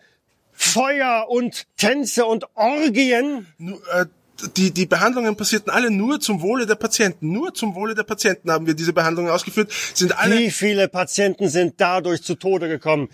Feuer 0.53 1.27
und 1.29 1.65
Tänze 1.77 2.25
und 2.25 2.45
Orgien. 2.55 3.47
Nur, 3.57 3.81
äh, 3.93 4.05
die, 4.57 4.71
die 4.71 4.85
Behandlungen 4.85 5.35
passierten 5.35 5.71
alle 5.71 5.91
nur 5.91 6.19
zum 6.19 6.41
Wohle 6.41 6.65
der 6.65 6.75
Patienten. 6.75 7.31
Nur 7.31 7.53
zum 7.53 7.75
Wohle 7.75 7.95
der 7.95 8.03
Patienten 8.03 8.51
haben 8.51 8.67
wir 8.67 8.73
diese 8.73 8.93
Behandlungen 8.93 9.29
ausgeführt. 9.29 9.71
Sind 9.93 10.17
alle. 10.17 10.37
Wie 10.37 10.51
viele 10.51 10.87
Patienten 10.87 11.49
sind 11.49 11.75
dadurch 11.77 12.23
zu 12.23 12.35
Tode 12.35 12.67
gekommen? 12.67 13.09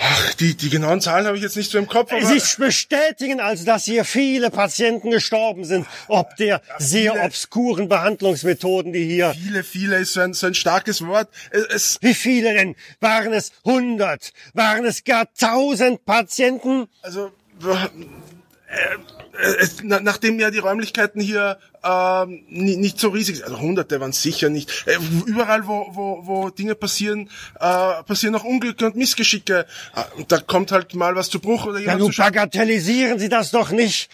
Ach, 0.00 0.34
die, 0.34 0.54
die 0.54 0.70
genauen 0.70 1.00
Zahlen 1.00 1.26
habe 1.26 1.36
ich 1.36 1.42
jetzt 1.42 1.56
nicht 1.56 1.70
so 1.70 1.78
im 1.78 1.86
Kopf. 1.86 2.12
Sie 2.22 2.40
bestätigen 2.58 3.40
also, 3.40 3.64
dass 3.64 3.84
hier 3.84 4.04
viele 4.04 4.50
Patienten 4.50 5.10
gestorben 5.10 5.64
sind, 5.64 5.86
ob 6.06 6.36
der 6.36 6.62
sehr 6.78 7.24
obskuren 7.24 7.88
Behandlungsmethoden, 7.88 8.92
die 8.92 9.04
hier... 9.04 9.34
Viele, 9.34 9.64
viele 9.64 9.96
ist 9.96 10.12
so 10.12 10.20
ein, 10.20 10.34
so 10.34 10.46
ein 10.46 10.54
starkes 10.54 11.04
Wort. 11.04 11.28
Es, 11.50 11.66
es, 11.66 11.98
Wie 12.00 12.14
viele 12.14 12.54
denn? 12.54 12.76
Waren 13.00 13.32
es 13.32 13.52
hundert? 13.64 14.32
Waren 14.54 14.84
es 14.84 15.04
gar 15.04 15.32
tausend 15.34 16.04
Patienten? 16.04 16.86
Also, 17.02 17.32
äh, 17.62 19.17
es, 19.60 19.76
na, 19.82 20.00
nachdem 20.00 20.38
ja 20.40 20.50
die 20.50 20.58
Räumlichkeiten 20.58 21.20
hier 21.20 21.58
ähm, 21.84 22.42
ni- 22.48 22.76
nicht 22.76 22.98
so 22.98 23.08
riesig 23.10 23.36
sind, 23.36 23.44
also 23.44 23.60
hunderte 23.60 24.00
waren 24.00 24.12
sicher 24.12 24.48
nicht. 24.48 24.84
Äh, 24.86 24.98
überall, 25.26 25.66
wo, 25.66 25.86
wo, 25.92 26.26
wo 26.26 26.50
Dinge 26.50 26.74
passieren, 26.74 27.30
äh, 27.60 28.02
passieren 28.04 28.34
auch 28.34 28.44
Unglücke 28.44 28.86
und 28.86 28.96
Missgeschicke. 28.96 29.66
Äh, 29.94 30.24
da 30.26 30.38
kommt 30.40 30.72
halt 30.72 30.94
mal 30.94 31.14
was 31.14 31.30
zu 31.30 31.38
Bruch 31.40 31.66
oder 31.66 31.74
Ja, 31.78 31.80
jemand 31.82 32.00
nun 32.00 32.12
zu 32.12 32.20
bagatellisieren 32.20 33.18
Sie 33.18 33.28
das 33.28 33.50
doch 33.52 33.70
nicht. 33.70 34.10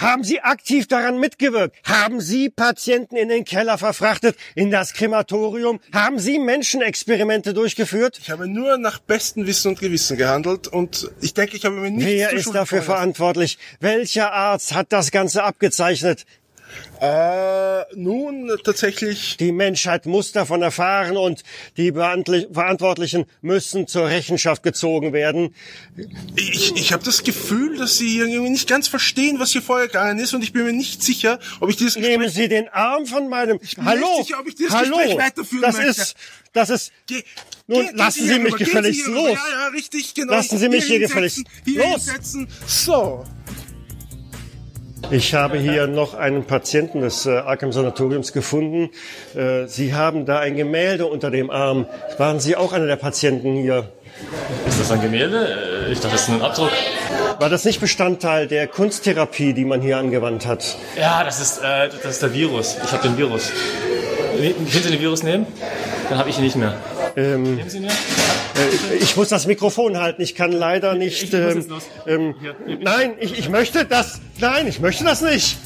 Haben 0.00 0.24
Sie 0.24 0.40
aktiv 0.40 0.88
daran 0.88 1.20
mitgewirkt? 1.20 1.76
Haben 1.84 2.22
Sie 2.22 2.48
Patienten 2.48 3.16
in 3.16 3.28
den 3.28 3.44
Keller 3.44 3.76
verfrachtet, 3.76 4.34
in 4.54 4.70
das 4.70 4.94
Krematorium? 4.94 5.78
Haben 5.92 6.18
Sie 6.18 6.38
Menschenexperimente 6.38 7.52
durchgeführt? 7.52 8.18
Ich 8.18 8.30
habe 8.30 8.48
nur 8.48 8.78
nach 8.78 8.98
bestem 8.98 9.46
Wissen 9.46 9.68
und 9.68 9.80
Gewissen 9.80 10.16
gehandelt 10.16 10.68
und 10.68 11.10
ich 11.20 11.34
denke, 11.34 11.54
ich 11.54 11.66
habe 11.66 11.74
mir 11.74 11.90
nichts 11.90 12.06
Wer 12.06 12.30
zu 12.30 12.36
ist 12.36 12.54
dafür 12.54 12.80
verantwortlich? 12.80 13.58
Welcher 13.80 14.32
Arzt 14.32 14.72
hat 14.72 14.90
das 14.90 15.10
Ganze 15.10 15.44
abgezeichnet? 15.44 16.24
Äh, 17.00 17.84
nun 17.94 18.50
tatsächlich. 18.62 19.36
Die 19.38 19.52
Menschheit 19.52 20.06
muss 20.06 20.32
davon 20.32 20.60
erfahren 20.62 21.16
und 21.16 21.42
die 21.76 21.92
Verantwortlichen 21.92 23.24
müssen 23.40 23.86
zur 23.86 24.06
Rechenschaft 24.06 24.62
gezogen 24.62 25.12
werden. 25.12 25.54
Ich, 26.36 26.76
ich 26.76 26.92
habe 26.92 27.02
das 27.02 27.22
Gefühl, 27.22 27.78
dass 27.78 27.96
Sie 27.96 28.18
irgendwie 28.18 28.50
nicht 28.50 28.68
ganz 28.68 28.88
verstehen, 28.88 29.38
was 29.38 29.52
hier 29.52 29.62
vorgegangen 29.62 30.18
ist 30.18 30.34
und 30.34 30.42
ich 30.42 30.52
bin 30.52 30.64
mir 30.64 30.72
nicht 30.72 31.02
sicher, 31.02 31.38
ob 31.60 31.70
ich 31.70 31.76
dieses 31.76 31.96
Nehmen 31.96 32.28
Sie 32.28 32.48
den 32.48 32.68
Arm 32.68 33.06
von 33.06 33.28
meinem... 33.28 33.58
bin 33.58 33.84
Hallo, 33.84 34.18
nicht 34.18 34.26
sicher, 34.26 34.40
ob 34.40 34.48
ich 34.48 34.54
dieses 34.54 34.74
hallo, 34.74 34.96
Gespräch 34.98 35.18
weiterführen 35.18 35.62
das 35.62 35.76
möchte. 35.76 35.90
ist, 36.02 36.16
das 36.52 36.70
ist... 36.70 36.92
Nun, 37.66 37.86
Gehen 37.86 37.96
lassen 37.96 38.22
Sie 38.22 38.28
hier 38.28 38.40
mich 38.40 38.56
gefälligst 38.56 39.06
los. 39.06 39.30
Ja, 39.30 39.60
ja, 39.62 39.66
richtig, 39.68 40.12
genau. 40.12 40.32
Lassen 40.32 40.58
Sie 40.58 40.68
mich 40.68 40.84
hier 40.84 40.98
gefälligst 40.98 41.44
hier 41.64 41.78
los. 41.78 42.04
hinsetzen. 42.04 42.48
So. 42.66 43.24
Ich 45.10 45.34
habe 45.34 45.58
hier 45.58 45.86
noch 45.86 46.14
einen 46.14 46.44
Patienten 46.44 47.00
des 47.00 47.26
äh, 47.26 47.30
Arkham 47.30 47.72
Sanatoriums 47.72 48.32
gefunden. 48.32 48.90
Äh, 49.34 49.66
Sie 49.66 49.94
haben 49.94 50.24
da 50.26 50.38
ein 50.38 50.56
Gemälde 50.56 51.06
unter 51.06 51.30
dem 51.30 51.50
Arm. 51.50 51.86
Waren 52.18 52.38
Sie 52.38 52.54
auch 52.54 52.72
einer 52.72 52.86
der 52.86 52.96
Patienten 52.96 53.56
hier? 53.56 53.88
Ist 54.68 54.78
das 54.78 54.92
ein 54.92 55.00
Gemälde? 55.00 55.86
Äh, 55.88 55.92
Ich 55.92 55.98
dachte, 56.00 56.12
das 56.12 56.22
ist 56.22 56.28
ein 56.28 56.42
Abdruck. 56.42 56.70
War 57.40 57.48
das 57.48 57.64
nicht 57.64 57.80
Bestandteil 57.80 58.46
der 58.46 58.68
Kunsttherapie, 58.68 59.52
die 59.52 59.64
man 59.64 59.80
hier 59.80 59.96
angewandt 59.98 60.46
hat? 60.46 60.76
Ja, 60.98 61.24
das 61.24 61.40
ist, 61.40 61.58
äh, 61.58 61.88
das 61.88 62.04
ist 62.12 62.22
der 62.22 62.32
Virus. 62.34 62.76
Ich 62.84 62.92
habe 62.92 63.02
den 63.08 63.16
Virus. 63.16 63.50
Ne- 64.38 64.52
Können 64.52 64.66
Sie 64.68 64.90
den 64.90 65.00
Virus 65.00 65.22
nehmen? 65.24 65.46
Dann 66.08 66.18
habe 66.18 66.28
ich 66.30 66.38
ihn 66.38 66.44
nicht 66.44 66.56
mehr. 66.56 66.74
Ähm, 67.16 67.56
Nehmen 67.56 67.68
Sie 67.68 67.78
ihn 67.78 67.84
mir? 67.84 67.90
Äh, 68.60 68.96
ich 68.96 69.16
muss 69.16 69.28
das 69.28 69.46
Mikrofon 69.46 69.98
halten. 69.98 70.22
Ich 70.22 70.34
kann 70.34 70.52
leider 70.52 70.94
nicht. 70.94 71.22
ich 71.22 71.34
ähm, 71.34 71.64
ähm, 72.06 72.34
nein, 72.80 73.14
ich, 73.20 73.38
ich 73.38 73.48
möchte 73.48 73.84
das. 73.84 74.20
Nein, 74.40 74.66
ich 74.66 74.80
möchte 74.80 75.04
das 75.04 75.22
nicht. 75.22 75.56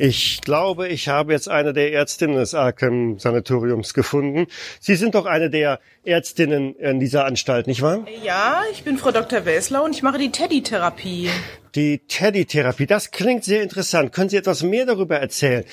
Ich 0.00 0.42
glaube, 0.42 0.86
ich 0.86 1.08
habe 1.08 1.32
jetzt 1.32 1.48
eine 1.48 1.72
der 1.72 1.92
Ärztinnen 1.92 2.36
des 2.36 2.54
Arkham 2.54 3.18
Sanatoriums 3.18 3.94
gefunden. 3.94 4.46
Sie 4.78 4.94
sind 4.94 5.16
doch 5.16 5.26
eine 5.26 5.50
der 5.50 5.80
Ärztinnen 6.04 6.76
in 6.76 7.00
dieser 7.00 7.24
Anstalt, 7.24 7.66
nicht 7.66 7.82
wahr? 7.82 8.06
Ja, 8.22 8.62
ich 8.72 8.84
bin 8.84 8.96
Frau 8.96 9.10
Dr. 9.10 9.44
Wessler 9.44 9.82
und 9.82 9.96
ich 9.96 10.02
mache 10.04 10.18
die 10.18 10.30
Teddy-Therapie. 10.30 11.30
Die 11.74 11.98
Teddy-Therapie, 11.98 12.86
das 12.86 13.10
klingt 13.10 13.42
sehr 13.42 13.62
interessant. 13.62 14.12
Können 14.12 14.28
Sie 14.30 14.36
etwas 14.36 14.62
mehr 14.62 14.86
darüber 14.86 15.16
erzählen? 15.16 15.64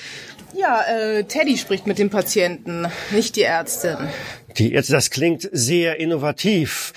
Ja, 0.58 0.82
äh, 0.88 1.24
Teddy 1.24 1.58
spricht 1.58 1.86
mit 1.86 1.98
dem 1.98 2.08
Patienten, 2.08 2.86
nicht 3.10 3.36
die 3.36 3.42
Ärztin. 3.42 3.96
Die 4.56 4.72
Ärzte, 4.72 4.94
das 4.94 5.10
klingt 5.10 5.48
sehr 5.52 6.00
innovativ 6.00 6.94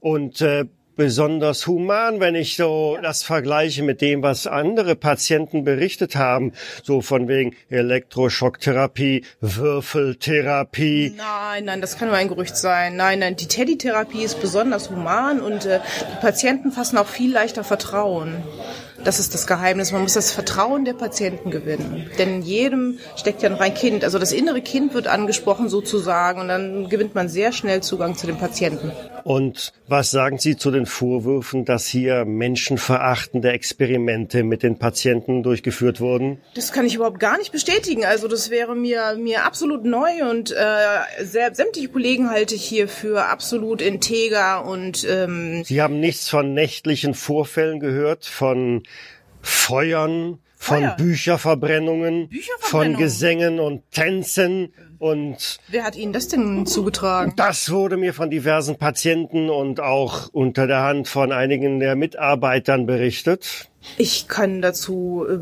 und 0.00 0.40
äh, 0.40 0.64
besonders 0.96 1.66
human, 1.66 2.20
wenn 2.20 2.34
ich 2.34 2.56
so 2.56 2.98
das 3.00 3.22
vergleiche 3.22 3.82
mit 3.82 4.00
dem, 4.00 4.22
was 4.22 4.46
andere 4.46 4.96
Patienten 4.96 5.62
berichtet 5.64 6.16
haben, 6.16 6.52
so 6.82 7.00
von 7.00 7.28
wegen 7.28 7.54
Elektroschocktherapie, 7.68 9.24
Würfeltherapie. 9.40 11.14
Nein, 11.16 11.64
nein, 11.66 11.80
das 11.80 11.96
kann 11.96 12.08
nur 12.08 12.16
ein 12.16 12.28
Gerücht 12.28 12.56
sein. 12.56 12.96
Nein, 12.96 13.20
nein, 13.20 13.36
die 13.36 13.46
Teddy-Therapie 13.46 14.24
ist 14.24 14.40
besonders 14.40 14.90
human 14.90 15.40
und 15.40 15.64
äh, 15.64 15.80
die 16.00 16.20
Patienten 16.20 16.72
fassen 16.72 16.98
auch 16.98 17.06
viel 17.06 17.32
leichter 17.32 17.62
Vertrauen. 17.64 18.42
Das 19.04 19.18
ist 19.18 19.34
das 19.34 19.46
Geheimnis. 19.46 19.92
Man 19.92 20.02
muss 20.02 20.14
das 20.14 20.32
Vertrauen 20.32 20.84
der 20.84 20.92
Patienten 20.92 21.50
gewinnen. 21.50 22.10
Denn 22.18 22.36
in 22.36 22.42
jedem 22.42 22.98
steckt 23.16 23.42
ja 23.42 23.48
noch 23.48 23.60
ein 23.60 23.74
Kind. 23.74 24.04
Also 24.04 24.18
das 24.18 24.32
innere 24.32 24.60
Kind 24.60 24.94
wird 24.94 25.06
angesprochen 25.06 25.68
sozusagen 25.68 26.40
und 26.40 26.48
dann 26.48 26.88
gewinnt 26.88 27.14
man 27.14 27.28
sehr 27.28 27.52
schnell 27.52 27.82
Zugang 27.82 28.16
zu 28.16 28.26
den 28.26 28.36
Patienten. 28.36 28.92
Und 29.24 29.72
was 29.86 30.10
sagen 30.10 30.38
Sie 30.38 30.56
zu 30.56 30.70
den 30.70 30.86
Vorwürfen, 30.86 31.64
dass 31.64 31.86
hier 31.86 32.24
menschenverachtende 32.24 33.52
Experimente 33.52 34.42
mit 34.42 34.62
den 34.62 34.78
Patienten 34.78 35.42
durchgeführt 35.42 36.00
wurden? 36.00 36.38
Das 36.54 36.72
kann 36.72 36.86
ich 36.86 36.94
überhaupt 36.94 37.20
gar 37.20 37.38
nicht 37.38 37.52
bestätigen. 37.52 38.04
Also 38.04 38.28
das 38.28 38.50
wäre 38.50 38.74
mir 38.74 39.16
mir 39.16 39.44
absolut 39.44 39.84
neu 39.84 40.28
und 40.30 40.52
äh, 40.52 41.24
sehr, 41.24 41.54
sämtliche 41.54 41.88
Kollegen 41.88 42.30
halte 42.30 42.54
ich 42.54 42.64
hier 42.64 42.88
für 42.88 43.26
absolut 43.26 43.82
integer 43.82 44.64
und 44.64 45.06
ähm, 45.08 45.62
Sie 45.64 45.82
haben 45.82 46.00
nichts 46.00 46.28
von 46.28 46.54
nächtlichen 46.54 47.14
Vorfällen 47.14 47.80
gehört, 47.80 48.24
von 48.24 48.82
Feuern, 49.42 50.38
von 50.56 50.78
Feuer? 50.78 50.96
Bücherverbrennungen, 50.96 52.30
von 52.60 52.96
Gesängen 52.96 53.60
und 53.60 53.90
Tänzen 53.90 54.72
und 54.98 55.58
wer 55.68 55.84
hat 55.84 55.96
Ihnen 55.96 56.12
das 56.12 56.28
denn 56.28 56.66
zugetragen? 56.66 57.32
das 57.36 57.70
wurde 57.70 57.96
mir 57.96 58.12
von 58.12 58.28
diversen 58.28 58.76
Patienten 58.76 59.48
und 59.48 59.80
auch 59.80 60.28
unter 60.32 60.66
der 60.66 60.82
Hand 60.82 61.08
von 61.08 61.32
einigen 61.32 61.80
der 61.80 61.96
Mitarbeitern 61.96 62.84
berichtet. 62.84 63.70
Ich 63.96 64.28
kann 64.28 64.60
dazu, 64.60 65.24
äh, 65.26 65.38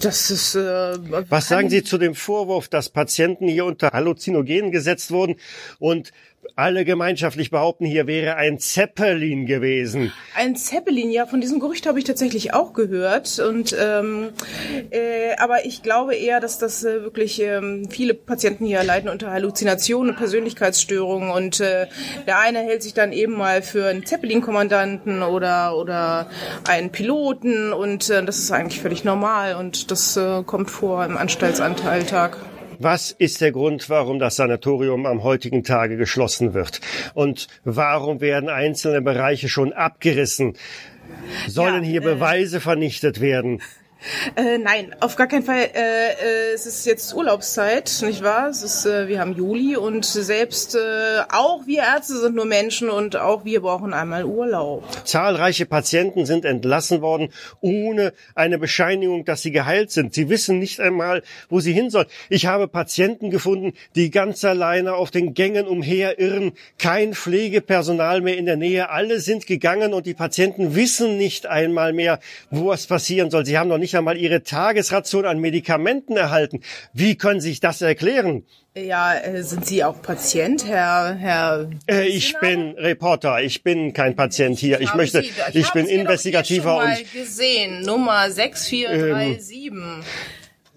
das 0.00 0.30
ist. 0.30 0.54
Äh, 0.54 0.98
Was 1.28 1.48
sagen 1.48 1.68
Sie 1.68 1.82
zu 1.82 1.98
dem 1.98 2.14
Vorwurf, 2.14 2.68
dass 2.68 2.90
Patienten 2.90 3.48
hier 3.48 3.64
unter 3.64 3.90
Halluzinogenen 3.90 4.70
gesetzt 4.70 5.10
wurden 5.10 5.34
und 5.80 6.12
alle 6.56 6.86
gemeinschaftlich 6.86 7.50
behaupten, 7.50 7.84
hier 7.84 8.06
wäre 8.06 8.36
ein 8.36 8.58
Zeppelin 8.58 9.44
gewesen? 9.44 10.10
Ein 10.34 10.56
Zeppelin, 10.56 11.10
ja, 11.10 11.26
von 11.26 11.42
diesem 11.42 11.60
Gerücht 11.60 11.86
habe 11.86 11.98
ich 11.98 12.06
tatsächlich 12.06 12.54
auch 12.54 12.72
gehört. 12.72 13.38
Und 13.38 13.76
ähm, 13.78 14.30
äh, 14.90 15.36
aber 15.36 15.66
ich 15.66 15.82
glaube 15.82 16.16
eher, 16.16 16.40
dass 16.40 16.58
das 16.58 16.82
äh, 16.82 17.02
wirklich 17.02 17.42
ähm, 17.42 17.88
viele 17.90 18.14
Patienten 18.14 18.64
hier 18.64 18.82
leiden 18.82 19.10
unter 19.10 19.30
Halluzinationen 19.30 20.12
und 20.12 20.16
Persönlichkeitsstörungen. 20.16 21.30
Und 21.30 21.60
äh, 21.60 21.88
der 22.26 22.38
eine 22.38 22.60
hält 22.60 22.82
sich 22.82 22.94
dann 22.94 23.12
eben 23.12 23.34
mal 23.34 23.60
für 23.60 23.88
einen 23.88 24.06
Zeppelin-Kommandanten 24.06 25.22
oder 25.22 25.76
oder 25.76 26.30
einen 26.66 26.90
Piloten 26.90 27.74
und 27.74 28.08
äh, 28.08 28.24
das 28.24 28.38
ist 28.38 28.50
eigentlich 28.50 28.80
völlig 28.80 29.04
normal 29.04 29.56
und 29.56 29.90
das 29.90 30.16
äh, 30.16 30.42
kommt 30.44 30.70
vor 30.70 31.04
im 31.04 31.18
Anstaltsalltag. 31.18 32.38
Was 32.78 33.10
ist 33.10 33.40
der 33.40 33.52
Grund, 33.52 33.88
warum 33.88 34.18
das 34.18 34.36
Sanatorium 34.36 35.06
am 35.06 35.22
heutigen 35.22 35.64
Tage 35.64 35.96
geschlossen 35.96 36.52
wird? 36.52 36.80
Und 37.14 37.48
warum 37.64 38.20
werden 38.20 38.48
einzelne 38.48 39.00
Bereiche 39.00 39.48
schon 39.48 39.72
abgerissen? 39.72 40.56
Sollen 41.48 41.82
hier 41.82 42.02
Beweise 42.02 42.60
vernichtet 42.60 43.20
werden? 43.20 43.62
Äh, 44.36 44.58
nein, 44.58 44.94
auf 45.00 45.16
gar 45.16 45.26
keinen 45.26 45.42
Fall. 45.42 45.70
Äh, 45.74 46.10
äh, 46.12 46.54
es 46.54 46.66
ist 46.66 46.84
jetzt 46.86 47.14
Urlaubszeit, 47.14 48.02
nicht 48.02 48.22
wahr? 48.22 48.48
Es 48.48 48.62
ist, 48.62 48.86
äh, 48.86 49.08
wir 49.08 49.20
haben 49.20 49.34
Juli 49.34 49.76
und 49.76 50.04
selbst 50.04 50.74
äh, 50.74 50.78
auch 51.30 51.66
wir 51.66 51.82
Ärzte 51.82 52.18
sind 52.18 52.36
nur 52.36 52.44
Menschen 52.44 52.90
und 52.90 53.16
auch 53.16 53.44
wir 53.44 53.62
brauchen 53.62 53.94
einmal 53.94 54.24
Urlaub. 54.24 54.84
Zahlreiche 55.04 55.66
Patienten 55.66 56.26
sind 56.26 56.44
entlassen 56.44 57.00
worden, 57.00 57.30
ohne 57.60 58.12
eine 58.34 58.58
Bescheinigung, 58.58 59.24
dass 59.24 59.42
sie 59.42 59.50
geheilt 59.50 59.90
sind. 59.90 60.14
Sie 60.14 60.28
wissen 60.28 60.58
nicht 60.58 60.78
einmal, 60.78 61.22
wo 61.48 61.60
sie 61.60 61.72
hin 61.72 61.90
sollen. 61.90 62.06
Ich 62.28 62.46
habe 62.46 62.68
Patienten 62.68 63.30
gefunden, 63.30 63.72
die 63.94 64.10
ganz 64.10 64.44
alleine 64.44 64.94
auf 64.94 65.10
den 65.10 65.34
Gängen 65.34 65.66
umherirren, 65.66 66.52
kein 66.78 67.14
Pflegepersonal 67.14 68.20
mehr 68.20 68.36
in 68.36 68.46
der 68.46 68.56
Nähe. 68.56 68.90
Alle 68.90 69.20
sind 69.20 69.46
gegangen 69.46 69.94
und 69.94 70.06
die 70.06 70.14
Patienten 70.14 70.74
wissen 70.74 71.16
nicht 71.16 71.46
einmal 71.46 71.92
mehr, 71.92 72.20
wo 72.50 72.66
was 72.66 72.86
passieren 72.86 73.30
soll. 73.30 73.46
Sie 73.46 73.58
haben 73.58 73.68
noch 73.68 73.78
nicht 73.78 73.85
einmal 73.94 74.16
ihre 74.16 74.42
Tagesration 74.42 75.26
an 75.26 75.38
Medikamenten 75.38 76.16
erhalten. 76.16 76.62
Wie 76.94 77.16
können 77.16 77.40
Sie 77.40 77.50
sich 77.50 77.60
das 77.60 77.82
erklären? 77.82 78.44
Ja, 78.74 79.14
äh, 79.14 79.42
sind 79.42 79.64
Sie 79.66 79.84
auch 79.84 80.02
Patient, 80.02 80.66
Herr 80.66 81.14
Herr? 81.14 81.70
Äh, 81.86 82.08
ich 82.08 82.34
bin 82.40 82.72
Reporter, 82.76 83.40
ich 83.42 83.62
bin 83.62 83.92
kein 83.92 84.16
Patient 84.16 84.58
hier. 84.58 84.80
Ich 84.80 84.88
habe 84.88 84.98
möchte, 84.98 85.22
Sie- 85.22 85.28
ich 85.54 85.66
habe 85.68 85.78
bin 85.78 85.86
Sie 85.86 85.94
doch 85.94 86.00
investigativer 86.00 86.82
hier 86.82 86.96
schon 86.96 87.04
und 87.04 87.12
mal 87.14 87.20
gesehen, 87.22 87.82
Nummer 87.82 88.30
6437. 88.30 89.72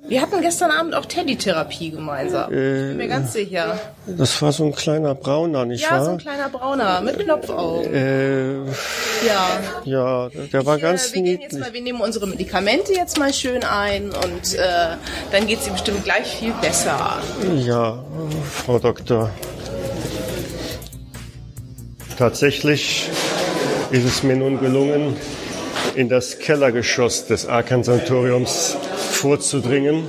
Wir 0.07 0.21
hatten 0.21 0.41
gestern 0.41 0.71
Abend 0.71 0.95
auch 0.95 1.05
Tedditherapie 1.05 1.91
gemeinsam. 1.91 2.51
Äh, 2.51 2.55
ich 2.83 2.87
bin 2.89 2.97
mir 2.97 3.07
ganz 3.09 3.33
sicher. 3.33 3.79
das 4.07 4.41
war 4.41 4.51
so 4.51 4.65
ein 4.65 4.73
kleiner 4.73 5.13
Brauner, 5.13 5.65
nicht 5.65 5.83
Ja, 5.83 5.99
so 5.99 6.05
wahr? 6.05 6.13
ein 6.13 6.17
kleiner 6.17 6.49
Brauner 6.49 7.01
mit 7.01 7.19
Knopfaugen. 7.19 7.93
Äh, 7.93 8.53
Ja. 9.27 9.59
ja, 9.83 10.29
der 10.51 10.65
war 10.65 10.79
ganz 10.79 11.11
äh, 11.11 11.15
wir 11.15 11.21
gehen 11.23 11.25
jetzt 11.41 11.41
niedlich. 11.51 11.59
mal, 11.59 11.73
wir 11.73 11.81
nehmen 11.81 12.01
unsere 12.01 12.25
Medikamente 12.27 12.93
jetzt 12.93 13.19
mal 13.19 13.31
schön 13.33 13.63
ein 13.63 14.05
und 14.09 14.55
äh, 14.55 14.95
dann 15.31 15.45
geht's 15.45 15.67
ihm 15.67 15.73
bestimmt 15.73 16.03
gleich 16.03 16.25
viel 16.37 16.53
besser. 16.61 17.17
Ja, 17.57 18.03
Frau 18.65 18.79
Doktor. 18.79 19.29
Tatsächlich 22.17 23.09
ist 23.91 24.05
es 24.05 24.23
mir 24.23 24.35
nun 24.35 24.59
gelungen, 24.59 25.15
in 25.95 26.09
das 26.09 26.39
Kellergeschoss 26.39 27.27
des 27.27 27.45
Arkansanatoriums 27.45 28.77
vorzudringen. 29.11 30.07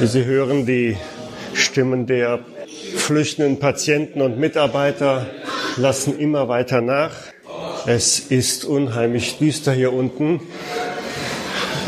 Wie 0.00 0.06
Sie 0.06 0.24
hören, 0.24 0.66
die 0.66 0.96
Stimmen 1.54 2.06
der 2.06 2.40
flüchtenden 2.96 3.58
Patienten 3.58 4.20
und 4.20 4.38
Mitarbeiter 4.38 5.26
lassen 5.76 6.18
immer 6.18 6.48
weiter 6.48 6.80
nach. 6.80 7.12
Es 7.86 8.18
ist 8.18 8.64
unheimlich 8.64 9.38
düster 9.38 9.72
hier 9.72 9.92
unten. 9.92 10.40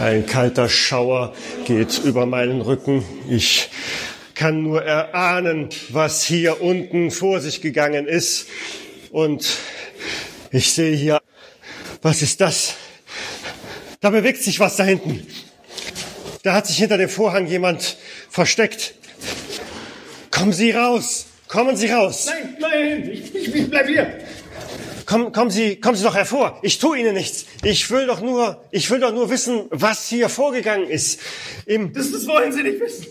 Ein 0.01 0.27
kalter 0.27 0.69
Schauer 0.69 1.35
geht 1.67 2.01
über 2.05 2.27
meinen 2.27 2.61
Rücken. 2.61 3.05
Ich 3.29 3.71
kann 4.35 4.63
nur 4.63 4.83
erahnen, 4.83 5.69
was 5.91 6.25
hier 6.25 6.61
unten 6.61 7.11
vor 7.11 7.41
sich 7.41 7.61
gegangen 7.61 8.07
ist. 8.07 8.49
Und 9.11 9.47
ich 10.51 10.73
sehe 10.73 10.95
hier, 10.95 11.21
was 12.03 12.23
ist 12.23 12.41
das? 12.41 12.75
Da 14.05 14.11
bewegt 14.11 14.43
sich 14.43 14.61
was 14.61 14.77
da 14.77 14.85
hinten. 14.85 15.27
Da 16.43 16.53
hat 16.53 16.67
sich 16.67 16.77
hinter 16.77 16.99
dem 16.99 17.09
Vorhang 17.09 17.47
jemand 17.47 17.97
versteckt. 18.29 18.93
Kommen 20.31 20.53
Sie 20.53 20.73
raus! 20.73 21.25
Kommen 21.49 21.75
Sie 21.75 21.87
raus! 21.87 22.27
Nein, 22.27 22.57
nein, 22.61 23.11
ich, 23.11 23.35
ich, 23.35 23.55
ich 23.55 23.71
bleib 23.71 23.87
hier. 23.89 24.19
Komm, 25.07 25.33
kommen 25.33 25.51
Sie, 25.51 25.77
kommen 25.81 25.97
Sie 25.97 26.05
doch 26.05 26.15
hervor. 26.17 26.59
Ich 26.61 26.79
tue 26.79 26.99
Ihnen 26.99 27.15
nichts. 27.15 27.47
Ich 27.63 27.91
will 27.91 28.07
doch 28.07 28.21
nur, 28.21 28.63
ich 28.73 28.91
will 28.91 29.01
doch 29.01 29.11
nur 29.11 29.31
wissen, 29.31 29.69
was 29.71 30.07
hier 30.07 30.29
vorgegangen 30.29 30.91
ist. 30.91 31.19
Im 31.65 31.95
Das, 31.95 32.13
das 32.13 32.27
wollen 32.27 32.53
Sie 32.53 32.63
nicht 32.63 32.81
wissen. 32.81 33.07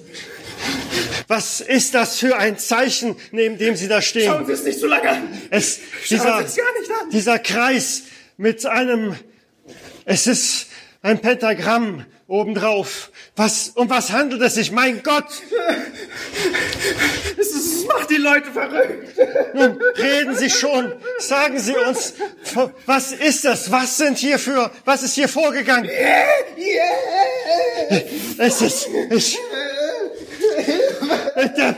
was 1.28 1.60
ist 1.60 1.96
das 1.96 2.20
für 2.20 2.38
ein 2.38 2.60
Zeichen, 2.60 3.16
neben 3.32 3.58
dem 3.58 3.76
Sie 3.76 3.88
da 3.88 4.00
stehen? 4.00 4.32
Schauen 4.32 4.46
Sie 4.46 4.52
es 4.52 4.64
nicht 4.64 4.80
so 4.80 4.86
lange 4.86 5.10
an. 5.10 5.24
Es, 5.50 5.80
Schauen 6.04 6.20
dieser, 6.20 6.38
Sie 6.42 6.46
es 6.46 6.56
gar 6.56 6.80
nicht 6.80 6.92
an. 6.92 7.10
dieser 7.10 7.40
Kreis 7.40 8.04
mit 8.38 8.64
einem, 8.68 9.16
es 10.06 10.28
ist 10.28 10.68
ein 11.04 11.20
Pentagramm 11.20 12.06
obendrauf. 12.28 13.12
Was, 13.36 13.70
um 13.76 13.90
was 13.90 14.12
handelt 14.12 14.42
es 14.42 14.56
sich? 14.56 14.72
Mein 14.72 15.04
Gott! 15.04 15.28
Es, 17.38 17.54
es 17.54 17.86
macht 17.86 18.10
die 18.10 18.16
Leute 18.16 18.50
verrückt. 18.52 19.18
Nun 19.54 19.80
reden 19.98 20.36
Sie 20.36 20.50
schon. 20.50 20.94
Sagen 21.20 21.60
Sie 21.60 21.76
uns, 21.76 22.14
was 22.86 23.12
ist 23.12 23.44
das? 23.44 23.70
Was 23.70 23.98
sind 23.98 24.18
hier 24.18 24.40
für, 24.40 24.72
was 24.86 25.04
ist 25.04 25.16
hier 25.16 25.28
vorgegangen? 25.28 25.90
Es 28.38 28.62
ist, 28.62 28.88
ich, 29.10 29.38
der, 31.36 31.76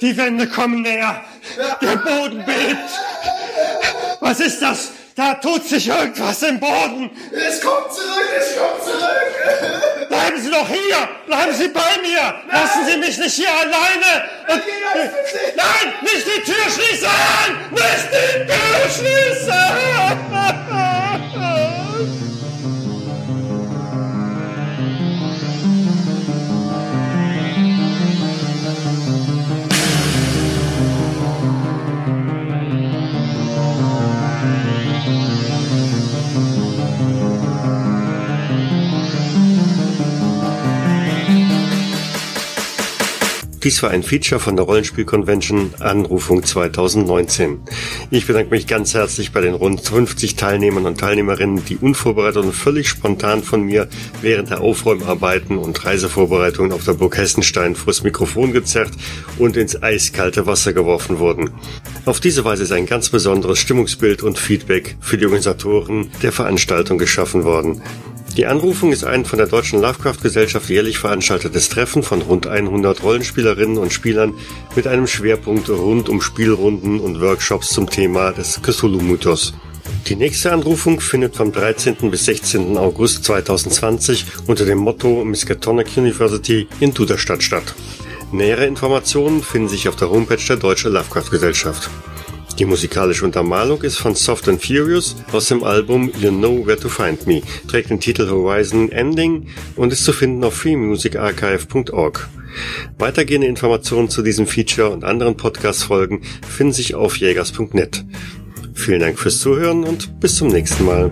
die 0.00 0.16
Wände 0.16 0.48
kommen 0.48 0.82
näher. 0.82 1.24
Der 1.80 1.96
Boden 1.96 2.44
bebt. 2.44 2.90
Was 4.20 4.40
ist 4.40 4.60
das? 4.60 4.90
Da 5.14 5.34
tut 5.34 5.64
sich 5.64 5.86
irgendwas 5.86 6.42
im 6.42 6.58
Boden. 6.58 7.08
Es 7.30 7.60
kommt 7.60 7.92
zurück, 7.92 8.30
es 8.36 8.56
kommt 8.58 8.82
zurück. 8.82 10.08
Bleiben 10.08 10.42
Sie 10.42 10.50
doch 10.50 10.68
hier! 10.68 11.08
Bleiben 11.26 11.54
Sie 11.54 11.68
bei 11.68 11.80
mir! 12.02 12.34
Lassen 12.50 12.84
Sie 12.84 12.96
mich 12.96 13.16
nicht 13.18 13.34
hier 13.34 13.50
alleine! 13.50 14.28
Und, 14.48 14.62
nein! 15.54 15.94
Nicht 16.02 16.26
die 16.26 16.42
Tür 16.42 16.64
schließen! 16.64 17.08
Nicht 17.70 18.08
die 18.10 18.46
Tür 18.46 18.90
schließen! 18.90 20.63
Dies 43.64 43.82
war 43.82 43.90
ein 43.90 44.02
Feature 44.02 44.42
von 44.42 44.56
der 44.56 44.66
Rollenspiel-Convention 44.66 45.72
Anrufung 45.80 46.44
2019. 46.44 47.60
Ich 48.10 48.26
bedanke 48.26 48.50
mich 48.50 48.66
ganz 48.66 48.92
herzlich 48.92 49.32
bei 49.32 49.40
den 49.40 49.54
rund 49.54 49.80
50 49.80 50.36
Teilnehmern 50.36 50.84
und 50.84 51.00
Teilnehmerinnen, 51.00 51.64
die 51.64 51.78
unvorbereitet 51.78 52.44
und 52.44 52.52
völlig 52.52 52.90
spontan 52.90 53.42
von 53.42 53.62
mir 53.62 53.88
während 54.20 54.50
der 54.50 54.60
Aufräumarbeiten 54.60 55.56
und 55.56 55.82
Reisevorbereitungen 55.82 56.72
auf 56.72 56.84
der 56.84 56.92
Burg 56.92 57.16
Hessenstein 57.16 57.74
vors 57.74 58.02
Mikrofon 58.02 58.52
gezerrt 58.52 58.92
und 59.38 59.56
ins 59.56 59.82
eiskalte 59.82 60.46
Wasser 60.46 60.74
geworfen 60.74 61.18
wurden. 61.18 61.48
Auf 62.04 62.20
diese 62.20 62.44
Weise 62.44 62.64
ist 62.64 62.72
ein 62.72 62.84
ganz 62.84 63.08
besonderes 63.08 63.60
Stimmungsbild 63.60 64.22
und 64.22 64.38
Feedback 64.38 64.98
für 65.00 65.16
die 65.16 65.24
Organisatoren 65.24 66.10
der 66.22 66.32
Veranstaltung 66.32 66.98
geschaffen 66.98 67.44
worden. 67.44 67.80
Die 68.36 68.46
Anrufung 68.46 68.90
ist 68.90 69.04
ein 69.04 69.24
von 69.24 69.38
der 69.38 69.46
Deutschen 69.46 69.80
Lovecraft-Gesellschaft 69.80 70.68
jährlich 70.68 70.98
veranstaltetes 70.98 71.68
Treffen 71.68 72.02
von 72.02 72.20
rund 72.20 72.48
100 72.48 73.04
Rollenspielerinnen 73.04 73.78
und 73.78 73.92
Spielern 73.92 74.34
mit 74.74 74.88
einem 74.88 75.06
Schwerpunkt 75.06 75.68
rund 75.70 76.08
um 76.08 76.20
Spielrunden 76.20 76.98
und 76.98 77.20
Workshops 77.20 77.68
zum 77.68 77.88
Thema 77.88 78.32
des 78.32 78.60
Cthulhu-Mythos. 78.60 79.54
Die 80.08 80.16
nächste 80.16 80.52
Anrufung 80.52 80.98
findet 80.98 81.36
vom 81.36 81.52
13. 81.52 82.10
bis 82.10 82.24
16. 82.24 82.76
August 82.76 83.22
2020 83.22 84.26
unter 84.48 84.64
dem 84.64 84.78
Motto 84.78 85.24
Miskatonic 85.24 85.96
University 85.96 86.66
in 86.80 86.92
Duderstadt 86.92 87.42
statt. 87.42 87.74
Nähere 88.32 88.66
Informationen 88.66 89.44
finden 89.44 89.68
sich 89.68 89.88
auf 89.88 89.94
der 89.94 90.10
Homepage 90.10 90.44
der 90.48 90.56
Deutschen 90.56 90.92
Lovecraft-Gesellschaft. 90.92 91.88
Die 92.58 92.64
musikalische 92.64 93.24
Untermalung 93.24 93.82
ist 93.82 93.96
von 93.96 94.14
Soft 94.14 94.48
and 94.48 94.64
Furious 94.64 95.16
aus 95.32 95.48
dem 95.48 95.64
Album 95.64 96.12
You 96.20 96.30
Know 96.30 96.64
Where 96.64 96.78
to 96.78 96.88
Find 96.88 97.26
Me, 97.26 97.42
trägt 97.68 97.90
den 97.90 97.98
Titel 97.98 98.28
Horizon 98.28 98.92
Ending 98.92 99.48
und 99.74 99.92
ist 99.92 100.04
zu 100.04 100.12
finden 100.12 100.44
auf 100.44 100.54
freemusicarchive.org. 100.54 102.28
Weitergehende 102.98 103.48
Informationen 103.48 104.08
zu 104.08 104.22
diesem 104.22 104.46
Feature 104.46 104.90
und 104.90 105.02
anderen 105.02 105.36
Podcast-Folgen 105.36 106.22
finden 106.48 106.72
sich 106.72 106.94
auf 106.94 107.16
jägers.net. 107.16 108.04
Vielen 108.74 109.00
Dank 109.00 109.18
fürs 109.18 109.40
Zuhören 109.40 109.82
und 109.82 110.20
bis 110.20 110.36
zum 110.36 110.48
nächsten 110.48 110.84
Mal. 110.84 111.10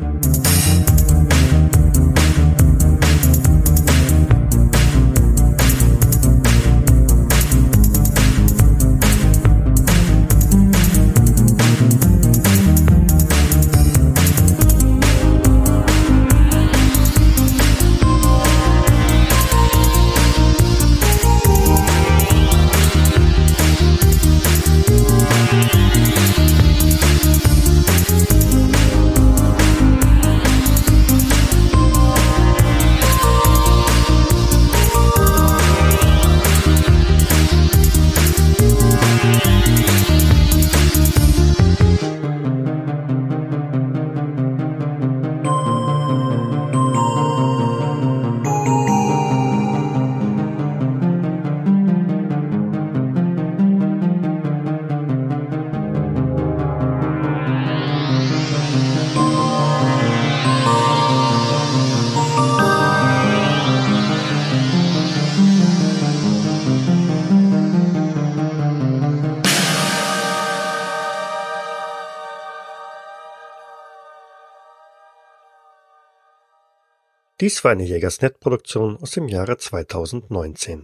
Dies 77.42 77.64
war 77.64 77.72
eine 77.72 77.82
Jägersnet-Produktion 77.82 78.98
aus 79.02 79.10
dem 79.10 79.26
Jahre 79.26 79.58
2019. 79.58 80.80